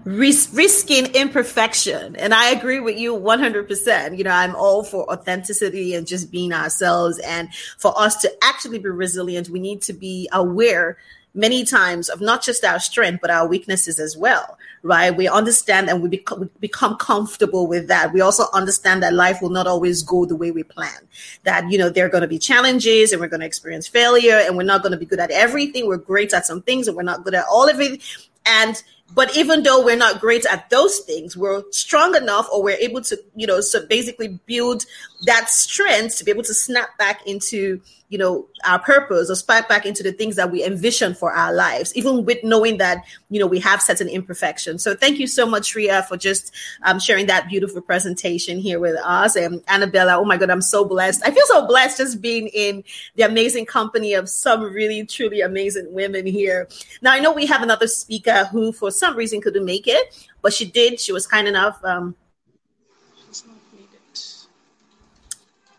ris- 0.05 0.51
risking 0.53 1.07
imperfection. 1.15 2.17
And 2.17 2.35
I 2.35 2.51
agree 2.51 2.81
with 2.81 2.99
you 2.99 3.17
100%. 3.17 4.17
You 4.17 4.25
know, 4.25 4.31
I'm 4.31 4.55
all 4.55 4.85
for 4.85 5.11
authenticity 5.11 5.95
and 5.95 6.07
just 6.07 6.31
being 6.31 6.53
ourselves. 6.53 7.19
And 7.21 7.53
for 7.79 7.99
us 7.99 8.17
to 8.23 8.33
actually 8.45 8.79
be 8.79 8.91
resilient, 8.91 9.49
we 9.49 9.61
need 9.61 9.83
to 9.83 9.93
be 9.93 10.29
aware 10.33 10.99
many 11.35 11.65
times 11.65 12.09
of 12.09 12.21
not 12.21 12.43
just 12.43 12.65
our 12.65 12.79
strength, 12.79 13.21
but 13.21 13.31
our 13.31 13.47
weaknesses 13.47 13.99
as 13.99 14.17
well 14.17 14.59
right? 14.85 15.17
We 15.17 15.27
understand 15.27 15.89
and 15.89 16.03
we 16.03 16.11
become, 16.11 16.41
we 16.41 16.49
become 16.61 16.97
comfortable 16.97 17.67
with 17.67 17.89
that. 17.89 18.13
We 18.13 18.21
also 18.21 18.45
understand 18.53 19.03
that 19.03 19.15
life 19.15 19.41
will 19.41 19.49
not 19.49 19.67
always 19.67 20.03
go 20.03 20.27
the 20.27 20.37
way 20.37 20.51
we 20.51 20.63
plan. 20.63 21.09
That, 21.45 21.71
you 21.73 21.79
know, 21.79 21.89
there 21.89 22.05
are 22.05 22.11
going 22.11 22.21
to 22.21 22.29
be 22.29 22.39
challenges 22.39 23.11
and 23.11 23.21
we're 23.21 23.29
going 23.29 23.41
to 23.41 23.47
experience 23.47 23.89
failure 23.89 24.37
and 24.37 24.59
we're 24.59 24.63
not 24.63 24.83
going 24.83 24.93
to 24.93 24.99
be 24.99 25.07
good 25.07 25.21
at 25.21 25.31
everything. 25.31 25.87
We're 25.89 25.97
great 25.97 26.35
at 26.35 26.45
some 26.45 26.61
things 26.61 26.87
and 26.87 26.97
we're 26.97 27.03
not 27.03 27.25
good 27.25 27.35
at 27.35 27.47
all 27.51 27.69
of 27.69 27.81
it. 27.81 28.03
And 28.45 28.81
but 29.15 29.37
even 29.37 29.63
though 29.63 29.83
we're 29.83 29.97
not 29.97 30.21
great 30.21 30.45
at 30.47 30.69
those 30.71 30.99
things, 31.01 31.37
we're 31.37 31.63
strong 31.71 32.15
enough 32.15 32.49
or 32.53 32.63
we're 32.63 32.77
able 32.77 33.01
to, 33.03 33.17
you 33.37 33.47
know, 33.47 33.61
so 33.61 33.87
basically 33.87 34.41
build 34.47 34.85
that 35.27 35.49
strength 35.51 36.19
to 36.19 36.25
be 36.25 36.31
able 36.31 36.43
to 36.43 36.55
snap 36.55 36.97
back 36.99 37.27
into, 37.27 37.81
you 38.09 38.19
know, 38.19 38.47
our 38.65 38.79
purpose 38.79 39.31
or 39.31 39.35
snap 39.35 39.69
back 39.69 39.87
into 39.87 40.03
the 40.03 40.13
things 40.13 40.37
that 40.37 40.51
we 40.51 40.65
envision 40.65 41.15
for 41.15 41.33
our 41.33 41.53
lives, 41.53 41.95
even 41.97 42.25
with 42.25 42.43
knowing 42.43 42.79
that, 42.79 43.05
you 43.31 43.41
know, 43.41 43.47
we 43.47 43.59
have 43.61 43.83
certain 43.83 44.09
imperfections. 44.09 44.83
So 44.83 44.95
thank 44.95 45.19
you 45.19 45.27
so 45.27 45.47
much, 45.47 45.75
Ria, 45.75 46.03
for 46.03 46.17
just 46.17 46.53
um, 46.83 46.99
sharing 46.99 47.27
that 47.27 47.49
beautiful 47.49 47.81
presentation 47.81 48.59
here 48.59 48.79
with 48.81 48.97
us. 49.05 49.37
And 49.37 49.63
Annabella, 49.69 50.17
oh 50.17 50.25
my 50.25 50.37
God, 50.37 50.51
I'm 50.51 50.63
so 50.63 50.85
blessed. 50.85 51.23
I 51.25 51.31
feel 51.31 51.47
so 51.47 51.67
blessed 51.67 51.99
just 51.99 52.21
being 52.21 52.49
in 52.49 52.85
the 53.17 53.23
amazing 53.23 53.67
company 53.67 54.15
of 54.15 54.29
some 54.29 54.63
really, 54.63 55.05
truly 55.07 55.41
amazing 55.41 55.93
women 55.93 56.27
here. 56.27 56.69
Now, 57.03 57.13
I 57.13 57.21
know 57.21 57.33
we 57.33 57.47
have 57.47 57.63
another 57.63 57.87
speaker 57.87 58.45
who, 58.47 58.73
for 58.73 58.91
some 58.91 59.17
reason, 59.17 59.41
couldn't 59.41 59.65
make 59.65 59.87
it, 59.87 60.29
but 60.43 60.53
she 60.53 60.65
did. 60.65 61.01
She 61.01 61.13
was 61.13 61.27
kind 61.27 61.49
enough. 61.49 61.83
Um, 61.85 62.15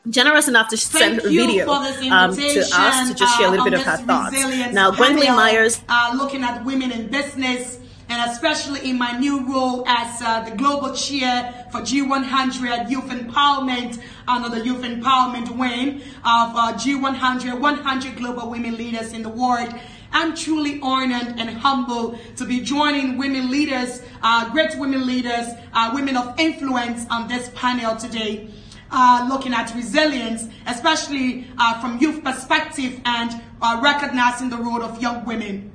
generous 0.10 0.48
enough 0.48 0.69
to 0.69 0.77
send 0.77 1.19
a 1.19 1.30
video 1.30 1.69
um, 1.69 2.36
to 2.36 2.60
us 2.73 3.10
to 3.10 3.15
just 3.15 3.38
share 3.38 3.48
a 3.48 3.52
little 3.52 3.65
uh, 3.65 3.69
bit 3.69 3.80
of 3.80 3.84
her 3.84 3.98
thoughts. 3.98 4.36
Now, 4.73 4.91
Gwendolyn 4.91 5.36
Myers. 5.36 5.82
Uh, 5.90 6.14
looking 6.18 6.44
at 6.44 6.64
women 6.65 6.91
in 6.91 7.07
business, 7.07 7.80
and 8.10 8.32
especially 8.32 8.88
in 8.90 8.98
my 8.98 9.18
new 9.18 9.52
role 9.52 9.84
as 9.88 10.22
uh, 10.22 10.41
the 10.41 10.56
global 10.56 10.94
chair 10.94 11.68
for 11.72 11.80
G100 11.82 12.90
Youth 12.90 13.06
Empowerment 13.06 14.02
under 14.27 14.49
the 14.49 14.64
Youth 14.64 14.84
Empowerment 14.84 15.57
wing 15.57 16.02
of 16.23 16.56
uh, 16.56 16.73
G100, 16.73 17.60
100 17.60 18.15
global 18.15 18.49
women 18.49 18.77
leaders 18.77 19.11
in 19.14 19.23
the 19.23 19.30
world. 19.30 19.73
I'm 20.11 20.36
truly 20.36 20.80
honored 20.82 21.36
and 21.40 21.49
humbled 21.49 22.19
to 22.38 22.45
be 22.45 22.61
joining 22.61 23.18
women 23.18 23.49
leaders, 23.49 24.02
uh, 24.22 24.49
great 24.52 24.77
women 24.77 25.06
leaders, 25.06 25.48
uh, 25.73 25.91
women 25.94 26.15
of 26.15 26.40
influence 26.40 27.06
on 27.10 27.27
this 27.27 27.49
panel 27.56 27.95
today. 27.95 28.49
Uh, 28.96 29.28
looking 29.30 29.54
at 29.54 29.76
resilience, 29.76 30.48
especially 30.68 31.48
uh, 31.58 31.80
from 31.82 32.00
youth 32.00 32.24
perspective 32.24 33.02
and 33.04 33.42
uh, 33.62 33.80
recognizing 33.84 34.50
the 34.50 34.58
role 34.58 34.82
of 34.82 35.02
young 35.02 35.26
women. 35.26 35.72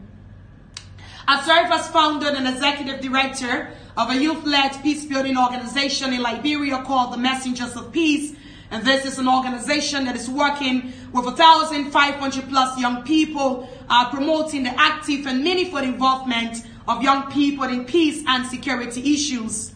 I 1.29 1.43
serve 1.43 1.71
as 1.71 1.87
founder 1.89 2.29
and 2.29 2.49
executive 2.49 3.01
director 3.01 3.71
of 3.97 4.11
a 4.11 4.17
youth-led 4.17 4.83
peace-building 4.83 5.37
organization 5.37 6.15
in 6.15 6.23
Liberia 6.23 6.83
called 6.83 7.13
the 7.13 7.19
Messengers 7.19 7.77
of 7.77 7.93
Peace. 7.93 8.35
And 8.71 8.85
this 8.87 9.05
is 9.05 9.19
an 9.19 9.29
organization 9.29 10.07
that 10.07 10.17
is 10.17 10.31
working 10.31 10.93
with 11.13 11.27
1,500 11.27 12.49
plus 12.49 12.81
young 12.81 13.03
people, 13.03 13.69
uh, 13.89 14.11
promoting 14.11 14.63
the 14.63 14.81
active 14.81 15.27
and 15.27 15.45
meaningful 15.45 15.79
involvement 15.79 16.65
of 16.89 17.03
young 17.03 17.31
people 17.31 17.65
in 17.65 17.85
peace 17.85 18.25
and 18.27 18.47
security 18.47 19.13
issues. 19.13 19.75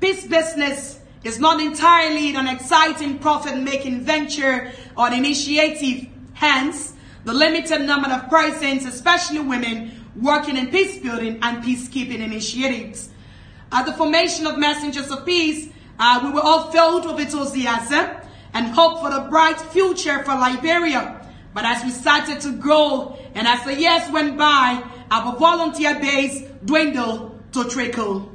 Peace 0.00 0.26
business 0.26 1.00
is 1.24 1.38
not 1.38 1.60
entirely 1.60 2.34
an 2.34 2.48
exciting 2.48 3.18
profit-making 3.18 4.00
venture 4.00 4.72
or 4.96 5.12
initiative. 5.12 6.08
Hence, 6.34 6.94
the 7.24 7.32
limited 7.32 7.82
number 7.82 8.08
of 8.10 8.28
persons, 8.28 8.84
especially 8.84 9.40
women, 9.40 9.92
working 10.20 10.56
in 10.56 10.68
peace 10.68 10.98
building 10.98 11.38
and 11.42 11.62
peacekeeping 11.62 12.20
initiatives. 12.20 13.10
At 13.70 13.86
the 13.86 13.92
formation 13.92 14.46
of 14.46 14.58
Messengers 14.58 15.10
of 15.10 15.24
Peace, 15.24 15.68
uh, 15.98 16.20
we 16.24 16.32
were 16.32 16.40
all 16.40 16.70
filled 16.70 17.06
with 17.06 17.20
enthusiasm 17.20 18.10
and 18.52 18.66
hope 18.68 19.00
for 19.00 19.10
the 19.10 19.28
bright 19.30 19.60
future 19.60 20.22
for 20.24 20.34
Liberia. 20.34 21.26
But 21.54 21.64
as 21.64 21.84
we 21.84 21.90
started 21.90 22.40
to 22.40 22.52
grow 22.52 23.18
and 23.34 23.46
as 23.46 23.64
the 23.64 23.74
years 23.74 24.10
went 24.10 24.36
by, 24.36 24.82
our 25.10 25.36
volunteer 25.36 25.98
base 26.00 26.42
dwindled 26.64 27.52
to 27.52 27.68
trickle. 27.68 28.31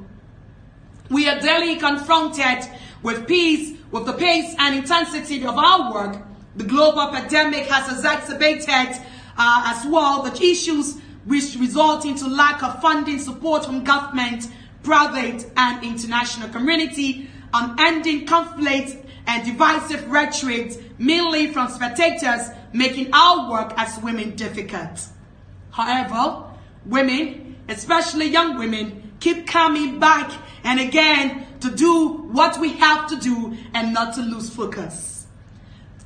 We 1.10 1.28
are 1.30 1.40
daily 1.40 1.78
confronted 1.78 2.70
with 3.02 3.28
peace, 3.28 3.78
with 3.92 4.06
the 4.06 4.14
pace 4.14 4.56
and 4.60 4.76
intensity 4.76 5.46
of 5.46 5.58
our 5.58 5.94
work. 5.94 6.18
The 6.56 6.64
global 6.64 7.10
pandemic 7.12 7.68
has 7.68 7.92
exacerbated 7.98 9.02
uh, 9.38 9.74
as 9.76 9.86
well 9.86 10.24
the 10.24 10.44
issues 10.44 11.00
which 11.26 11.56
result 11.56 12.06
into 12.06 12.28
lack 12.28 12.64
of 12.64 12.82
funding 12.82 13.20
support 13.20 13.66
from 13.66 13.84
government, 13.84 14.48
private 14.84 15.46
and 15.56 15.84
international 15.84 16.50
community, 16.50 17.30
unending 17.54 18.26
conflicts 18.26 18.96
and 19.28 19.46
divisive 19.46 20.10
rhetoric, 20.10 20.74
mainly 20.98 21.52
from 21.52 21.70
spectators, 21.70 22.50
making 22.74 23.10
our 23.14 23.52
work 23.52 23.74
as 23.78 24.00
women 24.00 24.36
difficult. 24.36 25.08
However, 25.72 26.44
women, 26.86 27.58
especially 27.70 28.28
young 28.28 28.58
women, 28.58 29.12
keep 29.20 29.46
coming 29.46 30.00
back 30.00 30.32
and 30.68 30.81
again 30.81 31.48
to 31.61 31.72
do 31.72 32.10
what 32.10 32.60
we 32.60 32.73
have 32.73 33.07
to 33.07 33.15
do 33.15 33.57
and 33.73 33.94
not 33.94 34.14
to 34.14 34.22
lose 34.22 34.49
focus. 34.49 35.26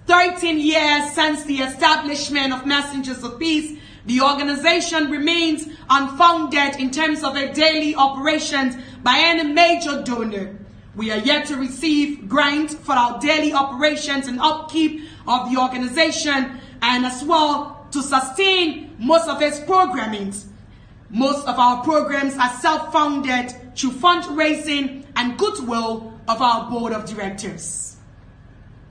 13 0.06 0.60
years 0.60 1.12
since 1.14 1.44
the 1.46 1.58
establishment 1.58 2.54
of 2.54 2.68
Messengers 2.68 3.24
of 3.24 3.40
Peace, 3.40 3.80
the 4.06 4.22
organization 4.22 5.10
remains 5.10 5.66
unfounded 5.90 6.76
in 6.80 6.92
terms 6.92 7.24
of 7.24 7.34
their 7.34 7.52
daily 7.52 7.96
operations 7.96 8.76
by 9.02 9.18
any 9.18 9.52
major 9.52 10.04
donor. 10.04 10.56
We 10.96 11.10
are 11.10 11.20
yet 11.20 11.48
to 11.48 11.56
receive 11.56 12.30
grants 12.30 12.76
for 12.76 12.92
our 12.92 13.20
daily 13.20 13.54
operations 13.54 14.28
and 14.28 14.40
upkeep 14.40 15.02
of 15.28 15.52
the 15.52 15.60
organization 15.60 16.60
and 16.84 17.06
as 17.06 17.24
well 17.24 17.88
to 17.92 18.04
sustain 18.04 18.96
most 19.00 19.28
of 19.28 19.42
its 19.42 19.60
programming. 19.62 20.36
Most 21.12 21.46
of 21.46 21.60
our 21.60 21.84
programs 21.84 22.38
are 22.38 22.50
self-funded 22.60 23.76
through 23.76 23.92
fundraising 23.92 25.06
and 25.18 25.38
goodwill 25.38 26.18
of 26.28 26.42
our 26.42 26.70
board 26.70 26.94
of 26.94 27.06
directors. 27.06 27.98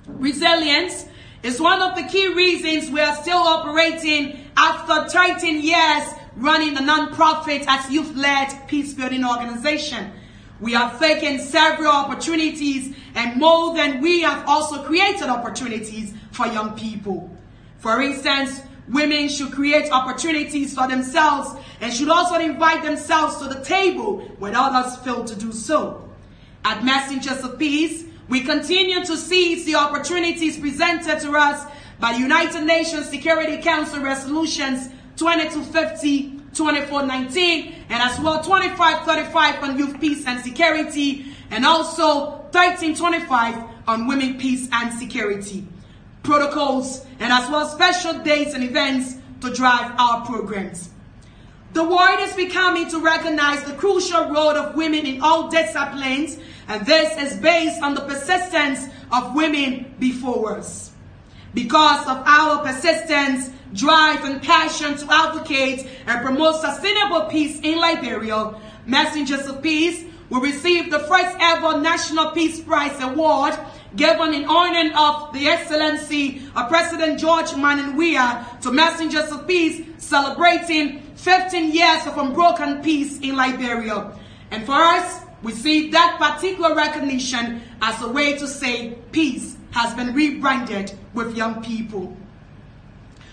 Resilience 0.07 1.07
is 1.43 1.61
one 1.61 1.81
of 1.81 1.97
the 1.97 2.03
key 2.03 2.35
reasons 2.35 2.91
we 2.91 3.01
are 3.01 3.17
still 3.17 3.39
operating 3.39 4.39
after 4.55 5.09
13 5.09 5.63
years 5.63 6.13
running 6.37 6.77
a 6.77 6.81
non-profit 6.83 7.65
as 7.67 7.91
youth-led 7.91 8.69
peace-building 8.69 9.25
organization. 9.25 10.13
We 10.61 10.73
have 10.73 10.99
taken 10.99 11.39
several 11.39 11.91
opportunities 11.91 12.95
and 13.15 13.41
more 13.41 13.75
than 13.75 14.03
we 14.03 14.21
have 14.21 14.47
also 14.47 14.83
created 14.83 15.29
opportunities 15.29 16.13
for 16.33 16.47
young 16.49 16.77
people. 16.77 17.35
For 17.79 18.03
instance, 18.03 18.61
women 18.91 19.29
should 19.29 19.53
create 19.53 19.91
opportunities 19.91 20.75
for 20.75 20.89
themselves 20.89 21.59
and 21.81 21.93
should 21.93 22.09
also 22.09 22.39
invite 22.39 22.83
themselves 22.85 23.39
to 23.39 23.49
the 23.49 23.65
table 23.65 24.19
when 24.39 24.55
others 24.55 24.97
fail 24.99 25.25
to 25.25 25.37
do 25.37 25.53
so. 25.53 26.09
At 26.65 26.85
Messengers 26.85 27.43
of 27.43 27.59
Peace, 27.59 28.05
we 28.29 28.43
continue 28.43 29.05
to 29.05 29.17
seize 29.17 29.65
the 29.65 29.75
opportunities 29.75 30.59
presented 30.59 31.21
to 31.21 31.33
us 31.33 31.67
by 31.99 32.13
United 32.13 32.65
Nations 32.65 33.09
Security 33.09 33.61
Council 33.63 34.01
resolutions 34.03 34.89
2250, 35.17 36.41
2419, 36.55 37.75
and 37.89 38.03
as 38.03 38.19
well 38.21 38.43
2535 38.43 39.63
on 39.63 39.79
youth 39.79 40.01
peace 40.01 40.25
and 40.27 40.43
security, 40.43 41.27
and 41.51 41.67
also 41.67 42.31
1325 42.53 43.65
on 43.87 44.07
women 44.07 44.39
peace 44.39 44.69
and 44.73 44.99
security. 44.99 45.67
Protocols, 46.23 47.07
and 47.19 47.33
as 47.33 47.49
well 47.51 47.67
special 47.69 48.19
dates 48.21 48.55
and 48.55 48.63
events 48.63 49.17
to 49.41 49.53
drive 49.53 49.93
our 49.99 50.25
programs. 50.27 50.91
The 51.73 51.85
world 51.85 52.19
is 52.21 52.35
becoming 52.35 52.89
to 52.91 52.99
recognize 52.99 53.63
the 53.63 53.75
crucial 53.75 54.29
role 54.29 54.57
of 54.57 54.75
women 54.75 55.07
in 55.07 55.23
all 55.23 55.49
disciplines, 55.49 56.37
and 56.67 56.85
this 56.85 57.17
is 57.17 57.39
based 57.41 57.81
on 57.83 57.95
the 57.95 58.01
persistence 58.01 58.87
of 59.13 59.35
women 59.35 59.95
before 59.99 60.59
us. 60.59 60.91
Because 61.55 62.07
of 62.09 62.23
our 62.27 62.65
persistence, 62.65 63.51
drive, 63.73 64.25
and 64.25 64.43
passion 64.43 64.97
to 64.97 65.13
advocate 65.13 65.89
and 66.07 66.25
promote 66.25 66.61
sustainable 66.61 67.23
peace 67.27 67.61
in 67.61 67.79
Liberia, 67.79 68.55
Messengers 68.87 69.47
of 69.47 69.63
Peace 69.63 70.05
will 70.29 70.41
receive 70.41 70.91
the 70.91 71.01
first 71.01 71.37
ever 71.41 71.81
National 71.81 72.31
Peace 72.33 72.61
Prize 72.61 73.01
Award 73.01 73.55
given 73.97 74.35
in 74.35 74.45
honor 74.45 74.91
of 74.97 75.33
the 75.33 75.49
Excellency 75.49 76.43
of 76.55 76.69
President 76.69 77.19
George 77.19 77.51
Manneh 77.51 77.97
Weah 77.97 78.47
to 78.63 78.71
Messengers 78.71 79.31
of 79.33 79.47
Peace 79.47 79.83
celebrating 79.99 81.01
15 81.17 81.73
years 81.73 82.07
of 82.07 82.17
unbroken 82.19 82.83
peace 82.83 83.19
in 83.21 83.37
Liberia. 83.37 84.13
And 84.51 84.65
for 84.65 84.73
us, 84.73 85.23
we 85.43 85.53
see 85.53 85.91
that 85.91 86.19
particular 86.19 86.75
recognition 86.75 87.63
as 87.81 88.01
a 88.03 88.09
way 88.09 88.37
to 88.39 88.47
say 88.47 88.99
peace 89.13 89.57
has 89.73 89.95
been 89.95 90.15
rebranded 90.15 90.93
with 91.15 91.37
young 91.37 91.63
people. 91.63 92.17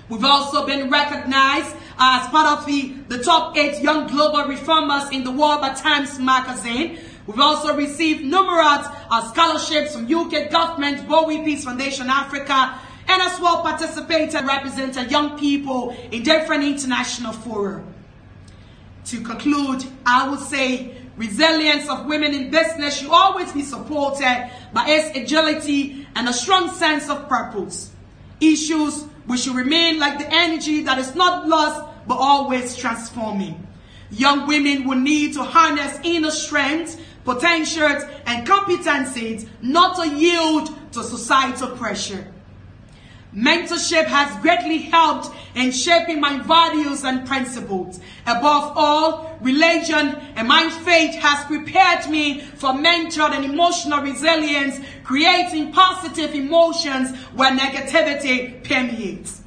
We've 0.10 0.24
also 0.24 0.66
been 0.66 0.90
recognized 0.90 1.76
as 2.00 2.28
part 2.30 2.60
of 2.60 2.66
the, 2.66 2.94
the 3.10 3.24
top 3.24 3.58
eight 3.58 3.82
young 3.82 4.08
global 4.08 4.46
reformers 4.46 5.10
in 5.12 5.24
the 5.24 5.32
World 5.32 5.62
by 5.62 5.74
Times 5.74 6.18
magazine. 6.20 7.00
We've 7.28 7.40
also 7.40 7.76
received 7.76 8.24
numerous 8.24 8.88
uh, 9.12 9.32
scholarships 9.32 9.94
from 9.94 10.12
UK 10.12 10.50
government, 10.50 11.08
Bowie 11.08 11.44
Peace 11.44 11.66
Foundation 11.66 12.10
Africa, 12.10 12.80
and 13.10 13.22
as 13.22 13.40
well 13.40 13.62
participated 13.62 14.36
and 14.36 14.48
represented 14.48 15.12
young 15.12 15.38
people 15.38 15.96
in 16.12 16.24
different 16.24 16.64
international 16.64 17.34
fora. 17.34 17.84
To 19.06 19.22
conclude, 19.22 19.86
I 20.06 20.30
would 20.30 20.40
say 20.40 20.96
resilience 21.18 21.90
of 21.90 22.06
women 22.06 22.34
in 22.34 22.50
business 22.50 22.98
should 22.98 23.10
always 23.10 23.52
be 23.52 23.62
supported 23.62 24.50
by 24.74 24.86
its 24.88 25.18
agility 25.18 26.08
and 26.16 26.30
a 26.30 26.34
strong 26.34 26.70
sense 26.70 27.10
of 27.10 27.28
purpose. 27.28 27.92
Issues 28.40 29.04
which 29.26 29.42
should 29.42 29.56
remain 29.56 30.00
like 30.00 30.20
the 30.20 30.34
energy 30.34 30.84
that 30.84 30.98
is 30.98 31.14
not 31.16 31.48
lost 31.48 31.86
but 32.08 32.16
always 32.16 32.76
transforming. 32.76 33.68
Young 34.10 34.48
women 34.48 34.88
will 34.88 34.98
need 34.98 35.34
to 35.34 35.44
harness 35.44 36.00
inner 36.04 36.32
strength, 36.32 37.02
potentials, 37.28 38.04
and 38.26 38.48
competencies 38.48 39.46
not 39.62 39.98
to 39.98 40.08
yield 40.08 40.74
to 40.94 41.04
societal 41.04 41.76
pressure. 41.76 42.26
Mentorship 43.36 44.06
has 44.06 44.42
greatly 44.42 44.78
helped 44.78 45.30
in 45.54 45.72
shaping 45.72 46.22
my 46.22 46.40
values 46.40 47.04
and 47.04 47.28
principles. 47.28 48.00
Above 48.26 48.72
all, 48.78 49.38
religion 49.42 50.16
and 50.38 50.48
my 50.48 50.70
faith 50.86 51.16
has 51.16 51.46
prepared 51.48 52.10
me 52.10 52.40
for 52.40 52.74
mental 52.74 53.28
and 53.28 53.44
emotional 53.44 54.02
resilience, 54.02 54.80
creating 55.04 55.74
positive 55.74 56.34
emotions 56.34 57.14
where 57.36 57.52
negativity 57.52 58.64
permeates. 58.64 59.42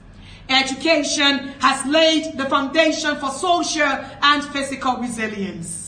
Education 0.51 1.55
has 1.61 1.87
laid 1.87 2.37
the 2.37 2.45
foundation 2.45 3.17
for 3.17 3.31
social 3.31 3.89
and 4.23 4.45
physical 4.53 4.99
resilience. 4.99 5.80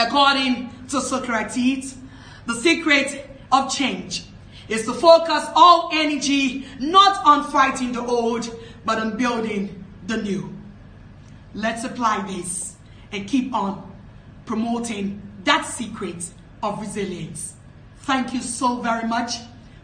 According 0.00 0.70
to 0.88 0.98
Socrates, 0.98 1.94
the 2.46 2.54
secret 2.54 3.28
of 3.52 3.70
change 3.70 4.24
is 4.66 4.86
to 4.86 4.94
focus 4.94 5.44
all 5.54 5.90
energy 5.92 6.64
not 6.78 7.22
on 7.26 7.50
fighting 7.50 7.92
the 7.92 8.00
old, 8.00 8.48
but 8.86 8.98
on 8.98 9.18
building 9.18 9.84
the 10.06 10.16
new. 10.16 10.56
Let's 11.52 11.84
apply 11.84 12.26
this 12.26 12.76
and 13.12 13.28
keep 13.28 13.52
on 13.52 13.92
promoting 14.46 15.20
that 15.44 15.66
secret 15.66 16.30
of 16.62 16.80
resilience. 16.80 17.54
thank 17.98 18.32
you 18.32 18.40
so 18.40 18.80
very 18.80 19.06
much 19.06 19.34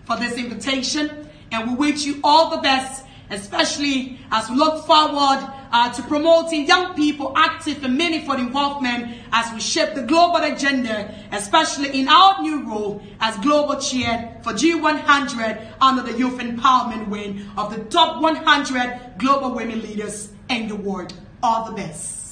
for 0.06 0.16
this 0.16 0.38
invitation. 0.38 1.28
And 1.52 1.70
we 1.70 1.90
wish 1.90 2.05
you 2.06 2.20
all 2.24 2.51
the 2.51 2.62
best, 2.62 3.05
especially 3.31 4.19
as 4.31 4.48
we 4.51 4.57
look 4.57 4.86
forward 4.86 5.47
uh, 5.73 5.93
to 5.93 6.03
promoting 6.03 6.66
young 6.66 6.94
people 6.94 7.32
active 7.36 7.82
and 7.85 7.97
meaningful 7.97 8.35
involvement 8.35 9.19
as 9.32 9.53
we 9.53 9.61
shape 9.61 9.94
the 9.94 10.03
global 10.03 10.36
agenda, 10.36 11.12
especially 11.32 11.98
in 11.98 12.09
our 12.09 12.40
new 12.43 12.62
role 12.69 13.03
as 13.20 13.36
global 13.39 13.81
chair 13.81 14.39
for 14.43 14.53
G100 14.53 15.74
under 15.81 16.03
the 16.03 16.16
Youth 16.19 16.39
Empowerment 16.39 17.09
Wing 17.09 17.48
of 17.57 17.74
the 17.74 17.82
top 17.85 18.23
100 18.23 19.15
global 19.19 19.55
women 19.55 19.82
leaders 19.82 20.31
in 20.48 20.69
the 20.69 20.77
world. 20.77 21.12
All 21.43 21.66
the 21.66 21.73
best. 21.73 22.26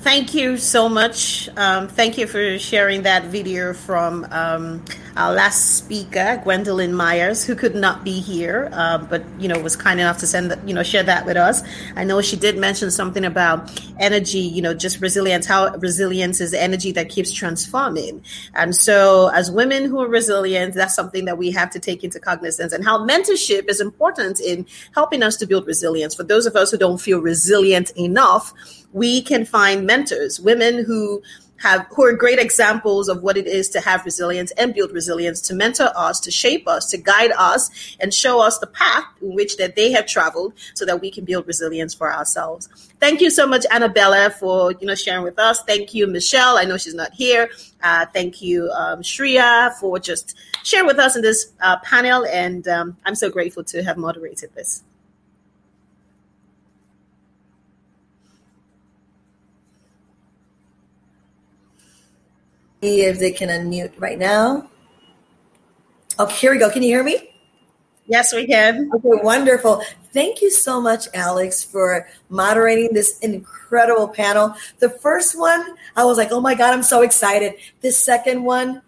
Thank 0.00 0.32
you 0.32 0.58
so 0.58 0.88
much. 0.88 1.48
Um, 1.56 1.88
thank 1.88 2.18
you 2.18 2.28
for 2.28 2.56
sharing 2.56 3.02
that 3.02 3.24
video 3.24 3.74
from 3.74 4.26
um, 4.30 4.84
our 5.16 5.32
last 5.32 5.76
speaker, 5.76 6.40
Gwendolyn 6.44 6.94
Myers, 6.94 7.44
who 7.44 7.56
could 7.56 7.74
not 7.74 8.04
be 8.04 8.20
here, 8.20 8.70
uh, 8.72 8.98
but 8.98 9.24
you 9.40 9.48
know 9.48 9.58
was 9.58 9.74
kind 9.74 9.98
enough 9.98 10.18
to 10.18 10.26
send 10.26 10.52
that, 10.52 10.66
you 10.66 10.72
know 10.72 10.84
share 10.84 11.02
that 11.02 11.26
with 11.26 11.36
us. 11.36 11.64
I 11.96 12.04
know 12.04 12.22
she 12.22 12.36
did 12.36 12.56
mention 12.56 12.92
something 12.92 13.24
about 13.24 13.76
energy, 13.98 14.38
you 14.38 14.62
know, 14.62 14.72
just 14.72 15.00
resilience. 15.00 15.46
How 15.46 15.74
resilience 15.78 16.40
is 16.40 16.54
energy 16.54 16.92
that 16.92 17.08
keeps 17.08 17.32
transforming, 17.32 18.22
and 18.54 18.76
so 18.76 19.28
as 19.34 19.50
women 19.50 19.86
who 19.86 20.00
are 20.00 20.08
resilient, 20.08 20.74
that's 20.74 20.94
something 20.94 21.24
that 21.24 21.36
we 21.38 21.50
have 21.50 21.70
to 21.70 21.80
take 21.80 22.04
into 22.04 22.20
cognizance, 22.20 22.72
and 22.72 22.84
how 22.84 23.04
mentorship 23.04 23.68
is 23.68 23.80
important 23.80 24.40
in 24.40 24.64
helping 24.94 25.24
us 25.24 25.36
to 25.38 25.46
build 25.46 25.66
resilience. 25.66 26.14
For 26.14 26.22
those 26.22 26.46
of 26.46 26.54
us 26.54 26.70
who 26.70 26.78
don't 26.78 27.00
feel 27.00 27.20
resilient 27.20 27.90
enough 27.96 28.54
we 28.92 29.22
can 29.22 29.44
find 29.44 29.86
mentors, 29.86 30.40
women 30.40 30.84
who 30.84 31.22
have 31.58 31.86
who 31.94 32.04
are 32.04 32.12
great 32.12 32.38
examples 32.38 33.08
of 33.08 33.22
what 33.22 33.36
it 33.36 33.46
is 33.46 33.68
to 33.68 33.80
have 33.80 34.04
resilience 34.04 34.50
and 34.52 34.74
build 34.74 34.92
resilience 34.92 35.40
to 35.40 35.54
mentor 35.54 35.90
us 35.96 36.20
to 36.20 36.30
shape 36.30 36.68
us 36.68 36.88
to 36.90 36.96
guide 36.96 37.32
us 37.36 37.96
and 38.00 38.14
show 38.14 38.40
us 38.40 38.58
the 38.58 38.66
path 38.66 39.04
in 39.20 39.34
which 39.34 39.56
that 39.56 39.76
they 39.76 39.90
have 39.90 40.06
traveled 40.06 40.52
so 40.74 40.84
that 40.84 41.00
we 41.00 41.10
can 41.10 41.24
build 41.24 41.46
resilience 41.46 41.94
for 41.94 42.12
ourselves. 42.12 42.68
Thank 43.00 43.20
you 43.20 43.30
so 43.30 43.46
much 43.46 43.66
annabella 43.70 44.30
for 44.30 44.72
you 44.72 44.86
know 44.86 44.94
sharing 44.94 45.24
with 45.24 45.38
us. 45.38 45.62
Thank 45.64 45.94
you 45.94 46.06
michelle. 46.06 46.56
I 46.56 46.64
know 46.64 46.76
she's 46.76 46.94
not 46.94 47.12
here. 47.12 47.50
Uh, 47.82 48.06
thank 48.06 48.40
you 48.40 48.70
um, 48.70 49.02
shreya 49.02 49.74
for 49.74 49.98
just 49.98 50.36
sharing 50.62 50.86
with 50.86 50.98
us 50.98 51.16
in 51.16 51.22
this 51.22 51.52
uh, 51.60 51.78
panel. 51.80 52.24
And 52.26 52.66
um, 52.68 52.96
i'm 53.04 53.14
so 53.14 53.30
grateful 53.30 53.64
to 53.64 53.82
have 53.82 53.96
moderated 53.96 54.54
this 54.54 54.84
See 62.82 63.02
if 63.02 63.18
they 63.18 63.32
can 63.32 63.48
unmute 63.48 63.92
right 63.98 64.18
now. 64.18 64.70
Okay, 66.18 66.34
here 66.34 66.52
we 66.52 66.58
go. 66.58 66.70
Can 66.70 66.82
you 66.82 66.90
hear 66.90 67.04
me? 67.04 67.30
Yes, 68.06 68.32
we 68.32 68.46
can. 68.46 68.90
Okay, 68.94 69.22
wonderful. 69.22 69.82
Thank 70.12 70.40
you 70.40 70.50
so 70.50 70.80
much, 70.80 71.08
Alex, 71.12 71.62
for 71.62 72.08
moderating 72.28 72.94
this 72.94 73.18
incredible 73.18 74.08
panel. 74.08 74.54
The 74.78 74.88
first 74.88 75.38
one, 75.38 75.76
I 75.94 76.04
was 76.04 76.16
like, 76.16 76.32
oh 76.32 76.40
my 76.40 76.54
God, 76.54 76.72
I'm 76.72 76.82
so 76.82 77.02
excited. 77.02 77.54
This 77.82 77.98
second 77.98 78.42
one 78.42 78.80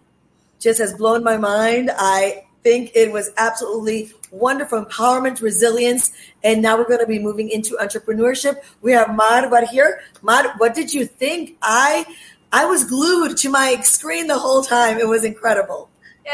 just 0.59 0.79
has 0.79 0.93
blown 0.93 1.23
my 1.23 1.37
mind. 1.37 1.91
I 1.95 2.45
think 2.63 2.91
it 2.95 3.11
was 3.11 3.29
absolutely 3.37 4.11
wonderful 4.31 4.83
empowerment, 4.83 5.41
resilience, 5.41 6.11
and 6.43 6.61
now 6.61 6.77
we're 6.77 6.87
going 6.87 6.99
to 6.99 7.07
be 7.07 7.19
moving 7.19 7.49
into 7.49 7.77
entrepreneurship. 7.81 8.55
We 8.81 8.93
have 8.93 9.15
right 9.15 9.67
here. 9.67 10.01
Mad, 10.23 10.53
what 10.57 10.73
did 10.73 10.93
you 10.93 11.05
think? 11.05 11.57
I 11.61 12.05
I 12.51 12.65
was 12.65 12.83
glued 12.83 13.37
to 13.37 13.49
my 13.49 13.79
screen 13.81 14.27
the 14.27 14.37
whole 14.37 14.61
time. 14.61 14.97
It 14.97 15.07
was 15.07 15.23
incredible. 15.23 15.89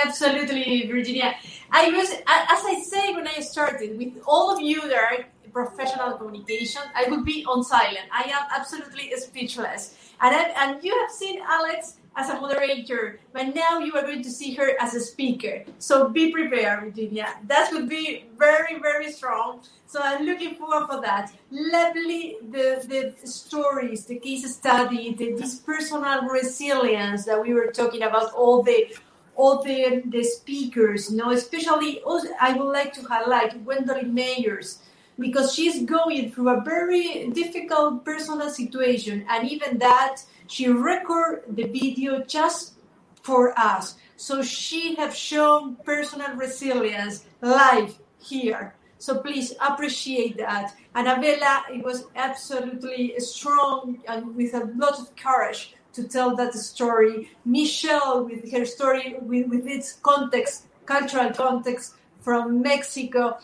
Absolutely, 0.05 0.87
Virginia. 0.87 1.35
I 1.71 1.89
was, 1.89 2.11
as 2.11 2.61
I 2.65 2.83
say 2.85 3.13
when 3.13 3.27
I 3.27 3.39
started, 3.39 3.97
with 3.97 4.13
all 4.25 4.53
of 4.53 4.61
you 4.61 4.81
there, 4.87 5.27
professional 5.53 6.17
communication, 6.17 6.81
I 6.95 7.09
would 7.09 7.23
be 7.25 7.45
on 7.45 7.63
silent. 7.63 8.07
I 8.11 8.23
am 8.23 8.45
absolutely 8.55 9.11
speechless. 9.15 9.95
And, 10.21 10.35
I, 10.35 10.43
and 10.63 10.83
you 10.83 10.93
have 11.01 11.11
seen 11.11 11.41
Alex 11.47 11.97
as 12.17 12.29
a 12.29 12.41
moderator, 12.41 13.19
but 13.31 13.53
now 13.53 13.77
you 13.77 13.93
are 13.93 14.01
going 14.01 14.23
to 14.23 14.31
see 14.31 14.55
her 14.55 14.71
as 14.81 14.95
a 14.95 14.99
speaker. 14.99 15.63
So 15.77 16.09
be 16.09 16.31
prepared, 16.31 16.83
Virginia. 16.83 17.27
That 17.45 17.71
would 17.71 17.87
be 17.87 18.25
very, 18.37 18.79
very 18.79 19.11
strong. 19.11 19.61
So 19.85 19.99
I'm 20.03 20.25
looking 20.25 20.55
forward 20.55 20.87
for 20.87 20.99
that. 21.01 21.31
Lovely 21.51 22.37
the 22.51 22.67
the 22.93 23.27
stories, 23.27 24.05
the 24.05 24.17
case 24.17 24.43
study, 24.55 25.13
the, 25.13 25.33
this 25.33 25.55
personal 25.55 26.23
resilience 26.23 27.23
that 27.25 27.39
we 27.39 27.53
were 27.53 27.71
talking 27.71 28.01
about, 28.01 28.33
all 28.33 28.63
the 28.63 28.97
all 29.35 29.61
the, 29.61 30.01
the 30.07 30.23
speakers, 30.23 31.11
you 31.11 31.17
know, 31.17 31.29
especially 31.29 32.01
also, 32.01 32.29
I 32.41 32.53
would 32.53 32.71
like 32.71 32.91
to 32.93 33.03
highlight 33.03 33.63
Gwendolyn 33.63 34.11
Myers 34.15 34.79
because 35.19 35.53
she's 35.53 35.83
going 35.83 36.31
through 36.31 36.49
a 36.49 36.61
very 36.61 37.27
difficult 37.29 38.03
personal 38.03 38.49
situation 38.49 39.25
and 39.29 39.47
even 39.47 39.77
that 39.77 40.23
she 40.47 40.67
record 40.69 41.43
the 41.47 41.63
video 41.63 42.23
just 42.23 42.73
for 43.21 43.57
us. 43.59 43.95
So 44.15 44.41
she 44.41 44.95
have 44.95 45.15
shown 45.15 45.75
personal 45.83 46.35
resilience 46.35 47.25
live 47.41 47.99
here. 48.19 48.73
So 48.99 49.19
please 49.19 49.53
appreciate 49.61 50.37
that. 50.37 50.73
Annabella 50.95 51.63
it 51.71 51.83
was 51.83 52.05
absolutely 52.15 53.13
strong 53.19 54.01
and 54.07 54.35
with 54.35 54.53
a 54.55 54.65
lot 54.75 54.99
of 54.99 55.15
courage 55.15 55.75
to 55.93 56.07
tell 56.07 56.35
that 56.35 56.53
story. 56.55 57.29
Michelle 57.45 58.23
with 58.25 58.51
her 58.51 58.65
story 58.65 59.15
with, 59.21 59.47
with 59.47 59.67
its 59.67 59.93
context 60.01 60.65
cultural 60.85 61.31
context 61.31 61.95
from 62.21 62.61
mexico. 62.61 63.37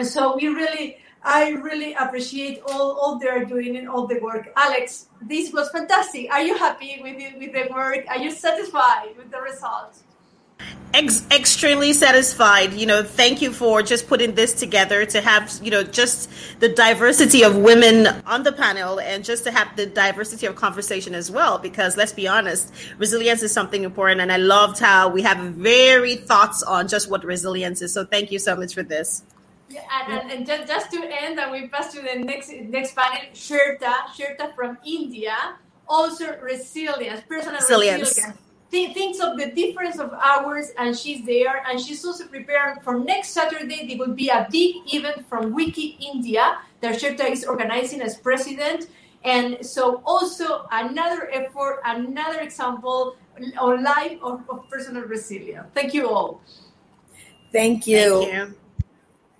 So 0.00 0.36
we 0.36 0.48
really 0.48 0.98
I 1.24 1.50
really 1.50 1.94
appreciate 1.94 2.60
all, 2.66 2.92
all 3.00 3.18
they're 3.18 3.44
doing 3.44 3.76
and 3.76 3.88
all 3.88 4.06
the 4.06 4.18
work. 4.18 4.52
Alex, 4.56 5.06
this 5.22 5.52
was 5.52 5.70
fantastic. 5.70 6.30
Are 6.30 6.42
you 6.42 6.56
happy 6.56 7.00
with 7.02 7.16
the, 7.16 7.38
with 7.38 7.52
the 7.52 7.72
work? 7.72 8.04
Are 8.08 8.18
you 8.18 8.30
satisfied 8.30 9.16
with 9.16 9.30
the 9.30 9.40
results? 9.40 10.02
Ex- 10.92 11.26
extremely 11.32 11.92
satisfied. 11.92 12.72
You 12.74 12.86
know, 12.86 13.02
thank 13.02 13.42
you 13.42 13.52
for 13.52 13.82
just 13.82 14.06
putting 14.06 14.34
this 14.34 14.52
together 14.52 15.04
to 15.06 15.20
have, 15.20 15.58
you 15.62 15.70
know, 15.70 15.82
just 15.82 16.30
the 16.60 16.68
diversity 16.68 17.42
of 17.42 17.56
women 17.56 18.06
on 18.26 18.44
the 18.44 18.52
panel 18.52 19.00
and 19.00 19.24
just 19.24 19.44
to 19.44 19.50
have 19.50 19.74
the 19.76 19.86
diversity 19.86 20.46
of 20.46 20.54
conversation 20.54 21.14
as 21.14 21.30
well. 21.30 21.58
Because 21.58 21.96
let's 21.96 22.12
be 22.12 22.28
honest, 22.28 22.72
resilience 22.98 23.42
is 23.42 23.50
something 23.50 23.82
important. 23.82 24.20
And 24.20 24.30
I 24.30 24.36
loved 24.36 24.78
how 24.78 25.08
we 25.08 25.22
have 25.22 25.38
very 25.38 26.16
thoughts 26.16 26.62
on 26.62 26.86
just 26.86 27.10
what 27.10 27.24
resilience 27.24 27.82
is. 27.82 27.92
So 27.92 28.04
thank 28.04 28.30
you 28.30 28.38
so 28.38 28.54
much 28.54 28.74
for 28.74 28.84
this. 28.84 29.24
Yeah, 29.74 29.82
and, 30.06 30.20
and, 30.20 30.30
and 30.30 30.46
just, 30.46 30.68
just 30.68 30.90
to 30.92 30.98
end, 31.02 31.40
and 31.40 31.50
we 31.50 31.66
pass 31.66 31.92
to 31.94 32.00
the 32.00 32.14
next 32.14 32.52
next 32.52 32.94
panel, 32.94 33.22
Shirta, 33.32 34.06
Shirta 34.16 34.54
from 34.54 34.78
India, 34.86 35.36
also 35.88 36.38
resilience, 36.40 37.22
personal 37.28 37.58
resilience. 37.58 38.10
resilience. 38.10 38.38
Th- 38.70 38.94
thinks 38.94 39.18
of 39.18 39.36
the 39.36 39.50
difference 39.50 39.98
of 39.98 40.12
hours, 40.12 40.70
and 40.78 40.96
she's 40.96 41.26
there, 41.26 41.64
and 41.68 41.80
she's 41.80 42.04
also 42.04 42.26
preparing 42.26 42.80
for 42.82 43.00
next 43.00 43.30
Saturday. 43.30 43.88
There 43.88 43.98
will 43.98 44.14
be 44.14 44.28
a 44.28 44.46
big 44.48 44.76
event 44.94 45.28
from 45.28 45.52
WICCI 45.52 45.96
India 46.00 46.58
that 46.80 47.00
Shirta 47.00 47.28
is 47.28 47.44
organizing 47.44 48.00
as 48.00 48.16
president. 48.16 48.88
And 49.24 49.64
so, 49.66 50.02
also 50.04 50.66
another 50.70 51.30
effort, 51.32 51.80
another 51.84 52.40
example 52.40 53.16
on 53.58 53.82
life 53.82 54.18
of, 54.22 54.42
of 54.48 54.68
personal 54.70 55.02
resilience. 55.02 55.66
Thank 55.74 55.94
you 55.94 56.08
all. 56.08 56.42
Thank 57.50 57.86
you. 57.86 58.22
Thank 58.22 58.50
you. 58.50 58.54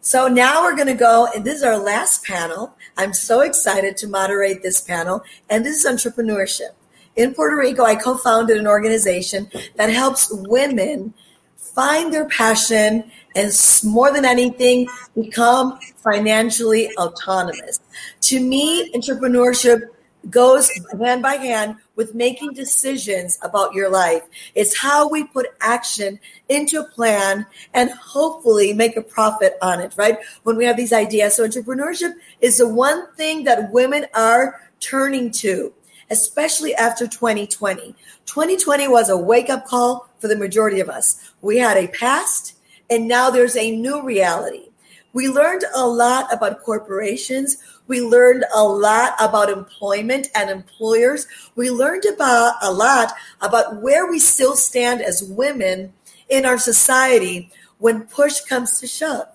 So 0.05 0.28
now 0.28 0.62
we're 0.62 0.76
going 0.76 0.89
to 0.89 0.93
go, 0.93 1.28
and 1.35 1.47
this 1.47 1.56
is 1.56 1.62
our 1.62 1.78
last 1.78 2.24
panel. 2.24 2.76
I'm 2.98 3.14
so 3.14 3.40
excited 3.40 3.97
to 3.97 4.06
moderate 4.06 4.62
this 4.62 4.82
panel, 4.82 5.24
and 5.48 5.64
this 5.64 5.82
is 5.82 5.90
entrepreneurship. 5.90 6.74
In 7.16 7.32
Puerto 7.32 7.56
Rico, 7.56 7.85
I 7.85 7.94
co 7.94 8.18
founded 8.18 8.59
an 8.59 8.66
organization 8.66 9.51
that 9.76 9.89
helps 9.89 10.31
women 10.31 11.14
find 11.56 12.12
their 12.12 12.28
passion 12.28 13.10
and, 13.35 13.81
more 13.82 14.12
than 14.12 14.26
anything, 14.26 14.89
become 15.14 15.78
financially 16.02 16.94
autonomous. 16.98 17.81
To 18.24 18.40
me, 18.40 18.93
entrepreneurship 18.93 19.89
goes 20.31 20.71
hand 20.99 21.23
by 21.23 21.35
hand 21.35 21.77
with 21.97 22.15
making 22.15 22.53
decisions 22.53 23.39
about 23.43 23.75
your 23.75 23.91
life. 23.91 24.23
It's 24.55 24.79
how 24.79 25.09
we 25.09 25.25
put 25.25 25.47
action 25.61 26.19
into 26.49 26.81
a 26.81 26.85
plan 26.85 27.47
and 27.73 27.91
hopefully 27.91 28.73
make 28.73 28.97
a 28.97 29.03
profit 29.03 29.57
on 29.63 29.81
it, 29.81 29.95
right? 29.97 30.19
When 30.43 30.57
we 30.57 30.65
have 30.65 30.77
these 30.77 30.93
ideas. 30.93 31.37
So 31.37 31.47
entrepreneurship 31.47 32.15
is 32.41 32.59
the 32.59 32.69
one 32.69 33.13
thing 33.15 33.45
that 33.45 33.73
women 33.73 34.07
are 34.15 34.61
turning 34.81 35.31
to, 35.31 35.73
especially 36.11 36.75
after 36.75 37.07
2020. 37.07 37.95
2020 38.27 38.89
was 38.89 39.09
a 39.09 39.17
wake 39.17 39.51
up 39.51 39.67
call 39.67 40.09
for 40.19 40.29
the 40.29 40.37
majority 40.37 40.81
of 40.81 40.89
us. 40.89 41.33
We 41.43 41.59
had 41.59 41.77
a 41.77 41.89
past 41.89 42.55
and 42.91 43.09
now 43.09 43.31
there's 43.31 43.57
a 43.57 43.75
new 43.75 44.03
reality. 44.03 44.69
We 45.13 45.29
learned 45.29 45.65
a 45.75 45.87
lot 45.87 46.33
about 46.33 46.63
corporations. 46.63 47.57
We 47.86 48.01
learned 48.01 48.44
a 48.55 48.65
lot 48.65 49.15
about 49.20 49.51
employment 49.51 50.28
and 50.35 50.48
employers. 50.48 51.27
We 51.55 51.70
learned 51.70 52.05
about 52.06 52.55
a 52.62 52.73
lot 52.73 53.12
about 53.40 53.82
where 53.82 54.11
we 54.11 54.19
still 54.19 54.56
stand 54.56 55.02
as 55.02 55.23
women 55.23 55.93
in 56.28 56.47
our 56.47 56.59
society 56.59 57.51
when 57.78 58.05
push 58.05 58.40
comes 58.40 58.81
to 58.81 58.86
shove. 58.86 59.28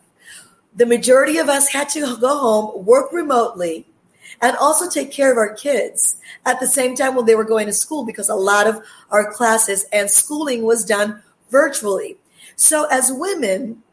The 0.75 0.85
majority 0.85 1.37
of 1.37 1.49
us 1.49 1.69
had 1.69 1.89
to 1.89 2.17
go 2.17 2.37
home, 2.37 2.85
work 2.85 3.11
remotely, 3.11 3.85
and 4.41 4.55
also 4.57 4.89
take 4.89 5.11
care 5.11 5.31
of 5.31 5.37
our 5.37 5.53
kids 5.53 6.17
at 6.45 6.59
the 6.59 6.67
same 6.67 6.95
time 6.95 7.15
when 7.15 7.25
they 7.25 7.35
were 7.35 7.43
going 7.43 7.67
to 7.67 7.73
school 7.73 8.05
because 8.05 8.29
a 8.29 8.35
lot 8.35 8.67
of 8.67 8.83
our 9.11 9.31
classes 9.31 9.85
and 9.91 10.09
schooling 10.09 10.63
was 10.63 10.85
done 10.85 11.21
virtually. 11.51 12.17
So, 12.55 12.85
as 12.85 13.11
women, 13.11 13.83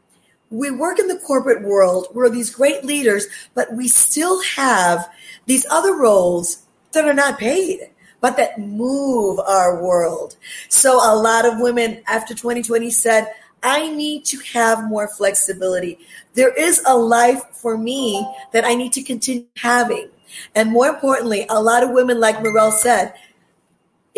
we 0.49 0.71
work 0.71 0.99
in 0.99 1.07
the 1.07 1.19
corporate 1.19 1.63
world. 1.63 2.07
We're 2.13 2.29
these 2.29 2.53
great 2.53 2.85
leaders, 2.85 3.27
but 3.53 3.73
we 3.73 3.87
still 3.87 4.41
have 4.43 5.09
these 5.45 5.65
other 5.69 5.95
roles 5.95 6.63
that 6.93 7.05
are 7.05 7.13
not 7.13 7.39
paid, 7.39 7.89
but 8.21 8.37
that 8.37 8.59
move 8.59 9.39
our 9.39 9.81
world. 9.83 10.35
So, 10.69 10.95
a 10.95 11.15
lot 11.15 11.45
of 11.45 11.59
women 11.59 12.01
after 12.07 12.33
2020 12.33 12.89
said, 12.91 13.33
I 13.63 13.89
need 13.89 14.23
to 14.25 14.39
have 14.53 14.87
more 14.87 15.07
flexibility. 15.07 15.99
There 16.33 16.53
is 16.53 16.81
a 16.85 16.95
life 16.95 17.41
for 17.51 17.77
me 17.77 18.25
that 18.53 18.65
I 18.65 18.75
need 18.75 18.93
to 18.93 19.03
continue 19.03 19.45
having. 19.57 20.09
And 20.55 20.71
more 20.71 20.87
importantly, 20.87 21.45
a 21.49 21.61
lot 21.61 21.83
of 21.83 21.91
women, 21.91 22.19
like 22.19 22.41
Morel 22.41 22.71
said, 22.71 23.13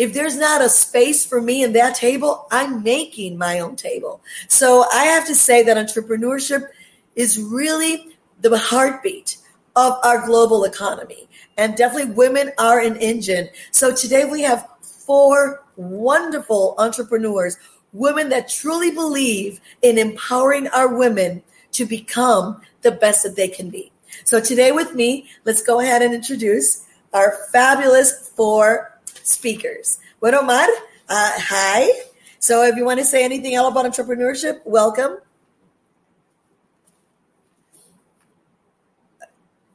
if 0.00 0.14
there's 0.14 0.38
not 0.38 0.62
a 0.62 0.68
space 0.70 1.26
for 1.26 1.42
me 1.42 1.62
in 1.62 1.74
that 1.74 1.94
table, 1.94 2.48
I'm 2.50 2.82
making 2.82 3.36
my 3.36 3.60
own 3.60 3.76
table. 3.76 4.22
So 4.48 4.86
I 4.90 5.04
have 5.04 5.26
to 5.26 5.34
say 5.34 5.62
that 5.62 5.76
entrepreneurship 5.76 6.68
is 7.16 7.38
really 7.38 8.16
the 8.40 8.56
heartbeat 8.56 9.36
of 9.76 9.98
our 10.02 10.24
global 10.24 10.64
economy. 10.64 11.28
And 11.58 11.76
definitely 11.76 12.14
women 12.14 12.50
are 12.56 12.80
an 12.80 12.96
engine. 12.96 13.50
So 13.72 13.94
today 13.94 14.24
we 14.24 14.40
have 14.40 14.66
four 14.80 15.64
wonderful 15.76 16.76
entrepreneurs, 16.78 17.58
women 17.92 18.30
that 18.30 18.48
truly 18.48 18.90
believe 18.90 19.60
in 19.82 19.98
empowering 19.98 20.68
our 20.68 20.96
women 20.96 21.42
to 21.72 21.84
become 21.84 22.62
the 22.80 22.92
best 22.92 23.22
that 23.24 23.36
they 23.36 23.48
can 23.48 23.68
be. 23.68 23.92
So 24.24 24.40
today 24.40 24.72
with 24.72 24.94
me, 24.94 25.28
let's 25.44 25.60
go 25.60 25.80
ahead 25.80 26.00
and 26.00 26.14
introduce 26.14 26.86
our 27.12 27.34
fabulous 27.52 28.30
four 28.30 28.89
speakers. 29.30 29.98
Bueno, 30.20 30.40
Omar, 30.40 30.68
uh, 31.08 31.32
hi. 31.36 31.88
So 32.38 32.64
if 32.64 32.76
you 32.76 32.84
want 32.84 32.98
to 32.98 33.04
say 33.04 33.24
anything 33.24 33.54
else 33.54 33.70
about 33.70 33.84
entrepreneurship, 33.86 34.60
welcome. 34.64 35.18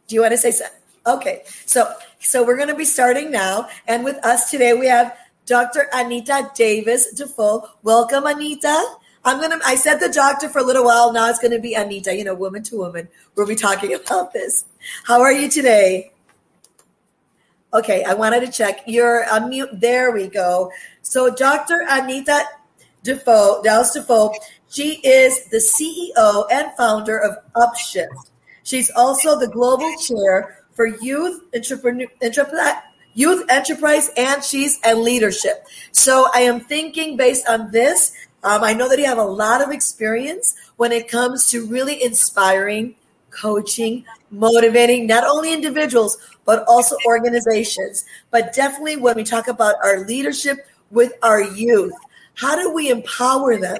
Do 0.07 0.15
you 0.15 0.22
want 0.22 0.34
to 0.34 0.38
say 0.38 0.52
something? 0.52 0.80
Okay, 1.07 1.44
so 1.65 1.91
so 2.19 2.44
we're 2.44 2.57
going 2.57 2.69
to 2.69 2.76
be 2.76 2.86
starting 2.86 3.32
now, 3.32 3.68
and 3.88 4.03
with 4.03 4.18
us 4.26 4.49
today 4.49 4.73
we 4.73 4.88
have 4.88 5.15
Dr. 5.45 5.88
Anita 5.94 6.49
Davis 6.56 7.14
Defoe. 7.14 7.68
Welcome, 7.84 8.26
Anita. 8.26 8.84
I'm 9.23 9.40
gonna. 9.40 9.60
I 9.65 9.76
said 9.76 9.99
the 9.99 10.10
doctor 10.10 10.49
for 10.49 10.60
a 10.60 10.64
little 10.64 10.86
while. 10.86 11.14
Now 11.14 11.30
it's 11.30 11.40
going 11.40 11.52
to 11.52 11.60
be 11.60 11.73
Anita. 11.76 12.15
You 12.15 12.23
know, 12.23 12.36
woman 12.36 12.64
to 12.64 12.77
woman. 12.77 13.07
We'll 13.36 13.48
be 13.48 13.56
talking 13.56 13.94
about 13.99 14.34
this. 14.34 14.65
How 15.03 15.22
are 15.22 15.32
you 15.32 15.49
today? 15.49 16.11
Okay, 17.76 18.06
I 18.06 18.14
wanted 18.14 18.39
to 18.45 18.52
check. 18.52 18.84
You're 18.88 19.26
unmute. 19.26 19.81
There 19.81 20.11
we 20.11 20.27
go. 20.27 20.72
So, 21.02 21.30
Dr. 21.30 21.85
Anita 21.89 22.45
Defoe, 23.03 23.61
Dallas 23.64 23.91
Defoe, 23.91 24.34
she 24.69 25.02
is 25.03 25.45
the 25.49 25.57
CEO 25.57 26.45
and 26.49 26.72
founder 26.77 27.18
of 27.18 27.35
Upshift. 27.53 28.31
She's 28.64 28.89
also 28.95 29.38
the 29.38 29.49
global 29.49 29.93
chair 29.97 30.64
for 30.72 30.88
youth 30.88 31.43
entrepreneur, 31.53 32.07
youth 33.14 33.45
enterprise 33.49 34.10
and 34.15 34.41
she's 34.41 34.80
and 34.84 35.02
leadership. 35.02 35.65
So 35.91 36.27
I 36.34 36.41
am 36.41 36.61
thinking 36.61 37.18
based 37.18 37.47
on 37.47 37.72
this, 37.72 38.14
um, 38.43 38.64
I 38.64 38.72
know 38.73 38.88
that 38.88 38.99
you 38.99 39.06
have 39.06 39.18
a 39.18 39.23
lot 39.23 39.61
of 39.61 39.72
experience 39.72 40.56
when 40.77 40.91
it 40.93 41.10
comes 41.10 41.49
to 41.52 41.65
really 41.65 42.02
inspiring, 42.02 42.95
coaching, 43.35 44.05
motivating 44.31 45.07
not 45.07 45.23
only 45.23 45.53
individuals 45.53 46.17
but 46.45 46.63
also 46.67 46.95
organizations. 47.05 48.05
But 48.31 48.53
definitely 48.53 48.97
when 48.97 49.15
we 49.15 49.23
talk 49.23 49.47
about 49.47 49.75
our 49.83 50.05
leadership 50.05 50.67
with 50.91 51.13
our 51.23 51.41
youth, 51.41 51.93
how 52.35 52.55
do 52.55 52.71
we 52.73 52.89
empower 52.89 53.57
them 53.57 53.79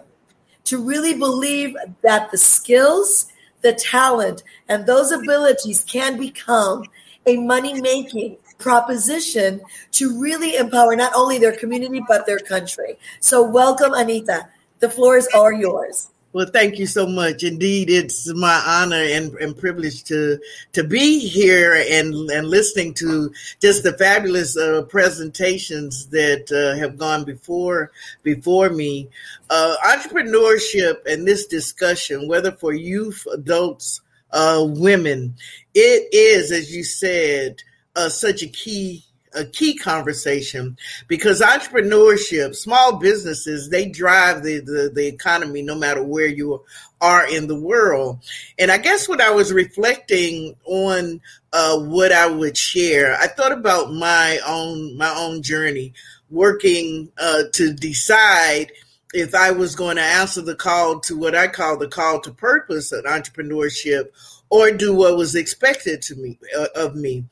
to 0.66 0.84
really 0.84 1.14
believe 1.14 1.76
that 2.02 2.32
the 2.32 2.38
skills, 2.38 3.28
the 3.62 3.74
talent, 3.74 4.44
and 4.68 4.86
those 4.86 5.12
abilities 5.12 5.84
can 5.84 6.18
become 6.20 6.84
a 7.28 7.38
money 7.38 7.80
making 7.82 8.38
proposition 8.58 9.62
to 9.92 10.20
really 10.20 10.56
empower 10.56 10.96
not 10.96 11.14
only 11.16 11.38
their 11.38 11.56
community 11.56 12.02
but 12.08 12.26
their 12.26 12.40
country. 12.40 12.98
So, 13.20 13.44
welcome, 13.44 13.94
Anita. 13.94 14.48
The 14.80 14.90
floor 14.90 15.18
is 15.18 15.28
all 15.34 15.52
yours. 15.52 16.10
Well, 16.36 16.48
thank 16.48 16.80
you 16.80 16.86
so 16.86 17.08
much. 17.08 17.44
Indeed, 17.44 17.90
it's 17.90 18.28
my 18.34 18.62
honor 18.68 19.02
and, 19.02 19.34
and 19.36 19.58
privilege 19.58 20.04
to 20.04 20.38
to 20.74 20.84
be 20.84 21.18
here 21.18 21.82
and 21.90 22.14
and 22.30 22.50
listening 22.50 22.94
to 22.96 23.32
just 23.62 23.84
the 23.84 23.94
fabulous 23.94 24.58
uh, 24.58 24.82
presentations 24.90 26.08
that 26.08 26.52
uh, 26.52 26.78
have 26.78 26.98
gone 26.98 27.24
before 27.24 27.94
before 28.24 28.70
me. 28.70 29.08
Uh, 29.50 29.78
entrepreneurship 29.86 31.06
and 31.06 31.26
this 31.26 31.48
discussion, 31.48 32.28
whether 32.28 32.52
for 32.52 32.74
youth, 32.74 33.26
adults, 33.32 34.02
uh, 34.32 34.62
women, 34.62 35.36
it 35.74 36.10
is, 36.12 36.52
as 36.52 36.76
you 36.76 36.84
said, 36.84 37.64
uh, 37.96 38.10
such 38.10 38.44
a 38.44 38.48
key 38.48 39.06
a 39.36 39.46
key 39.46 39.76
conversation 39.76 40.78
because 41.08 41.42
entrepreneurship, 41.42 42.56
small 42.56 42.98
businesses, 42.98 43.70
they 43.70 43.88
drive 43.88 44.44
the, 44.44 44.60
the, 44.60 44.92
the 44.94 45.08
economy 45.08 45.62
no 45.62 45.76
matter 45.76 46.04
where 46.04 46.28
you 46.28 46.64
are 47.02 47.28
in 47.28 47.48
the 47.48 47.60
world. 47.60 48.20
And 48.58 48.72
I 48.72 48.78
guess 48.78 49.08
when 49.08 49.22
I 49.22 49.32
was 49.32 49.54
reflecting 49.54 50.56
on 50.66 51.22
uh, 51.54 51.80
what 51.80 52.12
I 52.12 52.28
would 52.28 52.58
share, 52.58 53.16
I 53.16 53.28
thought 53.28 53.52
about 53.52 53.94
my 53.94 54.40
own 54.46 54.98
my 54.98 55.14
own 55.16 55.42
journey 55.42 55.94
working 56.30 57.12
uh, 57.20 57.44
to 57.54 57.74
decide 57.74 58.72
if 59.14 59.34
I 59.34 59.52
was 59.52 59.76
going 59.76 59.96
to 59.96 60.02
answer 60.02 60.42
the 60.42 60.56
call 60.56 61.00
to 61.02 61.18
what 61.18 61.36
I 61.36 61.48
call 61.48 61.78
the 61.78 61.88
call 61.88 62.20
to 62.22 62.32
purpose 62.32 62.92
of 62.92 63.06
entrepreneurship 63.06 64.10
or 64.50 64.72
do 64.72 64.94
what 64.94 65.18
was 65.18 65.36
expected 65.36 66.02
to 66.04 66.16
me 66.16 66.38
uh, 66.58 66.68
of 66.76 66.96
me 66.96 67.26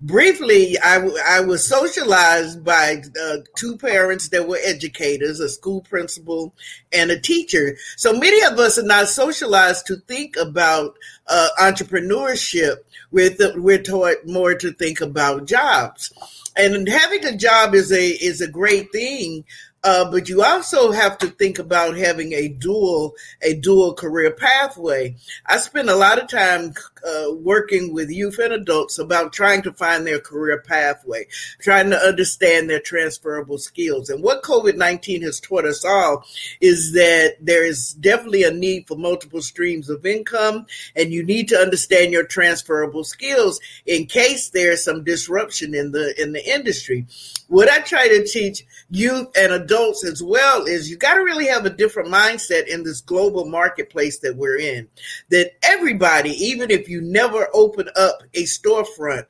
briefly, 0.00 0.76
I, 0.82 1.08
I 1.26 1.40
was 1.40 1.66
socialized 1.66 2.64
by 2.64 3.02
uh, 3.20 3.36
two 3.56 3.76
parents 3.76 4.28
that 4.30 4.48
were 4.48 4.58
educators, 4.64 5.40
a 5.40 5.48
school 5.48 5.82
principal 5.82 6.54
and 6.92 7.10
a 7.10 7.20
teacher. 7.20 7.76
So 7.96 8.12
many 8.12 8.42
of 8.42 8.58
us 8.58 8.78
are 8.78 8.84
not 8.84 9.08
socialized 9.08 9.86
to 9.86 9.96
think 9.96 10.36
about 10.36 10.96
uh, 11.26 11.48
entrepreneurship. 11.58 12.76
We're, 13.10 13.30
th- 13.30 13.56
we're 13.56 13.82
taught 13.82 14.26
more 14.26 14.54
to 14.54 14.72
think 14.72 15.00
about 15.00 15.46
jobs. 15.46 16.12
And 16.56 16.88
having 16.88 17.24
a 17.24 17.36
job 17.36 17.74
is 17.74 17.92
a 17.92 18.08
is 18.08 18.40
a 18.40 18.48
great 18.48 18.90
thing, 18.92 19.44
uh, 19.82 20.10
but 20.10 20.28
you 20.28 20.42
also 20.42 20.90
have 20.90 21.16
to 21.18 21.28
think 21.28 21.58
about 21.58 21.96
having 21.96 22.32
a 22.32 22.48
dual 22.48 23.14
a 23.40 23.54
dual 23.54 23.94
career 23.94 24.32
pathway. 24.32 25.16
I 25.46 25.58
spend 25.58 25.88
a 25.88 25.96
lot 25.96 26.20
of 26.20 26.28
time 26.28 26.74
uh, 27.06 27.32
working 27.34 27.94
with 27.94 28.10
youth 28.10 28.38
and 28.38 28.52
adults 28.52 28.98
about 28.98 29.32
trying 29.32 29.62
to 29.62 29.72
find 29.72 30.06
their 30.06 30.20
career 30.20 30.62
pathway, 30.66 31.26
trying 31.60 31.90
to 31.90 31.96
understand 31.96 32.68
their 32.68 32.80
transferable 32.80 33.58
skills. 33.58 34.10
And 34.10 34.22
what 34.22 34.42
COVID 34.42 34.76
nineteen 34.76 35.22
has 35.22 35.40
taught 35.40 35.64
us 35.64 35.84
all 35.84 36.24
is 36.60 36.92
that 36.92 37.36
there 37.40 37.64
is 37.64 37.94
definitely 37.94 38.44
a 38.44 38.50
need 38.50 38.86
for 38.86 38.96
multiple 38.96 39.42
streams 39.42 39.88
of 39.88 40.04
income, 40.04 40.66
and 40.94 41.12
you 41.12 41.22
need 41.22 41.48
to 41.48 41.56
understand 41.56 42.12
your 42.12 42.24
transferable 42.24 43.04
skills 43.04 43.60
in 43.86 44.06
case 44.06 44.50
there's 44.50 44.84
some 44.84 45.04
disruption 45.04 45.74
in 45.74 45.92
the 45.92 46.14
in 46.20 46.32
the 46.32 46.44
industry. 46.48 47.06
What 47.48 47.68
I 47.68 47.80
try 47.80 48.08
to 48.08 48.24
teach 48.24 48.64
youth 48.90 49.28
and 49.36 49.52
adults 49.52 50.04
as 50.04 50.22
well 50.22 50.64
is 50.66 50.90
you 50.90 50.96
got 50.96 51.14
to 51.14 51.20
really 51.22 51.46
have 51.46 51.66
a 51.66 51.70
different 51.70 52.08
mindset 52.08 52.68
in 52.68 52.84
this 52.84 53.00
global 53.00 53.44
marketplace 53.44 54.18
that 54.20 54.36
we're 54.36 54.58
in. 54.58 54.88
That 55.30 55.52
everybody, 55.62 56.30
even 56.30 56.70
if 56.70 56.88
you 56.90 57.00
never 57.00 57.48
open 57.54 57.88
up 57.96 58.22
a 58.34 58.42
storefront, 58.42 59.26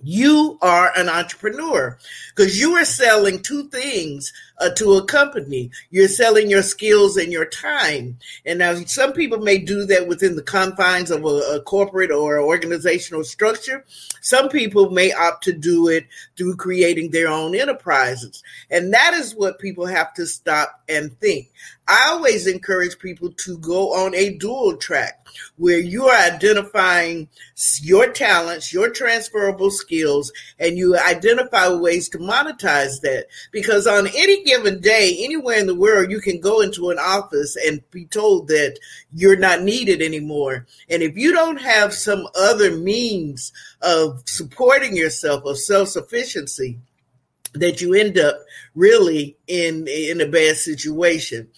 you 0.00 0.58
are 0.62 0.92
an 0.96 1.08
entrepreneur 1.08 1.98
because 2.34 2.58
you 2.58 2.74
are 2.76 2.84
selling 2.84 3.42
two 3.42 3.68
things 3.68 4.32
uh, 4.58 4.70
to 4.70 4.94
a 4.94 5.04
company. 5.04 5.70
You're 5.90 6.08
selling 6.08 6.50
your 6.50 6.62
skills 6.62 7.16
and 7.16 7.32
your 7.32 7.46
time. 7.46 8.18
And 8.44 8.58
now 8.58 8.74
some 8.84 9.12
people 9.12 9.38
may 9.38 9.58
do 9.58 9.84
that 9.86 10.08
within 10.08 10.36
the 10.36 10.42
confines 10.42 11.10
of 11.10 11.24
a, 11.24 11.56
a 11.56 11.60
corporate 11.60 12.10
or 12.10 12.40
organizational 12.40 13.24
structure. 13.24 13.84
Some 14.20 14.48
people 14.48 14.90
may 14.90 15.12
opt 15.12 15.44
to 15.44 15.52
do 15.52 15.88
it 15.88 16.06
through 16.36 16.56
creating 16.56 17.10
their 17.10 17.28
own 17.28 17.54
enterprises. 17.54 18.42
And 18.70 18.92
that 18.92 19.14
is 19.14 19.34
what 19.34 19.58
people 19.58 19.86
have 19.86 20.14
to 20.14 20.26
stop 20.26 20.82
and 20.88 21.18
think. 21.20 21.50
I 21.88 22.08
always 22.08 22.46
encourage 22.46 22.98
people 22.98 23.30
to 23.44 23.58
go 23.58 23.92
on 23.92 24.14
a 24.14 24.36
dual 24.36 24.76
track 24.76 25.26
where 25.56 25.78
you 25.78 26.06
are 26.06 26.18
identifying 26.18 27.28
your 27.80 28.10
talents, 28.10 28.72
your 28.72 28.90
transferable 28.90 29.70
skills, 29.70 30.32
and 30.58 30.76
you 30.76 30.98
identify 30.98 31.68
ways 31.68 32.08
to 32.08 32.18
monetize 32.18 33.00
that. 33.02 33.26
Because 33.52 33.86
on 33.86 34.08
any 34.08 34.42
given 34.46 34.80
day, 34.80 35.16
anywhere 35.20 35.58
in 35.58 35.66
the 35.66 35.74
world, 35.74 36.10
you 36.10 36.20
can 36.20 36.40
go 36.40 36.60
into 36.62 36.90
an 36.90 36.98
office 36.98 37.56
and 37.56 37.82
be 37.90 38.06
told 38.06 38.48
that 38.48 38.78
you're 39.12 39.36
not 39.36 39.62
needed 39.62 40.00
anymore. 40.00 40.66
And 40.88 41.02
if 41.02 41.16
you 41.16 41.32
don't 41.32 41.60
have 41.60 41.92
some 41.92 42.26
other 42.34 42.70
means 42.70 43.52
of 43.82 44.22
supporting 44.26 44.96
yourself, 44.96 45.44
of 45.44 45.58
self 45.58 45.88
sufficiency, 45.88 46.78
that 47.52 47.80
you 47.80 47.94
end 47.94 48.18
up 48.18 48.36
really 48.74 49.36
in 49.46 49.86
in 49.88 50.20
a 50.20 50.26
bad 50.26 50.56
situation. 50.56 51.48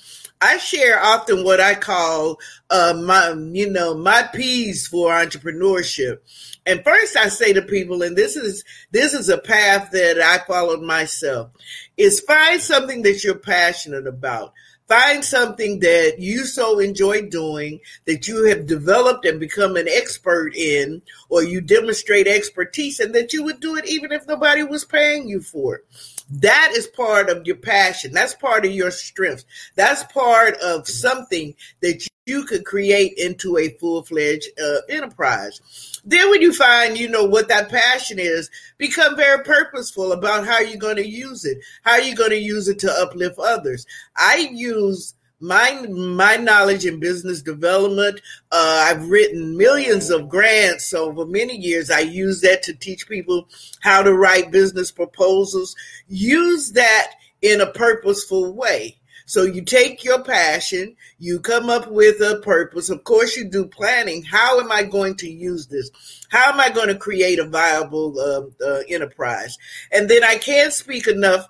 I 0.41 0.59
share 0.59 1.03
often 1.03 1.45
what 1.45 1.61
I 1.61 1.75
call 1.75 2.39
uh, 2.71 2.95
my, 3.05 3.33
you 3.53 3.71
know, 3.71 3.95
my 3.95 4.29
P's 4.33 4.87
for 4.87 5.11
entrepreneurship. 5.11 6.19
And 6.65 6.85
first, 6.85 7.17
I 7.17 7.29
say 7.29 7.53
to 7.55 7.63
people, 7.63 8.03
and 8.03 8.17
this 8.17 8.37
is 8.37 8.63
this 8.91 9.15
is 9.15 9.29
a 9.29 9.39
path 9.39 9.91
that 9.93 10.21
I 10.21 10.39
followed 10.47 10.83
myself, 10.83 11.51
is 11.97 12.21
find 12.21 12.61
something 12.61 13.03
that 13.03 13.25
you're 13.25 13.39
passionate 13.39 14.07
about. 14.07 14.53
Find 14.87 15.23
something 15.23 15.81
that 15.81 16.17
you 16.19 16.47
so 16.47 16.79
enjoy 16.79 17.29
doing 17.29 17.81
that 18.07 18.27
you 18.27 18.47
have 18.47 18.67
developed 18.67 19.27
and 19.27 19.39
become 19.39 19.77
an 19.77 19.87
expert 19.87 20.55
in, 20.55 21.03
or 21.29 21.43
you 21.43 21.61
demonstrate 21.61 22.27
expertise, 22.27 22.99
and 22.99 23.15
that 23.15 23.35
you 23.35 23.45
would 23.45 23.61
do 23.61 23.77
it 23.77 23.87
even 23.87 24.13
if 24.13 24.27
nobody 24.27 24.63
was 24.63 24.85
paying 24.85 25.29
you 25.29 25.41
for 25.41 25.77
it. 25.77 25.85
That 26.31 26.73
is 26.75 26.87
part 26.87 27.31
of 27.31 27.47
your 27.47 27.57
passion. 27.57 28.13
That's 28.13 28.35
part 28.35 28.67
of 28.67 28.73
your 28.73 28.91
strength. 28.91 29.45
That's 29.77 30.05
part 30.05 30.57
of 30.59 30.87
something 30.87 31.55
that 31.81 32.07
you 32.27 32.45
could 32.45 32.67
create 32.67 33.15
into 33.17 33.57
a 33.57 33.71
full 33.79 34.03
fledged 34.03 34.49
uh, 34.63 34.81
enterprise. 34.91 36.01
Then, 36.05 36.31
when 36.31 36.43
you 36.43 36.53
find, 36.53 36.99
you 36.99 37.09
know, 37.09 37.25
what 37.25 37.49
that 37.49 37.71
passion 37.71 38.19
is, 38.19 38.51
become 38.77 39.17
very 39.17 39.43
purposeful 39.43 40.13
about 40.13 40.47
how 40.47 40.61
you're 40.61 40.77
going 40.77 40.97
to 40.97 41.09
use 41.09 41.45
it, 41.45 41.59
how 41.83 41.97
you're 41.97 42.17
going 42.17 42.31
to 42.31 42.39
use 42.39 42.69
it 42.69 42.79
to 42.81 42.93
uplift 42.93 43.39
others. 43.39 43.87
I 44.15 44.51
use 44.53 45.15
my 45.41 45.87
my 45.89 46.37
knowledge 46.37 46.85
in 46.85 46.99
business 46.99 47.43
development 47.43 48.21
uh, 48.51 48.87
i've 48.89 49.09
written 49.09 49.57
millions 49.57 50.11
of 50.11 50.29
grants 50.29 50.93
over 50.93 51.25
many 51.27 51.57
years. 51.57 51.91
I 51.91 52.01
use 52.01 52.41
that 52.43 52.63
to 52.65 52.75
teach 52.75 53.09
people 53.09 53.49
how 53.81 54.03
to 54.03 54.13
write 54.13 54.51
business 54.51 54.91
proposals. 54.91 55.75
Use 56.09 56.73
that 56.73 57.13
in 57.43 57.61
a 57.61 57.71
purposeful 57.73 58.53
way. 58.53 58.97
So 59.27 59.43
you 59.43 59.63
take 59.63 60.05
your 60.05 60.23
passion 60.23 60.97
you 61.19 61.41
come 61.41 61.69
up 61.69 61.89
with 61.89 62.21
a 62.21 62.41
purpose. 62.43 62.89
Of 62.89 63.05
course 63.05 63.37
you 63.37 63.45
do 63.45 63.67
planning. 63.67 64.23
How 64.23 64.61
am 64.61 64.73
i 64.73 64.83
going 64.85 65.17
to 65.17 65.31
use 65.31 65.67
this? 65.67 65.91
How 66.31 66.53
am 66.53 66.61
i 66.61 66.71
going 66.71 66.89
to 66.89 66.97
create 66.97 67.39
a 67.39 67.47
viable 67.47 68.19
uh, 68.19 68.65
uh, 68.65 68.83
enterprise? 68.89 69.57
And 69.93 70.09
then 70.09 70.25
i 70.25 70.37
can't 70.37 70.73
speak 70.73 71.07
enough 71.07 71.49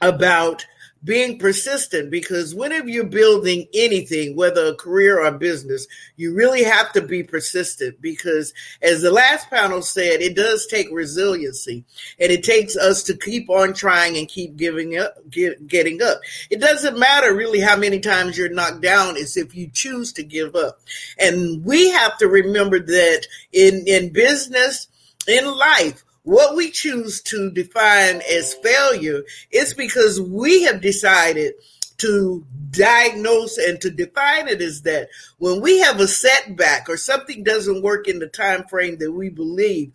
about 0.00 0.64
being 1.06 1.38
persistent 1.38 2.10
because 2.10 2.52
whenever 2.52 2.88
you're 2.88 3.04
building 3.04 3.66
anything, 3.72 4.34
whether 4.34 4.66
a 4.66 4.74
career 4.74 5.20
or 5.20 5.26
a 5.26 5.38
business, 5.38 5.86
you 6.16 6.34
really 6.34 6.64
have 6.64 6.92
to 6.92 7.00
be 7.00 7.22
persistent 7.22 8.02
because, 8.02 8.52
as 8.82 9.02
the 9.02 9.12
last 9.12 9.48
panel 9.48 9.80
said, 9.80 10.20
it 10.20 10.34
does 10.34 10.66
take 10.66 10.88
resiliency 10.90 11.84
and 12.18 12.32
it 12.32 12.42
takes 12.42 12.76
us 12.76 13.04
to 13.04 13.16
keep 13.16 13.48
on 13.48 13.72
trying 13.72 14.16
and 14.18 14.28
keep 14.28 14.56
giving 14.56 14.98
up, 14.98 15.14
get, 15.30 15.68
getting 15.68 16.02
up. 16.02 16.18
It 16.50 16.60
doesn't 16.60 16.98
matter 16.98 17.32
really 17.32 17.60
how 17.60 17.76
many 17.76 18.00
times 18.00 18.36
you're 18.36 18.48
knocked 18.48 18.82
down, 18.82 19.16
it's 19.16 19.36
if 19.36 19.54
you 19.54 19.70
choose 19.72 20.12
to 20.14 20.24
give 20.24 20.56
up. 20.56 20.80
And 21.18 21.64
we 21.64 21.88
have 21.90 22.18
to 22.18 22.26
remember 22.26 22.80
that 22.80 23.26
in, 23.52 23.84
in 23.86 24.12
business, 24.12 24.88
in 25.28 25.44
life, 25.44 26.02
what 26.26 26.56
we 26.56 26.72
choose 26.72 27.22
to 27.22 27.52
define 27.52 28.20
as 28.28 28.52
failure 28.54 29.22
is 29.52 29.74
because 29.74 30.20
we 30.20 30.64
have 30.64 30.80
decided 30.80 31.54
to 31.98 32.44
diagnose 32.70 33.56
and 33.58 33.80
to 33.80 33.90
define 33.90 34.48
it 34.48 34.60
as 34.60 34.82
that. 34.82 35.08
When 35.38 35.60
we 35.60 35.78
have 35.78 36.00
a 36.00 36.08
setback 36.08 36.88
or 36.88 36.96
something 36.96 37.44
doesn't 37.44 37.80
work 37.80 38.08
in 38.08 38.18
the 38.18 38.26
time 38.26 38.64
frame 38.64 38.98
that 38.98 39.12
we 39.12 39.30
believe 39.30 39.92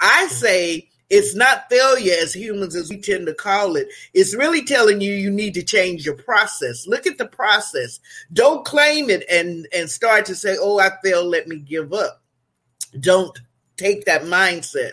i 0.00 0.26
say 0.28 0.88
it's 1.08 1.34
not 1.34 1.68
failure 1.68 2.14
as 2.22 2.34
humans 2.34 2.76
as 2.76 2.88
we 2.88 3.00
tend 3.00 3.26
to 3.26 3.34
call 3.34 3.74
it. 3.74 3.88
It's 4.14 4.32
really 4.32 4.64
telling 4.64 5.00
you 5.00 5.12
you 5.12 5.28
need 5.28 5.54
to 5.54 5.62
change 5.64 6.06
your 6.06 6.14
process. 6.14 6.86
Look 6.86 7.04
at 7.04 7.18
the 7.18 7.26
process. 7.26 7.98
Don't 8.32 8.64
claim 8.64 9.10
it 9.10 9.24
and 9.28 9.66
and 9.74 9.90
start 9.90 10.26
to 10.26 10.36
say 10.36 10.56
oh 10.58 10.78
i 10.78 10.90
failed. 11.02 11.26
Let 11.26 11.48
me 11.48 11.56
give 11.56 11.92
up. 11.92 12.22
Don't 12.98 13.36
take 13.80 14.04
that 14.04 14.22
mindset. 14.22 14.92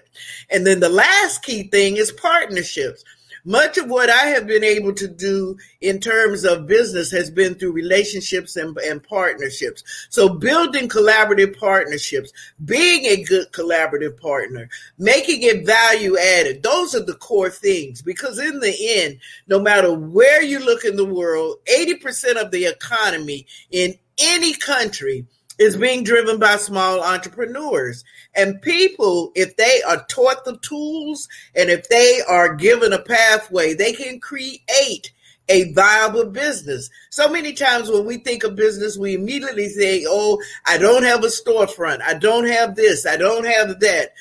And 0.50 0.66
then 0.66 0.80
the 0.80 0.90
last 0.90 1.44
key 1.44 1.64
thing 1.64 1.98
is 1.98 2.12
partnerships. 2.12 3.04
Much 3.48 3.78
of 3.78 3.90
what 3.90 4.10
I 4.10 4.26
have 4.28 4.46
been 4.46 4.64
able 4.64 4.94
to 4.96 5.08
do 5.08 5.58
in 5.80 6.02
terms 6.02 6.44
of 6.44 6.68
business 6.68 7.10
has 7.12 7.32
been 7.32 7.56
through 7.56 7.72
relationships 7.72 8.58
and, 8.58 8.78
and 8.80 9.02
partnerships. 9.02 9.86
So 10.10 10.28
building 10.28 10.90
collaborative 10.90 11.58
partnerships, 11.58 12.34
being 12.66 13.06
a 13.06 13.24
good 13.24 13.54
collaborative 13.54 14.20
partner, 14.20 14.68
making 14.98 15.44
it 15.44 15.66
value 15.66 16.18
added. 16.18 16.62
Those 16.62 16.94
are 16.94 17.06
the 17.06 17.14
core 17.14 17.50
things 17.50 18.02
because 18.02 18.38
in 18.38 18.60
the 18.60 18.76
end, 19.00 19.20
no 19.48 19.62
matter 19.62 19.94
where 19.94 20.44
you 20.44 20.60
look 20.60 20.84
in 20.84 20.98
the 20.98 21.06
world, 21.06 21.60
80% 21.74 22.36
of 22.36 22.52
the 22.52 22.66
economy 22.66 23.48
in 23.72 23.96
any 24.20 24.56
country 24.56 25.26
is 25.60 25.78
being 25.78 26.04
driven 26.04 26.40
by 26.40 26.56
small 26.58 27.02
entrepreneurs. 27.04 28.04
And 28.36 28.62
people, 28.62 29.32
if 29.36 29.56
they 29.58 29.82
are 29.88 30.06
taught 30.06 30.46
the 30.46 30.58
tools 30.60 31.28
and 31.56 31.70
if 31.70 31.90
they 31.90 32.22
are 32.28 32.56
given 32.56 32.94
a 32.94 33.02
pathway, 33.02 33.74
they 33.74 33.94
can 33.94 34.20
create 34.20 35.12
a 35.50 35.72
viable 35.74 36.26
business. 36.26 36.90
So 37.10 37.30
many 37.30 37.54
times 37.54 37.90
when 37.90 38.06
we 38.06 38.18
think 38.18 38.44
of 38.44 38.56
business, 38.56 38.98
we 38.98 39.16
immediately 39.16 39.70
think, 39.70 40.06
oh, 40.08 40.42
I 40.66 40.78
don't 40.78 41.04
have 41.04 41.24
a 41.24 41.28
storefront. 41.28 42.02
I 42.02 42.16
don't 42.16 42.48
have 42.48 42.76
this. 42.76 43.06
I 43.06 43.18
don't 43.18 43.46
have 43.46 43.80
that. 43.80 44.14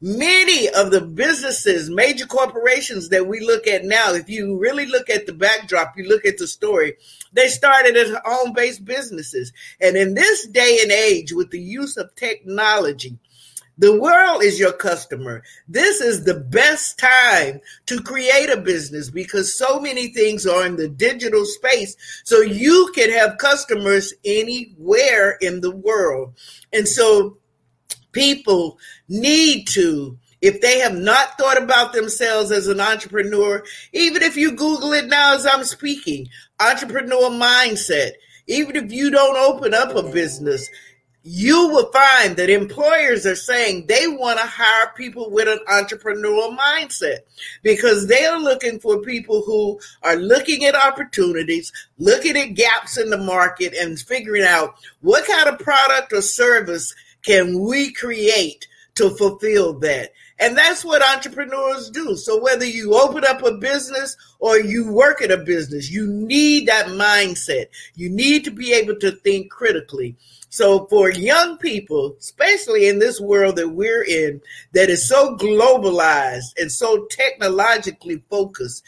Many 0.00 0.68
of 0.68 0.92
the 0.92 1.00
businesses, 1.00 1.90
major 1.90 2.26
corporations 2.26 3.08
that 3.08 3.26
we 3.26 3.40
look 3.40 3.66
at 3.66 3.84
now, 3.84 4.12
if 4.12 4.28
you 4.28 4.56
really 4.56 4.86
look 4.86 5.10
at 5.10 5.26
the 5.26 5.32
backdrop, 5.32 5.94
you 5.96 6.08
look 6.08 6.24
at 6.24 6.38
the 6.38 6.46
story, 6.46 6.94
they 7.32 7.48
started 7.48 7.96
as 7.96 8.16
home 8.24 8.52
based 8.52 8.84
businesses. 8.84 9.52
And 9.80 9.96
in 9.96 10.14
this 10.14 10.46
day 10.46 10.78
and 10.82 10.92
age, 10.92 11.32
with 11.32 11.50
the 11.50 11.60
use 11.60 11.96
of 11.96 12.14
technology, 12.14 13.18
the 13.80 13.98
world 13.98 14.42
is 14.42 14.58
your 14.58 14.72
customer. 14.72 15.44
This 15.68 16.00
is 16.00 16.24
the 16.24 16.34
best 16.34 16.98
time 16.98 17.60
to 17.86 18.02
create 18.02 18.50
a 18.50 18.60
business 18.60 19.08
because 19.08 19.56
so 19.56 19.78
many 19.78 20.08
things 20.08 20.46
are 20.46 20.66
in 20.66 20.76
the 20.76 20.88
digital 20.88 21.44
space. 21.44 21.96
So 22.24 22.40
you 22.40 22.90
can 22.94 23.10
have 23.10 23.38
customers 23.38 24.14
anywhere 24.24 25.38
in 25.40 25.60
the 25.60 25.74
world. 25.74 26.34
And 26.72 26.88
so 26.88 27.37
people 28.18 28.78
need 29.08 29.66
to 29.68 30.18
if 30.40 30.60
they 30.60 30.78
have 30.80 30.94
not 30.94 31.36
thought 31.36 31.60
about 31.60 31.92
themselves 31.92 32.52
as 32.52 32.68
an 32.68 32.80
entrepreneur, 32.80 33.64
even 33.92 34.22
if 34.22 34.36
you 34.36 34.52
Google 34.52 34.92
it 34.92 35.06
now 35.06 35.34
as 35.34 35.46
I'm 35.46 35.64
speaking, 35.64 36.28
entrepreneur 36.60 37.30
mindset, 37.30 38.12
even 38.46 38.76
if 38.76 38.92
you 38.92 39.10
don't 39.10 39.36
open 39.36 39.74
up 39.74 39.96
a 39.96 40.02
business, 40.02 40.68
you 41.24 41.68
will 41.68 41.90
find 41.92 42.36
that 42.36 42.48
employers 42.48 43.26
are 43.26 43.36
saying 43.36 43.86
they 43.86 44.06
want 44.06 44.38
to 44.38 44.46
hire 44.46 44.92
people 44.96 45.30
with 45.30 45.48
an 45.48 45.58
entrepreneurial 45.68 46.56
mindset 46.56 47.18
because 47.62 48.06
they 48.06 48.24
are 48.24 48.40
looking 48.40 48.78
for 48.78 49.02
people 49.02 49.42
who 49.42 49.78
are 50.02 50.16
looking 50.16 50.64
at 50.64 50.76
opportunities, 50.76 51.72
looking 51.98 52.36
at 52.36 52.54
gaps 52.54 52.96
in 52.96 53.10
the 53.10 53.18
market, 53.18 53.74
and 53.74 53.98
figuring 53.98 54.44
out 54.44 54.76
what 55.00 55.26
kind 55.26 55.48
of 55.48 55.58
product 55.58 56.12
or 56.12 56.22
service 56.22 56.94
can 57.22 57.60
we 57.60 57.92
create 57.92 58.66
to 58.98 59.10
fulfill 59.10 59.78
that. 59.78 60.12
And 60.40 60.56
that's 60.56 60.84
what 60.84 61.02
entrepreneurs 61.02 61.90
do. 61.90 62.16
So 62.16 62.40
whether 62.40 62.64
you 62.64 62.94
open 62.94 63.24
up 63.24 63.42
a 63.44 63.52
business 63.52 64.16
or 64.38 64.58
you 64.58 64.92
work 64.92 65.22
at 65.22 65.30
a 65.30 65.36
business, 65.36 65.90
you 65.90 66.06
need 66.06 66.68
that 66.68 66.86
mindset. 66.86 67.66
You 67.94 68.10
need 68.10 68.44
to 68.44 68.50
be 68.50 68.72
able 68.72 68.96
to 68.96 69.12
think 69.12 69.50
critically. 69.50 70.16
So 70.50 70.86
for 70.86 71.10
young 71.10 71.58
people, 71.58 72.16
especially 72.18 72.88
in 72.88 72.98
this 72.98 73.20
world 73.20 73.56
that 73.56 73.68
we're 73.68 74.04
in, 74.04 74.40
that 74.72 74.90
is 74.90 75.08
so 75.08 75.36
globalized 75.36 76.56
and 76.56 76.70
so 76.70 77.06
technologically 77.06 78.22
focused, 78.30 78.84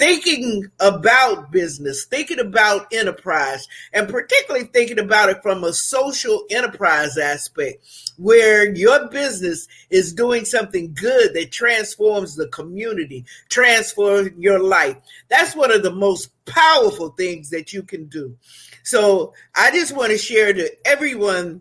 thinking 0.00 0.64
about 0.80 1.50
business, 1.50 2.06
thinking 2.06 2.40
about 2.40 2.90
enterprise, 2.90 3.68
and 3.92 4.08
particularly 4.08 4.64
thinking 4.64 4.98
about 4.98 5.28
it 5.28 5.42
from 5.42 5.62
a 5.62 5.74
social 5.74 6.44
enterprise 6.48 7.18
aspect 7.18 7.86
where 8.16 8.74
your 8.74 9.08
business 9.08 9.68
is 9.90 10.14
doing 10.14 10.46
something 10.46 10.94
good 10.94 11.34
that 11.34 11.52
transforms 11.52 12.34
the 12.34 12.48
community, 12.48 13.26
transforms 13.50 14.30
your 14.38 14.58
life. 14.58 14.96
That's 15.28 15.54
one 15.54 15.70
of 15.70 15.82
the 15.82 15.92
most 15.92 16.30
powerful 16.46 17.10
things 17.10 17.50
that 17.50 17.74
you 17.74 17.82
can 17.82 18.06
do. 18.06 18.38
So 18.82 19.34
I 19.54 19.70
just 19.70 19.94
want 19.94 20.12
to 20.12 20.18
share 20.18 20.54
to 20.54 20.70
everyone 20.86 21.60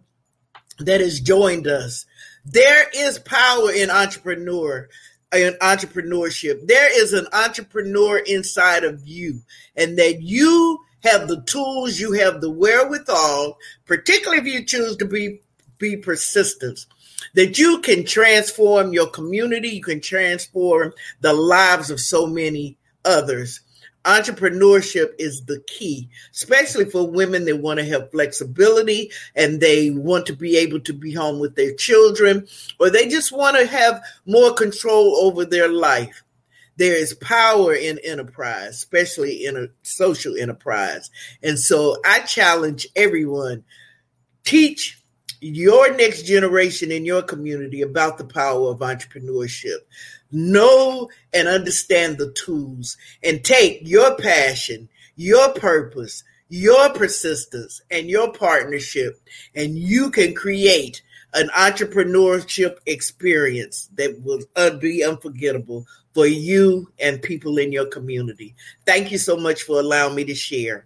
that 0.78 1.02
has 1.02 1.20
joined 1.20 1.68
us. 1.68 2.06
There 2.46 2.88
is 2.96 3.20
power 3.20 3.70
in 3.70 3.90
entrepreneur 3.90 4.88
in 5.34 5.54
entrepreneurship. 5.62 6.68
There 6.68 7.02
is 7.02 7.14
an 7.14 7.28
entrepreneur 7.34 8.18
inside 8.20 8.84
of 8.84 9.08
you, 9.08 9.42
and 9.76 9.98
that 9.98 10.22
you 10.22 10.80
have 11.04 11.28
the 11.28 11.42
tools, 11.44 12.00
you 12.00 12.14
have 12.14 12.42
the 12.42 12.50
wherewithal, 12.50 13.58
particularly 13.86 14.42
if 14.42 14.54
you 14.54 14.66
choose 14.66 14.98
to 14.98 15.06
be 15.06 15.42
be 15.78 15.96
persistent, 15.96 16.86
that 17.36 17.58
you 17.58 17.80
can 17.80 18.04
transform 18.04 18.92
your 18.92 19.08
community, 19.08 19.70
you 19.70 19.84
can 19.84 20.02
transform 20.02 20.94
the 21.22 21.34
lives 21.34 21.90
of 21.90 22.00
so 22.00 22.26
many 22.26 22.78
others 23.06 23.62
entrepreneurship 24.10 25.14
is 25.20 25.46
the 25.46 25.60
key, 25.68 26.10
especially 26.32 26.86
for 26.86 27.10
women 27.10 27.46
that 27.46 27.58
want 27.58 27.80
to 27.80 27.86
have 27.86 28.12
flexibility 28.12 29.12
and 29.36 29.62
they 29.62 29.92
want 29.92 30.26
to 30.26 30.34
be 30.34 30.58
able 30.58 30.80
to 30.82 30.94
be 30.94 31.14
home 31.14 31.40
with 31.40 31.56
their 31.56 31.74
children, 31.76 32.48
or 32.80 32.90
they 32.90 33.08
just 33.08 33.32
want 33.32 33.58
to 33.58 33.68
have 33.68 34.02
more 34.26 34.54
control 34.54 35.16
over 35.18 35.46
their 35.46 35.68
life. 35.68 36.24
There 36.78 36.96
is 36.96 37.14
power 37.14 37.74
in 37.74 38.00
enterprise, 38.00 38.70
especially 38.70 39.46
in 39.46 39.58
a 39.58 39.68
social 39.84 40.38
enterprise. 40.38 41.12
And 41.44 41.60
so 41.60 41.98
I 42.06 42.20
challenge 42.20 42.88
everyone 42.96 43.64
teach 44.44 44.99
your 45.42 45.96
next 45.96 46.24
generation 46.24 46.92
in 46.92 47.06
your 47.06 47.22
community 47.22 47.82
about 47.82 48.18
the 48.18 48.26
power 48.26 48.70
of 48.70 48.80
entrepreneurship 48.80 49.80
know 50.32 51.10
and 51.34 51.48
understand 51.48 52.18
the 52.18 52.32
tools 52.32 52.98
and 53.24 53.44
take 53.44 53.80
your 53.84 54.16
passion, 54.18 54.90
your 55.16 55.54
purpose, 55.54 56.24
your 56.50 56.90
persistence, 56.94 57.82
and 57.92 58.10
your 58.10 58.32
partnership, 58.32 59.22
and 59.56 59.78
you 59.78 60.10
can 60.10 60.34
create 60.34 61.02
an 61.34 61.50
entrepreneurship 61.50 62.78
experience 62.88 63.90
that 63.96 64.22
will 64.24 64.42
uh, 64.56 64.72
be 64.72 65.04
unforgettable 65.04 65.86
for 66.14 66.26
you 66.26 66.92
and 67.00 67.22
people 67.22 67.60
in 67.60 67.72
your 67.72 67.86
community. 67.86 68.56
Thank 68.86 69.12
you 69.12 69.20
so 69.20 69.38
much 69.38 69.62
for 69.62 69.80
allowing 69.80 70.16
me 70.16 70.26
to 70.26 70.36
share. 70.36 70.86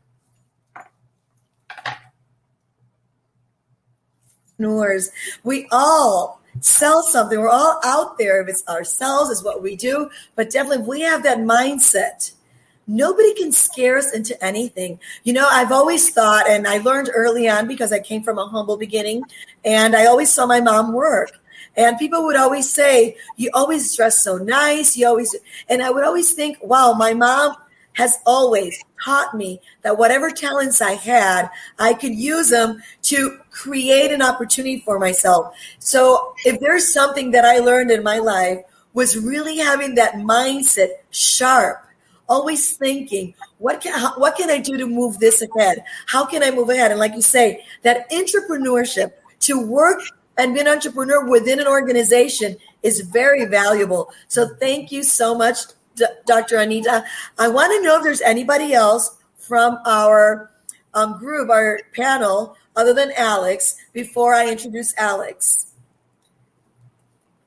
We 5.43 5.67
all 5.71 6.41
sell 6.61 7.01
something. 7.01 7.39
We're 7.39 7.49
all 7.49 7.79
out 7.83 8.17
there. 8.17 8.41
If 8.41 8.47
it's 8.47 8.67
ourselves, 8.67 9.29
is 9.29 9.43
what 9.43 9.61
we 9.61 9.75
do. 9.75 10.09
But 10.35 10.51
definitely, 10.51 10.85
we 10.85 11.01
have 11.01 11.23
that 11.23 11.39
mindset, 11.39 12.31
nobody 12.87 13.33
can 13.35 13.51
scare 13.51 13.97
us 13.97 14.13
into 14.13 14.41
anything. 14.43 14.99
You 15.23 15.33
know, 15.33 15.47
I've 15.49 15.71
always 15.71 16.09
thought, 16.11 16.49
and 16.49 16.67
I 16.67 16.77
learned 16.79 17.09
early 17.13 17.47
on 17.47 17.67
because 17.67 17.91
I 17.91 17.99
came 17.99 18.23
from 18.23 18.37
a 18.37 18.47
humble 18.47 18.77
beginning, 18.77 19.23
and 19.65 19.95
I 19.95 20.05
always 20.05 20.31
saw 20.31 20.45
my 20.45 20.61
mom 20.61 20.93
work. 20.93 21.31
And 21.75 21.97
people 21.97 22.23
would 22.25 22.35
always 22.35 22.71
say, 22.71 23.17
You 23.35 23.49
always 23.53 23.95
dress 23.95 24.23
so 24.23 24.37
nice. 24.37 24.95
You 24.95 25.07
always, 25.07 25.35
and 25.69 25.81
I 25.81 25.89
would 25.89 26.03
always 26.03 26.33
think, 26.33 26.57
Wow, 26.61 26.93
my 26.93 27.13
mom 27.13 27.55
has 27.93 28.17
always 28.25 28.83
taught 29.03 29.35
me 29.35 29.61
that 29.81 29.97
whatever 29.97 30.29
talents 30.29 30.81
I 30.81 30.93
had, 30.93 31.49
I 31.79 31.93
could 31.93 32.15
use 32.15 32.49
them 32.49 32.81
to 33.03 33.39
create 33.51 34.11
an 34.11 34.21
opportunity 34.21 34.79
for 34.79 34.99
myself. 34.99 35.55
So 35.79 36.33
if 36.45 36.59
there's 36.59 36.91
something 36.91 37.31
that 37.31 37.45
I 37.45 37.59
learned 37.59 37.91
in 37.91 38.03
my 38.03 38.19
life 38.19 38.59
was 38.93 39.17
really 39.17 39.57
having 39.57 39.95
that 39.95 40.13
mindset 40.15 40.89
sharp, 41.11 41.85
always 42.29 42.77
thinking, 42.77 43.33
what 43.57 43.81
can 43.81 43.93
what 44.17 44.35
can 44.35 44.49
I 44.49 44.59
do 44.59 44.77
to 44.77 44.87
move 44.87 45.19
this 45.19 45.41
ahead? 45.41 45.83
How 46.07 46.25
can 46.25 46.43
I 46.43 46.51
move 46.51 46.69
ahead? 46.69 46.91
And 46.91 46.99
like 46.99 47.15
you 47.15 47.21
say, 47.21 47.63
that 47.83 48.09
entrepreneurship 48.11 49.11
to 49.41 49.65
work 49.65 50.01
and 50.37 50.53
be 50.53 50.61
an 50.61 50.67
entrepreneur 50.67 51.29
within 51.29 51.59
an 51.59 51.67
organization 51.67 52.55
is 52.81 53.01
very 53.01 53.45
valuable. 53.45 54.11
So 54.27 54.55
thank 54.55 54.91
you 54.91 55.03
so 55.03 55.35
much 55.35 55.57
D- 55.95 56.05
Dr. 56.25 56.57
Anita. 56.57 57.03
I 57.37 57.47
want 57.47 57.71
to 57.71 57.81
know 57.83 57.97
if 57.97 58.03
there's 58.03 58.21
anybody 58.21 58.73
else 58.73 59.17
from 59.37 59.79
our 59.85 60.51
um, 60.93 61.17
group, 61.19 61.49
our 61.49 61.79
panel, 61.95 62.55
other 62.75 62.93
than 62.93 63.11
Alex, 63.17 63.75
before 63.93 64.33
I 64.33 64.49
introduce 64.49 64.95
Alex. 64.97 65.73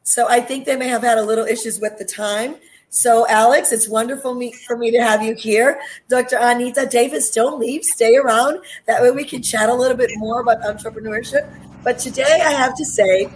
So 0.02 0.28
I 0.28 0.40
think 0.40 0.66
they 0.66 0.76
may 0.76 0.88
have 0.88 1.02
had 1.02 1.18
a 1.18 1.22
little 1.22 1.46
issues 1.46 1.80
with 1.80 1.98
the 1.98 2.04
time. 2.04 2.56
So, 2.88 3.26
Alex, 3.28 3.72
it's 3.72 3.88
wonderful 3.88 4.34
me, 4.34 4.52
for 4.66 4.76
me 4.76 4.90
to 4.92 4.98
have 4.98 5.22
you 5.22 5.34
here. 5.34 5.80
Dr. 6.08 6.38
Anita 6.40 6.86
Davis, 6.86 7.30
don't 7.30 7.58
leave, 7.58 7.84
stay 7.84 8.16
around. 8.16 8.60
That 8.86 9.02
way 9.02 9.10
we 9.10 9.24
can 9.24 9.42
chat 9.42 9.68
a 9.68 9.74
little 9.74 9.96
bit 9.96 10.10
more 10.16 10.40
about 10.40 10.62
entrepreneurship. 10.62 11.52
But 11.82 11.98
today 11.98 12.40
I 12.44 12.52
have 12.52 12.76
to 12.76 12.84
say, 12.84 13.28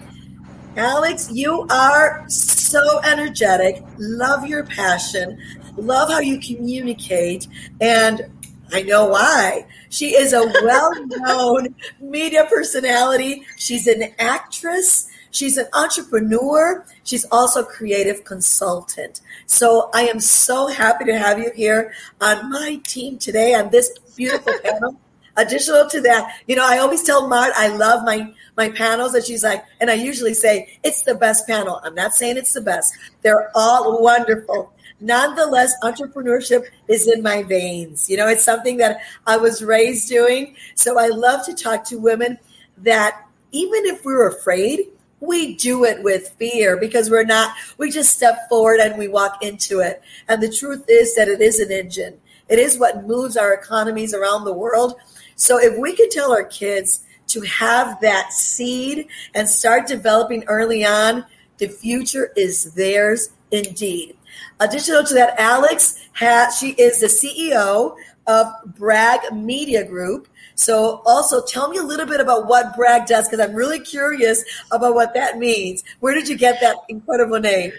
Alex, 0.76 1.30
you 1.32 1.66
are 1.68 2.24
so 2.28 3.00
energetic. 3.00 3.82
Love 3.98 4.46
your 4.46 4.64
passion. 4.64 5.38
Love 5.76 6.10
how 6.10 6.20
you 6.20 6.38
communicate. 6.38 7.48
And 7.80 8.30
I 8.72 8.82
know 8.82 9.06
why. 9.06 9.66
She 9.88 10.14
is 10.16 10.32
a 10.32 10.46
well 10.62 10.92
known 11.06 11.74
media 12.00 12.46
personality. 12.48 13.44
She's 13.56 13.88
an 13.88 14.14
actress. 14.18 15.08
She's 15.32 15.56
an 15.56 15.66
entrepreneur. 15.74 16.84
She's 17.02 17.24
also 17.32 17.62
a 17.62 17.66
creative 17.66 18.24
consultant. 18.24 19.20
So 19.46 19.90
I 19.92 20.02
am 20.02 20.20
so 20.20 20.68
happy 20.68 21.04
to 21.06 21.18
have 21.18 21.38
you 21.40 21.50
here 21.54 21.92
on 22.20 22.48
my 22.48 22.80
team 22.84 23.18
today 23.18 23.54
on 23.54 23.70
this 23.70 23.90
beautiful 24.16 24.52
panel. 24.64 24.96
Additional 25.36 25.88
to 25.88 26.00
that, 26.02 26.40
you 26.46 26.54
know, 26.54 26.66
I 26.66 26.78
always 26.78 27.02
tell 27.02 27.26
Mart 27.28 27.52
I 27.56 27.68
love 27.68 28.04
my 28.04 28.32
my 28.56 28.68
panels 28.68 29.14
and 29.14 29.24
she's 29.24 29.42
like, 29.44 29.64
and 29.80 29.90
I 29.90 29.94
usually 29.94 30.34
say, 30.34 30.78
it's 30.82 31.02
the 31.02 31.14
best 31.14 31.46
panel. 31.46 31.80
I'm 31.84 31.94
not 31.94 32.14
saying 32.14 32.36
it's 32.36 32.52
the 32.52 32.60
best. 32.60 32.94
They're 33.22 33.50
all 33.54 34.02
wonderful. 34.02 34.72
Nonetheless, 35.00 35.72
entrepreneurship 35.82 36.64
is 36.88 37.08
in 37.08 37.22
my 37.22 37.42
veins. 37.42 38.10
You 38.10 38.18
know, 38.18 38.28
it's 38.28 38.44
something 38.44 38.76
that 38.78 39.00
I 39.26 39.38
was 39.38 39.62
raised 39.62 40.08
doing. 40.08 40.56
So 40.74 40.98
I 40.98 41.08
love 41.08 41.44
to 41.46 41.54
talk 41.54 41.84
to 41.84 41.96
women 41.96 42.38
that 42.78 43.26
even 43.52 43.86
if 43.86 44.04
we're 44.04 44.28
afraid, 44.28 44.80
we 45.20 45.54
do 45.54 45.84
it 45.84 46.02
with 46.02 46.30
fear 46.38 46.76
because 46.76 47.10
we're 47.10 47.24
not, 47.24 47.54
we 47.78 47.90
just 47.90 48.16
step 48.16 48.48
forward 48.48 48.80
and 48.80 48.98
we 48.98 49.08
walk 49.08 49.42
into 49.42 49.80
it. 49.80 50.02
And 50.28 50.42
the 50.42 50.50
truth 50.50 50.84
is 50.88 51.14
that 51.14 51.28
it 51.28 51.40
is 51.40 51.60
an 51.60 51.70
engine. 51.70 52.18
It 52.48 52.58
is 52.58 52.78
what 52.78 53.06
moves 53.06 53.36
our 53.36 53.54
economies 53.54 54.12
around 54.12 54.44
the 54.44 54.52
world. 54.52 54.94
So 55.36 55.58
if 55.58 55.78
we 55.78 55.94
could 55.94 56.10
tell 56.10 56.32
our 56.32 56.44
kids 56.44 57.04
to 57.32 57.40
have 57.42 58.00
that 58.00 58.32
seed 58.32 59.08
and 59.34 59.48
start 59.48 59.86
developing 59.86 60.44
early 60.44 60.84
on, 60.84 61.24
the 61.58 61.68
future 61.68 62.32
is 62.36 62.72
theirs 62.74 63.30
indeed. 63.50 64.16
Additional 64.60 65.04
to 65.04 65.14
that, 65.14 65.38
Alex 65.38 65.98
has 66.12 66.58
she 66.58 66.70
is 66.72 67.00
the 67.00 67.06
CEO 67.06 67.96
of 68.26 68.46
Brag 68.76 69.32
Media 69.32 69.84
Group. 69.86 70.28
So 70.54 71.02
also 71.06 71.42
tell 71.44 71.68
me 71.68 71.78
a 71.78 71.82
little 71.82 72.06
bit 72.06 72.20
about 72.20 72.46
what 72.46 72.76
Brag 72.76 73.06
does 73.06 73.28
because 73.28 73.44
I'm 73.44 73.54
really 73.54 73.80
curious 73.80 74.44
about 74.70 74.94
what 74.94 75.14
that 75.14 75.38
means. 75.38 75.82
Where 76.00 76.14
did 76.14 76.28
you 76.28 76.36
get 76.36 76.60
that 76.60 76.76
incredible 76.88 77.40
name? 77.40 77.72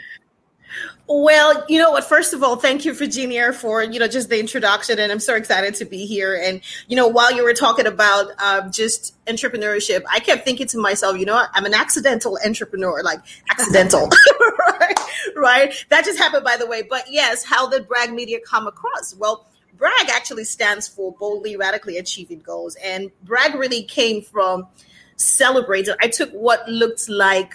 Well, 1.08 1.66
you 1.68 1.78
know 1.80 1.92
what? 1.92 2.06
First 2.06 2.34
of 2.34 2.42
all, 2.42 2.56
thank 2.56 2.86
you, 2.86 2.94
Virginia, 2.94 3.52
for 3.52 3.84
you 3.84 4.00
know 4.00 4.08
just 4.08 4.30
the 4.30 4.40
introduction, 4.40 4.98
and 5.00 5.12
I'm 5.12 5.20
so 5.20 5.36
excited 5.36 5.76
to 5.76 5.86
be 5.86 6.06
here. 6.06 6.40
And 6.42 6.62
you 6.88 6.96
know, 6.96 7.08
while 7.08 7.34
you 7.34 7.44
were 7.44 7.54
talking 7.54 7.86
about 7.86 8.28
uh, 8.38 8.70
just 8.70 9.14
entrepreneurship, 9.26 10.04
I 10.10 10.20
kept 10.20 10.46
thinking 10.46 10.68
to 10.68 10.78
myself, 10.78 11.18
you 11.18 11.26
know, 11.26 11.46
I'm 11.54 11.66
an 11.66 11.74
accidental 11.74 12.38
entrepreneur, 12.46 13.04
like 13.04 13.20
accidental, 13.50 14.10
right? 14.80 15.00
Right? 15.36 15.86
That 15.90 16.06
just 16.06 16.18
happened, 16.18 16.46
by 16.46 16.56
the 16.58 16.68
way. 16.68 16.84
But 16.84 17.06
yes, 17.10 17.44
how 17.44 17.70
did 17.70 17.88
Brag 17.88 18.14
Media 18.14 18.40
come 18.40 18.68
across? 18.68 19.14
Well, 19.16 19.48
Brag 19.78 20.10
actually 20.10 20.46
stands 20.46 20.88
for 20.88 21.14
boldly, 21.20 21.58
radically 21.58 21.98
achieving 21.98 22.40
goals, 22.40 22.78
and 22.84 23.12
Brag 23.24 23.56
really 23.56 23.84
came 23.84 24.22
from 24.22 24.68
celebrating. 25.18 25.96
I 26.02 26.08
took 26.08 26.32
what 26.32 26.68
looked 26.70 27.10
like 27.10 27.54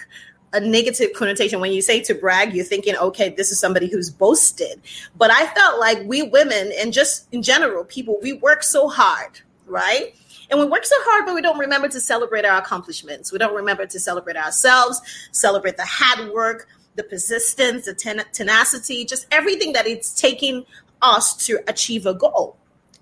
a 0.57 0.65
negative 0.65 1.13
connotation. 1.13 1.59
When 1.59 1.71
you 1.71 1.81
say 1.81 2.01
to 2.01 2.15
brag 2.15 2.53
you're 2.53 2.65
thinking 2.65 2.95
okay 2.97 3.29
this 3.29 3.51
is 3.51 3.59
somebody 3.59 3.87
who's 3.87 4.09
boasted. 4.09 4.81
But 5.15 5.31
i 5.31 5.45
felt 5.47 5.79
like 5.79 5.99
we 6.05 6.23
women 6.23 6.71
and 6.79 6.91
just 6.91 7.27
in 7.31 7.41
general 7.41 7.83
people 7.83 8.17
we 8.21 8.33
work 8.33 8.63
so 8.63 8.87
hard 8.87 9.39
right? 9.65 10.15
And 10.49 10.61
we 10.61 10.65
work 10.65 10.85
so 10.85 10.95
hard 10.99 11.25
but 11.25 11.35
we 11.35 11.41
don't 11.41 11.59
remember 11.59 11.89
to 11.89 11.99
celebrate 11.99 12.45
our 12.45 12.57
accomplishments. 12.57 13.31
We 13.31 13.37
don't 13.37 13.55
remember 13.55 13.85
to 13.85 13.99
celebrate 13.99 14.37
ourselves 14.37 15.01
celebrate 15.31 15.77
the 15.77 15.85
hard 15.85 16.33
work 16.33 16.67
the 16.95 17.03
persistence 17.03 17.85
the 17.85 17.93
ten- 17.93 18.25
tenacity 18.33 19.05
just 19.05 19.27
everything 19.31 19.73
that 19.73 19.85
it's 19.85 20.13
taking 20.13 20.65
us 21.01 21.35
to 21.45 21.59
achieve 21.67 22.05
a 22.05 22.13
goal. 22.13 22.57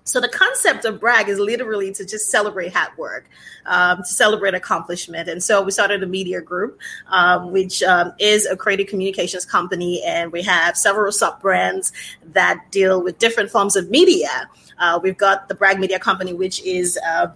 So 0.06 0.20
the 0.20 0.28
concept 0.28 0.84
of 0.84 1.00
brag 1.00 1.28
is 1.28 1.40
literally 1.40 1.92
to 1.92 2.04
just 2.04 2.30
celebrate 2.30 2.72
hard 2.72 2.96
work, 2.96 3.28
um, 3.66 3.98
to 3.98 4.04
celebrate 4.04 4.54
accomplishment. 4.54 5.28
And 5.28 5.42
so 5.42 5.62
we 5.62 5.72
started 5.72 6.02
a 6.02 6.06
media 6.06 6.40
group, 6.40 6.78
um, 7.08 7.50
which 7.50 7.82
um, 7.82 8.12
is 8.20 8.46
a 8.46 8.56
creative 8.56 8.86
communications 8.86 9.44
company, 9.44 10.02
and 10.04 10.30
we 10.30 10.42
have 10.42 10.76
several 10.76 11.10
sub 11.10 11.42
brands 11.42 11.92
that 12.32 12.70
deal 12.70 13.02
with 13.02 13.18
different 13.18 13.50
forms 13.50 13.74
of 13.74 13.90
media. 13.90 14.48
Uh, 14.78 15.00
we've 15.02 15.18
got 15.18 15.48
the 15.48 15.56
Brag 15.56 15.80
Media 15.80 15.98
Company, 15.98 16.32
which 16.32 16.62
is 16.62 16.96
uh, 17.04 17.26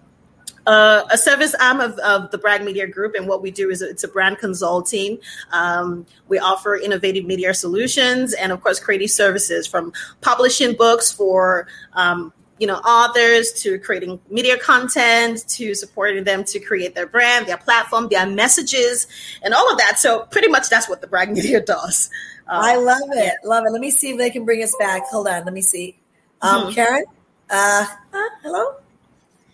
uh, 0.66 1.02
a 1.10 1.18
service 1.18 1.54
arm 1.54 1.80
of, 1.80 1.98
of 1.98 2.30
the 2.30 2.38
Brag 2.38 2.62
Media 2.62 2.86
Group, 2.86 3.14
and 3.16 3.26
what 3.26 3.42
we 3.42 3.50
do 3.50 3.68
is 3.70 3.82
it's 3.82 4.04
a 4.04 4.08
brand 4.08 4.38
consulting. 4.38 5.18
Um, 5.52 6.06
we 6.28 6.38
offer 6.38 6.76
innovative 6.76 7.24
media 7.24 7.52
solutions 7.52 8.32
and, 8.34 8.52
of 8.52 8.62
course, 8.62 8.78
creative 8.78 9.10
services 9.10 9.66
from 9.66 9.92
publishing 10.20 10.76
books 10.76 11.10
for 11.10 11.66
um, 11.94 12.32
you 12.60 12.66
know 12.66 12.76
authors 12.76 13.52
to 13.62 13.78
creating 13.80 14.20
media 14.30 14.56
content 14.58 15.48
to 15.48 15.74
supporting 15.74 16.22
them 16.24 16.44
to 16.44 16.60
create 16.60 16.94
their 16.94 17.06
brand, 17.06 17.46
their 17.46 17.56
platform, 17.56 18.06
their 18.10 18.26
messages, 18.26 19.06
and 19.42 19.52
all 19.54 19.68
of 19.72 19.78
that. 19.78 19.98
So 19.98 20.26
pretty 20.30 20.48
much 20.48 20.68
that's 20.68 20.88
what 20.88 21.00
the 21.00 21.06
Brag 21.08 21.30
Media 21.38 21.60
does. 21.60 22.10
Um, 22.46 22.62
I 22.62 22.76
love 22.76 23.08
it. 23.12 23.34
Love 23.44 23.64
it. 23.66 23.70
Let 23.70 23.80
me 23.80 23.90
see 23.90 24.10
if 24.10 24.18
they 24.18 24.30
can 24.30 24.44
bring 24.44 24.62
us 24.62 24.74
back. 24.78 25.02
Hold 25.06 25.26
on. 25.28 25.44
Let 25.44 25.54
me 25.54 25.62
see. 25.62 25.96
Um, 26.42 26.66
Mhm. 26.66 26.74
Karen? 26.74 27.04
Uh, 27.48 27.86
uh, 28.12 28.28
hello? 28.42 28.74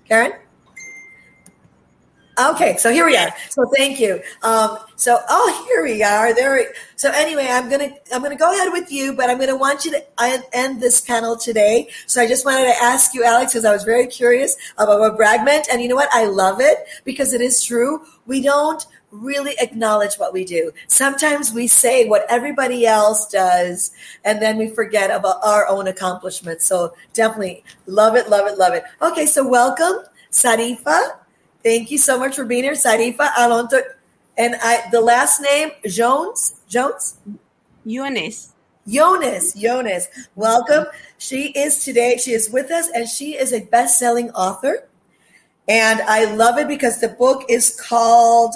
Karen? 0.09 0.33
Okay, 2.39 2.77
so 2.77 2.93
here 2.93 3.07
we 3.07 3.17
are. 3.17 3.31
So 3.49 3.65
thank 3.75 3.99
you. 3.99 4.21
Um, 4.43 4.77
so 4.97 5.19
oh, 5.29 5.65
here 5.69 5.83
we 5.83 6.03
are. 6.03 6.35
There. 6.35 6.55
We, 6.55 6.67
so 6.95 7.11
anyway, 7.11 7.49
I'm 7.49 7.71
gonna 7.71 7.95
I'm 8.13 8.23
gonna 8.23 8.37
go 8.37 8.53
ahead 8.53 8.73
with 8.73 8.93
you, 8.93 9.15
but 9.15 9.31
I'm 9.31 9.39
gonna 9.39 9.57
want 9.57 9.87
you 9.87 9.93
to 9.93 10.05
end 10.53 10.83
this 10.83 11.01
panel 11.01 11.37
today. 11.37 11.89
So 12.07 12.21
I 12.21 12.29
just 12.29 12.45
wanted 12.45 12.65
to 12.67 12.77
ask 12.83 13.15
you, 13.15 13.25
Alex, 13.25 13.53
because 13.53 13.65
I 13.65 13.73
was 13.73 13.85
very 13.85 14.07
curious 14.07 14.55
about 14.77 15.01
what 15.01 15.17
brag 15.17 15.47
meant, 15.47 15.69
and 15.73 15.81
you 15.81 15.89
know 15.89 15.95
what? 15.95 16.11
I 16.13 16.27
love 16.27 16.61
it 16.61 16.87
because 17.05 17.33
it 17.33 17.41
is 17.41 17.65
true. 17.65 18.03
We 18.27 18.43
don't 18.43 18.85
really 19.11 19.55
acknowledge 19.59 20.17
what 20.17 20.35
we 20.35 20.45
do. 20.45 20.73
Sometimes 20.89 21.53
we 21.55 21.67
say 21.67 22.07
what 22.07 22.27
everybody 22.29 22.87
else 22.87 23.29
does, 23.29 23.93
and 24.27 24.43
then 24.43 24.59
we 24.59 24.69
forget 24.69 25.11
about 25.11 25.43
our 25.43 25.67
own 25.69 25.87
accomplishments. 25.87 26.67
So 26.67 26.95
definitely 27.15 27.65
love 27.87 28.15
it, 28.15 28.29
love 28.29 28.47
it, 28.47 28.59
love 28.59 28.75
it. 28.75 28.85
Okay, 29.01 29.25
so 29.25 29.49
welcome, 29.49 30.05
Sarifa. 30.31 31.17
Thank 31.67 31.91
you 31.91 31.99
so 31.99 32.17
much 32.17 32.37
for 32.37 32.45
being 32.45 32.63
here, 32.63 32.75
Sarifa 32.75 33.29
Alonso. 33.37 33.81
And 34.39 34.55
I, 34.63 34.89
the 34.93 35.01
last 35.01 35.41
name 35.41 35.73
Jones, 35.85 36.61
Jones, 36.69 37.19
Jonas. 37.85 38.53
Jonas, 38.87 39.53
Jonas. 39.53 40.07
Welcome. 40.37 40.85
She 41.19 41.49
is 41.59 41.83
today. 41.83 42.19
She 42.19 42.31
is 42.31 42.51
with 42.51 42.71
us, 42.71 42.89
and 42.95 43.09
she 43.09 43.35
is 43.37 43.53
a 43.53 43.63
best-selling 43.63 44.31
author. 44.31 44.87
And 45.67 46.03
I 46.03 46.33
love 46.37 46.57
it 46.59 46.69
because 46.69 47.01
the 47.01 47.09
book 47.09 47.45
is 47.49 47.75
called 47.75 48.55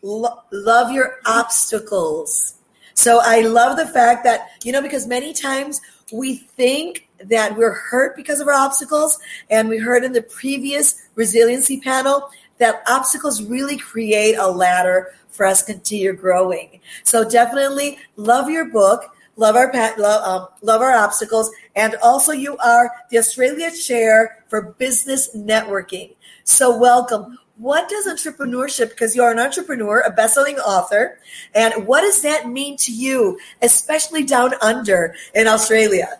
Lo- 0.00 0.40
Love 0.50 0.92
Your 0.92 1.18
Obstacles. 1.26 2.54
So 2.94 3.20
I 3.22 3.42
love 3.42 3.76
the 3.76 3.86
fact 3.86 4.24
that, 4.24 4.52
you 4.64 4.72
know, 4.72 4.80
because 4.80 5.06
many 5.06 5.34
times 5.34 5.82
we 6.10 6.36
think 6.36 7.09
that 7.24 7.56
we're 7.56 7.74
hurt 7.74 8.16
because 8.16 8.40
of 8.40 8.48
our 8.48 8.54
obstacles. 8.54 9.18
And 9.48 9.68
we 9.68 9.78
heard 9.78 10.04
in 10.04 10.12
the 10.12 10.22
previous 10.22 11.02
resiliency 11.14 11.80
panel 11.80 12.30
that 12.58 12.82
obstacles 12.88 13.42
really 13.42 13.76
create 13.76 14.36
a 14.36 14.48
ladder 14.48 15.08
for 15.30 15.46
us 15.46 15.62
to 15.62 15.72
continue 15.72 16.12
growing. 16.12 16.80
So 17.04 17.28
definitely 17.28 17.98
love 18.16 18.50
your 18.50 18.66
book. 18.66 19.14
Love 19.36 19.56
our 19.56 19.72
love, 19.96 20.22
um, 20.26 20.48
love 20.60 20.82
our 20.82 20.92
obstacles, 20.92 21.50
and 21.74 21.94
also 22.02 22.30
you 22.32 22.58
are 22.58 22.90
the 23.10 23.16
Australia 23.16 23.70
Chair 23.70 24.44
for 24.48 24.60
Business 24.60 25.34
Networking. 25.34 26.14
So 26.44 26.76
welcome. 26.76 27.38
What 27.56 27.88
does 27.88 28.06
entrepreneurship? 28.06 28.90
Because 28.90 29.16
you 29.16 29.22
are 29.22 29.30
an 29.30 29.38
entrepreneur, 29.38 30.00
a 30.00 30.10
best-selling 30.10 30.58
author, 30.58 31.18
and 31.54 31.86
what 31.86 32.02
does 32.02 32.20
that 32.20 32.50
mean 32.50 32.76
to 32.78 32.92
you, 32.92 33.38
especially 33.62 34.24
down 34.24 34.52
under 34.60 35.14
in 35.34 35.46
Australia? 35.46 36.18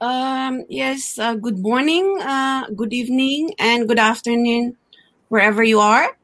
Um, 0.00 0.64
yes, 0.70 1.18
uh, 1.18 1.34
good 1.34 1.58
morning, 1.58 2.16
uh, 2.22 2.70
good 2.74 2.94
evening, 2.94 3.52
and 3.58 3.86
good 3.86 3.98
afternoon, 3.98 4.78
wherever 5.28 5.62
you 5.62 5.78
are. 5.78 6.16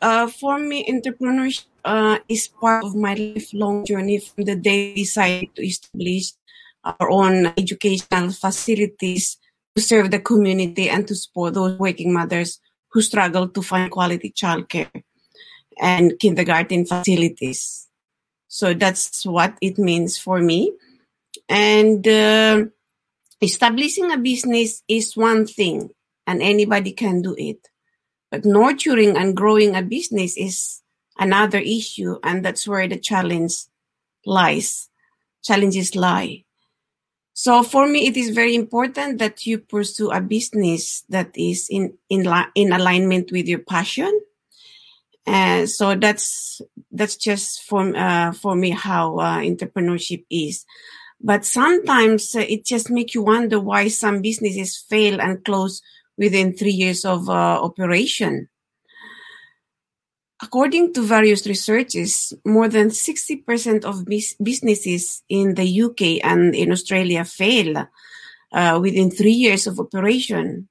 Uh, 0.00 0.28
for 0.28 0.60
me, 0.60 0.86
entrepreneurship 0.86 1.66
uh, 1.84 2.18
is 2.28 2.46
part 2.46 2.84
of 2.84 2.94
my 2.94 3.14
lifelong 3.14 3.84
journey 3.84 4.20
from 4.20 4.44
the 4.44 4.54
day 4.54 4.94
we 4.94 5.02
decided 5.02 5.50
to 5.56 5.66
establish 5.66 6.34
our 6.84 7.10
own 7.10 7.46
educational 7.58 8.30
facilities 8.30 9.38
to 9.74 9.82
serve 9.82 10.12
the 10.12 10.20
community 10.20 10.88
and 10.88 11.08
to 11.08 11.16
support 11.16 11.54
those 11.54 11.76
working 11.80 12.12
mothers 12.12 12.60
who 12.92 13.02
struggle 13.02 13.48
to 13.48 13.60
find 13.60 13.90
quality 13.90 14.30
childcare 14.30 15.02
and 15.80 16.16
kindergarten 16.20 16.86
facilities. 16.86 17.88
So 18.46 18.72
that's 18.72 19.26
what 19.26 19.58
it 19.60 19.78
means 19.78 20.16
for 20.16 20.38
me. 20.38 20.74
And 21.48 22.06
uh, 22.06 22.66
establishing 23.42 24.10
a 24.10 24.18
business 24.18 24.82
is 24.88 25.16
one 25.16 25.46
thing, 25.46 25.90
and 26.26 26.42
anybody 26.42 26.92
can 26.92 27.22
do 27.22 27.34
it. 27.38 27.68
But 28.30 28.44
nurturing 28.44 29.16
and 29.16 29.36
growing 29.36 29.76
a 29.76 29.82
business 29.82 30.36
is 30.36 30.82
another 31.18 31.58
issue, 31.58 32.18
and 32.22 32.44
that's 32.44 32.66
where 32.66 32.88
the 32.88 32.98
challenge 32.98 33.54
lies. 34.24 34.88
Challenges 35.44 35.94
lie. 35.94 36.44
So 37.38 37.62
for 37.62 37.86
me, 37.86 38.06
it 38.06 38.16
is 38.16 38.30
very 38.30 38.54
important 38.54 39.18
that 39.18 39.44
you 39.44 39.58
pursue 39.58 40.10
a 40.10 40.22
business 40.22 41.04
that 41.10 41.36
is 41.36 41.68
in 41.70 41.92
in 42.08 42.24
li- 42.24 42.50
in 42.54 42.72
alignment 42.72 43.30
with 43.30 43.46
your 43.46 43.58
passion. 43.58 44.20
And 45.26 45.68
so 45.68 45.94
that's 45.94 46.62
that's 46.90 47.16
just 47.16 47.62
for 47.64 47.94
uh, 47.94 48.32
for 48.32 48.56
me 48.56 48.70
how 48.70 49.18
uh, 49.18 49.38
entrepreneurship 49.40 50.24
is. 50.30 50.64
But 51.20 51.44
sometimes 51.44 52.34
uh, 52.36 52.40
it 52.40 52.64
just 52.64 52.90
makes 52.90 53.14
you 53.14 53.22
wonder 53.22 53.58
why 53.58 53.88
some 53.88 54.22
businesses 54.22 54.76
fail 54.88 55.20
and 55.20 55.44
close 55.44 55.82
within 56.18 56.54
three 56.54 56.72
years 56.72 57.04
of 57.04 57.28
uh, 57.28 57.32
operation. 57.32 58.48
According 60.42 60.92
to 60.94 61.02
various 61.02 61.46
researches, 61.46 62.34
more 62.44 62.68
than 62.68 62.88
60% 62.88 63.84
of 63.84 64.04
bus- 64.04 64.34
businesses 64.42 65.22
in 65.28 65.54
the 65.54 65.82
UK 65.82 66.20
and 66.22 66.54
in 66.54 66.70
Australia 66.72 67.24
fail 67.24 67.88
uh, 68.52 68.78
within 68.80 69.10
three 69.10 69.32
years 69.32 69.66
of 69.66 69.80
operation. 69.80 70.68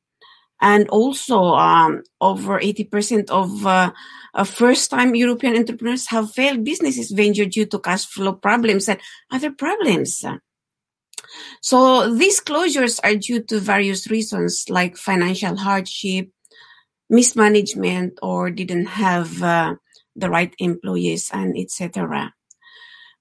And 0.61 0.88
also, 0.90 1.38
um, 1.56 2.03
over 2.22 2.60
80% 2.60 3.30
of 3.30 3.65
uh, 3.65 3.91
uh, 4.34 4.44
first 4.44 4.90
time 4.90 5.14
European 5.14 5.57
entrepreneurs 5.57 6.07
have 6.07 6.32
failed 6.32 6.64
businesses 6.64 7.11
venture 7.11 7.45
due 7.45 7.65
to 7.65 7.80
cash 7.80 8.06
flow 8.06 8.34
problems 8.34 8.88
and 8.88 8.99
other 9.32 9.52
problems. 9.52 10.23
So 11.61 12.14
these 12.14 12.40
closures 12.40 12.99
are 13.03 13.15
due 13.15 13.41
to 13.44 13.60
various 13.60 14.10
reasons 14.10 14.65
like 14.69 14.98
financial 14.98 15.57
hardship, 15.57 16.30
mismanagement, 17.10 18.19
or 18.22 18.49
didn't 18.49 18.86
have 18.86 19.41
uh, 19.44 19.76
the 20.15 20.30
right 20.30 20.53
employees 20.60 21.30
and 21.34 21.57
etc. 21.57 22.34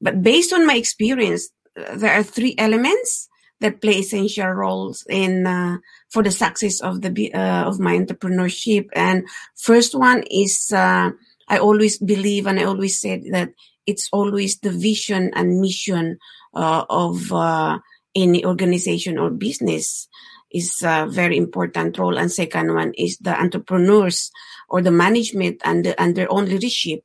But 0.01 0.23
based 0.23 0.52
on 0.52 0.66
my 0.66 0.74
experience, 0.74 1.51
uh, 1.77 1.97
there 1.97 2.12
are 2.12 2.23
three 2.23 2.55
elements 2.59 3.28
that 3.60 3.81
play 3.81 3.98
essential 3.98 4.48
roles 4.48 5.05
in 5.09 5.47
uh, 5.47 5.78
for 6.10 6.22
the 6.22 6.31
success 6.31 6.81
of 6.81 7.01
the 7.02 7.32
uh, 7.35 7.64
of 7.64 7.81
my 7.81 7.97
entrepreneurship. 7.97 8.89
And 8.94 9.26
first 9.56 9.94
one 9.94 10.24
is 10.31 10.72
uh, 10.72 11.10
I 11.48 11.59
always 11.59 11.98
believe 11.98 12.47
and 12.47 12.59
I 12.59 12.64
always 12.64 13.01
said 13.01 13.24
that 13.31 13.51
it's 13.86 14.09
always 14.12 14.59
the 14.59 14.70
vision 14.70 15.31
and 15.35 15.60
mission 15.60 16.18
uh, 16.55 16.85
of 16.89 17.32
uh, 17.32 17.78
any 18.14 18.44
organization 18.44 19.18
or 19.18 19.31
business 19.31 20.09
is 20.51 20.82
a 20.82 21.06
very 21.10 21.36
important 21.36 21.98
role. 21.98 22.16
And 22.16 22.31
second 22.31 22.74
one 22.74 22.93
is 22.97 23.18
the 23.18 23.39
entrepreneurs 23.39 24.31
or 24.68 24.81
the 24.81 24.93
management 24.93 25.60
and, 25.64 25.85
the, 25.85 26.01
and 26.01 26.14
their 26.14 26.32
own 26.32 26.47
leadership. 26.47 27.01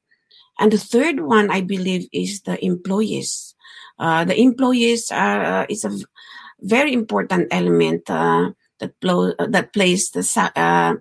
And 0.59 0.71
the 0.71 0.77
third 0.77 1.19
one, 1.19 1.49
I 1.49 1.61
believe, 1.61 2.07
is 2.13 2.41
the 2.41 2.63
employees. 2.63 3.55
Uh, 3.97 4.23
the 4.23 4.39
employees 4.39 5.11
are, 5.11 5.43
uh, 5.43 5.65
is 5.67 5.83
a 5.83 5.91
very 6.61 6.93
important 6.93 7.47
element 7.51 8.09
uh, 8.09 8.51
that, 8.79 8.99
blow, 8.99 9.31
uh, 9.31 9.47
that 9.47 9.73
plays 9.73 10.11
the 10.11 10.51
uh, 10.55 10.95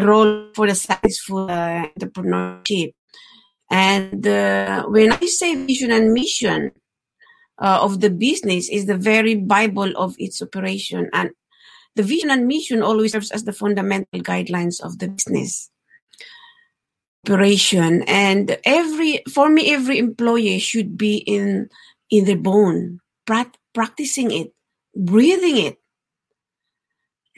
role 0.00 0.48
for 0.54 0.66
the 0.66 0.74
successful 0.74 1.46
entrepreneurship. 1.46 2.92
And 3.70 4.24
when 4.92 5.12
I 5.12 5.26
say 5.26 5.54
vision 5.54 5.90
and 5.90 6.12
mission, 6.12 6.72
uh, 7.58 7.78
of 7.80 8.00
the 8.00 8.10
business 8.10 8.68
is 8.68 8.86
the 8.86 8.96
very 8.96 9.34
Bible 9.34 9.92
of 9.96 10.14
its 10.18 10.42
operation. 10.42 11.08
And 11.12 11.30
the 11.94 12.02
vision 12.02 12.30
and 12.30 12.46
mission 12.46 12.82
always 12.82 13.12
serves 13.12 13.30
as 13.30 13.44
the 13.44 13.52
fundamental 13.52 14.20
guidelines 14.20 14.80
of 14.82 14.98
the 14.98 15.08
business 15.08 15.70
operation. 17.26 18.02
And 18.02 18.58
every, 18.64 19.22
for 19.32 19.48
me, 19.48 19.72
every 19.72 19.98
employee 19.98 20.58
should 20.58 20.96
be 20.96 21.16
in, 21.16 21.70
in 22.10 22.24
their 22.24 22.36
bone, 22.36 23.00
prac- 23.26 23.56
practicing 23.74 24.30
it, 24.30 24.52
breathing 24.96 25.58
it, 25.58 25.78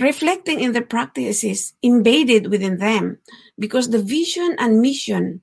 reflecting 0.01 0.61
in 0.61 0.73
the 0.73 0.83
practices 0.83 1.75
embedded 1.83 2.51
within 2.51 2.79
them, 2.79 3.19
because 3.59 3.91
the 3.91 4.03
vision 4.03 4.55
and 4.59 4.81
mission 4.81 5.43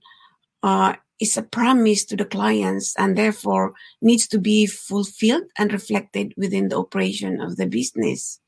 uh, 0.63 0.95
is 1.19 1.37
a 1.37 1.43
promise 1.43 2.05
to 2.05 2.15
the 2.15 2.25
clients 2.25 2.95
and 2.97 3.17
therefore 3.17 3.73
needs 4.01 4.27
to 4.27 4.39
be 4.39 4.65
fulfilled 4.65 5.43
and 5.57 5.71
reflected 5.71 6.33
within 6.37 6.69
the 6.69 6.77
operation 6.77 7.41
of 7.41 7.57
the 7.57 7.65
business. 7.65 8.39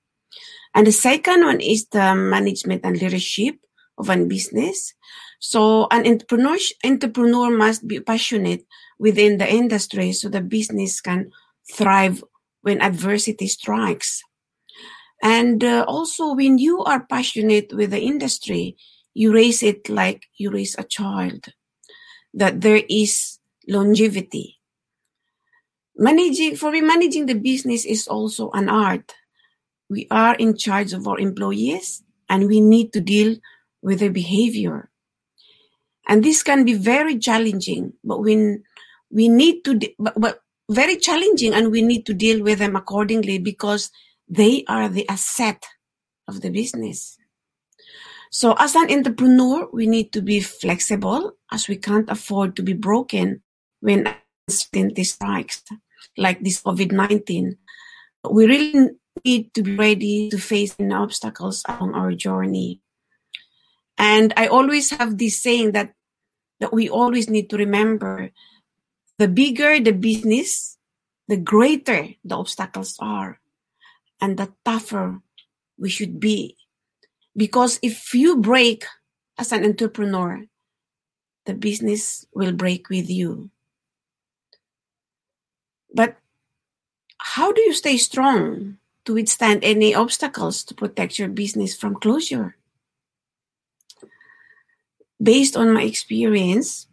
And 0.73 0.88
the 0.88 0.91
second 0.91 1.44
one 1.44 1.61
is 1.61 1.88
the 1.88 2.15
management 2.15 2.81
and 2.84 3.02
leadership 3.02 3.56
of 3.98 4.10
a 4.10 4.18
business. 4.26 4.94
So 5.39 5.88
an 5.91 6.06
entrepreneur, 6.06 6.57
entrepreneur 6.84 7.49
must 7.49 7.88
be 7.88 7.99
passionate 7.99 8.65
within 8.99 9.38
the 9.38 9.52
industry 9.52 10.11
so 10.11 10.30
the 10.30 10.41
business 10.41 11.02
can 11.02 11.31
thrive 11.73 12.23
when 12.62 12.82
adversity 12.82 13.48
strikes. 13.48 14.24
And 15.22 15.64
uh, 15.64 15.86
also 15.88 16.36
when 16.36 16.58
you 16.58 16.84
are 16.84 17.06
passionate 17.06 17.74
with 17.74 17.92
the 17.92 18.02
industry, 18.02 18.78
you 19.14 19.34
raise 19.34 19.64
it 19.64 19.90
like 19.90 20.26
you 20.38 20.52
raise 20.52 20.78
a 20.78 20.84
child, 20.84 21.48
that 22.34 22.62
there 22.62 22.84
is 22.88 23.40
longevity. 23.68 24.60
Managing, 25.96 26.56
for 26.56 26.72
me, 26.72 26.82
managing 26.82 27.26
the 27.26 27.34
business 27.34 27.84
is 27.84 28.08
also 28.08 28.52
an 28.52 28.70
art. 28.70 29.16
We 29.90 30.08
are 30.12 30.36
in 30.36 30.56
charge 30.56 30.94
of 30.94 31.08
our 31.08 31.18
employees 31.18 32.04
and 32.30 32.48
we 32.48 32.62
need 32.62 32.94
to 32.94 33.02
deal 33.02 33.38
with 33.82 34.00
their 34.00 34.12
behavior. 34.12 34.92
And 36.08 36.24
this 36.24 36.44
can 36.44 36.64
be 36.64 36.74
very 36.74 37.18
challenging, 37.18 37.94
but 38.04 38.22
when 38.22 38.64
we 39.10 39.30
need 39.30 39.64
to, 39.66 39.80
but, 39.98 40.14
but 40.20 40.42
very 40.69 40.98
challenging 40.98 41.53
and 41.53 41.72
we 41.72 41.81
need 41.81 42.06
to 42.06 42.14
deal 42.14 42.44
with 42.44 42.60
them 42.60 42.76
accordingly 42.76 43.39
because 43.39 43.89
they 44.27 44.64
are 44.68 44.89
the 44.89 45.07
asset 45.07 45.65
of 46.27 46.41
the 46.41 46.49
business. 46.49 47.18
So 48.30 48.53
as 48.60 48.76
an 48.76 48.91
entrepreneur, 48.91 49.69
we 49.72 49.88
need 49.88 50.11
to 50.11 50.22
be 50.22 50.41
flexible 50.41 51.34
as 51.52 51.68
we 51.68 51.77
can't 51.77 52.10
afford 52.10 52.56
to 52.57 52.61
be 52.61 52.73
broken 52.73 53.41
when 53.80 54.14
uncertainty 54.48 55.06
strikes, 55.06 55.64
like 56.18 56.44
this 56.44 56.61
COVID-19. 56.61 57.56
We 58.30 58.45
really 58.45 58.89
need 59.23 59.53
to 59.53 59.64
be 59.64 59.76
ready 59.76 60.30
to 60.30 60.38
face 60.38 60.76
obstacles 60.80 61.64
along 61.68 61.95
our 61.95 62.11
journey. 62.11 62.81
And 63.98 64.34
I 64.35 64.48
always 64.48 64.91
have 64.91 65.18
this 65.18 65.41
saying 65.41 65.72
that, 65.72 65.94
that 66.60 66.73
we 66.73 66.89
always 66.89 67.30
need 67.30 67.49
to 67.49 67.57
remember 67.57 68.30
the 69.18 69.27
bigger 69.27 69.80
the 69.80 69.91
business, 69.91 70.77
the 71.27 71.38
greater 71.38 72.10
the 72.23 72.35
obstacles 72.35 72.95
are 72.99 73.39
and 74.22 74.38
the 74.38 74.53
tougher 74.64 75.22
we 75.77 75.89
should 75.89 76.19
be. 76.19 76.57
Because 77.35 77.80
if 77.81 78.14
you 78.14 78.38
break 78.38 78.85
as 79.38 79.52
an 79.52 79.64
entrepreneur, 79.64 80.45
the 81.45 81.53
business 81.53 82.26
will 82.34 82.52
break 82.52 82.89
with 82.89 83.10
you. 83.10 83.49
But 85.94 86.18
how 87.18 87.52
do 87.52 87.61
you 87.61 87.73
stay 87.73 87.98
strong 87.98 88.77
to 89.06 89.14
withstand 89.14 89.64
any 89.64 89.95
obstacles 89.95 90.64
to 90.65 90.73
protect 90.73 91.18
your 91.18 91.30
business 91.30 91.76
from 91.76 91.95
closure? 91.95 92.57
Based 95.22 95.56
on 95.56 95.73
my 95.73 95.84
experience, 95.84 96.88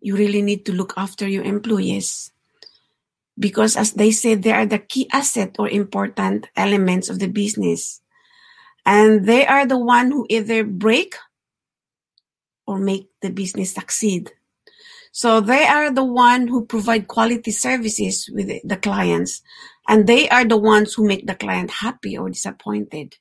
you 0.00 0.16
really 0.16 0.42
need 0.42 0.66
to 0.66 0.72
look 0.72 0.94
after 0.96 1.26
your 1.26 1.44
employees. 1.44 2.32
Because 3.38 3.76
as 3.76 3.92
they 3.92 4.10
say 4.10 4.34
they 4.34 4.52
are 4.52 4.66
the 4.66 4.78
key 4.78 5.08
asset 5.12 5.56
or 5.58 5.68
important 5.68 6.48
elements 6.56 7.08
of 7.08 7.18
the 7.18 7.28
business. 7.28 8.00
And 8.84 9.26
they 9.26 9.46
are 9.46 9.66
the 9.66 9.78
one 9.78 10.10
who 10.10 10.26
either 10.28 10.64
break 10.64 11.16
or 12.66 12.78
make 12.78 13.08
the 13.20 13.30
business 13.30 13.74
succeed. 13.74 14.32
So 15.12 15.40
they 15.40 15.64
are 15.64 15.90
the 15.90 16.04
one 16.04 16.46
who 16.46 16.66
provide 16.66 17.08
quality 17.08 17.50
services 17.50 18.28
with 18.32 18.48
the 18.64 18.76
clients. 18.76 19.42
And 19.88 20.06
they 20.06 20.28
are 20.28 20.44
the 20.44 20.56
ones 20.56 20.94
who 20.94 21.06
make 21.06 21.26
the 21.26 21.34
client 21.34 21.70
happy 21.70 22.18
or 22.18 22.28
disappointed. 22.28 23.16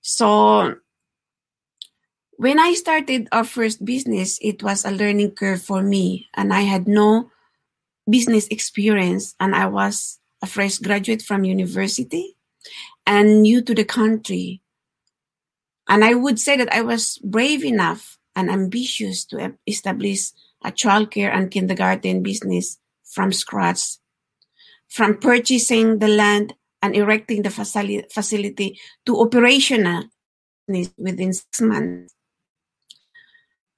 So 0.00 0.76
when 2.36 2.58
i 2.58 2.74
started 2.74 3.28
our 3.32 3.44
first 3.44 3.84
business 3.84 4.38
it 4.42 4.62
was 4.62 4.84
a 4.84 4.90
learning 4.90 5.30
curve 5.30 5.62
for 5.62 5.82
me 5.82 6.28
and 6.34 6.52
i 6.52 6.60
had 6.60 6.86
no 6.86 7.30
business 8.08 8.46
experience 8.48 9.34
and 9.40 9.54
I 9.54 9.66
was 9.66 10.18
a 10.42 10.46
fresh 10.46 10.78
graduate 10.78 11.22
from 11.22 11.44
university 11.44 12.36
and 13.06 13.42
new 13.42 13.62
to 13.62 13.74
the 13.74 13.84
country. 13.84 14.62
And 15.88 16.04
I 16.04 16.14
would 16.14 16.38
say 16.38 16.56
that 16.56 16.72
I 16.72 16.82
was 16.82 17.18
brave 17.18 17.64
enough 17.64 18.18
and 18.34 18.50
ambitious 18.50 19.24
to 19.26 19.54
establish 19.66 20.30
a 20.64 20.72
childcare 20.72 21.32
and 21.32 21.50
kindergarten 21.50 22.22
business 22.22 22.78
from 23.04 23.32
scratch. 23.32 23.98
From 24.88 25.18
purchasing 25.18 25.98
the 25.98 26.08
land 26.08 26.54
and 26.82 26.94
erecting 26.94 27.42
the 27.42 27.50
facility, 27.50 28.78
to 29.04 29.20
operational 29.20 30.04
within 30.68 31.32
six 31.32 31.60
months. 31.60 32.15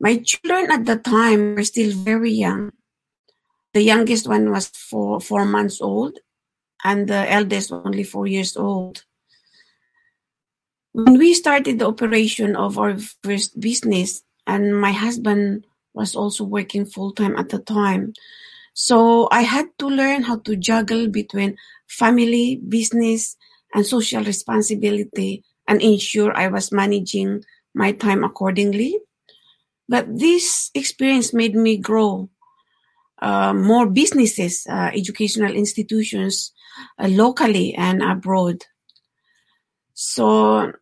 My 0.01 0.19
children 0.19 0.70
at 0.70 0.87
the 0.87 0.97
time 0.97 1.55
were 1.55 1.65
still 1.65 1.93
very 1.93 2.33
young 2.33 2.73
the 3.75 3.83
youngest 3.83 4.27
one 4.27 4.51
was 4.51 4.69
four 4.69 5.20
four 5.20 5.45
months 5.45 5.81
old, 5.81 6.19
and 6.85 7.07
the 7.07 7.31
eldest 7.31 7.70
only 7.73 8.03
four 8.03 8.27
years 8.27 8.57
old. 8.57 9.05
When 10.93 11.19
we 11.19 11.35
started 11.35 11.79
the 11.79 11.87
operation 11.87 12.57
of 12.57 12.79
our 12.79 12.97
first 13.23 13.61
business, 13.61 14.25
and 14.47 14.75
my 14.81 14.93
husband 14.93 15.66
was 15.93 16.16
also 16.16 16.45
working 16.45 16.87
full 16.87 17.12
time 17.12 17.37
at 17.37 17.51
the 17.51 17.59
time, 17.59 18.15
so 18.73 19.29
I 19.31 19.43
had 19.43 19.66
to 19.79 19.87
learn 19.87 20.23
how 20.23 20.39
to 20.49 20.57
juggle 20.57 21.09
between 21.09 21.57
family, 21.87 22.57
business, 22.57 23.37
and 23.75 23.85
social 23.85 24.25
responsibility 24.25 25.45
and 25.69 25.83
ensure 25.83 26.35
I 26.35 26.49
was 26.49 26.73
managing 26.73 27.45
my 27.75 27.93
time 27.93 28.25
accordingly. 28.25 28.99
But 29.89 30.06
this 30.19 30.70
experience 30.74 31.32
made 31.32 31.55
me 31.55 31.78
grow 31.78 32.28
uh, 33.20 33.52
more 33.55 33.89
businesses, 33.89 34.66
uh, 34.69 34.90
educational 34.94 35.52
institutions 35.55 36.52
uh, 36.98 37.09
locally 37.09 37.74
and 37.74 38.02
abroad. 38.02 38.65
So 39.94 40.73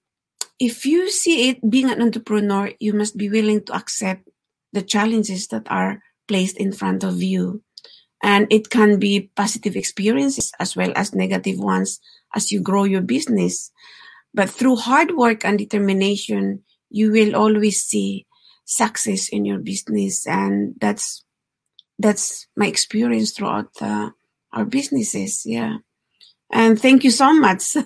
if 0.59 0.85
you 0.85 1.11
see 1.11 1.49
it 1.49 1.71
being 1.71 1.91
an 1.91 2.03
entrepreneur, 2.03 2.73
you 2.81 2.93
must 2.93 3.17
be 3.17 3.31
willing 3.31 3.65
to 3.65 3.75
accept 3.75 4.29
the 4.73 4.83
challenges 4.83 5.49
that 5.49 5.67
are 5.71 6.03
placed 6.29 6.59
in 6.59 6.73
front 6.73 7.05
of 7.05 7.23
you. 7.23 7.63
And 8.23 8.47
it 8.51 8.71
can 8.71 8.99
be 8.99 9.31
positive 9.37 9.77
experiences 9.77 10.53
as 10.59 10.75
well 10.75 10.93
as 10.97 11.15
negative 11.15 11.59
ones 11.59 12.01
as 12.35 12.51
you 12.51 12.61
grow 12.61 12.85
your 12.85 13.03
business. 13.03 13.71
But 14.35 14.51
through 14.51 14.77
hard 14.77 15.17
work 15.17 15.45
and 15.45 15.59
determination, 15.59 16.65
you 16.91 17.13
will 17.13 17.37
always 17.37 17.83
see 17.83 18.26
success 18.67 19.29
in 19.31 19.47
your 19.47 19.59
business. 19.59 20.27
And 20.27 20.75
that's 20.79 21.25
that's 21.99 22.47
my 22.57 22.67
experience 22.67 23.33
throughout 23.33 23.71
uh, 23.81 24.11
our 24.53 24.67
businesses. 24.67 25.43
Yeah. 25.47 25.79
And 26.53 26.81
thank 26.81 27.03
you 27.05 27.11
so 27.11 27.33
much. 27.33 27.73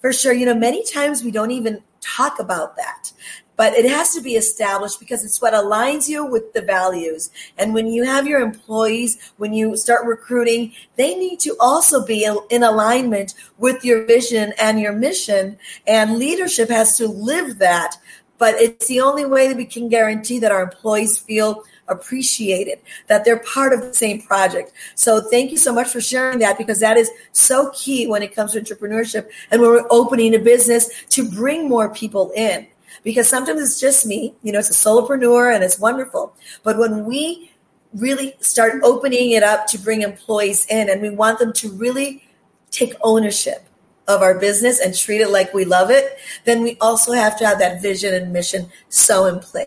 For 0.00 0.12
sure. 0.12 0.32
You 0.32 0.46
know, 0.46 0.54
many 0.54 0.84
times 0.84 1.24
we 1.24 1.30
don't 1.30 1.50
even 1.50 1.82
talk 2.00 2.38
about 2.38 2.76
that, 2.76 3.12
but 3.58 3.74
it 3.74 3.84
has 3.84 4.14
to 4.14 4.20
be 4.20 4.36
established 4.36 5.00
because 5.00 5.24
it's 5.24 5.42
what 5.42 5.52
aligns 5.52 6.08
you 6.08 6.24
with 6.24 6.52
the 6.52 6.62
values. 6.62 7.28
And 7.58 7.74
when 7.74 7.88
you 7.88 8.04
have 8.04 8.24
your 8.24 8.40
employees, 8.40 9.32
when 9.36 9.52
you 9.52 9.76
start 9.76 10.06
recruiting, 10.06 10.72
they 10.94 11.16
need 11.16 11.40
to 11.40 11.56
also 11.58 12.06
be 12.06 12.24
in 12.50 12.62
alignment 12.62 13.34
with 13.58 13.84
your 13.84 14.06
vision 14.06 14.54
and 14.60 14.78
your 14.78 14.92
mission. 14.92 15.58
And 15.88 16.18
leadership 16.18 16.68
has 16.68 16.96
to 16.98 17.08
live 17.08 17.58
that. 17.58 17.96
But 18.38 18.54
it's 18.54 18.86
the 18.86 19.00
only 19.00 19.24
way 19.24 19.48
that 19.48 19.56
we 19.56 19.66
can 19.66 19.88
guarantee 19.88 20.38
that 20.38 20.52
our 20.52 20.62
employees 20.62 21.18
feel 21.18 21.64
appreciated, 21.88 22.78
that 23.08 23.24
they're 23.24 23.40
part 23.40 23.72
of 23.72 23.80
the 23.80 23.92
same 23.92 24.22
project. 24.22 24.72
So 24.94 25.20
thank 25.20 25.50
you 25.50 25.56
so 25.56 25.72
much 25.72 25.88
for 25.88 26.00
sharing 26.00 26.38
that 26.38 26.58
because 26.58 26.78
that 26.78 26.96
is 26.96 27.10
so 27.32 27.72
key 27.74 28.06
when 28.06 28.22
it 28.22 28.36
comes 28.36 28.52
to 28.52 28.60
entrepreneurship 28.60 29.28
and 29.50 29.60
when 29.60 29.70
we're 29.70 29.88
opening 29.90 30.36
a 30.36 30.38
business 30.38 30.88
to 31.08 31.28
bring 31.28 31.68
more 31.68 31.92
people 31.92 32.30
in. 32.36 32.68
Because 33.04 33.28
sometimes 33.28 33.60
it's 33.60 33.80
just 33.80 34.06
me, 34.06 34.34
you 34.42 34.52
know, 34.52 34.58
it's 34.58 34.70
a 34.70 34.72
solopreneur 34.72 35.54
and 35.54 35.62
it's 35.62 35.78
wonderful. 35.78 36.34
But 36.62 36.78
when 36.78 37.04
we 37.04 37.52
really 37.94 38.34
start 38.40 38.80
opening 38.82 39.30
it 39.32 39.42
up 39.42 39.66
to 39.68 39.78
bring 39.78 40.02
employees 40.02 40.66
in 40.66 40.90
and 40.90 41.00
we 41.00 41.10
want 41.10 41.38
them 41.38 41.52
to 41.54 41.70
really 41.72 42.24
take 42.70 42.94
ownership 43.02 43.64
of 44.06 44.22
our 44.22 44.38
business 44.38 44.80
and 44.80 44.96
treat 44.96 45.20
it 45.20 45.30
like 45.30 45.52
we 45.54 45.64
love 45.64 45.90
it, 45.90 46.18
then 46.44 46.62
we 46.62 46.76
also 46.80 47.12
have 47.12 47.38
to 47.38 47.46
have 47.46 47.58
that 47.58 47.80
vision 47.82 48.14
and 48.14 48.32
mission 48.32 48.70
so 48.88 49.26
in 49.26 49.38
place. 49.38 49.66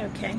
Okay. 0.00 0.36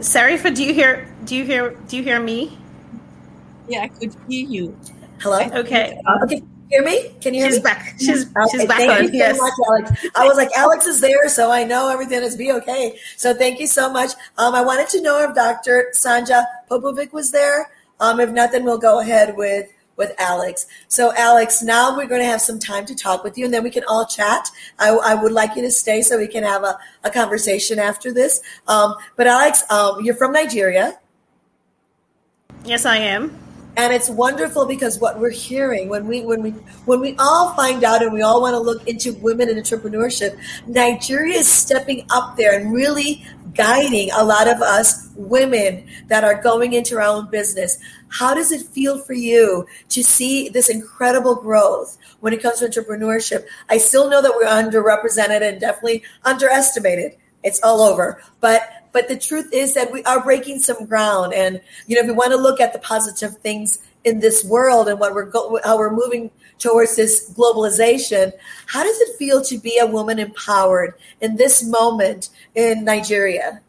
Sarifa, 0.00 0.54
do 0.54 0.64
you 0.64 0.72
hear? 0.72 1.06
Do 1.24 1.36
you 1.36 1.44
hear? 1.44 1.70
Do 1.88 1.96
you 1.96 2.02
hear 2.02 2.20
me? 2.20 2.56
Yeah, 3.68 3.82
I 3.82 3.88
could 3.88 4.14
hear 4.28 4.46
you. 4.48 4.76
Hello. 5.20 5.40
Okay. 5.40 6.00
Okay. 6.24 6.42
Hear 6.70 6.84
me? 6.84 7.10
Can 7.20 7.34
you 7.34 7.40
hear 7.42 7.50
She's 7.50 7.58
me? 7.58 7.62
back. 7.64 7.94
She's 7.98 8.26
Okay, 8.26 8.32
she's 8.52 8.66
back 8.66 8.78
thank 8.78 8.92
on. 8.92 9.02
you 9.02 9.08
so 9.08 9.16
Yes. 9.16 9.38
much, 9.40 9.52
Alex. 9.66 10.06
I 10.14 10.24
was 10.24 10.36
like, 10.36 10.50
Alex 10.56 10.86
is 10.86 11.00
there, 11.00 11.28
so 11.28 11.50
I 11.50 11.64
know 11.64 11.88
everything 11.88 12.22
is 12.22 12.36
be 12.36 12.52
okay. 12.52 12.96
So 13.16 13.34
thank 13.34 13.58
you 13.58 13.66
so 13.66 13.92
much. 13.92 14.12
Um, 14.38 14.54
I 14.54 14.62
wanted 14.62 14.88
to 14.90 15.02
know 15.02 15.20
if 15.28 15.34
Dr. 15.34 15.90
Sanja 15.94 16.44
Popovic 16.70 17.12
was 17.12 17.32
there. 17.32 17.70
Um, 17.98 18.20
if 18.20 18.30
not, 18.30 18.52
then 18.52 18.64
we'll 18.64 18.78
go 18.78 19.00
ahead 19.00 19.36
with 19.36 19.68
with 20.00 20.12
Alex. 20.18 20.66
So 20.88 21.12
Alex, 21.14 21.62
now 21.62 21.94
we're 21.94 22.06
going 22.06 22.22
to 22.22 22.26
have 22.26 22.40
some 22.40 22.58
time 22.58 22.86
to 22.86 22.94
talk 22.96 23.22
with 23.22 23.36
you, 23.38 23.44
and 23.44 23.54
then 23.54 23.62
we 23.62 23.70
can 23.70 23.84
all 23.86 24.06
chat. 24.06 24.48
I, 24.78 24.88
I 24.88 25.14
would 25.14 25.30
like 25.30 25.54
you 25.54 25.62
to 25.62 25.70
stay 25.70 26.00
so 26.00 26.18
we 26.18 26.26
can 26.26 26.42
have 26.42 26.64
a, 26.64 26.78
a 27.04 27.10
conversation 27.10 27.78
after 27.78 28.12
this. 28.12 28.40
Um, 28.66 28.94
but 29.16 29.26
Alex, 29.28 29.62
um, 29.70 30.02
you're 30.02 30.16
from 30.16 30.32
Nigeria. 30.32 30.98
Yes, 32.64 32.86
I 32.86 32.96
am. 32.96 33.49
And 33.76 33.92
it's 33.92 34.10
wonderful 34.10 34.66
because 34.66 34.98
what 34.98 35.18
we're 35.18 35.30
hearing 35.30 35.88
when 35.88 36.06
we 36.06 36.22
when 36.22 36.42
we 36.42 36.50
when 36.86 37.00
we 37.00 37.14
all 37.18 37.54
find 37.54 37.84
out 37.84 38.02
and 38.02 38.12
we 38.12 38.20
all 38.20 38.40
want 38.40 38.54
to 38.54 38.58
look 38.58 38.86
into 38.86 39.14
women 39.14 39.48
in 39.48 39.56
entrepreneurship, 39.56 40.38
Nigeria 40.66 41.38
is 41.38 41.50
stepping 41.50 42.04
up 42.10 42.36
there 42.36 42.58
and 42.58 42.72
really 42.72 43.24
guiding 43.54 44.10
a 44.12 44.24
lot 44.24 44.48
of 44.48 44.60
us 44.60 45.08
women 45.16 45.86
that 46.08 46.24
are 46.24 46.40
going 46.42 46.72
into 46.72 46.96
our 46.96 47.02
own 47.02 47.30
business. 47.30 47.78
How 48.08 48.34
does 48.34 48.52
it 48.52 48.66
feel 48.66 48.98
for 48.98 49.12
you 49.12 49.66
to 49.90 50.02
see 50.02 50.48
this 50.48 50.68
incredible 50.68 51.36
growth 51.36 51.96
when 52.20 52.32
it 52.32 52.42
comes 52.42 52.58
to 52.58 52.66
entrepreneurship? 52.68 53.46
I 53.68 53.78
still 53.78 54.10
know 54.10 54.22
that 54.22 54.32
we're 54.34 54.46
underrepresented 54.46 55.42
and 55.42 55.60
definitely 55.60 56.02
underestimated. 56.24 57.16
It's 57.42 57.60
all 57.62 57.80
over. 57.80 58.22
But 58.40 58.79
but 58.92 59.08
the 59.08 59.18
truth 59.18 59.48
is 59.52 59.74
that 59.74 59.92
we 59.92 60.02
are 60.04 60.22
breaking 60.22 60.58
some 60.58 60.86
ground. 60.86 61.32
And 61.34 61.60
you 61.86 61.96
know 61.96 62.02
if 62.02 62.06
we 62.06 62.12
want 62.12 62.30
to 62.30 62.36
look 62.36 62.60
at 62.60 62.72
the 62.72 62.78
positive 62.78 63.38
things 63.38 63.78
in 64.04 64.20
this 64.20 64.44
world 64.44 64.88
and 64.88 64.98
what 64.98 65.14
we're 65.14 65.26
go- 65.26 65.60
how 65.64 65.78
we're 65.78 65.92
moving 65.92 66.30
towards 66.58 66.96
this 66.96 67.32
globalization 67.34 68.32
how 68.66 68.82
does 68.82 68.98
it 69.00 69.16
feel 69.18 69.42
to 69.42 69.58
be 69.58 69.78
a 69.78 69.86
woman 69.86 70.18
empowered 70.18 70.94
in 71.20 71.36
this 71.36 71.64
moment 71.64 72.30
in 72.54 72.84
Nigeria? 72.84 73.60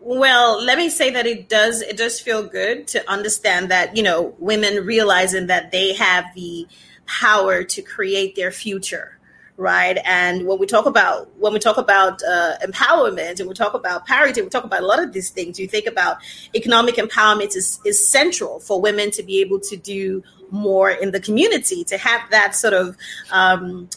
Well, 0.00 0.62
let 0.62 0.78
me 0.78 0.88
say 0.88 1.10
that 1.10 1.26
it 1.26 1.48
does 1.48 1.80
it 1.80 1.96
does 1.96 2.18
feel 2.18 2.42
good 2.42 2.88
to 2.88 3.08
understand 3.08 3.70
that, 3.70 3.96
you 3.96 4.02
know, 4.02 4.34
women 4.38 4.84
realizing 4.84 5.46
that 5.46 5.70
they 5.70 5.94
have 5.94 6.24
the 6.34 6.66
power 7.06 7.62
to 7.62 7.82
create 7.82 8.34
their 8.34 8.50
future, 8.50 9.18
right? 9.62 9.98
And 10.04 10.46
when 10.46 10.58
we 10.58 10.66
talk 10.66 10.86
about 10.86 11.30
when 11.38 11.52
we 11.52 11.60
talk 11.60 11.78
about 11.78 12.20
uh, 12.24 12.56
empowerment 12.66 13.38
and 13.38 13.48
we 13.48 13.54
talk 13.54 13.74
about 13.74 14.06
parity, 14.06 14.42
we 14.42 14.48
talk 14.48 14.64
about 14.64 14.82
a 14.82 14.86
lot 14.86 15.02
of 15.02 15.12
these 15.12 15.30
things. 15.30 15.58
You 15.58 15.68
think 15.68 15.86
about 15.86 16.18
economic 16.54 16.96
empowerment 16.96 17.56
is 17.56 17.80
is 17.86 18.06
central 18.06 18.58
for 18.58 18.80
women 18.80 19.10
to 19.12 19.22
be 19.22 19.40
able 19.40 19.60
to 19.60 19.76
do 19.76 20.22
more 20.50 20.90
in 20.90 21.12
the 21.12 21.20
community, 21.20 21.84
to 21.84 21.96
have 21.96 22.20
that 22.30 22.54
sort 22.54 22.74
of 22.74 22.96
um, 23.30 23.88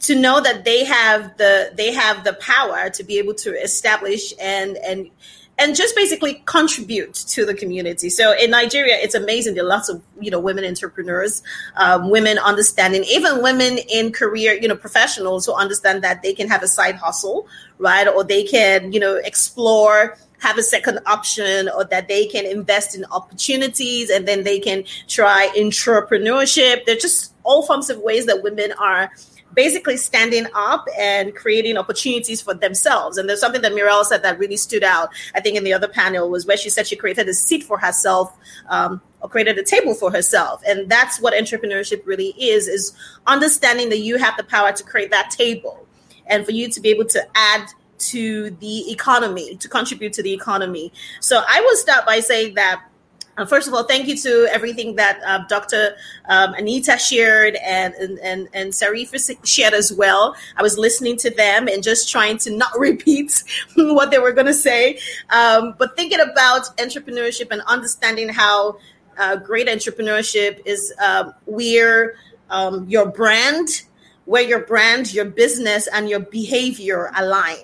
to 0.00 0.14
know 0.14 0.40
that 0.40 0.64
they 0.64 0.84
have 0.84 1.36
the 1.36 1.72
they 1.74 1.92
have 1.92 2.22
the 2.22 2.34
power 2.34 2.88
to 2.90 3.02
be 3.02 3.18
able 3.18 3.34
to 3.34 3.50
establish 3.60 4.32
and 4.40 4.76
and 4.78 5.10
and 5.58 5.74
just 5.74 5.96
basically 5.96 6.42
contribute 6.44 7.14
to 7.14 7.46
the 7.46 7.54
community. 7.54 8.10
So 8.10 8.36
in 8.36 8.50
Nigeria, 8.50 8.96
it's 8.96 9.14
amazing. 9.14 9.54
There 9.54 9.64
are 9.64 9.68
lots 9.68 9.88
of 9.88 10.02
you 10.20 10.30
know 10.30 10.40
women 10.40 10.64
entrepreneurs, 10.64 11.42
um, 11.76 12.10
women 12.10 12.38
understanding, 12.38 13.04
even 13.04 13.42
women 13.42 13.78
in 13.90 14.12
career, 14.12 14.54
you 14.54 14.68
know, 14.68 14.76
professionals 14.76 15.46
who 15.46 15.54
understand 15.54 16.02
that 16.04 16.22
they 16.22 16.34
can 16.34 16.48
have 16.48 16.62
a 16.62 16.68
side 16.68 16.96
hustle, 16.96 17.48
right, 17.78 18.06
or 18.06 18.24
they 18.24 18.44
can 18.44 18.92
you 18.92 19.00
know 19.00 19.16
explore 19.16 20.16
have 20.38 20.58
a 20.58 20.62
second 20.62 21.00
option 21.06 21.68
or 21.74 21.84
that 21.84 22.08
they 22.08 22.26
can 22.26 22.44
invest 22.44 22.94
in 22.94 23.04
opportunities 23.06 24.10
and 24.10 24.28
then 24.28 24.44
they 24.44 24.58
can 24.58 24.84
try 25.08 25.50
entrepreneurship. 25.56 26.84
There 26.84 26.94
are 26.94 27.00
just 27.00 27.32
all 27.42 27.62
forms 27.62 27.88
of 27.88 27.98
ways 28.00 28.26
that 28.26 28.42
women 28.42 28.72
are 28.72 29.10
basically 29.56 29.96
standing 29.96 30.46
up 30.54 30.86
and 30.98 31.34
creating 31.34 31.76
opportunities 31.76 32.40
for 32.40 32.54
themselves. 32.54 33.16
And 33.16 33.28
there's 33.28 33.40
something 33.40 33.62
that 33.62 33.72
Mirelle 33.72 34.04
said 34.04 34.22
that 34.22 34.38
really 34.38 34.58
stood 34.58 34.84
out, 34.84 35.08
I 35.34 35.40
think, 35.40 35.56
in 35.56 35.64
the 35.64 35.72
other 35.72 35.88
panel 35.88 36.30
was 36.30 36.46
where 36.46 36.58
she 36.58 36.68
said 36.70 36.86
she 36.86 36.94
created 36.94 37.26
a 37.28 37.34
seat 37.34 37.64
for 37.64 37.78
herself 37.78 38.36
um, 38.68 39.00
or 39.22 39.28
created 39.28 39.58
a 39.58 39.64
table 39.64 39.94
for 39.94 40.12
herself. 40.12 40.62
And 40.68 40.88
that's 40.88 41.18
what 41.20 41.32
entrepreneurship 41.34 42.06
really 42.06 42.34
is, 42.38 42.68
is 42.68 42.92
understanding 43.26 43.88
that 43.88 44.00
you 44.00 44.18
have 44.18 44.36
the 44.36 44.44
power 44.44 44.72
to 44.72 44.84
create 44.84 45.10
that 45.10 45.30
table 45.30 45.88
and 46.26 46.44
for 46.44 46.52
you 46.52 46.68
to 46.68 46.80
be 46.80 46.90
able 46.90 47.06
to 47.06 47.26
add 47.34 47.66
to 47.98 48.50
the 48.50 48.92
economy, 48.92 49.56
to 49.56 49.68
contribute 49.68 50.12
to 50.12 50.22
the 50.22 50.34
economy. 50.34 50.92
So 51.20 51.42
I 51.48 51.62
will 51.62 51.76
start 51.76 52.04
by 52.04 52.20
saying 52.20 52.54
that 52.56 52.84
first 53.44 53.68
of 53.68 53.74
all, 53.74 53.84
thank 53.84 54.06
you 54.06 54.16
to 54.16 54.48
everything 54.50 54.96
that 54.96 55.20
uh, 55.26 55.44
Dr. 55.48 55.96
Um, 56.28 56.54
Anita 56.54 56.98
shared 56.98 57.56
and, 57.56 57.92
and, 57.94 58.18
and, 58.20 58.48
and 58.54 58.74
shared 59.44 59.74
as 59.74 59.92
well. 59.92 60.34
I 60.56 60.62
was 60.62 60.78
listening 60.78 61.16
to 61.18 61.30
them 61.30 61.68
and 61.68 61.82
just 61.82 62.10
trying 62.10 62.38
to 62.38 62.50
not 62.50 62.70
repeat 62.78 63.42
what 63.76 64.10
they 64.10 64.18
were 64.18 64.32
going 64.32 64.46
to 64.46 64.54
say, 64.54 64.98
um, 65.30 65.74
but 65.78 65.96
thinking 65.96 66.20
about 66.20 66.76
entrepreneurship 66.78 67.50
and 67.50 67.60
understanding 67.62 68.28
how 68.28 68.78
uh, 69.18 69.36
great 69.36 69.66
entrepreneurship 69.66 70.62
is 70.64 70.92
uh, 71.00 71.32
where 71.46 72.14
um, 72.50 72.88
your 72.88 73.06
brand, 73.06 73.82
where 74.26 74.42
your 74.42 74.60
brand, 74.60 75.14
your 75.14 75.24
business, 75.24 75.88
and 75.88 76.10
your 76.10 76.20
behavior 76.20 77.10
align. 77.16 77.58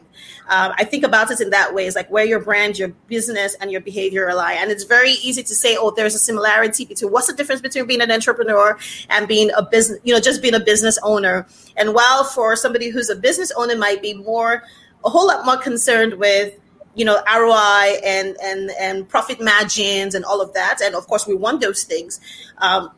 Um, 0.49 0.73
I 0.77 0.85
think 0.85 1.05
about 1.05 1.31
it 1.31 1.41
in 1.41 1.51
that 1.51 1.75
way. 1.75 1.87
It's 1.87 1.97
like 1.97 2.11
where 2.11 2.25
your 2.25 2.41
brand, 2.41 2.79
your 2.79 2.89
business, 3.09 3.55
and 3.61 3.71
your 3.71 3.81
behavior 3.81 4.29
align. 4.29 4.59
And 4.59 4.71
it's 4.71 4.85
very 4.85 5.13
easy 5.13 5.43
to 5.43 5.55
say, 5.55 5.77
oh, 5.77 5.91
there's 5.91 6.15
a 6.15 6.19
similarity 6.19 6.85
between 6.85 7.13
what's 7.13 7.27
the 7.27 7.35
difference 7.35 7.61
between 7.61 7.87
being 7.87 8.01
an 8.01 8.11
entrepreneur 8.11 8.79
and 9.11 9.29
being 9.29 9.51
a 9.57 9.63
business, 9.63 9.99
you 10.05 10.15
know, 10.15 10.21
just 10.21 10.41
being 10.41 10.55
a 10.55 10.61
business 10.61 10.99
owner. 11.03 11.47
And 11.77 11.95
while 11.95 12.25
for 12.25 12.55
somebody 12.57 12.91
who's 12.91 13.11
a 13.11 13.17
business 13.17 13.53
owner 13.57 13.77
might 13.77 14.03
be 14.03 14.15
more, 14.15 14.63
a 15.05 15.11
whole 15.11 15.27
lot 15.27 15.45
more 15.45 15.57
concerned 15.57 16.15
with 16.15 16.59
you 16.95 17.05
know 17.05 17.23
ROI 17.27 17.99
and 18.05 18.37
and 18.43 18.71
and 18.79 19.09
profit 19.09 19.41
margins 19.41 20.15
and 20.15 20.25
all 20.25 20.41
of 20.41 20.53
that, 20.55 20.81
and 20.83 20.95
of 20.95 21.07
course 21.07 21.27
we 21.27 21.35
want 21.35 21.61
those 21.61 21.85
things. 21.85 22.21
Um, 22.59 22.91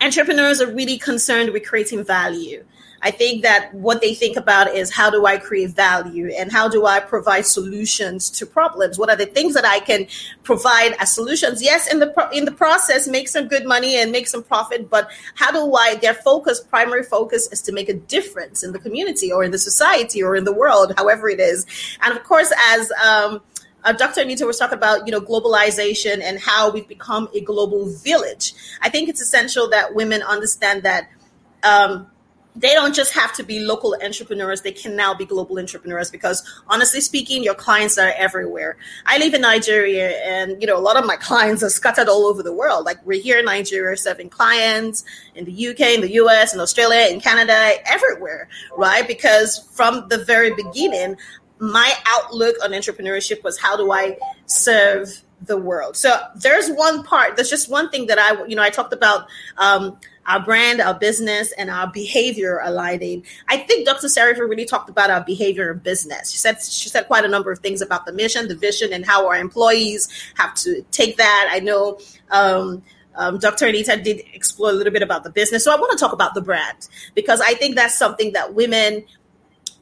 entrepreneurs 0.00 0.60
are 0.60 0.72
really 0.72 0.98
concerned 0.98 1.50
with 1.50 1.66
creating 1.66 2.04
value. 2.04 2.64
I 3.02 3.10
think 3.10 3.42
that 3.42 3.72
what 3.74 4.00
they 4.00 4.14
think 4.14 4.36
about 4.36 4.74
is 4.74 4.92
how 4.92 5.10
do 5.10 5.26
I 5.26 5.38
create 5.38 5.70
value 5.70 6.30
and 6.36 6.50
how 6.50 6.68
do 6.68 6.86
I 6.86 7.00
provide 7.00 7.46
solutions 7.46 8.30
to 8.30 8.46
problems? 8.46 8.98
What 8.98 9.10
are 9.10 9.16
the 9.16 9.26
things 9.26 9.54
that 9.54 9.64
I 9.64 9.80
can 9.80 10.06
provide 10.42 10.94
as 10.98 11.14
solutions? 11.14 11.62
Yes, 11.62 11.90
in 11.92 12.00
the 12.00 12.08
pro- 12.08 12.30
in 12.30 12.44
the 12.44 12.52
process, 12.52 13.06
make 13.06 13.28
some 13.28 13.46
good 13.46 13.66
money 13.66 13.96
and 13.96 14.10
make 14.10 14.26
some 14.26 14.42
profit, 14.42 14.90
but 14.90 15.10
how 15.34 15.50
do 15.52 15.74
I? 15.74 15.96
Their 15.96 16.14
focus, 16.14 16.60
primary 16.60 17.02
focus, 17.02 17.50
is 17.52 17.62
to 17.62 17.72
make 17.72 17.88
a 17.88 17.94
difference 17.94 18.62
in 18.62 18.72
the 18.72 18.78
community 18.78 19.32
or 19.32 19.44
in 19.44 19.50
the 19.50 19.58
society 19.58 20.22
or 20.22 20.34
in 20.36 20.44
the 20.44 20.52
world, 20.52 20.92
however 20.96 21.28
it 21.28 21.40
is. 21.40 21.66
And 22.02 22.16
of 22.16 22.24
course, 22.24 22.52
as 22.70 22.90
um, 23.04 23.40
uh, 23.84 23.92
Dr. 23.92 24.22
Anita 24.22 24.44
was 24.44 24.58
talking 24.58 24.76
about, 24.76 25.06
you 25.06 25.12
know, 25.12 25.20
globalization 25.20 26.20
and 26.22 26.38
how 26.38 26.70
we've 26.70 26.88
become 26.88 27.28
a 27.34 27.40
global 27.40 27.86
village. 27.86 28.52
I 28.82 28.90
think 28.90 29.08
it's 29.08 29.20
essential 29.20 29.70
that 29.70 29.94
women 29.94 30.22
understand 30.22 30.82
that 30.82 31.08
um, 31.62 32.08
they 32.58 32.74
don't 32.74 32.94
just 32.94 33.12
have 33.12 33.32
to 33.34 33.42
be 33.42 33.60
local 33.60 33.96
entrepreneurs; 34.02 34.62
they 34.62 34.72
can 34.72 34.96
now 34.96 35.14
be 35.14 35.24
global 35.24 35.58
entrepreneurs. 35.58 36.10
Because 36.10 36.42
honestly 36.68 37.00
speaking, 37.00 37.42
your 37.42 37.54
clients 37.54 37.98
are 37.98 38.12
everywhere. 38.16 38.76
I 39.06 39.18
live 39.18 39.34
in 39.34 39.42
Nigeria, 39.42 40.10
and 40.24 40.60
you 40.60 40.66
know, 40.66 40.76
a 40.76 40.80
lot 40.80 40.96
of 40.96 41.06
my 41.06 41.16
clients 41.28 41.62
are 41.62 41.70
scattered 41.70 42.08
all 42.08 42.26
over 42.26 42.42
the 42.42 42.52
world. 42.52 42.84
Like 42.84 43.04
we're 43.06 43.22
here 43.22 43.38
in 43.38 43.44
Nigeria 43.44 43.96
serving 43.96 44.30
clients 44.30 45.04
in 45.34 45.44
the 45.44 45.68
UK, 45.68 45.80
in 45.80 46.00
the 46.00 46.12
US, 46.14 46.54
in 46.54 46.60
Australia, 46.60 47.06
in 47.12 47.20
Canada, 47.20 47.74
everywhere, 47.86 48.48
right? 48.76 49.06
Because 49.06 49.58
from 49.72 50.08
the 50.08 50.18
very 50.18 50.52
beginning, 50.54 51.16
my 51.58 51.92
outlook 52.06 52.56
on 52.62 52.70
entrepreneurship 52.70 53.42
was 53.42 53.58
how 53.58 53.76
do 53.76 53.92
I 53.92 54.16
serve 54.46 55.22
the 55.40 55.56
world. 55.56 55.96
So 55.96 56.20
there's 56.36 56.68
one 56.70 57.02
part. 57.02 57.36
There's 57.36 57.50
just 57.50 57.70
one 57.70 57.90
thing 57.90 58.06
that 58.06 58.18
I, 58.18 58.44
you 58.46 58.56
know, 58.56 58.62
I 58.62 58.70
talked 58.70 58.92
about. 58.92 59.28
Um, 59.56 59.98
our 60.28 60.40
brand, 60.40 60.80
our 60.80 60.94
business, 60.94 61.50
and 61.52 61.70
our 61.70 61.90
behavior 61.90 62.60
aligning. 62.62 63.24
I 63.48 63.56
think 63.56 63.86
Dr. 63.86 64.06
Sarifa 64.06 64.48
really 64.48 64.66
talked 64.66 64.90
about 64.90 65.10
our 65.10 65.24
behavior 65.24 65.72
in 65.72 65.78
business. 65.78 66.30
She 66.30 66.38
said 66.38 66.62
she 66.62 66.88
said 66.88 67.08
quite 67.08 67.24
a 67.24 67.28
number 67.28 67.50
of 67.50 67.58
things 67.58 67.82
about 67.82 68.06
the 68.06 68.12
mission, 68.12 68.46
the 68.46 68.54
vision, 68.54 68.92
and 68.92 69.04
how 69.04 69.26
our 69.26 69.36
employees 69.36 70.08
have 70.36 70.54
to 70.56 70.82
take 70.92 71.16
that. 71.16 71.48
I 71.50 71.58
know 71.60 71.98
um, 72.30 72.82
um, 73.18 73.38
Dr. 73.38 73.66
Anita 73.66 73.96
did 73.96 74.22
explore 74.32 74.70
a 74.70 74.72
little 74.72 74.92
bit 74.92 75.02
about 75.02 75.24
the 75.24 75.30
business. 75.30 75.64
So 75.64 75.74
I 75.74 75.76
want 75.76 75.90
to 75.92 75.98
talk 75.98 76.12
about 76.12 76.34
the 76.34 76.40
brand 76.40 76.88
because 77.14 77.40
I 77.40 77.54
think 77.54 77.74
that's 77.74 77.98
something 77.98 78.32
that 78.34 78.54
women, 78.54 79.04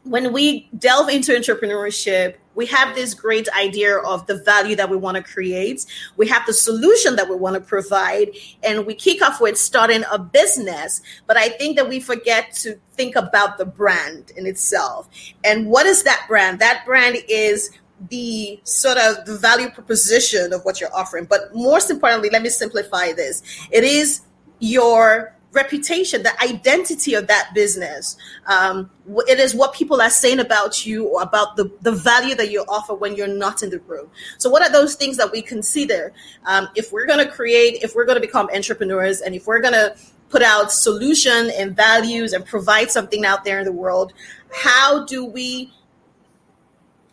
when 0.07 0.33
we 0.33 0.69
delve 0.79 1.09
into 1.09 1.33
entrepreneurship, 1.33 2.37
we 2.55 2.65
have 2.67 2.95
this 2.95 3.13
great 3.13 3.49
idea 3.51 3.99
of 3.99 4.27
the 4.27 4.43
value 4.43 4.77
that 4.77 4.89
we 4.89 4.97
want 4.97 5.17
to 5.17 5.23
create. 5.23 5.85
We 6.17 6.27
have 6.29 6.47
the 6.47 6.55
solution 6.55 7.17
that 7.17 7.29
we 7.29 7.37
want 7.37 7.55
to 7.55 7.61
provide, 7.61 8.31
and 8.63 8.87
we 8.87 8.95
kick 8.95 9.21
off 9.21 9.41
with 9.41 9.59
starting 9.59 10.05
a 10.11 10.19
business. 10.19 11.03
But 11.27 11.37
I 11.37 11.51
think 11.51 11.77
that 11.77 11.89
we 11.89 12.01
forget 12.01 12.53
to 12.63 12.79
think 12.93 13.17
about 13.17 13.59
the 13.59 13.67
brand 13.67 14.33
in 14.37 14.47
itself. 14.47 15.09
And 15.45 15.67
what 15.67 15.87
is 15.87 16.05
that 16.05 16.25
brand? 16.29 16.61
That 16.61 16.85
brand 16.87 17.19
is 17.29 17.71
the 18.09 18.61
sort 18.65 18.99
of 18.99 19.27
the 19.27 19.37
value 19.37 19.71
proposition 19.71 20.53
of 20.53 20.65
what 20.65 20.81
you're 20.81 20.95
offering. 20.95 21.27
But 21.27 21.55
most 21.55 21.91
importantly, 21.91 22.31
let 22.31 22.43
me 22.43 22.49
simplify 22.49 23.13
this. 23.13 23.43
It 23.71 23.85
is 23.85 24.23
your 24.61 25.36
reputation, 25.57 26.23
the 26.23 26.41
identity 26.41 27.15
of 27.15 27.27
that 27.27 27.51
business. 27.55 28.17
Um, 28.47 28.91
it 29.27 29.41
is 29.41 29.55
what 29.55 29.75
people 29.75 30.01
are 30.01 30.11
saying 30.11 30.39
about 30.39 30.87
you 30.87 31.07
or 31.09 31.23
about 31.23 31.57
the, 31.57 31.73
the 31.83 31.93
value 31.93 32.37
that 32.37 32.51
you 32.53 32.65
offer 32.69 32.95
when 32.95 33.17
you're 33.17 33.27
not 33.27 33.63
in 33.65 33.71
the 33.71 33.81
room. 33.81 34.09
So, 34.39 34.49
what 34.49 34.63
are 34.63 34.71
those 34.71 34.95
things 34.95 35.17
that 35.17 35.33
we 35.33 35.43
consider 35.43 36.13
um, 36.45 36.69
if 36.77 36.93
we're 36.93 37.07
going 37.07 37.27
to 37.27 37.33
create, 37.33 37.83
if 37.83 37.97
we're 37.97 38.05
going 38.05 38.21
to 38.21 38.27
become 38.27 38.49
entrepreneurs, 38.55 39.21
and 39.21 39.35
if 39.35 39.47
we're 39.49 39.61
going 39.61 39.75
to 39.75 39.97
put 40.29 40.43
out 40.43 40.73
solution 40.73 41.51
and 41.57 41.75
values 41.75 42.33
and 42.33 42.45
provide 42.45 42.91
something 42.91 43.25
out 43.25 43.45
there 43.45 43.59
in 43.59 43.65
the 43.65 43.73
world? 43.73 44.13
How 44.53 45.05
do 45.05 45.25
we 45.25 45.73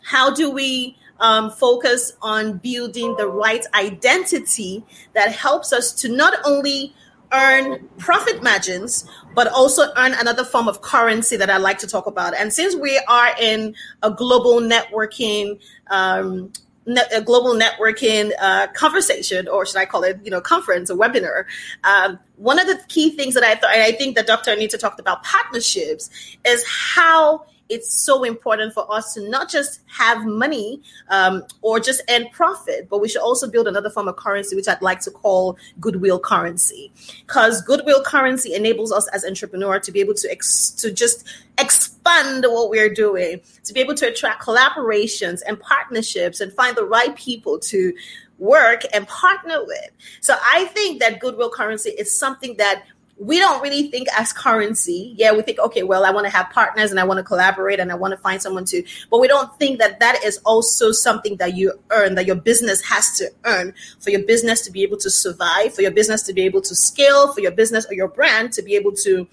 how 0.04 0.34
do 0.34 0.52
we 0.52 0.98
um, 1.20 1.50
focus 1.52 2.12
on 2.22 2.58
building 2.58 3.16
the 3.18 3.28
right 3.28 3.66
identity 3.74 4.84
that 5.14 5.32
helps 5.32 5.72
us 5.72 5.94
to 5.94 6.10
not 6.10 6.34
only 6.44 6.94
earn 7.34 7.88
profit 7.98 8.44
margins, 8.44 9.06
but 9.36 9.48
also 9.48 9.88
earn 9.98 10.14
another 10.14 10.44
form 10.44 10.68
of 10.68 10.82
currency 10.82 11.36
that 11.38 11.50
I 11.50 11.58
like 11.58 11.80
to 11.80 11.88
talk 11.88 12.06
about. 12.06 12.36
And 12.38 12.54
since 12.54 12.76
we 12.76 13.02
are 13.08 13.36
in 13.40 13.76
a 14.02 14.12
global 14.12 14.62
networking, 14.62 15.60
um, 15.90 16.52
a 16.86 17.22
global 17.22 17.54
networking 17.54 18.32
uh, 18.40 18.68
conversation, 18.74 19.48
or 19.48 19.66
should 19.66 19.78
I 19.78 19.86
call 19.86 20.04
it, 20.04 20.20
you 20.24 20.32
know, 20.32 20.42
conference, 20.42 20.90
a 20.90 20.96
webinar. 20.96 21.46
Um, 21.84 22.20
one 22.36 22.60
of 22.60 22.68
the 22.68 22.80
key 22.90 23.16
things 23.16 23.34
that 23.36 23.44
I 23.44 23.56
thought, 23.56 23.72
I 23.72 23.94
think 23.94 24.16
that 24.16 24.28
Dr. 24.28 24.52
Anita 24.52 24.78
talked 24.78 25.00
about 25.00 25.24
partnerships, 25.24 26.10
is 26.46 26.64
how 26.68 27.46
it's 27.70 28.04
so 28.04 28.24
important 28.24 28.74
for 28.74 28.92
us 28.94 29.14
to 29.14 29.30
not 29.30 29.50
just 29.50 29.82
have 29.88 30.26
money 30.26 30.82
um, 31.10 31.44
or 31.62 31.80
just 31.80 32.02
end 32.08 32.28
profit, 32.32 32.88
but 32.90 33.00
we 33.00 33.08
should 33.08 33.22
also 33.22 33.50
build 33.50 33.68
another 33.68 33.90
form 33.90 34.08
of 34.08 34.16
currency, 34.16 34.56
which 34.56 34.68
I'd 34.68 34.82
like 34.82 35.00
to 35.02 35.12
call 35.12 35.58
goodwill 35.80 36.20
currency. 36.20 36.92
Because 37.26 37.62
goodwill 37.62 38.04
currency 38.04 38.54
enables 38.54 38.92
us 38.92 39.08
as 39.10 39.26
entrepreneur 39.26 39.80
to 39.80 39.92
be 39.92 40.00
able 40.02 40.14
to 40.16 40.32
ex- 40.32 40.72
to 40.72 40.92
just 40.92 41.28
expand 41.58 42.46
what 42.48 42.70
we're 42.70 42.94
doing, 42.94 43.42
to 43.64 43.74
be 43.74 43.80
able 43.80 43.96
to 43.96 44.08
attract 44.08 44.44
collaborations 44.44 45.42
and 45.48 45.60
partnerships 45.60 46.42
and 46.42 46.52
find 46.54 46.76
the 46.76 46.86
right 46.86 47.16
people 47.16 47.60
to 47.60 47.94
work 48.40 48.82
and 48.94 49.08
partner 49.08 49.64
with. 49.66 49.90
So 50.20 50.36
I 50.44 50.66
think 50.66 51.00
that 51.00 51.20
goodwill 51.20 51.50
currency 51.50 51.92
is 51.92 52.18
something 52.18 52.58
that 52.58 52.84
we 53.18 53.38
don't 53.40 53.62
really 53.62 53.90
think 53.90 54.08
as 54.18 54.34
currency. 54.34 55.14
Yeah, 55.18 55.34
we 55.34 55.44
think, 55.44 55.60
okay, 55.60 55.84
well, 55.84 56.04
I 56.04 56.12
want 56.12 56.26
to 56.26 56.32
have 56.32 56.50
partners 56.50 56.92
and 56.92 57.00
I 57.00 57.04
want 57.04 57.20
to 57.20 57.24
collaborate 57.24 57.80
and 57.80 57.92
I 57.92 57.96
want 57.96 58.12
to 58.12 58.18
find 58.18 58.42
someone 58.42 58.66
to, 58.66 58.84
but 59.10 59.20
we 59.20 59.28
don't 59.28 59.54
think 59.60 59.80
that 59.80 60.00
that 60.00 60.24
is 60.24 60.40
also 60.46 60.92
something 60.92 61.38
that 61.38 61.56
you 61.56 61.74
earn, 61.92 62.16
that 62.16 62.26
your 62.26 62.36
business 62.36 62.82
has 62.82 63.16
to 63.18 63.30
earn 63.46 63.74
for 64.00 64.10
your 64.10 64.24
business 64.26 64.62
to 64.62 64.72
be 64.72 64.84
able 64.84 64.98
to 64.98 65.10
survive, 65.10 65.74
for 65.74 65.82
your 65.82 65.92
business 65.92 66.24
to 66.24 66.34
be 66.34 66.42
able 66.42 66.62
to 66.62 66.76
scale, 66.76 67.32
for 67.34 67.42
your 67.42 67.52
business 67.52 67.86
or 67.90 67.94
your 67.94 68.08
brand 68.08 68.52
to 68.54 68.62
be 68.62 68.76
able 68.76 68.92
to 68.92 69.28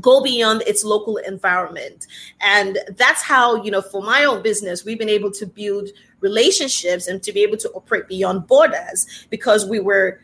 go 0.00 0.22
beyond 0.22 0.62
its 0.62 0.82
local 0.82 1.18
environment. 1.18 2.06
And 2.40 2.78
that's 2.96 3.22
how, 3.22 3.62
you 3.62 3.70
know, 3.70 3.82
for 3.82 4.02
my 4.02 4.24
own 4.24 4.42
business, 4.42 4.84
we've 4.84 4.98
been 4.98 5.08
able 5.08 5.30
to 5.32 5.46
build 5.46 5.88
relationships 6.20 7.06
and 7.06 7.22
to 7.22 7.32
be 7.32 7.42
able 7.42 7.58
to 7.58 7.70
operate 7.70 8.08
beyond 8.08 8.46
borders 8.46 9.26
because 9.30 9.66
we 9.66 9.78
were 9.78 10.20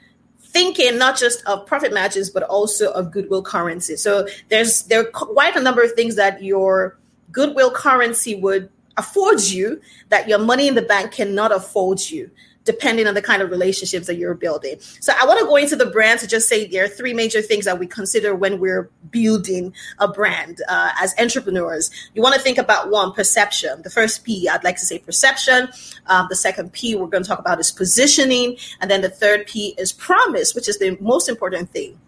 thinking 0.53 0.99
not 0.99 1.17
just 1.17 1.47
of 1.47 1.65
profit 1.67 1.95
margins 1.95 2.29
but 2.31 2.43
also 2.45 2.91
of 2.93 3.11
goodwill 3.11 3.43
currency. 3.43 3.97
So 3.97 4.27
there's 4.49 4.83
there 4.85 5.01
are 5.01 5.05
quite 5.05 5.57
a 5.57 5.61
number 5.61 5.83
of 5.83 5.93
things 5.93 6.17
that 6.17 6.43
your 6.43 6.99
goodwill 7.33 7.71
currency 7.71 8.35
would 8.35 8.69
afford 8.97 9.41
you 9.41 9.81
that 10.09 10.29
your 10.29 10.39
money 10.39 10.67
in 10.69 10.75
the 10.75 10.83
bank 10.83 11.13
cannot 11.13 11.53
afford 11.53 12.01
you 12.01 12.31
depending 12.65 13.07
on 13.07 13.15
the 13.15 13.23
kind 13.23 13.43
of 13.43 13.51
relationships 13.51 14.07
that 14.07 14.17
you're 14.17 14.35
building. 14.35 14.77
So 15.01 15.13
I 15.21 15.27
want 15.27 15.41
to 15.41 15.47
go 15.47 15.57
into 15.57 15.77
the 15.77 15.87
brand 15.87 16.21
to 16.21 16.27
just 16.27 16.49
say 16.49 16.67
there 16.67 16.85
are 16.85 16.89
three 16.89 17.15
major 17.15 17.43
things 17.43 17.65
that 17.65 17.79
we 17.79 17.87
consider 17.87 18.35
when 18.35 18.61
we're 18.61 18.91
building 19.11 19.73
a 19.99 20.09
brand 20.09 20.61
uh, 20.69 20.91
as 21.01 21.15
entrepreneurs. 21.19 21.91
You 22.15 22.23
want 22.23 22.35
to 22.35 22.41
think 22.41 22.59
about 22.59 22.91
one 22.91 23.13
perception. 23.13 23.83
The 23.83 23.91
first 23.91 24.25
P, 24.25 24.49
I'd 24.49 24.65
like 24.65 24.77
to 24.77 24.87
say 24.87 24.99
perception. 24.99 25.69
Um, 26.07 26.27
the 26.29 26.37
second 26.37 26.73
P 26.73 26.95
we're 26.95 27.07
going 27.07 27.23
to 27.23 27.29
talk 27.29 27.39
about 27.39 27.61
is 27.61 27.71
positioning, 27.71 28.57
and 28.81 28.91
then 28.91 29.01
the 29.01 29.11
third 29.11 29.47
P 29.47 29.75
is 29.79 29.93
promise, 29.93 30.55
which 30.55 30.69
is 30.69 30.79
the 30.79 30.97
most 31.01 31.29
important 31.29 31.71
thing 31.71 31.99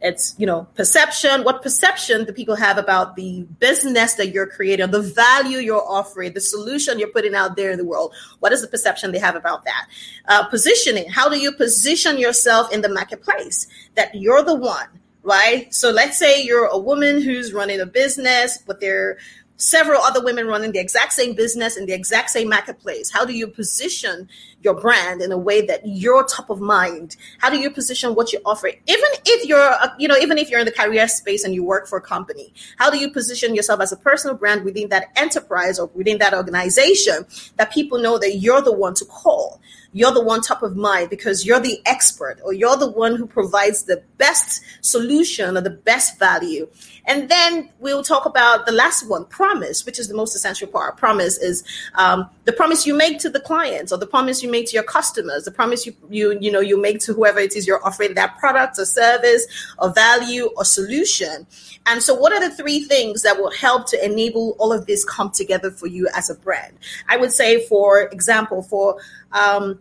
it's 0.00 0.34
you 0.38 0.46
know 0.46 0.66
perception 0.74 1.42
what 1.42 1.62
perception 1.62 2.24
do 2.24 2.32
people 2.32 2.54
have 2.54 2.78
about 2.78 3.16
the 3.16 3.42
business 3.58 4.14
that 4.14 4.28
you're 4.28 4.46
creating 4.46 4.90
the 4.90 5.02
value 5.02 5.58
you're 5.58 5.84
offering 5.88 6.32
the 6.34 6.40
solution 6.40 6.98
you're 6.98 7.08
putting 7.08 7.34
out 7.34 7.56
there 7.56 7.70
in 7.70 7.78
the 7.78 7.84
world. 7.84 8.14
What 8.38 8.52
is 8.52 8.62
the 8.62 8.68
perception 8.68 9.12
they 9.12 9.18
have 9.18 9.36
about 9.36 9.64
that? 9.64 9.88
Uh, 10.26 10.44
positioning. 10.46 11.10
How 11.10 11.28
do 11.28 11.38
you 11.38 11.52
position 11.52 12.18
yourself 12.18 12.72
in 12.72 12.82
the 12.82 12.88
marketplace 12.88 13.66
that 13.94 14.14
you're 14.14 14.42
the 14.42 14.54
one 14.54 14.88
right? 15.24 15.74
So 15.74 15.90
let's 15.90 16.16
say 16.16 16.42
you're 16.42 16.66
a 16.66 16.78
woman 16.78 17.20
who's 17.20 17.52
running 17.52 17.80
a 17.80 17.86
business 17.86 18.58
but 18.66 18.80
they're 18.80 19.18
several 19.58 20.00
other 20.00 20.22
women 20.22 20.46
running 20.46 20.72
the 20.72 20.78
exact 20.78 21.12
same 21.12 21.34
business 21.34 21.76
in 21.76 21.84
the 21.84 21.92
exact 21.92 22.30
same 22.30 22.48
marketplace? 22.48 23.10
How 23.10 23.24
do 23.24 23.34
you 23.34 23.48
position 23.48 24.28
your 24.62 24.74
brand 24.74 25.20
in 25.20 25.30
a 25.30 25.36
way 25.36 25.66
that 25.66 25.82
you're 25.84 26.24
top 26.24 26.48
of 26.48 26.60
mind? 26.60 27.16
How 27.38 27.50
do 27.50 27.58
you 27.58 27.70
position 27.70 28.14
what 28.14 28.32
you 28.32 28.40
offer? 28.46 28.68
Even 28.68 29.10
if 29.26 29.46
you're, 29.46 29.60
uh, 29.60 29.88
you 29.98 30.08
know, 30.08 30.16
even 30.16 30.38
if 30.38 30.48
you're 30.48 30.60
in 30.60 30.66
the 30.66 30.72
career 30.72 31.06
space 31.08 31.44
and 31.44 31.54
you 31.54 31.62
work 31.62 31.86
for 31.86 31.98
a 31.98 32.02
company, 32.02 32.54
how 32.78 32.88
do 32.90 32.98
you 32.98 33.10
position 33.10 33.54
yourself 33.54 33.80
as 33.80 33.92
a 33.92 33.96
personal 33.96 34.36
brand 34.36 34.64
within 34.64 34.88
that 34.88 35.08
enterprise 35.16 35.78
or 35.78 35.90
within 35.94 36.18
that 36.18 36.32
organization 36.32 37.26
that 37.56 37.72
people 37.72 37.98
know 37.98 38.16
that 38.18 38.36
you're 38.36 38.62
the 38.62 38.72
one 38.72 38.94
to 38.94 39.04
call? 39.04 39.60
you're 39.92 40.12
the 40.12 40.22
one 40.22 40.40
top 40.40 40.62
of 40.62 40.76
mind 40.76 41.10
because 41.10 41.46
you're 41.46 41.60
the 41.60 41.80
expert 41.86 42.38
or 42.44 42.52
you're 42.52 42.76
the 42.76 42.90
one 42.90 43.16
who 43.16 43.26
provides 43.26 43.84
the 43.84 44.02
best 44.18 44.62
solution 44.80 45.56
or 45.56 45.60
the 45.60 45.70
best 45.70 46.18
value. 46.18 46.68
And 47.08 47.28
then 47.30 47.70
we'll 47.80 48.04
talk 48.04 48.26
about 48.26 48.66
the 48.66 48.72
last 48.72 49.08
one, 49.08 49.24
promise, 49.24 49.86
which 49.86 49.98
is 49.98 50.08
the 50.08 50.14
most 50.14 50.36
essential 50.36 50.68
part. 50.68 50.98
Promise 50.98 51.38
is 51.38 51.64
um, 51.94 52.28
the 52.44 52.52
promise 52.52 52.86
you 52.86 52.94
make 52.94 53.18
to 53.20 53.30
the 53.30 53.40
clients 53.40 53.90
or 53.92 53.96
the 53.96 54.06
promise 54.06 54.42
you 54.42 54.50
make 54.50 54.66
to 54.66 54.74
your 54.74 54.84
customers, 54.84 55.44
the 55.44 55.50
promise 55.50 55.86
you, 55.86 55.94
you, 56.10 56.38
you 56.38 56.52
know, 56.52 56.60
you 56.60 56.80
make 56.80 57.00
to 57.00 57.14
whoever 57.14 57.40
it 57.40 57.56
is 57.56 57.66
you're 57.66 57.84
offering 57.84 58.14
that 58.14 58.38
product 58.38 58.78
or 58.78 58.84
service 58.84 59.46
or 59.78 59.90
value 59.92 60.50
or 60.56 60.64
solution. 60.64 61.46
And 61.86 62.02
so, 62.02 62.14
what 62.14 62.32
are 62.34 62.40
the 62.40 62.54
three 62.54 62.80
things 62.80 63.22
that 63.22 63.38
will 63.38 63.52
help 63.52 63.86
to 63.88 64.04
enable 64.04 64.54
all 64.58 64.72
of 64.72 64.86
this 64.86 65.04
come 65.06 65.30
together 65.30 65.70
for 65.70 65.86
you 65.86 66.08
as 66.14 66.28
a 66.28 66.34
brand? 66.34 66.76
I 67.08 67.16
would 67.16 67.32
say, 67.32 67.66
for 67.66 68.02
example, 68.02 68.62
for 68.62 68.98
um, 69.32 69.78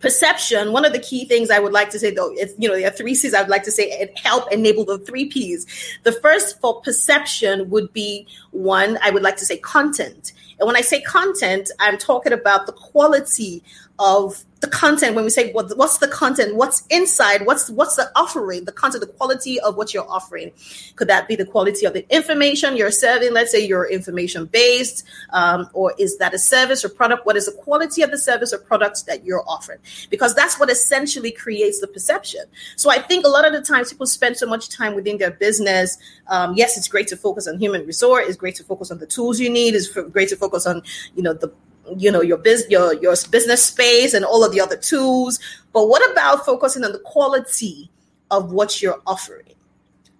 perception 0.00 0.72
one 0.72 0.84
of 0.84 0.92
the 0.92 0.98
key 0.98 1.24
things 1.24 1.50
i 1.50 1.58
would 1.58 1.72
like 1.72 1.90
to 1.90 1.98
say 1.98 2.10
though 2.10 2.32
is 2.32 2.54
you 2.58 2.68
know 2.68 2.74
there 2.74 2.88
are 2.88 2.92
three 2.92 3.14
c's 3.14 3.34
i 3.34 3.40
would 3.40 3.50
like 3.50 3.62
to 3.62 3.70
say 3.70 3.84
it 3.84 4.16
help 4.18 4.50
enable 4.52 4.84
the 4.84 4.98
three 4.98 5.26
p's. 5.26 5.66
The 6.02 6.12
first 6.12 6.60
for 6.60 6.80
perception 6.80 7.70
would 7.70 7.92
be 7.92 8.26
one 8.50 8.98
i 9.02 9.10
would 9.10 9.22
like 9.22 9.36
to 9.36 9.44
say 9.44 9.58
content 9.58 10.32
and 10.60 10.66
when 10.66 10.76
i 10.76 10.80
say 10.80 11.00
content 11.00 11.70
i'm 11.80 11.98
talking 11.98 12.32
about 12.32 12.66
the 12.66 12.72
quality 12.72 13.62
of 13.98 14.44
the 14.60 14.68
content. 14.68 15.14
When 15.14 15.24
we 15.24 15.30
say 15.30 15.52
what, 15.52 15.76
what's 15.76 15.98
the 15.98 16.08
content? 16.08 16.56
What's 16.56 16.86
inside? 16.90 17.46
What's 17.46 17.70
what's 17.70 17.96
the 17.96 18.10
offering? 18.14 18.64
The 18.64 18.72
content 18.72 19.00
the 19.00 19.12
quality 19.12 19.58
of 19.60 19.76
what 19.76 19.92
you're 19.94 20.08
offering. 20.08 20.52
Could 20.96 21.08
that 21.08 21.28
be 21.28 21.36
the 21.36 21.46
quality 21.46 21.86
of 21.86 21.94
the 21.94 22.06
information 22.14 22.76
you're 22.76 22.90
serving? 22.90 23.32
Let's 23.32 23.52
say 23.52 23.64
you're 23.64 23.90
information 23.90 24.46
based 24.46 25.06
um, 25.30 25.68
or 25.72 25.94
is 25.98 26.18
that 26.18 26.34
a 26.34 26.38
service 26.38 26.84
or 26.84 26.88
product? 26.88 27.26
What 27.26 27.36
is 27.36 27.46
the 27.46 27.52
quality 27.52 28.02
of 28.02 28.10
the 28.10 28.18
service 28.18 28.52
or 28.52 28.58
product 28.58 29.06
that 29.06 29.24
you're 29.24 29.44
offering? 29.46 29.78
Because 30.10 30.34
that's 30.34 30.58
what 30.60 30.70
essentially 30.70 31.32
creates 31.32 31.80
the 31.80 31.86
perception. 31.86 32.42
So 32.76 32.90
i 32.90 32.98
think 32.98 33.24
a 33.24 33.28
lot 33.28 33.46
of 33.46 33.52
the 33.52 33.62
times 33.62 33.92
people 33.92 34.06
spend 34.06 34.36
so 34.36 34.46
much 34.46 34.68
time 34.68 34.94
within 34.94 35.18
their 35.18 35.30
business 35.30 35.98
um, 36.28 36.54
yes 36.54 36.76
it's 36.76 36.88
great 36.88 37.08
to 37.08 37.16
focus 37.16 37.46
on 37.46 37.58
human 37.58 37.86
resource 37.86 38.24
it's 38.28 38.36
great 38.36 38.54
to 38.56 38.64
focus 38.64 38.90
on 38.90 38.98
the 38.98 39.06
tools 39.06 39.40
you 39.40 39.50
need 39.50 39.74
it's 39.74 39.88
great 39.88 40.28
to 40.28 40.36
focus 40.36 40.49
on 40.66 40.82
you 41.14 41.22
know 41.22 41.32
the 41.32 41.52
you 41.96 42.10
know 42.10 42.22
your 42.22 42.38
business 42.38 42.70
your 42.70 42.94
your 42.94 43.14
business 43.30 43.64
space 43.64 44.14
and 44.14 44.24
all 44.24 44.44
of 44.44 44.52
the 44.52 44.60
other 44.60 44.76
tools 44.76 45.40
but 45.72 45.88
what 45.88 46.08
about 46.12 46.44
focusing 46.44 46.84
on 46.84 46.92
the 46.92 46.98
quality 47.00 47.90
of 48.30 48.52
what 48.52 48.80
you're 48.80 49.00
offering 49.06 49.54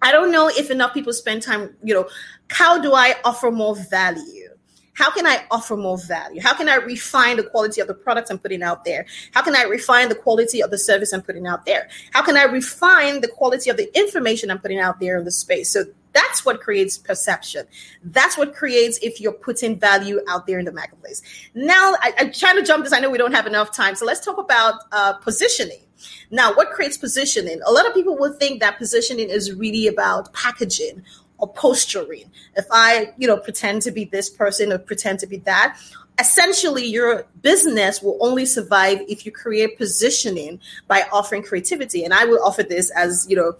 I 0.01 0.11
don't 0.11 0.31
know 0.31 0.49
if 0.49 0.71
enough 0.71 0.93
people 0.93 1.13
spend 1.13 1.43
time, 1.43 1.75
you 1.83 1.93
know, 1.93 2.09
how 2.49 2.81
do 2.81 2.93
I 2.93 3.15
offer 3.23 3.51
more 3.51 3.75
value? 3.75 4.49
How 4.93 5.09
can 5.11 5.25
I 5.25 5.43
offer 5.49 5.77
more 5.77 5.97
value? 5.97 6.41
How 6.41 6.53
can 6.53 6.67
I 6.67 6.75
refine 6.75 7.37
the 7.37 7.43
quality 7.43 7.81
of 7.81 7.87
the 7.87 7.93
products 7.93 8.29
I'm 8.29 8.39
putting 8.39 8.61
out 8.61 8.83
there? 8.83 9.05
How 9.33 9.41
can 9.41 9.55
I 9.55 9.63
refine 9.63 10.09
the 10.09 10.15
quality 10.15 10.61
of 10.61 10.69
the 10.69 10.77
service 10.77 11.13
I'm 11.13 11.21
putting 11.21 11.47
out 11.47 11.65
there? 11.65 11.87
How 12.11 12.23
can 12.23 12.35
I 12.35 12.43
refine 12.43 13.21
the 13.21 13.27
quality 13.27 13.69
of 13.69 13.77
the 13.77 13.95
information 13.97 14.51
I'm 14.51 14.59
putting 14.59 14.79
out 14.79 14.99
there 14.99 15.17
in 15.17 15.25
the 15.25 15.31
space? 15.31 15.71
So 15.71 15.85
that's 16.13 16.45
what 16.45 16.61
creates 16.61 16.97
perception. 16.97 17.65
That's 18.03 18.37
what 18.37 18.55
creates 18.55 18.97
if 19.01 19.21
you're 19.21 19.31
putting 19.31 19.79
value 19.79 20.21
out 20.27 20.47
there 20.47 20.59
in 20.59 20.65
the 20.65 20.71
marketplace. 20.71 21.21
Now, 21.53 21.95
I, 22.01 22.13
am 22.17 22.31
trying 22.31 22.57
to 22.57 22.63
jump 22.63 22.83
this. 22.83 22.93
I 22.93 22.99
know 22.99 23.09
we 23.09 23.17
don't 23.17 23.33
have 23.33 23.47
enough 23.47 23.75
time. 23.75 23.95
So 23.95 24.05
let's 24.05 24.23
talk 24.23 24.37
about 24.37 24.75
uh, 24.91 25.13
positioning. 25.13 25.81
Now, 26.29 26.53
what 26.53 26.71
creates 26.71 26.97
positioning? 26.97 27.61
A 27.65 27.71
lot 27.71 27.87
of 27.87 27.93
people 27.93 28.17
will 28.17 28.33
think 28.33 28.59
that 28.61 28.77
positioning 28.77 29.29
is 29.29 29.53
really 29.53 29.87
about 29.87 30.33
packaging 30.33 31.03
or 31.37 31.51
posturing. 31.51 32.31
If 32.55 32.65
I, 32.71 33.13
you 33.17 33.27
know, 33.27 33.37
pretend 33.37 33.81
to 33.83 33.91
be 33.91 34.05
this 34.05 34.29
person 34.29 34.71
or 34.71 34.77
pretend 34.77 35.19
to 35.19 35.27
be 35.27 35.37
that, 35.37 35.77
essentially 36.19 36.85
your 36.85 37.25
business 37.41 38.01
will 38.01 38.17
only 38.21 38.45
survive 38.45 38.99
if 39.07 39.25
you 39.25 39.31
create 39.31 39.77
positioning 39.77 40.59
by 40.87 41.03
offering 41.11 41.41
creativity. 41.41 42.03
And 42.03 42.13
I 42.13 42.25
will 42.25 42.43
offer 42.43 42.63
this 42.63 42.91
as, 42.91 43.25
you 43.29 43.35
know, 43.35 43.53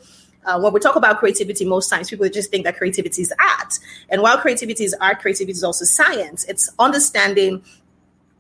uh, 0.45 0.59
when 0.59 0.73
we 0.73 0.79
talk 0.79 0.95
about 0.95 1.19
creativity, 1.19 1.65
most 1.65 1.89
times 1.89 2.09
people 2.09 2.27
just 2.29 2.49
think 2.49 2.63
that 2.65 2.77
creativity 2.77 3.21
is 3.21 3.33
art. 3.39 3.79
And 4.09 4.21
while 4.21 4.37
creativity 4.37 4.83
is 4.83 4.95
art, 4.99 5.19
creativity 5.19 5.51
is 5.51 5.63
also 5.63 5.85
science. 5.85 6.43
It's 6.45 6.71
understanding 6.79 7.63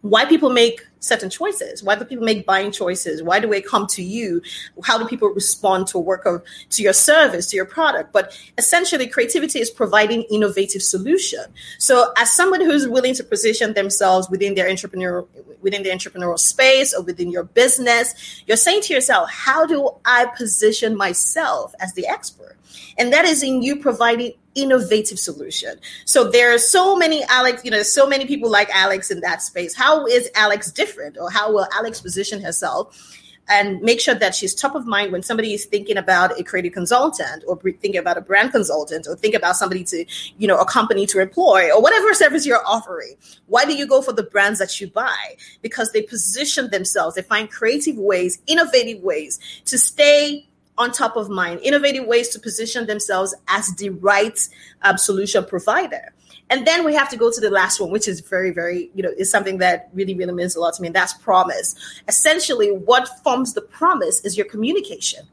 why 0.01 0.25
people 0.25 0.49
make 0.49 0.81
certain 1.01 1.29
choices. 1.29 1.83
Why 1.83 1.95
do 1.95 2.05
people 2.05 2.23
make 2.23 2.45
buying 2.45 2.71
choices? 2.71 3.21
Why 3.21 3.39
do 3.39 3.49
they 3.49 3.61
come 3.61 3.85
to 3.87 4.01
you? 4.01 4.41
How 4.83 4.97
do 4.97 5.05
people 5.05 5.27
respond 5.29 5.87
to 5.87 5.99
work 5.99 6.25
of 6.25 6.43
to 6.69 6.81
your 6.81 6.93
service 6.93 7.47
to 7.47 7.57
your 7.57 7.65
product? 7.65 8.13
But 8.13 8.37
essentially 8.57 9.07
creativity 9.07 9.59
is 9.59 9.69
providing 9.69 10.23
innovative 10.23 10.81
solution. 10.81 11.43
So 11.77 12.13
as 12.17 12.31
someone 12.31 12.61
who's 12.61 12.87
willing 12.87 13.15
to 13.15 13.23
position 13.23 13.73
themselves 13.73 14.29
within 14.29 14.55
their 14.55 14.69
entrepreneurial 14.69 15.27
within 15.61 15.83
the 15.83 15.89
entrepreneurial 15.89 16.39
space 16.39 16.91
or 16.91 17.03
within 17.03 17.29
your 17.29 17.43
business 17.43 18.43
you're 18.47 18.57
saying 18.57 18.81
to 18.81 18.95
yourself 18.95 19.29
how 19.29 19.63
do 19.63 19.87
i 20.05 20.25
position 20.35 20.95
myself 20.95 21.73
as 21.79 21.93
the 21.93 22.07
expert? 22.07 22.57
And 22.97 23.11
that 23.13 23.25
is 23.25 23.43
in 23.43 23.61
you 23.61 23.77
providing 23.77 24.33
innovative 24.55 25.19
solution. 25.19 25.79
So 26.05 26.29
there 26.29 26.53
are 26.53 26.57
so 26.57 26.95
many 26.95 27.23
Alex, 27.29 27.63
you 27.63 27.71
know, 27.71 27.83
so 27.83 28.07
many 28.07 28.25
people 28.25 28.49
like 28.49 28.69
Alex 28.73 29.11
in 29.11 29.21
that 29.21 29.41
space. 29.41 29.75
How 29.75 30.05
is 30.05 30.29
Alex 30.35 30.71
different 30.71 31.17
or 31.17 31.29
how 31.29 31.51
will 31.51 31.67
Alex 31.73 32.01
position 32.01 32.41
herself? 32.41 33.17
And 33.49 33.81
make 33.81 33.99
sure 33.99 34.15
that 34.15 34.33
she's 34.33 34.55
top 34.55 34.75
of 34.75 34.85
mind 34.85 35.11
when 35.11 35.23
somebody 35.23 35.53
is 35.53 35.65
thinking 35.65 35.97
about 35.97 36.39
a 36.39 36.43
creative 36.43 36.71
consultant 36.71 37.43
or 37.47 37.59
thinking 37.59 37.97
about 37.97 38.17
a 38.17 38.21
brand 38.21 38.51
consultant 38.51 39.07
or 39.09 39.15
think 39.15 39.35
about 39.35 39.57
somebody 39.57 39.83
to, 39.85 40.05
you 40.37 40.47
know, 40.47 40.57
a 40.57 40.65
company 40.65 41.05
to 41.07 41.19
employ 41.19 41.69
or 41.69 41.81
whatever 41.81 42.13
service 42.13 42.45
you're 42.45 42.65
offering. 42.65 43.15
Why 43.47 43.65
do 43.65 43.75
you 43.75 43.85
go 43.85 44.01
for 44.01 44.13
the 44.13 44.23
brands 44.23 44.59
that 44.59 44.79
you 44.79 44.87
buy? 44.87 45.35
Because 45.61 45.91
they 45.91 46.01
position 46.01 46.69
themselves, 46.69 47.15
they 47.15 47.23
find 47.23 47.49
creative 47.49 47.97
ways, 47.97 48.41
innovative 48.47 49.01
ways 49.01 49.39
to 49.65 49.77
stay 49.77 50.47
on 50.81 50.91
top 50.91 51.15
of 51.15 51.29
mind, 51.29 51.59
innovative 51.61 52.05
ways 52.05 52.29
to 52.29 52.39
position 52.39 52.87
themselves 52.87 53.35
as 53.47 53.67
the 53.75 53.89
right 53.89 54.39
um, 54.81 54.97
solution 54.97 55.45
provider. 55.45 56.11
And 56.49 56.67
then 56.67 56.83
we 56.83 56.93
have 56.95 57.09
to 57.09 57.17
go 57.17 57.31
to 57.31 57.39
the 57.39 57.49
last 57.49 57.79
one, 57.79 57.91
which 57.91 58.07
is 58.07 58.19
very, 58.19 58.51
very, 58.51 58.89
you 58.93 59.03
know, 59.03 59.11
is 59.17 59.31
something 59.31 59.59
that 59.59 59.89
really, 59.93 60.15
really 60.15 60.33
means 60.33 60.55
a 60.55 60.59
lot 60.59 60.73
to 60.73 60.81
me. 60.81 60.87
And 60.87 60.95
that's 60.95 61.13
promise. 61.13 61.75
Essentially, 62.07 62.71
what 62.71 63.07
forms 63.23 63.53
the 63.53 63.61
promise 63.61 64.25
is 64.25 64.35
your 64.35 64.47
communication. 64.47 65.25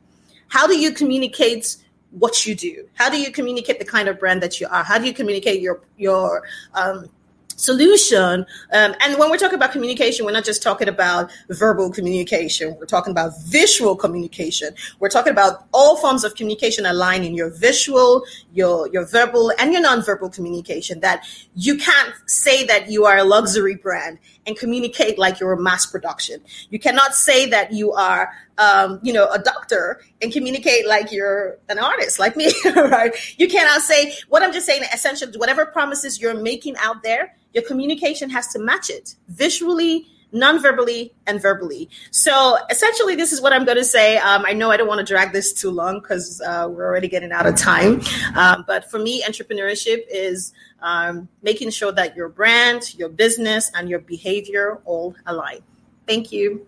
How 0.49 0.67
do 0.67 0.79
you 0.79 0.93
communicate 0.93 1.77
what 2.11 2.47
you 2.47 2.55
do? 2.55 2.89
How 2.95 3.11
do 3.11 3.21
you 3.21 3.33
communicate 3.33 3.79
the 3.81 3.85
kind 3.85 4.09
of 4.09 4.21
brand 4.21 4.43
that 4.43 4.61
you 4.61 4.69
are? 4.71 4.85
How 4.85 4.99
do 4.99 5.07
you 5.07 5.15
communicate 5.15 5.61
your 5.61 5.81
your 5.97 6.45
um, 6.75 7.11
solution. 7.59 8.47
Um, 8.73 8.95
and 9.01 9.19
when 9.19 9.31
we're 9.31 9.37
talking 9.37 9.57
about 9.57 9.73
communication, 9.73 10.25
we're 10.25 10.33
not 10.33 10.45
just 10.45 10.63
talking 10.63 10.89
about 10.89 11.31
verbal 11.51 11.91
communication. 11.91 12.77
We're 12.79 12.87
talking 12.87 13.11
about 13.11 13.33
visual 13.45 13.97
communication. 13.97 14.75
We're 15.01 15.11
talking 15.11 15.33
about 15.33 15.67
all 15.73 15.97
forms 15.97 16.25
of 16.25 16.35
communication 16.35 16.87
aligning 16.87 17.35
your 17.35 17.51
visual, 17.51 18.25
your, 18.55 18.89
your 18.89 19.07
verbal, 19.07 19.53
and 19.59 19.73
your 19.73 19.83
nonverbal 19.83 20.33
communication. 20.33 21.01
That 21.01 21.25
you 21.55 21.77
can't 21.77 22.15
say 22.27 22.65
that 22.67 22.91
you 22.91 23.05
are 23.05 23.19
a 23.19 23.25
luxury 23.25 23.75
brand 23.75 24.19
and 24.49 24.57
communicate 24.57 25.19
like 25.19 25.39
you're 25.39 25.53
a 25.53 25.61
mass 25.61 25.87
production. 25.87 26.41
You 26.71 26.81
cannot 26.81 27.15
say 27.15 27.47
that 27.47 27.73
you 27.73 27.93
are 27.93 28.33
um, 28.59 28.99
you 29.03 29.13
know, 29.13 29.31
a 29.31 29.39
doctor 29.39 30.01
and 30.21 30.33
communicate 30.33 30.87
like 30.87 31.13
you're 31.13 31.59
an 31.69 31.79
artist, 31.79 32.19
like 32.19 32.37
me, 32.37 32.53
right? 32.77 33.15
You 33.39 33.49
cannot 33.49 33.83
say 33.83 34.15
what 34.29 34.43
I'm 34.43 34.53
just 34.53 34.67
saying. 34.67 34.83
Essentially, 34.93 35.33
whatever 35.37 35.65
promises 35.67 36.21
you're 36.21 36.35
making 36.35 36.77
out 36.79 37.03
there, 37.05 37.37
your 37.55 37.63
communication 37.63 38.29
has 38.31 38.49
to 38.49 38.59
match 38.59 38.91
it 38.91 39.15
visually, 39.29 40.07
non-verbally 40.33 41.13
and 41.27 41.41
verbally. 41.41 41.89
So 42.11 42.59
essentially 42.71 43.15
this 43.15 43.33
is 43.33 43.41
what 43.41 43.53
i'm 43.53 43.65
going 43.65 43.79
to 43.79 43.85
say. 43.85 44.19
Um, 44.19 44.45
i 44.47 44.53
know 44.53 44.71
i 44.71 44.77
don't 44.77 44.89
want 44.89 44.99
to 44.99 45.05
drag 45.05 45.33
this 45.33 45.53
too 45.53 45.71
long 45.71 46.01
because 46.01 46.41
uh, 46.43 46.67
we're 46.69 46.87
already 46.87 47.09
getting 47.09 47.33
out 47.33 47.47
of 47.47 47.57
time. 47.57 48.03
Um, 48.35 48.65
but 48.67 48.91
for 48.91 48.99
me 48.99 49.23
entrepreneurship 49.23 50.05
is 50.11 50.53
um, 50.81 51.29
making 51.43 51.71
sure 51.71 51.93
that 51.93 52.17
your 52.17 52.29
brand 52.29 52.95
your 52.99 53.09
business 53.09 53.71
and 53.75 53.89
your 53.89 54.01
behavior 54.01 54.81
all 54.85 55.15
align. 55.27 55.61
Thank 56.07 56.33
you. 56.33 56.67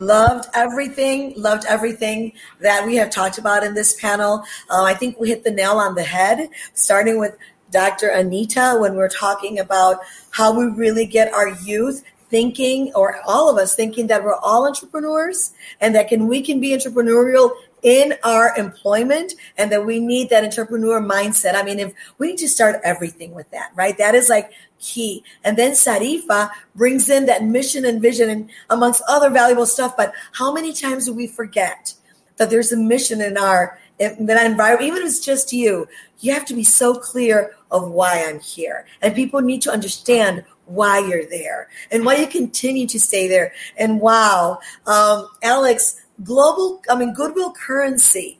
Loved 0.00 0.48
everything, 0.54 1.34
loved 1.36 1.66
everything 1.68 2.32
that 2.60 2.86
we 2.86 2.96
have 2.96 3.10
talked 3.10 3.36
about 3.36 3.62
in 3.62 3.74
this 3.74 4.00
panel. 4.00 4.42
Uh, 4.70 4.82
I 4.82 4.94
think 4.94 5.20
we 5.20 5.28
hit 5.28 5.44
the 5.44 5.50
nail 5.50 5.72
on 5.72 5.94
the 5.94 6.02
head, 6.02 6.48
starting 6.72 7.20
with 7.20 7.36
Dr. 7.70 8.08
Anita 8.08 8.76
when 8.80 8.94
we're 8.94 9.08
talking 9.08 9.58
about 9.58 9.98
how 10.30 10.56
we 10.56 10.66
really 10.66 11.06
get 11.06 11.32
our 11.32 11.48
youth 11.60 12.02
thinking 12.28 12.92
or 12.94 13.20
all 13.26 13.50
of 13.50 13.58
us 13.58 13.74
thinking 13.74 14.06
that 14.06 14.22
we're 14.22 14.36
all 14.36 14.66
entrepreneurs 14.66 15.52
and 15.80 15.94
that 15.94 16.08
can 16.08 16.28
we 16.28 16.40
can 16.40 16.60
be 16.60 16.70
entrepreneurial 16.70 17.50
in 17.82 18.14
our 18.24 18.56
employment 18.56 19.32
and 19.56 19.72
that 19.72 19.84
we 19.84 19.98
need 19.98 20.30
that 20.30 20.44
entrepreneur 20.44 21.00
mindset. 21.00 21.54
I 21.54 21.62
mean, 21.62 21.80
if 21.80 21.92
we 22.18 22.28
need 22.28 22.38
to 22.38 22.48
start 22.48 22.80
everything 22.84 23.34
with 23.34 23.50
that, 23.50 23.72
right? 23.74 23.96
That 23.98 24.14
is 24.14 24.28
like 24.28 24.52
key. 24.78 25.24
And 25.44 25.56
then 25.56 25.72
Sarifa 25.72 26.50
brings 26.74 27.08
in 27.08 27.26
that 27.26 27.44
mission 27.44 27.84
and 27.84 28.00
vision 28.00 28.28
and 28.30 28.50
amongst 28.68 29.02
other 29.08 29.30
valuable 29.30 29.66
stuff. 29.66 29.96
But 29.96 30.12
how 30.32 30.52
many 30.52 30.72
times 30.72 31.06
do 31.06 31.12
we 31.12 31.26
forget 31.26 31.94
that 32.36 32.50
there's 32.50 32.72
a 32.72 32.76
mission 32.76 33.20
in 33.20 33.36
our 33.36 33.78
in 34.00 34.26
that 34.26 34.44
environment, 34.50 34.88
even 34.88 35.02
if 35.02 35.08
it's 35.08 35.20
just 35.20 35.52
you, 35.52 35.86
you 36.20 36.32
have 36.32 36.46
to 36.46 36.54
be 36.54 36.64
so 36.64 36.94
clear 36.94 37.54
of 37.70 37.90
why 37.90 38.24
I'm 38.26 38.40
here. 38.40 38.86
And 39.02 39.14
people 39.14 39.40
need 39.42 39.62
to 39.62 39.70
understand 39.70 40.44
why 40.64 41.00
you're 41.00 41.26
there 41.26 41.68
and 41.90 42.04
why 42.04 42.16
you 42.16 42.26
continue 42.26 42.86
to 42.86 42.98
stay 42.98 43.28
there. 43.28 43.52
And 43.76 44.00
wow, 44.00 44.60
um, 44.86 45.28
Alex, 45.42 46.00
global, 46.24 46.82
I 46.88 46.96
mean, 46.96 47.12
goodwill 47.12 47.52
currency. 47.52 48.38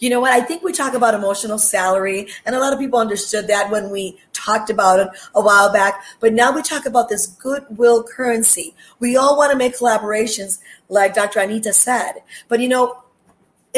You 0.00 0.10
know 0.10 0.20
what? 0.20 0.32
I 0.32 0.40
think 0.42 0.62
we 0.62 0.72
talk 0.72 0.92
about 0.92 1.14
emotional 1.14 1.58
salary, 1.58 2.28
and 2.44 2.54
a 2.54 2.58
lot 2.58 2.72
of 2.72 2.78
people 2.78 2.98
understood 2.98 3.46
that 3.46 3.70
when 3.70 3.90
we 3.90 4.18
talked 4.32 4.70
about 4.70 5.00
it 5.00 5.08
a 5.34 5.40
while 5.40 5.72
back. 5.72 6.02
But 6.20 6.34
now 6.34 6.52
we 6.52 6.62
talk 6.62 6.84
about 6.84 7.08
this 7.08 7.26
goodwill 7.26 8.02
currency. 8.02 8.74
We 8.98 9.16
all 9.16 9.38
want 9.38 9.52
to 9.52 9.56
make 9.56 9.78
collaborations, 9.78 10.58
like 10.88 11.14
Dr. 11.14 11.40
Anita 11.40 11.72
said. 11.72 12.14
But 12.48 12.60
you 12.60 12.68
know, 12.68 13.02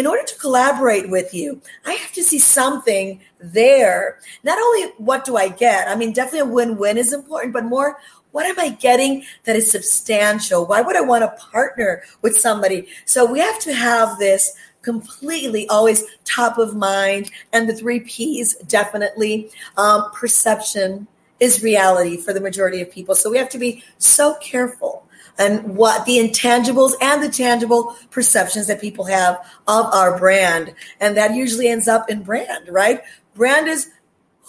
in 0.00 0.06
order 0.06 0.24
to 0.24 0.38
collaborate 0.38 1.10
with 1.10 1.34
you, 1.34 1.60
I 1.84 1.92
have 1.92 2.12
to 2.12 2.22
see 2.22 2.38
something 2.38 3.20
there. 3.38 4.18
Not 4.42 4.58
only 4.58 4.92
what 4.96 5.26
do 5.26 5.36
I 5.36 5.48
get, 5.48 5.88
I 5.88 5.94
mean, 5.94 6.14
definitely 6.14 6.50
a 6.50 6.54
win 6.54 6.78
win 6.78 6.96
is 6.96 7.12
important, 7.12 7.52
but 7.52 7.66
more 7.66 7.98
what 8.32 8.46
am 8.46 8.58
I 8.58 8.70
getting 8.70 9.24
that 9.44 9.56
is 9.56 9.70
substantial? 9.70 10.64
Why 10.64 10.80
would 10.80 10.96
I 10.96 11.02
want 11.02 11.22
to 11.22 11.44
partner 11.52 12.02
with 12.22 12.34
somebody? 12.34 12.88
So 13.04 13.30
we 13.30 13.40
have 13.40 13.60
to 13.60 13.74
have 13.74 14.18
this 14.18 14.56
completely 14.80 15.68
always 15.68 16.04
top 16.24 16.56
of 16.56 16.74
mind. 16.74 17.30
And 17.52 17.68
the 17.68 17.74
three 17.74 18.00
P's 18.00 18.54
definitely 18.68 19.50
um, 19.76 20.10
perception 20.12 21.08
is 21.40 21.62
reality 21.62 22.16
for 22.16 22.32
the 22.32 22.40
majority 22.40 22.80
of 22.80 22.90
people. 22.90 23.14
So 23.14 23.30
we 23.30 23.36
have 23.36 23.50
to 23.50 23.58
be 23.58 23.84
so 23.98 24.36
careful 24.40 24.99
and 25.40 25.74
what 25.74 26.04
the 26.04 26.18
intangibles 26.18 26.92
and 27.00 27.22
the 27.22 27.30
tangible 27.30 27.96
perceptions 28.10 28.66
that 28.66 28.80
people 28.80 29.06
have 29.06 29.36
of 29.66 29.86
our 29.86 30.16
brand. 30.18 30.74
And 31.00 31.16
that 31.16 31.34
usually 31.34 31.66
ends 31.68 31.88
up 31.88 32.10
in 32.10 32.22
brand, 32.22 32.68
right? 32.68 33.00
Brand 33.34 33.66
is 33.66 33.90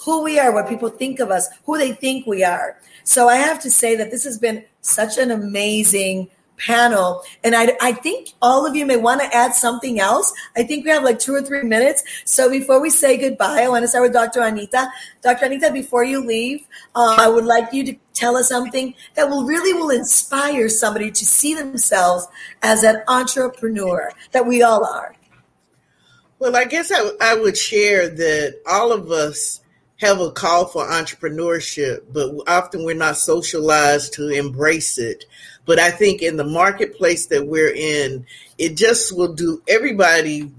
who 0.06 0.24
we 0.24 0.38
are, 0.38 0.54
what 0.54 0.68
people 0.68 0.90
think 0.90 1.20
of 1.20 1.32
us, 1.32 1.48
who 1.66 1.78
they 1.78 1.94
think 1.94 2.28
we 2.28 2.44
are. 2.44 2.78
So 3.04 3.30
I 3.30 3.38
have 3.38 3.60
to 3.62 3.72
say 3.72 3.96
that 3.96 4.12
this 4.12 4.24
has 4.26 4.38
been 4.38 4.66
such 4.82 5.18
an 5.18 5.32
amazing 5.32 6.30
panel. 6.66 7.24
And 7.44 7.56
I, 7.56 7.76
I 7.82 7.92
think 7.92 8.30
all 8.42 8.66
of 8.66 8.76
you 8.76 8.86
may 8.86 8.98
want 8.98 9.22
to 9.22 9.36
add 9.36 9.54
something 9.54 10.00
else. 10.00 10.32
I 10.56 10.64
think 10.64 10.86
we 10.86 10.92
have 10.92 11.04
like 11.04 11.20
two 11.20 11.34
or 11.34 11.42
three 11.42 11.64
minutes. 11.64 12.04
So 12.26 12.50
before 12.50 12.82
we 12.82 12.90
say 12.90 13.18
goodbye, 13.18 13.62
I 13.64 13.70
want 13.70 13.84
to 13.84 13.88
start 13.88 14.04
with 14.04 14.14
Dr. 14.14 14.42
Anita. 14.42 14.88
Dr. 15.22 15.46
Anita, 15.46 15.72
before 15.72 16.04
you 16.04 16.26
leave, 16.26 16.68
uh, 16.96 17.16
I 17.20 17.28
would 17.28 17.46
like 17.46 17.74
you 17.74 17.84
to 17.86 17.96
tell 18.14 18.36
us 18.36 18.50
something 18.50 18.94
that 19.16 19.30
will 19.30 19.46
really 19.46 19.74
will 19.74 19.90
inspire 19.90 20.70
somebody 20.70 21.12
to 21.12 21.26
see 21.26 21.54
themselves 21.54 22.28
as 22.62 22.84
an 22.84 23.02
entrepreneur 23.08 24.12
that 24.32 24.46
we 24.46 24.62
all 24.62 24.86
are. 24.86 25.16
Well, 26.40 26.56
I 26.56 26.66
guess 26.66 26.92
I, 26.92 27.12
I 27.22 27.36
would 27.36 27.58
share 27.58 28.10
that 28.10 28.62
all 28.68 28.92
of 28.92 29.12
us 29.12 29.62
have 30.02 30.20
a 30.20 30.32
call 30.32 30.66
for 30.66 30.84
entrepreneurship, 30.84 32.06
but 32.12 32.34
often 32.48 32.84
we're 32.84 32.96
not 32.96 33.18
socialized 33.18 34.14
to 34.14 34.30
embrace 34.30 34.98
it. 34.98 35.26
But 35.66 35.80
I 35.80 35.92
think 35.92 36.22
in 36.22 36.38
the 36.38 36.44
marketplace 36.44 37.28
that 37.28 37.48
we're 37.48 37.74
in, 37.74 38.26
it 38.58 38.76
just 38.76 39.16
will 39.16 39.34
do 39.34 39.62
everybody 39.68 40.52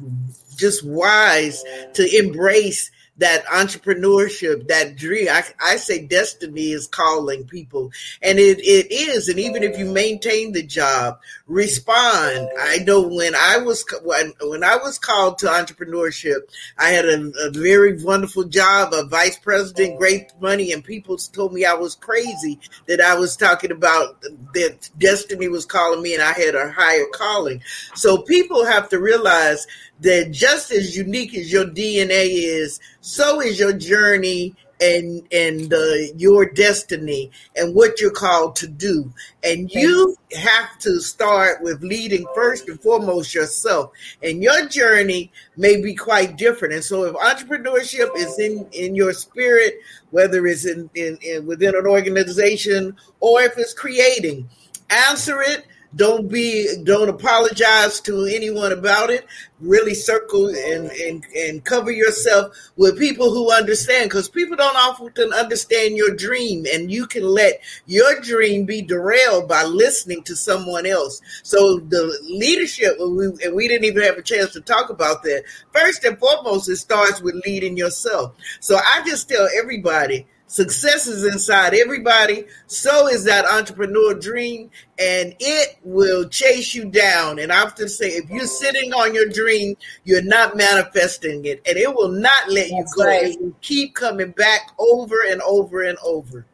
just 0.56 0.84
wise 0.84 1.64
to 1.94 2.18
embrace 2.18 2.90
that 3.18 3.44
entrepreneurship, 3.47 4.68
that 4.68 4.97
dream. 4.97 5.28
I, 5.30 5.44
I 5.62 5.76
say 5.76 6.06
destiny 6.06 6.72
is 6.72 6.86
calling 6.86 7.44
people, 7.44 7.93
and 8.22 8.39
it, 8.39 8.59
it 8.60 8.90
is. 8.90 9.28
And 9.28 9.39
even 9.39 9.62
if 9.62 9.78
you 9.78 9.84
maintain 9.84 10.52
the 10.52 10.62
job, 10.62 11.20
respond. 11.47 12.48
I 12.59 12.78
know 12.78 13.02
when 13.02 13.34
I 13.34 13.59
was 13.59 13.84
when 14.02 14.32
when 14.40 14.64
I 14.64 14.76
was 14.76 14.98
called 14.98 15.39
to 15.39 15.47
entrepreneurship, 15.47 16.40
I 16.78 16.89
had 16.89 17.05
a, 17.05 17.32
a 17.39 17.51
very 17.51 18.02
wonderful 18.02 18.44
job, 18.44 18.93
a 18.94 19.05
vice 19.05 19.39
president, 19.39 19.98
great 19.98 20.32
money, 20.40 20.72
and 20.72 20.82
people 20.82 21.16
told 21.18 21.52
me 21.52 21.64
I 21.64 21.74
was 21.74 21.94
crazy 21.94 22.59
that 22.86 23.01
I 23.01 23.14
was 23.14 23.36
talking 23.36 23.72
about 23.72 24.22
that 24.55 24.89
destiny 24.98 25.48
was 25.48 25.66
calling 25.66 26.02
me, 26.02 26.14
and 26.14 26.22
I 26.22 26.32
had 26.32 26.55
a 26.55 26.72
higher 26.72 27.06
calling. 27.12 27.62
So 27.94 28.22
people 28.22 28.64
have 28.64 28.89
to 28.89 28.98
realize 28.98 29.66
that 30.01 30.32
just 30.32 30.73
as 30.73 30.97
unique 30.97 31.35
as 31.35 31.52
your 31.52 31.64
DNA 31.64 32.27
is, 32.28 32.81
so 33.01 33.40
is 33.40 33.59
your 33.59 33.73
journey 33.73 34.55
and 34.82 35.23
and 35.31 35.73
uh, 35.73 35.94
your 36.16 36.44
destiny 36.44 37.31
and 37.56 37.74
what 37.74 38.01
you're 38.01 38.10
called 38.10 38.56
to 38.56 38.66
do. 38.66 39.12
And 39.44 39.70
you 39.73 40.16
have 40.36 40.78
to 40.81 41.01
start 41.01 41.62
with 41.62 41.82
leading 41.82 42.27
first 42.35 42.69
and 42.69 42.81
foremost 42.81 43.35
yourself. 43.35 43.93
And 44.23 44.43
your 44.43 44.66
journey 44.66 45.31
may 45.56 45.81
be 45.81 45.94
quite 45.94 46.36
different. 46.36 46.74
And 46.74 46.85
so, 46.85 47.05
if 47.05 47.14
entrepreneurship 47.14 48.16
is 48.16 48.39
in 48.39 48.66
in 48.73 48.97
your 48.97 49.12
spirit, 49.12 49.78
whether 50.10 50.44
it's 50.47 50.66
in, 50.66 50.90
in, 50.94 51.16
in 51.23 51.47
within 51.47 51.77
an 51.77 51.86
organization 51.86 52.97
or 53.20 53.40
if 53.40 53.56
it's 53.56 53.73
creating, 53.73 54.48
answer 54.90 55.40
it 55.40 55.64
don't 55.94 56.28
be 56.28 56.82
don't 56.85 57.09
apologize 57.09 58.01
to 58.01 58.24
anyone 58.24 58.73
about 58.73 59.10
it. 59.10 59.27
Really 59.62 59.94
circle 59.94 60.48
and 60.48 60.90
and, 60.90 61.24
and 61.36 61.64
cover 61.64 61.93
yourself 61.93 62.55
with 62.76 62.98
people 62.98 63.30
who 63.30 63.52
understand 63.52 64.10
because 64.10 64.28
people 64.28 64.56
don't 64.56 64.76
often 64.76 65.32
understand 65.32 65.97
your 65.97 66.14
dream 66.14 66.66
and 66.72 66.90
you 66.90 67.06
can 67.06 67.22
let 67.22 67.60
your 67.86 68.20
dream 68.20 68.64
be 68.64 68.82
derailed 68.82 69.48
by 69.48 69.62
listening 69.62 70.24
to 70.24 70.34
someone 70.34 70.84
else. 70.84 71.20
So 71.44 71.78
the 71.78 72.18
leadership 72.24 72.97
we, 72.98 73.26
and 73.44 73.55
we 73.55 73.68
didn't 73.68 73.84
even 73.84 74.02
have 74.02 74.18
a 74.18 74.22
chance 74.22 74.52
to 74.55 74.60
talk 74.60 74.90
about 74.90 75.22
that. 75.22 75.44
First 75.72 76.05
and 76.05 76.18
foremost, 76.18 76.68
it 76.68 76.76
starts 76.76 77.22
with 77.22 77.40
leading 77.47 77.76
yourself. 77.76 78.34
So 78.60 78.76
I 78.76 79.02
just 79.06 79.28
tell 79.28 79.48
everybody 79.56 80.26
Success 80.52 81.06
is 81.06 81.24
inside 81.24 81.72
everybody. 81.72 82.44
So 82.66 83.08
is 83.08 83.24
that 83.24 83.46
entrepreneur 83.46 84.12
dream, 84.12 84.70
and 84.98 85.34
it 85.40 85.78
will 85.82 86.28
chase 86.28 86.74
you 86.74 86.84
down. 86.84 87.38
And 87.38 87.50
I 87.50 87.62
often 87.62 87.88
say, 87.88 88.08
if 88.08 88.28
you're 88.28 88.44
sitting 88.44 88.92
on 88.92 89.14
your 89.14 89.30
dream, 89.30 89.78
you're 90.04 90.20
not 90.20 90.54
manifesting 90.54 91.46
it, 91.46 91.62
and 91.66 91.78
it 91.78 91.94
will 91.94 92.10
not 92.10 92.50
let 92.50 92.68
you 92.68 92.84
go. 92.94 93.02
Right. 93.06 93.32
It 93.32 93.40
will 93.40 93.56
keep 93.62 93.94
coming 93.94 94.32
back 94.32 94.72
over 94.78 95.16
and 95.26 95.40
over 95.40 95.84
and 95.84 95.96
over. 96.04 96.44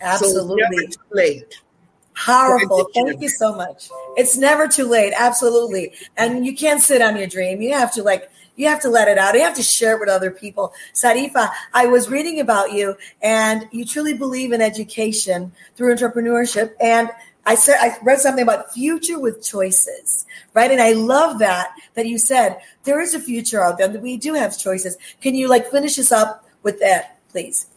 Absolutely. 0.00 0.78
So 0.78 0.86
too 0.86 1.00
late. 1.10 1.60
Powerful. 2.14 2.86
Thank 2.94 3.20
you 3.20 3.28
so 3.28 3.56
much. 3.56 3.88
It's 4.16 4.36
never 4.36 4.68
too 4.68 4.86
late. 4.86 5.14
Absolutely. 5.16 5.94
And 6.16 6.46
you 6.46 6.54
can't 6.54 6.80
sit 6.80 7.02
on 7.02 7.16
your 7.16 7.26
dream. 7.26 7.60
You 7.60 7.72
have 7.72 7.92
to 7.94 8.04
like 8.04 8.30
you 8.58 8.66
have 8.66 8.80
to 8.80 8.90
let 8.90 9.08
it 9.08 9.16
out. 9.16 9.34
You 9.34 9.40
have 9.42 9.54
to 9.54 9.62
share 9.62 9.94
it 9.96 10.00
with 10.00 10.08
other 10.08 10.30
people. 10.30 10.74
Sarifa, 10.92 11.48
I 11.72 11.86
was 11.86 12.10
reading 12.10 12.40
about 12.40 12.72
you 12.72 12.96
and 13.22 13.66
you 13.70 13.84
truly 13.84 14.14
believe 14.14 14.52
in 14.52 14.60
education 14.60 15.52
through 15.76 15.94
entrepreneurship. 15.94 16.72
And 16.80 17.08
I 17.46 17.54
said 17.54 17.76
I 17.80 17.96
read 18.02 18.18
something 18.18 18.42
about 18.42 18.74
future 18.74 19.18
with 19.18 19.42
choices, 19.42 20.26
right? 20.54 20.70
And 20.70 20.82
I 20.82 20.92
love 20.92 21.38
that 21.38 21.70
that 21.94 22.06
you 22.06 22.18
said 22.18 22.58
there 22.82 23.00
is 23.00 23.14
a 23.14 23.20
future 23.20 23.62
out 23.62 23.78
there 23.78 23.88
that 23.88 24.02
we 24.02 24.16
do 24.16 24.34
have 24.34 24.58
choices. 24.58 24.98
Can 25.22 25.34
you 25.36 25.48
like 25.48 25.70
finish 25.70 25.98
us 25.98 26.10
up 26.10 26.44
with 26.62 26.80
that, 26.80 27.20
please? 27.30 27.68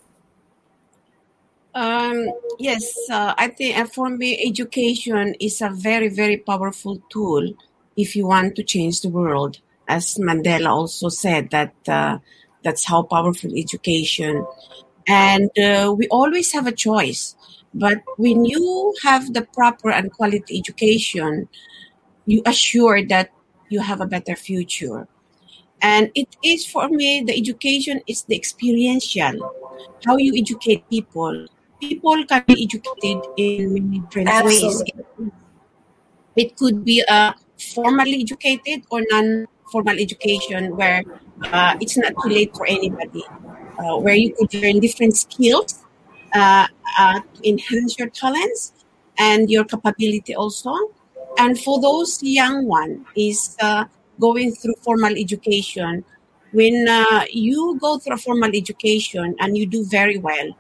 Um, 1.74 2.28
yes, 2.60 2.98
uh, 3.10 3.34
I 3.38 3.48
think 3.48 3.94
for 3.94 4.10
me, 4.10 4.46
education 4.46 5.36
is 5.40 5.62
a 5.62 5.70
very, 5.70 6.10
very 6.10 6.38
powerful 6.38 7.02
tool 7.10 7.54
if 7.96 8.16
you 8.16 8.28
want 8.28 8.56
to 8.56 8.64
change 8.64 9.02
the 9.02 9.10
world 9.10 9.60
as 9.92 10.16
Mandela 10.16 10.72
also 10.72 11.10
said, 11.10 11.52
that 11.52 11.76
uh, 11.88 12.18
that's 12.64 12.86
how 12.86 13.04
powerful 13.04 13.52
education. 13.56 14.46
And 15.08 15.52
uh, 15.60 15.94
we 15.98 16.08
always 16.08 16.52
have 16.54 16.66
a 16.66 16.72
choice. 16.72 17.36
But 17.74 18.00
when 18.18 18.46
you 18.46 18.96
have 19.04 19.34
the 19.34 19.44
proper 19.44 19.92
and 19.92 20.12
quality 20.12 20.58
education, 20.58 21.48
you 22.26 22.42
assure 22.46 23.04
that 23.08 23.32
you 23.70 23.82
have 23.82 24.00
a 24.00 24.08
better 24.08 24.36
future. 24.36 25.08
And 25.82 26.12
it 26.16 26.36
is 26.44 26.66
for 26.66 26.88
me, 26.88 27.24
the 27.24 27.36
education 27.36 28.02
is 28.08 28.24
the 28.24 28.36
experiential, 28.36 29.36
how 30.06 30.18
you 30.18 30.34
educate 30.38 30.88
people. 30.90 31.48
People 31.80 32.24
can 32.26 32.44
be 32.48 32.64
educated 32.64 33.26
in 33.38 33.74
many 33.74 34.00
different 34.00 34.30
Absolutely. 34.30 34.94
ways. 35.20 35.32
It 36.36 36.56
could 36.56 36.86
be 36.86 37.04
a 37.10 37.34
formally 37.58 38.22
educated 38.22 38.86
or 38.92 39.02
non 39.10 39.48
formal 39.72 39.98
education 39.98 40.76
where 40.76 41.04
uh, 41.52 41.76
it's 41.80 41.98
not 41.98 42.14
too 42.22 42.30
late 42.30 42.56
for 42.56 42.68
anybody, 42.68 43.24
uh, 43.80 43.98
where 43.98 44.16
you 44.16 44.36
could 44.38 44.54
learn 44.54 44.80
different 44.80 45.16
skills 45.18 45.84
uh, 46.36 46.68
uh, 47.00 47.20
to 47.20 47.50
enhance 47.50 47.98
your 47.98 48.10
talents 48.10 48.74
and 49.18 49.50
your 49.50 49.66
capability 49.66 50.36
also. 50.36 50.76
And 51.38 51.58
for 51.58 51.82
those 51.82 52.22
young 52.22 52.68
one 52.68 53.06
is 53.16 53.56
uh, 53.62 53.86
going 54.20 54.54
through 54.54 54.76
formal 54.82 55.16
education. 55.18 56.04
When 56.52 56.88
uh, 56.88 57.24
you 57.32 57.80
go 57.80 57.98
through 57.98 58.16
a 58.16 58.18
formal 58.18 58.52
education 58.54 59.36
and 59.40 59.58
you 59.58 59.66
do 59.66 59.86
very 59.86 60.18
well, 60.18 60.52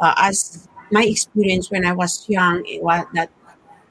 as 0.00 0.68
my 0.92 1.04
experience 1.04 1.70
when 1.70 1.84
I 1.84 1.92
was 1.92 2.28
young, 2.28 2.64
it 2.66 2.82
was 2.82 3.04
that 3.14 3.30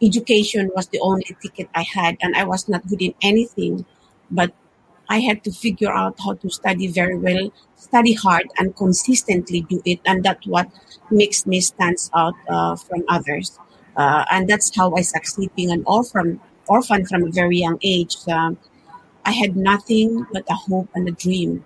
education 0.01 0.71
was 0.75 0.87
the 0.87 0.99
only 0.99 1.35
ticket 1.41 1.69
I 1.75 1.83
had, 1.83 2.17
and 2.21 2.35
I 2.35 2.43
was 2.45 2.67
not 2.67 2.87
good 2.87 3.01
in 3.01 3.13
anything. 3.21 3.85
But 4.31 4.53
I 5.09 5.19
had 5.19 5.43
to 5.43 5.51
figure 5.51 5.91
out 5.91 6.15
how 6.23 6.33
to 6.35 6.49
study 6.49 6.87
very 6.87 7.17
well, 7.17 7.51
study 7.75 8.13
hard, 8.13 8.47
and 8.57 8.75
consistently 8.75 9.61
do 9.61 9.81
it. 9.85 9.99
And 10.05 10.23
that's 10.23 10.45
what 10.45 10.69
makes 11.09 11.45
me 11.47 11.61
stands 11.61 12.11
out 12.15 12.35
uh, 12.47 12.75
from 12.75 13.03
others. 13.09 13.59
Uh, 13.97 14.23
and 14.31 14.47
that's 14.47 14.73
how 14.75 14.95
I 14.95 15.01
succeed 15.01 15.49
being 15.55 15.71
an 15.71 15.83
orphan, 15.87 16.39
orphan 16.67 17.05
from 17.05 17.23
a 17.23 17.31
very 17.31 17.57
young 17.57 17.79
age. 17.81 18.15
Um, 18.27 18.57
I 19.25 19.31
had 19.31 19.57
nothing 19.57 20.27
but 20.31 20.45
a 20.49 20.53
hope 20.53 20.89
and 20.93 21.07
a 21.07 21.11
dream. 21.11 21.65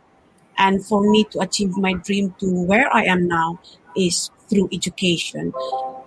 And 0.58 0.86
for 0.86 1.02
me 1.02 1.26
to 1.32 1.40
achieve 1.40 1.76
my 1.78 1.94
dream 1.94 2.34
to 2.40 2.48
where 2.64 2.94
I 2.96 3.04
am 3.04 3.28
now 3.28 3.60
is 3.96 4.32
through 4.50 4.70
education. 4.72 5.54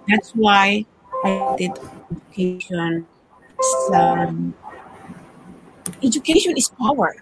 That's 0.08 0.30
why 0.30 0.86
I 1.24 1.56
did 1.58 1.72
education. 2.10 3.06
Um, 3.92 4.54
education 6.06 6.56
is 6.56 6.68
power. 6.68 7.14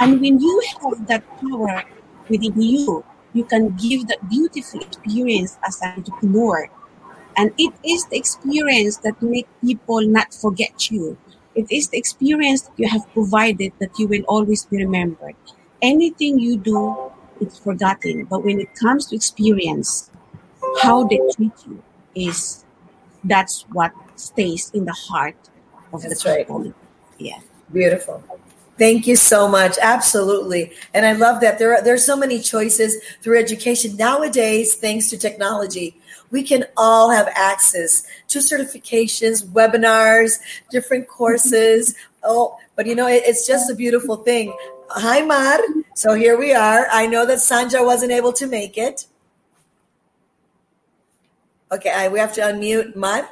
And 0.00 0.20
when 0.20 0.40
you 0.40 0.62
have 0.80 1.06
that 1.06 1.24
power 1.40 1.82
within 2.28 2.60
you, 2.60 3.04
you 3.32 3.44
can 3.44 3.74
give 3.76 4.06
that 4.08 4.28
beautiful 4.28 4.80
experience 4.80 5.58
as 5.66 5.80
an 5.82 5.94
entrepreneur. 5.98 6.68
And 7.36 7.52
it 7.58 7.74
is 7.84 8.06
the 8.06 8.16
experience 8.16 8.98
that 8.98 9.20
make 9.20 9.48
people 9.60 10.00
not 10.02 10.32
forget 10.32 10.90
you. 10.90 11.18
It 11.54 11.66
is 11.70 11.88
the 11.88 11.98
experience 11.98 12.62
that 12.62 12.72
you 12.76 12.88
have 12.88 13.06
provided 13.12 13.72
that 13.78 13.98
you 13.98 14.06
will 14.06 14.22
always 14.28 14.64
be 14.64 14.78
remembered. 14.78 15.34
Anything 15.82 16.38
you 16.38 16.56
do, 16.56 17.12
it's 17.40 17.58
forgotten. 17.58 18.24
But 18.24 18.44
when 18.44 18.60
it 18.60 18.74
comes 18.74 19.06
to 19.06 19.16
experience, 19.16 20.10
how 20.82 21.04
they 21.04 21.20
treat 21.34 21.52
you 21.66 21.82
is 22.14 22.64
that's 23.24 23.62
what 23.72 23.92
stays 24.16 24.70
in 24.74 24.84
the 24.84 24.92
heart 24.92 25.36
of 25.92 26.02
that's 26.02 26.22
the 26.22 26.30
right. 26.30 26.74
Yeah. 27.18 27.40
Beautiful. 27.72 28.22
Thank 28.78 29.06
you 29.06 29.14
so 29.14 29.46
much. 29.46 29.78
Absolutely. 29.80 30.72
And 30.92 31.06
I 31.06 31.12
love 31.12 31.40
that 31.40 31.58
there 31.58 31.74
are 31.74 31.82
there's 31.82 32.04
so 32.04 32.16
many 32.16 32.40
choices 32.40 32.96
through 33.22 33.38
education 33.38 33.96
nowadays 33.96 34.74
thanks 34.74 35.08
to 35.10 35.18
technology. 35.18 35.96
We 36.30 36.42
can 36.42 36.64
all 36.76 37.10
have 37.10 37.28
access 37.34 38.04
to 38.28 38.40
certifications, 38.40 39.46
webinars, 39.46 40.40
different 40.70 41.08
courses. 41.08 41.94
Oh, 42.26 42.56
but 42.74 42.86
you 42.86 42.94
know, 42.94 43.06
it, 43.06 43.22
it's 43.26 43.46
just 43.46 43.70
a 43.70 43.74
beautiful 43.74 44.16
thing. 44.16 44.56
Hi, 44.88 45.20
Mar. 45.20 45.60
So 45.94 46.14
here 46.14 46.38
we 46.38 46.54
are. 46.54 46.86
I 46.90 47.06
know 47.06 47.26
that 47.26 47.36
Sanja 47.36 47.84
wasn't 47.84 48.12
able 48.12 48.32
to 48.32 48.46
make 48.46 48.78
it. 48.78 49.04
Okay, 51.70 51.90
I, 51.90 52.08
we 52.08 52.18
have 52.18 52.32
to 52.32 52.40
unmute 52.40 52.96
Mar. 52.96 53.28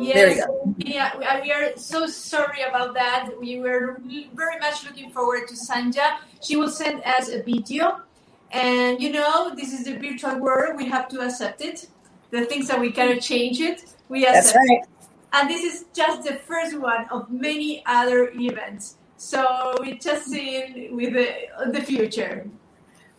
Yes, 0.00 0.46
yeah, 0.78 1.40
we 1.42 1.52
are- 1.52 1.76
so 1.76 2.06
sorry 2.06 2.62
about 2.62 2.94
that. 2.94 3.30
We 3.38 3.60
were 3.60 4.00
very 4.34 4.58
much 4.58 4.84
looking 4.84 5.10
forward 5.10 5.48
to 5.48 5.54
Sanja. 5.54 6.18
She 6.42 6.56
will 6.56 6.70
send 6.70 7.02
us 7.04 7.28
a 7.28 7.42
video. 7.42 8.00
And 8.52 9.00
you 9.00 9.12
know, 9.12 9.54
this 9.54 9.72
is 9.72 9.84
the 9.84 9.96
virtual 9.96 10.38
world. 10.38 10.76
We 10.76 10.86
have 10.88 11.08
to 11.08 11.20
accept 11.20 11.60
it. 11.60 11.88
The 12.30 12.44
things 12.46 12.68
that 12.68 12.80
we 12.80 12.90
cannot 12.90 13.20
change 13.20 13.60
it, 13.60 13.84
we 14.08 14.24
That's 14.24 14.48
accept 14.48 14.58
right. 14.68 14.82
And 15.32 15.48
this 15.48 15.62
is 15.62 15.84
just 15.94 16.24
the 16.24 16.34
first 16.34 16.76
one 16.78 17.06
of 17.10 17.30
many 17.30 17.82
other 17.86 18.30
events. 18.34 18.96
So 19.16 19.74
we 19.80 19.98
just 19.98 20.26
see 20.26 20.88
with 20.90 21.12
the, 21.12 21.28
the 21.70 21.82
future. 21.82 22.48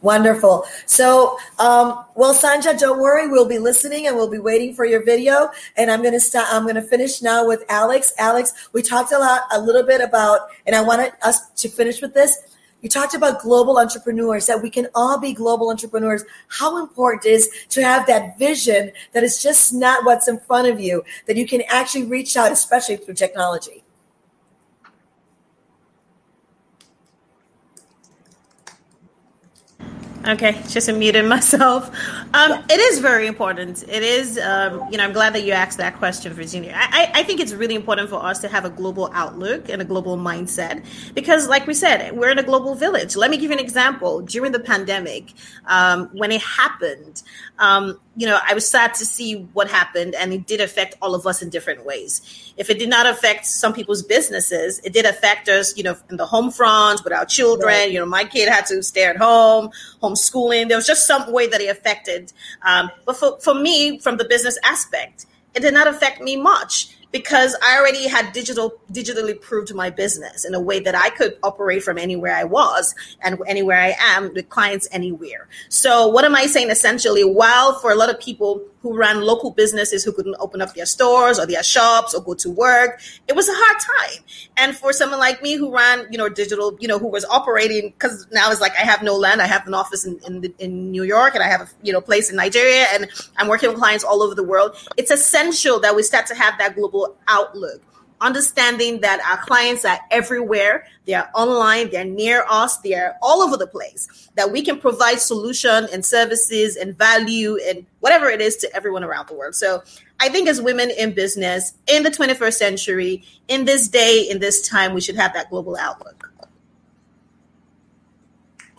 Wonderful. 0.01 0.65
So, 0.87 1.37
um, 1.59 2.03
well, 2.15 2.33
Sanja, 2.33 2.77
don't 2.77 2.99
worry. 2.99 3.27
We'll 3.27 3.47
be 3.47 3.59
listening 3.59 4.07
and 4.07 4.15
we'll 4.15 4.31
be 4.31 4.39
waiting 4.39 4.73
for 4.73 4.83
your 4.83 5.03
video. 5.03 5.49
And 5.77 5.91
I'm 5.91 6.01
going 6.01 6.13
to 6.13 6.19
start, 6.19 6.47
I'm 6.51 6.63
going 6.63 6.75
to 6.75 6.81
finish 6.81 7.21
now 7.21 7.47
with 7.47 7.63
Alex. 7.69 8.11
Alex, 8.17 8.69
we 8.73 8.81
talked 8.81 9.11
a 9.11 9.19
lot, 9.19 9.41
a 9.51 9.61
little 9.61 9.83
bit 9.83 10.01
about, 10.01 10.41
and 10.65 10.75
I 10.75 10.81
wanted 10.81 11.13
us 11.21 11.49
to 11.51 11.69
finish 11.69 12.01
with 12.01 12.15
this. 12.15 12.35
You 12.81 12.89
talked 12.89 13.13
about 13.13 13.41
global 13.41 13.77
entrepreneurs, 13.77 14.47
that 14.47 14.63
we 14.63 14.71
can 14.71 14.87
all 14.95 15.19
be 15.19 15.33
global 15.33 15.69
entrepreneurs. 15.69 16.23
How 16.47 16.79
important 16.79 17.25
it 17.25 17.33
is 17.33 17.49
to 17.69 17.83
have 17.83 18.07
that 18.07 18.39
vision 18.39 18.91
that 19.13 19.23
is 19.23 19.41
just 19.41 19.71
not 19.71 20.03
what's 20.03 20.27
in 20.27 20.39
front 20.39 20.67
of 20.67 20.79
you, 20.79 21.03
that 21.27 21.37
you 21.37 21.45
can 21.45 21.61
actually 21.69 22.05
reach 22.05 22.35
out, 22.35 22.51
especially 22.51 22.97
through 22.97 23.13
technology. 23.13 23.80
Okay, 30.27 30.61
just 30.67 30.91
muting 30.91 31.27
myself. 31.35 31.89
Um, 32.33 32.63
it 32.69 32.79
is 32.79 32.99
very 32.99 33.25
important. 33.25 33.83
It 33.89 34.03
is, 34.03 34.37
um, 34.37 34.87
you 34.91 34.97
know, 34.97 35.03
I'm 35.03 35.13
glad 35.13 35.33
that 35.33 35.43
you 35.43 35.51
asked 35.51 35.79
that 35.79 35.97
question, 35.97 36.31
Virginia. 36.33 36.73
I, 36.75 37.09
I 37.15 37.19
I 37.21 37.23
think 37.23 37.39
it's 37.39 37.53
really 37.53 37.73
important 37.73 38.09
for 38.09 38.23
us 38.23 38.39
to 38.39 38.47
have 38.47 38.63
a 38.63 38.69
global 38.69 39.09
outlook 39.13 39.69
and 39.69 39.81
a 39.81 39.85
global 39.85 40.17
mindset 40.17 40.85
because, 41.15 41.47
like 41.47 41.65
we 41.65 41.73
said, 41.73 42.15
we're 42.15 42.29
in 42.29 42.37
a 42.37 42.43
global 42.43 42.75
village. 42.75 43.15
Let 43.15 43.31
me 43.31 43.37
give 43.37 43.49
you 43.49 43.57
an 43.57 43.63
example. 43.63 44.21
During 44.21 44.51
the 44.51 44.59
pandemic, 44.59 45.33
um, 45.65 46.09
when 46.13 46.31
it 46.31 46.41
happened, 46.41 47.23
um, 47.57 47.99
you 48.15 48.27
know, 48.27 48.39
I 48.45 48.53
was 48.53 48.67
sad 48.67 48.93
to 48.95 49.05
see 49.05 49.35
what 49.53 49.69
happened, 49.69 50.15
and 50.15 50.33
it 50.33 50.45
did 50.45 50.59
affect 50.59 50.95
all 51.01 51.15
of 51.15 51.25
us 51.25 51.41
in 51.41 51.49
different 51.49 51.85
ways. 51.85 52.53
If 52.57 52.69
it 52.69 52.77
did 52.77 52.89
not 52.89 53.05
affect 53.05 53.45
some 53.45 53.71
people's 53.73 54.03
businesses, 54.03 54.79
it 54.79 54.91
did 54.91 55.05
affect 55.05 55.47
us, 55.47 55.77
you 55.77 55.83
know, 55.83 55.95
in 56.09 56.17
the 56.17 56.25
home 56.25 56.51
front 56.51 57.03
with 57.05 57.13
our 57.13 57.25
children. 57.25 57.67
Right. 57.67 57.91
You 57.91 57.99
know, 57.99 58.05
my 58.05 58.25
kid 58.25 58.49
had 58.49 58.65
to 58.65 58.83
stay 58.83 59.05
at 59.05 59.15
home, 59.15 59.69
homeschooling. 60.03 60.67
There 60.67 60.77
was 60.77 60.87
just 60.87 61.07
some 61.07 61.31
way 61.31 61.47
that 61.47 61.61
it 61.61 61.69
affected. 61.69 62.33
Um, 62.63 62.91
but 63.05 63.15
for, 63.15 63.39
for 63.39 63.53
me, 63.53 63.99
from 63.99 64.17
the 64.17 64.25
business 64.25 64.59
aspect, 64.63 65.25
it 65.53 65.61
did 65.61 65.73
not 65.73 65.87
affect 65.87 66.21
me 66.21 66.35
much 66.35 66.95
because 67.11 67.55
I 67.63 67.77
already 67.77 68.07
had 68.07 68.31
digital 68.33 68.73
digitally 68.91 69.39
proved 69.39 69.73
my 69.73 69.89
business 69.89 70.45
in 70.45 70.53
a 70.53 70.59
way 70.59 70.79
that 70.79 70.95
I 70.95 71.09
could 71.09 71.37
operate 71.43 71.83
from 71.83 71.97
anywhere 71.97 72.35
I 72.35 72.43
was 72.43 72.95
and 73.21 73.39
anywhere 73.47 73.79
I 73.79 73.95
am 73.99 74.33
with 74.33 74.49
clients 74.49 74.87
anywhere. 74.91 75.47
So 75.69 76.07
what 76.07 76.25
am 76.25 76.35
I 76.35 76.45
saying 76.45 76.69
essentially? 76.69 77.23
While 77.23 77.79
for 77.79 77.91
a 77.91 77.95
lot 77.95 78.09
of 78.09 78.19
people 78.19 78.65
who 78.81 78.97
ran 78.97 79.21
local 79.21 79.51
businesses 79.51 80.03
who 80.03 80.11
couldn't 80.11 80.35
open 80.39 80.61
up 80.61 80.73
their 80.73 80.85
stores 80.85 81.39
or 81.39 81.45
their 81.45 81.63
shops 81.63 82.13
or 82.13 82.21
go 82.21 82.33
to 82.33 82.49
work, 82.49 82.99
it 83.27 83.35
was 83.35 83.47
a 83.47 83.53
hard 83.53 83.79
time. 83.79 84.23
And 84.57 84.75
for 84.75 84.91
someone 84.91 85.19
like 85.19 85.41
me 85.41 85.55
who 85.55 85.73
ran, 85.73 86.07
you 86.11 86.17
know, 86.17 86.29
digital, 86.29 86.77
you 86.79 86.87
know, 86.87 86.97
who 86.97 87.07
was 87.07 87.25
operating 87.25 87.89
because 87.89 88.27
now 88.31 88.51
it's 88.51 88.61
like 88.61 88.73
I 88.77 88.81
have 88.81 89.03
no 89.03 89.15
land. 89.15 89.41
I 89.41 89.47
have 89.47 89.67
an 89.67 89.73
office 89.73 90.05
in, 90.05 90.19
in, 90.25 90.53
in 90.59 90.91
New 90.91 91.03
York 91.03 91.35
and 91.35 91.43
I 91.43 91.47
have 91.47 91.61
a, 91.61 91.67
you 91.83 91.93
know, 91.93 92.01
place 92.01 92.29
in 92.29 92.35
Nigeria 92.35 92.87
and 92.93 93.07
I'm 93.37 93.47
working 93.47 93.69
with 93.69 93.77
clients 93.77 94.03
all 94.03 94.23
over 94.23 94.35
the 94.35 94.43
world. 94.43 94.75
It's 94.97 95.11
essential 95.11 95.79
that 95.81 95.95
we 95.95 96.03
start 96.03 96.25
to 96.27 96.35
have 96.35 96.57
that 96.57 96.75
global 96.75 97.15
outlook 97.27 97.81
understanding 98.21 99.01
that 99.01 99.19
our 99.29 99.43
clients 99.45 99.83
are 99.83 99.99
everywhere 100.11 100.85
they're 101.05 101.29
online 101.35 101.89
they're 101.91 102.05
near 102.05 102.45
us 102.49 102.77
they're 102.77 103.17
all 103.21 103.41
over 103.41 103.57
the 103.57 103.67
place 103.67 104.29
that 104.35 104.51
we 104.51 104.61
can 104.61 104.79
provide 104.79 105.19
solution 105.19 105.87
and 105.91 106.05
services 106.05 106.77
and 106.77 106.97
value 106.97 107.57
and 107.67 107.85
whatever 107.99 108.27
it 108.27 108.39
is 108.39 108.55
to 108.55 108.73
everyone 108.75 109.03
around 109.03 109.27
the 109.27 109.33
world 109.33 109.55
so 109.55 109.81
i 110.19 110.29
think 110.29 110.47
as 110.47 110.61
women 110.61 110.89
in 110.97 111.13
business 111.13 111.73
in 111.87 112.03
the 112.03 112.11
21st 112.11 112.53
century 112.53 113.23
in 113.47 113.65
this 113.65 113.87
day 113.87 114.27
in 114.29 114.39
this 114.39 114.67
time 114.67 114.93
we 114.93 115.01
should 115.01 115.15
have 115.15 115.33
that 115.33 115.49
global 115.49 115.75
outlook 115.77 116.31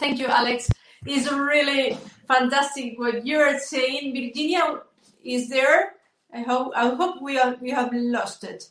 Thank 0.03 0.19
you, 0.19 0.27
Alex. 0.27 0.69
It's 1.07 1.31
really 1.31 1.97
fantastic 2.27 2.99
what 2.99 3.25
you're 3.25 3.57
saying. 3.61 4.13
Virginia 4.13 4.81
is 5.23 5.49
there. 5.49 5.95
I 6.35 6.41
hope 6.41 6.73
I 6.75 6.89
hope 6.89 7.23
we 7.23 7.39
are, 7.39 7.55
we 7.61 7.71
have 7.71 7.91
lost 7.93 8.43
it. 8.43 8.65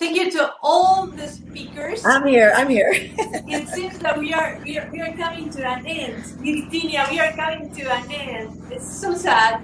Thank 0.00 0.16
you 0.16 0.30
to 0.32 0.54
all 0.62 1.06
the 1.06 1.28
speakers. 1.28 2.06
I'm 2.06 2.26
here. 2.26 2.54
I'm 2.56 2.70
here. 2.70 2.88
it 2.96 3.68
seems 3.68 3.98
that 3.98 4.16
we 4.18 4.32
are, 4.32 4.58
we 4.64 4.78
are 4.78 4.88
we 4.90 4.98
are 5.02 5.12
coming 5.12 5.50
to 5.50 5.60
an 5.60 5.84
end. 5.84 6.24
Virginia, 6.40 7.06
we 7.10 7.20
are 7.20 7.32
coming 7.36 7.68
to 7.76 7.82
an 7.92 8.10
end. 8.10 8.62
It's 8.72 8.88
so 8.88 9.12
sad. 9.12 9.60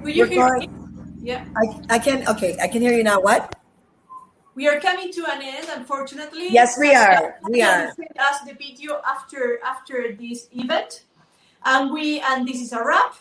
Will 0.00 0.08
you 0.08 0.24
We're 0.24 0.32
hear 0.32 0.48
going- 0.48 0.60
me? 0.60 0.70
Yeah. 1.20 1.44
I, 1.54 1.96
I 1.96 1.98
can, 1.98 2.26
okay, 2.28 2.56
I 2.60 2.66
can 2.66 2.80
hear 2.80 2.96
you 2.96 3.04
now. 3.04 3.20
What? 3.20 3.54
We 4.54 4.66
are 4.68 4.80
coming 4.80 5.12
to 5.12 5.20
an 5.30 5.42
end, 5.42 5.68
unfortunately. 5.68 6.48
Yes, 6.48 6.78
we 6.78 6.94
are. 6.94 7.36
We 7.46 7.60
are. 7.60 7.92
Send 7.92 8.16
us 8.18 8.40
the 8.40 8.54
video 8.54 9.02
after 9.06 9.60
after 9.62 10.16
this 10.16 10.48
event, 10.52 11.04
and 11.64 11.92
we 11.92 12.20
and 12.20 12.48
this 12.48 12.60
is 12.60 12.72
a 12.72 12.82
wrap. 12.82 13.16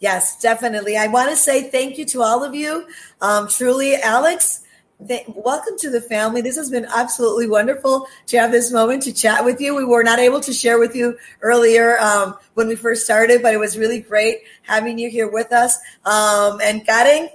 Yes, 0.00 0.40
definitely. 0.40 0.96
I 0.96 1.06
want 1.06 1.30
to 1.30 1.36
say 1.36 1.70
thank 1.70 1.98
you 1.98 2.04
to 2.06 2.22
all 2.22 2.42
of 2.42 2.54
you. 2.54 2.86
Um, 3.20 3.48
truly, 3.48 3.94
Alex, 3.96 4.60
th- 5.06 5.24
welcome 5.28 5.78
to 5.78 5.90
the 5.90 6.00
family. 6.00 6.40
This 6.40 6.56
has 6.56 6.70
been 6.70 6.86
absolutely 6.94 7.48
wonderful 7.48 8.06
to 8.26 8.38
have 8.38 8.50
this 8.50 8.72
moment 8.72 9.02
to 9.04 9.12
chat 9.12 9.44
with 9.44 9.60
you. 9.60 9.74
We 9.74 9.84
were 9.84 10.02
not 10.02 10.18
able 10.18 10.40
to 10.40 10.52
share 10.52 10.78
with 10.78 10.94
you 10.94 11.16
earlier 11.42 11.98
um, 12.00 12.36
when 12.54 12.68
we 12.68 12.76
first 12.76 13.04
started, 13.04 13.40
but 13.40 13.54
it 13.54 13.58
was 13.58 13.78
really 13.78 14.00
great 14.00 14.40
having 14.62 14.98
you 14.98 15.08
here 15.08 15.30
with 15.30 15.52
us. 15.52 15.78
Um, 16.04 16.60
and 16.62 16.84
Karen, 16.84 17.28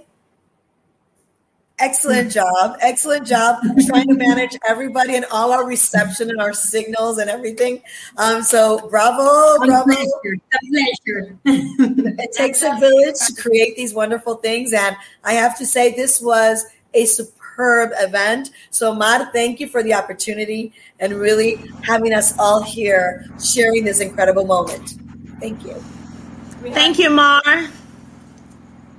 excellent 1.80 2.32
job. 2.32 2.78
Excellent 2.82 3.26
job 3.26 3.62
trying 3.88 4.08
to 4.08 4.14
manage 4.14 4.58
everybody 4.68 5.16
and 5.16 5.26
all 5.32 5.52
our 5.52 5.66
reception 5.66 6.30
and 6.30 6.40
our 6.40 6.54
signals 6.54 7.18
and 7.18 7.30
everything. 7.30 7.82
Um, 8.18 8.44
so 8.44 8.88
bravo, 8.90 9.66
bravo. 9.66 9.86
pleasure. 9.86 11.38
It 11.46 12.34
takes 12.34 12.62
a 12.62 12.78
village 12.80 13.16
to 13.28 13.42
create 13.42 13.76
these 13.76 13.94
wonderful 13.94 14.36
things. 14.36 14.74
And 14.74 14.96
I 15.24 15.34
have 15.34 15.58
to 15.58 15.66
say, 15.66 15.96
this 15.96 16.22
was 16.22 16.66
a 16.94 17.06
superb 17.06 17.92
event. 17.96 18.52
So, 18.72 18.94
mar 18.94 19.30
thank 19.32 19.60
you 19.60 19.68
for 19.68 19.84
the 19.84 19.94
opportunity 19.94 20.74
and 21.00 21.14
really 21.14 21.62
having 21.84 22.14
us 22.14 22.38
all 22.38 22.62
here 22.62 23.26
sharing 23.44 23.86
this 23.86 24.00
incredible 24.00 24.46
moment. 24.46 24.96
Thank 25.40 25.64
you. 25.64 25.74
thank 26.74 27.00
you 27.00 27.10
mar 27.10 27.42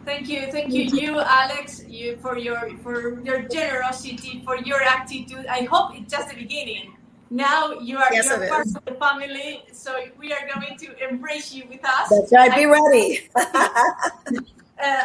Thank 0.05 0.29
you, 0.29 0.51
thank 0.51 0.73
you, 0.73 0.83
you, 0.85 1.21
Alex, 1.21 1.83
you 1.87 2.17
for 2.17 2.37
your 2.39 2.71
for 2.83 3.21
your 3.23 3.43
generosity, 3.43 4.43
for 4.45 4.57
your 4.57 4.83
attitude. 4.83 5.47
I 5.47 5.63
hope 5.65 5.95
it's 5.95 6.13
just 6.13 6.31
the 6.31 6.37
beginning. 6.37 6.95
Now 7.31 7.75
you 7.79 7.99
are 7.99 8.13
Yes, 8.13 8.27
you're 8.27 8.49
part 8.49 8.67
is. 8.67 8.75
of 8.77 8.85
the 8.87 8.95
family, 8.95 9.63
so 9.73 9.95
we 10.19 10.33
are 10.33 10.49
going 10.53 10.77
to 10.79 11.09
embrace 11.09 11.53
you 11.55 11.65
with 11.69 11.85
us. 11.85 12.09
That's 12.11 12.33
right. 12.33 12.55
Be 12.55 12.65
I- 12.65 12.71
ready. 12.71 13.29
Uh, 14.83 15.05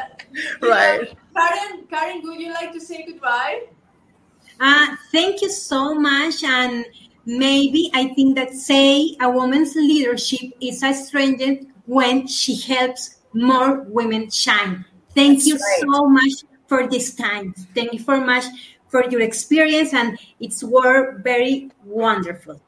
Right. 0.61 1.01
know, 1.01 1.07
Karen, 1.35 1.85
Karen, 1.89 2.21
would 2.23 2.39
you 2.39 2.53
like 2.53 2.71
to 2.71 2.79
say 2.79 3.03
goodbye? 3.05 3.63
Uh, 4.59 4.95
thank 5.11 5.41
you 5.41 5.49
so 5.49 5.93
much. 5.93 6.43
And 6.43 6.85
maybe 7.25 7.91
I 7.93 8.07
think 8.13 8.35
that 8.37 8.53
say 8.53 9.17
a 9.21 9.29
woman's 9.29 9.75
leadership 9.75 10.51
is 10.61 10.81
a 10.81 10.93
strength 10.93 11.65
when 11.85 12.25
she 12.25 12.55
helps 12.55 13.14
more 13.35 13.81
women 13.81 14.29
shine. 14.29 14.85
Thank 15.13 15.39
That's 15.39 15.47
you 15.47 15.55
right. 15.55 15.83
so 15.85 16.09
much 16.09 16.33
for 16.67 16.87
this 16.87 17.13
time. 17.13 17.53
Thank 17.75 17.93
you 17.93 17.99
so 17.99 18.19
much 18.19 18.45
for 18.87 19.09
your 19.09 19.21
experience, 19.21 19.93
and 19.93 20.17
it's 20.39 20.63
were 20.63 21.19
very 21.19 21.71
wonderful. 21.83 22.61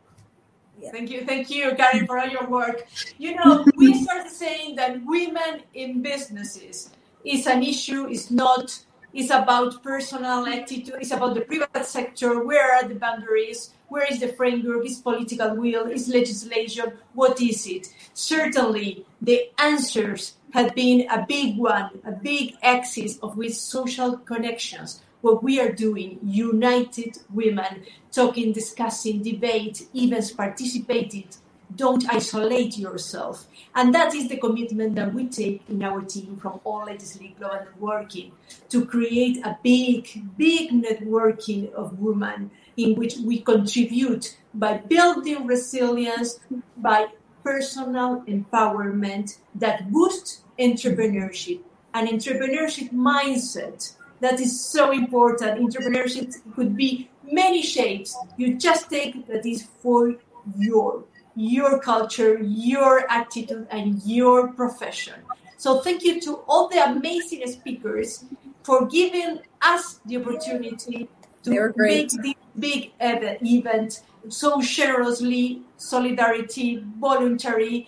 Thank 0.91 1.09
you, 1.11 1.25
thank 1.25 1.49
you, 1.49 1.73
Karen, 1.75 2.05
for 2.05 2.19
all 2.19 2.27
your 2.27 2.47
work. 2.47 2.87
You 3.17 3.35
know, 3.35 3.65
we 3.75 3.93
started 4.03 4.31
saying 4.31 4.75
that 4.75 5.03
women 5.05 5.63
in 5.73 6.01
businesses 6.01 6.91
is 7.25 7.47
an 7.47 7.63
issue, 7.63 8.07
is 8.07 8.31
not 8.31 8.79
It's 9.17 9.31
about 9.31 9.81
personal 9.81 10.45
attitude. 10.45 10.93
It's 11.01 11.09
about 11.09 11.33
the 11.33 11.41
private 11.41 11.87
sector. 11.87 12.43
Where 12.43 12.75
are 12.75 12.87
the 12.87 12.93
boundaries? 12.93 13.71
Where 13.87 14.05
is 14.05 14.19
the 14.19 14.27
framework? 14.27 14.85
Is 14.85 15.01
political 15.01 15.55
will? 15.55 15.87
Is 15.87 16.07
legislation? 16.07 16.93
What 17.15 17.41
is 17.41 17.65
it? 17.65 17.87
Certainly, 18.13 19.07
the 19.19 19.49
answers 19.57 20.35
have 20.53 20.75
been 20.75 21.09
a 21.09 21.25
big 21.27 21.57
one, 21.57 21.99
a 22.05 22.11
big 22.11 22.57
axis 22.61 23.17
of 23.23 23.37
with 23.37 23.55
social 23.55 24.17
connections. 24.17 25.01
What 25.21 25.41
we 25.41 25.59
are 25.59 25.71
doing, 25.71 26.19
united 26.21 27.17
women, 27.33 27.87
talking, 28.11 28.53
discussing, 28.53 29.23
debate, 29.23 29.87
events, 29.95 30.29
participated. 30.29 31.35
Don't 31.77 32.11
isolate 32.11 32.75
yourself. 32.77 33.47
And 33.75 33.93
that 33.93 34.15
is 34.15 34.29
the 34.29 34.37
commitment 34.37 34.95
that 34.95 35.13
we 35.13 35.27
take 35.27 35.61
in 35.69 35.83
our 35.83 36.01
team 36.01 36.37
from 36.37 36.59
All 36.63 36.85
Ladies 36.85 37.19
League 37.19 37.37
Global 37.37 37.67
Networking 37.67 38.31
to 38.69 38.83
create 38.83 39.45
a 39.45 39.57
big, 39.61 40.09
big 40.35 40.71
networking 40.71 41.71
of 41.73 41.99
women 41.99 42.49
in 42.77 42.95
which 42.95 43.17
we 43.17 43.41
contribute 43.41 44.37
by 44.55 44.77
building 44.77 45.45
resilience, 45.45 46.39
by 46.77 47.07
personal 47.43 48.23
empowerment 48.27 49.37
that 49.53 49.91
boosts 49.91 50.41
entrepreneurship. 50.59 51.59
And 51.93 52.09
entrepreneurship 52.09 52.91
mindset 52.91 53.95
that 54.19 54.39
is 54.39 54.59
so 54.59 54.91
important. 54.91 55.61
Entrepreneurship 55.61 56.33
could 56.55 56.75
be 56.75 57.09
many 57.23 57.61
shapes. 57.61 58.17
You 58.35 58.57
just 58.57 58.89
take 58.89 59.27
that 59.27 59.45
is 59.45 59.67
for 59.81 60.15
your 60.57 61.03
your 61.37 61.79
culture 61.79 62.39
your 62.41 63.09
attitude 63.11 63.67
and 63.69 64.01
your 64.03 64.51
profession. 64.53 65.13
So 65.57 65.81
thank 65.81 66.03
you 66.03 66.19
to 66.21 66.37
all 66.47 66.67
the 66.67 66.83
amazing 66.83 67.45
speakers 67.51 68.25
for 68.63 68.87
giving 68.87 69.39
us 69.61 69.99
the 70.05 70.17
opportunity 70.17 71.07
to 71.43 71.49
They 71.49 71.59
were 71.59 71.69
great. 71.69 72.11
make 72.13 72.23
this 72.23 72.33
big 72.57 72.91
event 72.99 74.01
so 74.29 74.61
generously 74.61 75.61
solidarity 75.77 76.83
voluntary 76.99 77.87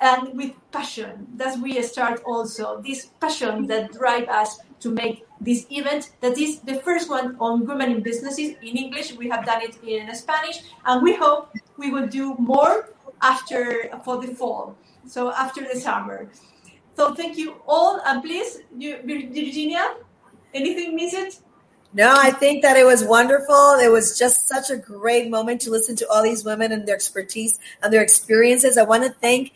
and 0.00 0.36
with 0.36 0.52
passion 0.72 1.28
that 1.36 1.58
we 1.60 1.80
start 1.82 2.20
also. 2.26 2.82
This 2.82 3.10
passion 3.20 3.68
that 3.68 3.92
drive 3.92 4.28
us 4.28 4.58
to 4.80 4.90
make 4.90 5.24
this 5.40 5.66
event 5.70 6.10
that 6.20 6.36
is 6.36 6.60
the 6.60 6.74
first 6.74 7.08
one 7.08 7.36
on 7.38 7.64
women 7.64 7.92
in 7.92 8.02
businesses 8.02 8.56
in 8.60 8.76
english. 8.76 9.12
We 9.12 9.28
have 9.28 9.44
done 9.44 9.62
it 9.62 9.78
in 9.84 10.12
spanish 10.14 10.62
and 10.84 11.02
we 11.02 11.14
hope 11.14 11.50
we 11.78 11.90
will 11.90 12.06
do 12.06 12.34
more 12.38 12.90
after 13.22 13.88
for 14.04 14.20
the 14.20 14.34
fall 14.34 14.76
so 15.06 15.32
after 15.32 15.62
the 15.62 15.78
summer 15.80 16.28
so 16.96 17.14
thank 17.14 17.36
you 17.38 17.56
all 17.66 18.00
and 18.06 18.22
please 18.22 18.60
you, 18.76 18.98
virginia 19.04 19.96
anything 20.54 20.94
missed 20.94 21.42
No, 21.94 22.14
I 22.14 22.30
think 22.30 22.62
that 22.62 22.76
it 22.76 22.84
was 22.84 23.02
wonderful. 23.02 23.76
It 23.80 23.90
was 23.90 24.18
just 24.18 24.46
such 24.46 24.68
a 24.68 24.76
great 24.76 25.30
moment 25.30 25.62
to 25.62 25.70
listen 25.70 25.96
to 25.96 26.08
all 26.10 26.22
these 26.22 26.44
women 26.44 26.70
and 26.70 26.86
their 26.86 26.94
expertise 26.94 27.58
and 27.82 27.90
their 27.90 28.02
experiences. 28.02 28.76
I 28.76 28.82
want 28.82 29.04
to 29.04 29.10
thank 29.10 29.52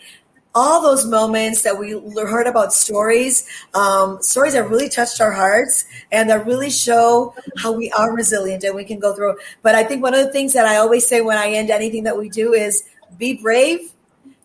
all 0.54 0.82
those 0.82 1.06
moments 1.06 1.62
that 1.62 1.78
we 1.78 1.92
heard 1.92 2.46
about 2.46 2.72
stories, 2.72 3.46
um, 3.74 4.20
stories 4.22 4.52
that 4.52 4.68
really 4.68 4.88
touched 4.88 5.20
our 5.20 5.32
hearts 5.32 5.86
and 6.10 6.28
that 6.28 6.44
really 6.46 6.70
show 6.70 7.34
how 7.56 7.72
we 7.72 7.90
are 7.92 8.14
resilient 8.14 8.62
and 8.64 8.74
we 8.74 8.84
can 8.84 8.98
go 8.98 9.14
through. 9.14 9.36
But 9.62 9.74
I 9.74 9.84
think 9.84 10.02
one 10.02 10.14
of 10.14 10.24
the 10.24 10.32
things 10.32 10.52
that 10.52 10.66
I 10.66 10.76
always 10.76 11.06
say 11.06 11.20
when 11.20 11.38
I 11.38 11.48
end 11.50 11.70
anything 11.70 12.04
that 12.04 12.18
we 12.18 12.28
do 12.28 12.52
is 12.52 12.84
be 13.16 13.34
brave 13.34 13.92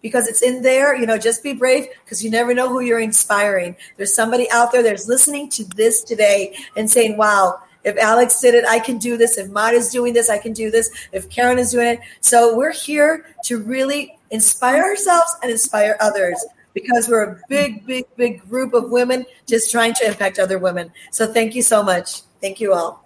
because 0.01 0.27
it's 0.27 0.41
in 0.41 0.61
there. 0.61 0.95
You 0.95 1.05
know, 1.05 1.17
just 1.17 1.43
be 1.43 1.53
brave 1.53 1.87
because 2.03 2.23
you 2.23 2.29
never 2.29 2.53
know 2.53 2.69
who 2.69 2.79
you're 2.79 2.99
inspiring. 2.99 3.75
There's 3.97 4.13
somebody 4.13 4.49
out 4.51 4.71
there 4.71 4.83
that's 4.83 5.07
listening 5.07 5.49
to 5.49 5.65
this 5.65 6.03
today 6.03 6.55
and 6.77 6.89
saying, 6.89 7.17
wow, 7.17 7.61
if 7.83 7.97
Alex 7.97 8.41
did 8.41 8.53
it, 8.53 8.65
I 8.67 8.79
can 8.79 8.97
do 8.97 9.17
this. 9.17 9.37
If 9.37 9.49
Maud 9.49 9.73
is 9.73 9.89
doing 9.89 10.13
this, 10.13 10.29
I 10.29 10.37
can 10.37 10.53
do 10.53 10.71
this. 10.71 10.89
If 11.11 11.29
Karen 11.29 11.57
is 11.57 11.71
doing 11.71 11.87
it. 11.87 11.99
So 12.21 12.55
we're 12.55 12.73
here 12.73 13.25
to 13.45 13.59
really 13.59 14.16
inspire 14.31 14.83
ourselves 14.83 15.35
and 15.41 15.51
inspire 15.51 15.97
others 15.99 16.43
because 16.73 17.07
we're 17.07 17.23
a 17.31 17.39
big, 17.49 17.85
big, 17.85 18.05
big 18.15 18.47
group 18.49 18.73
of 18.73 18.89
women 18.91 19.25
just 19.47 19.71
trying 19.71 19.93
to 19.95 20.05
impact 20.05 20.37
other 20.39 20.59
women. 20.59 20.91
So 21.11 21.31
thank 21.31 21.55
you 21.55 21.61
so 21.63 21.81
much. 21.83 22.21
Thank 22.41 22.59
you 22.59 22.73
all. 22.73 23.03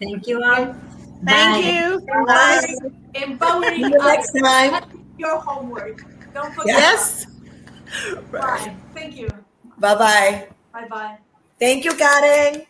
Thank 0.00 0.26
you 0.26 0.42
all. 0.42 0.74
Thank 1.24 1.64
Bye. 1.64 1.70
you. 1.70 2.00
Bye. 2.26 2.74
empowering 3.14 3.74
See 3.76 3.88
you 3.90 3.98
us 3.98 4.32
next 4.32 4.32
time. 4.42 5.00
your 5.16 5.38
homework 5.38 6.04
don't 6.34 6.52
forget 6.52 6.76
Yes. 6.76 7.26
bye 8.32 8.74
thank 8.92 9.16
you 9.16 9.28
Bye 9.78 9.94
bye. 9.94 10.48
bye 10.72 10.88
bye 10.88 11.18
Thank 11.60 11.84
you, 11.84 11.94
Karen. 11.94 12.62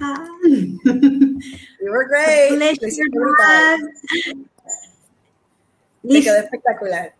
You 0.00 1.90
were 1.90 2.04
great. 2.06 2.78
Pleasure, 2.78 4.46
Le 6.04 6.18
espectacular. 6.18 7.12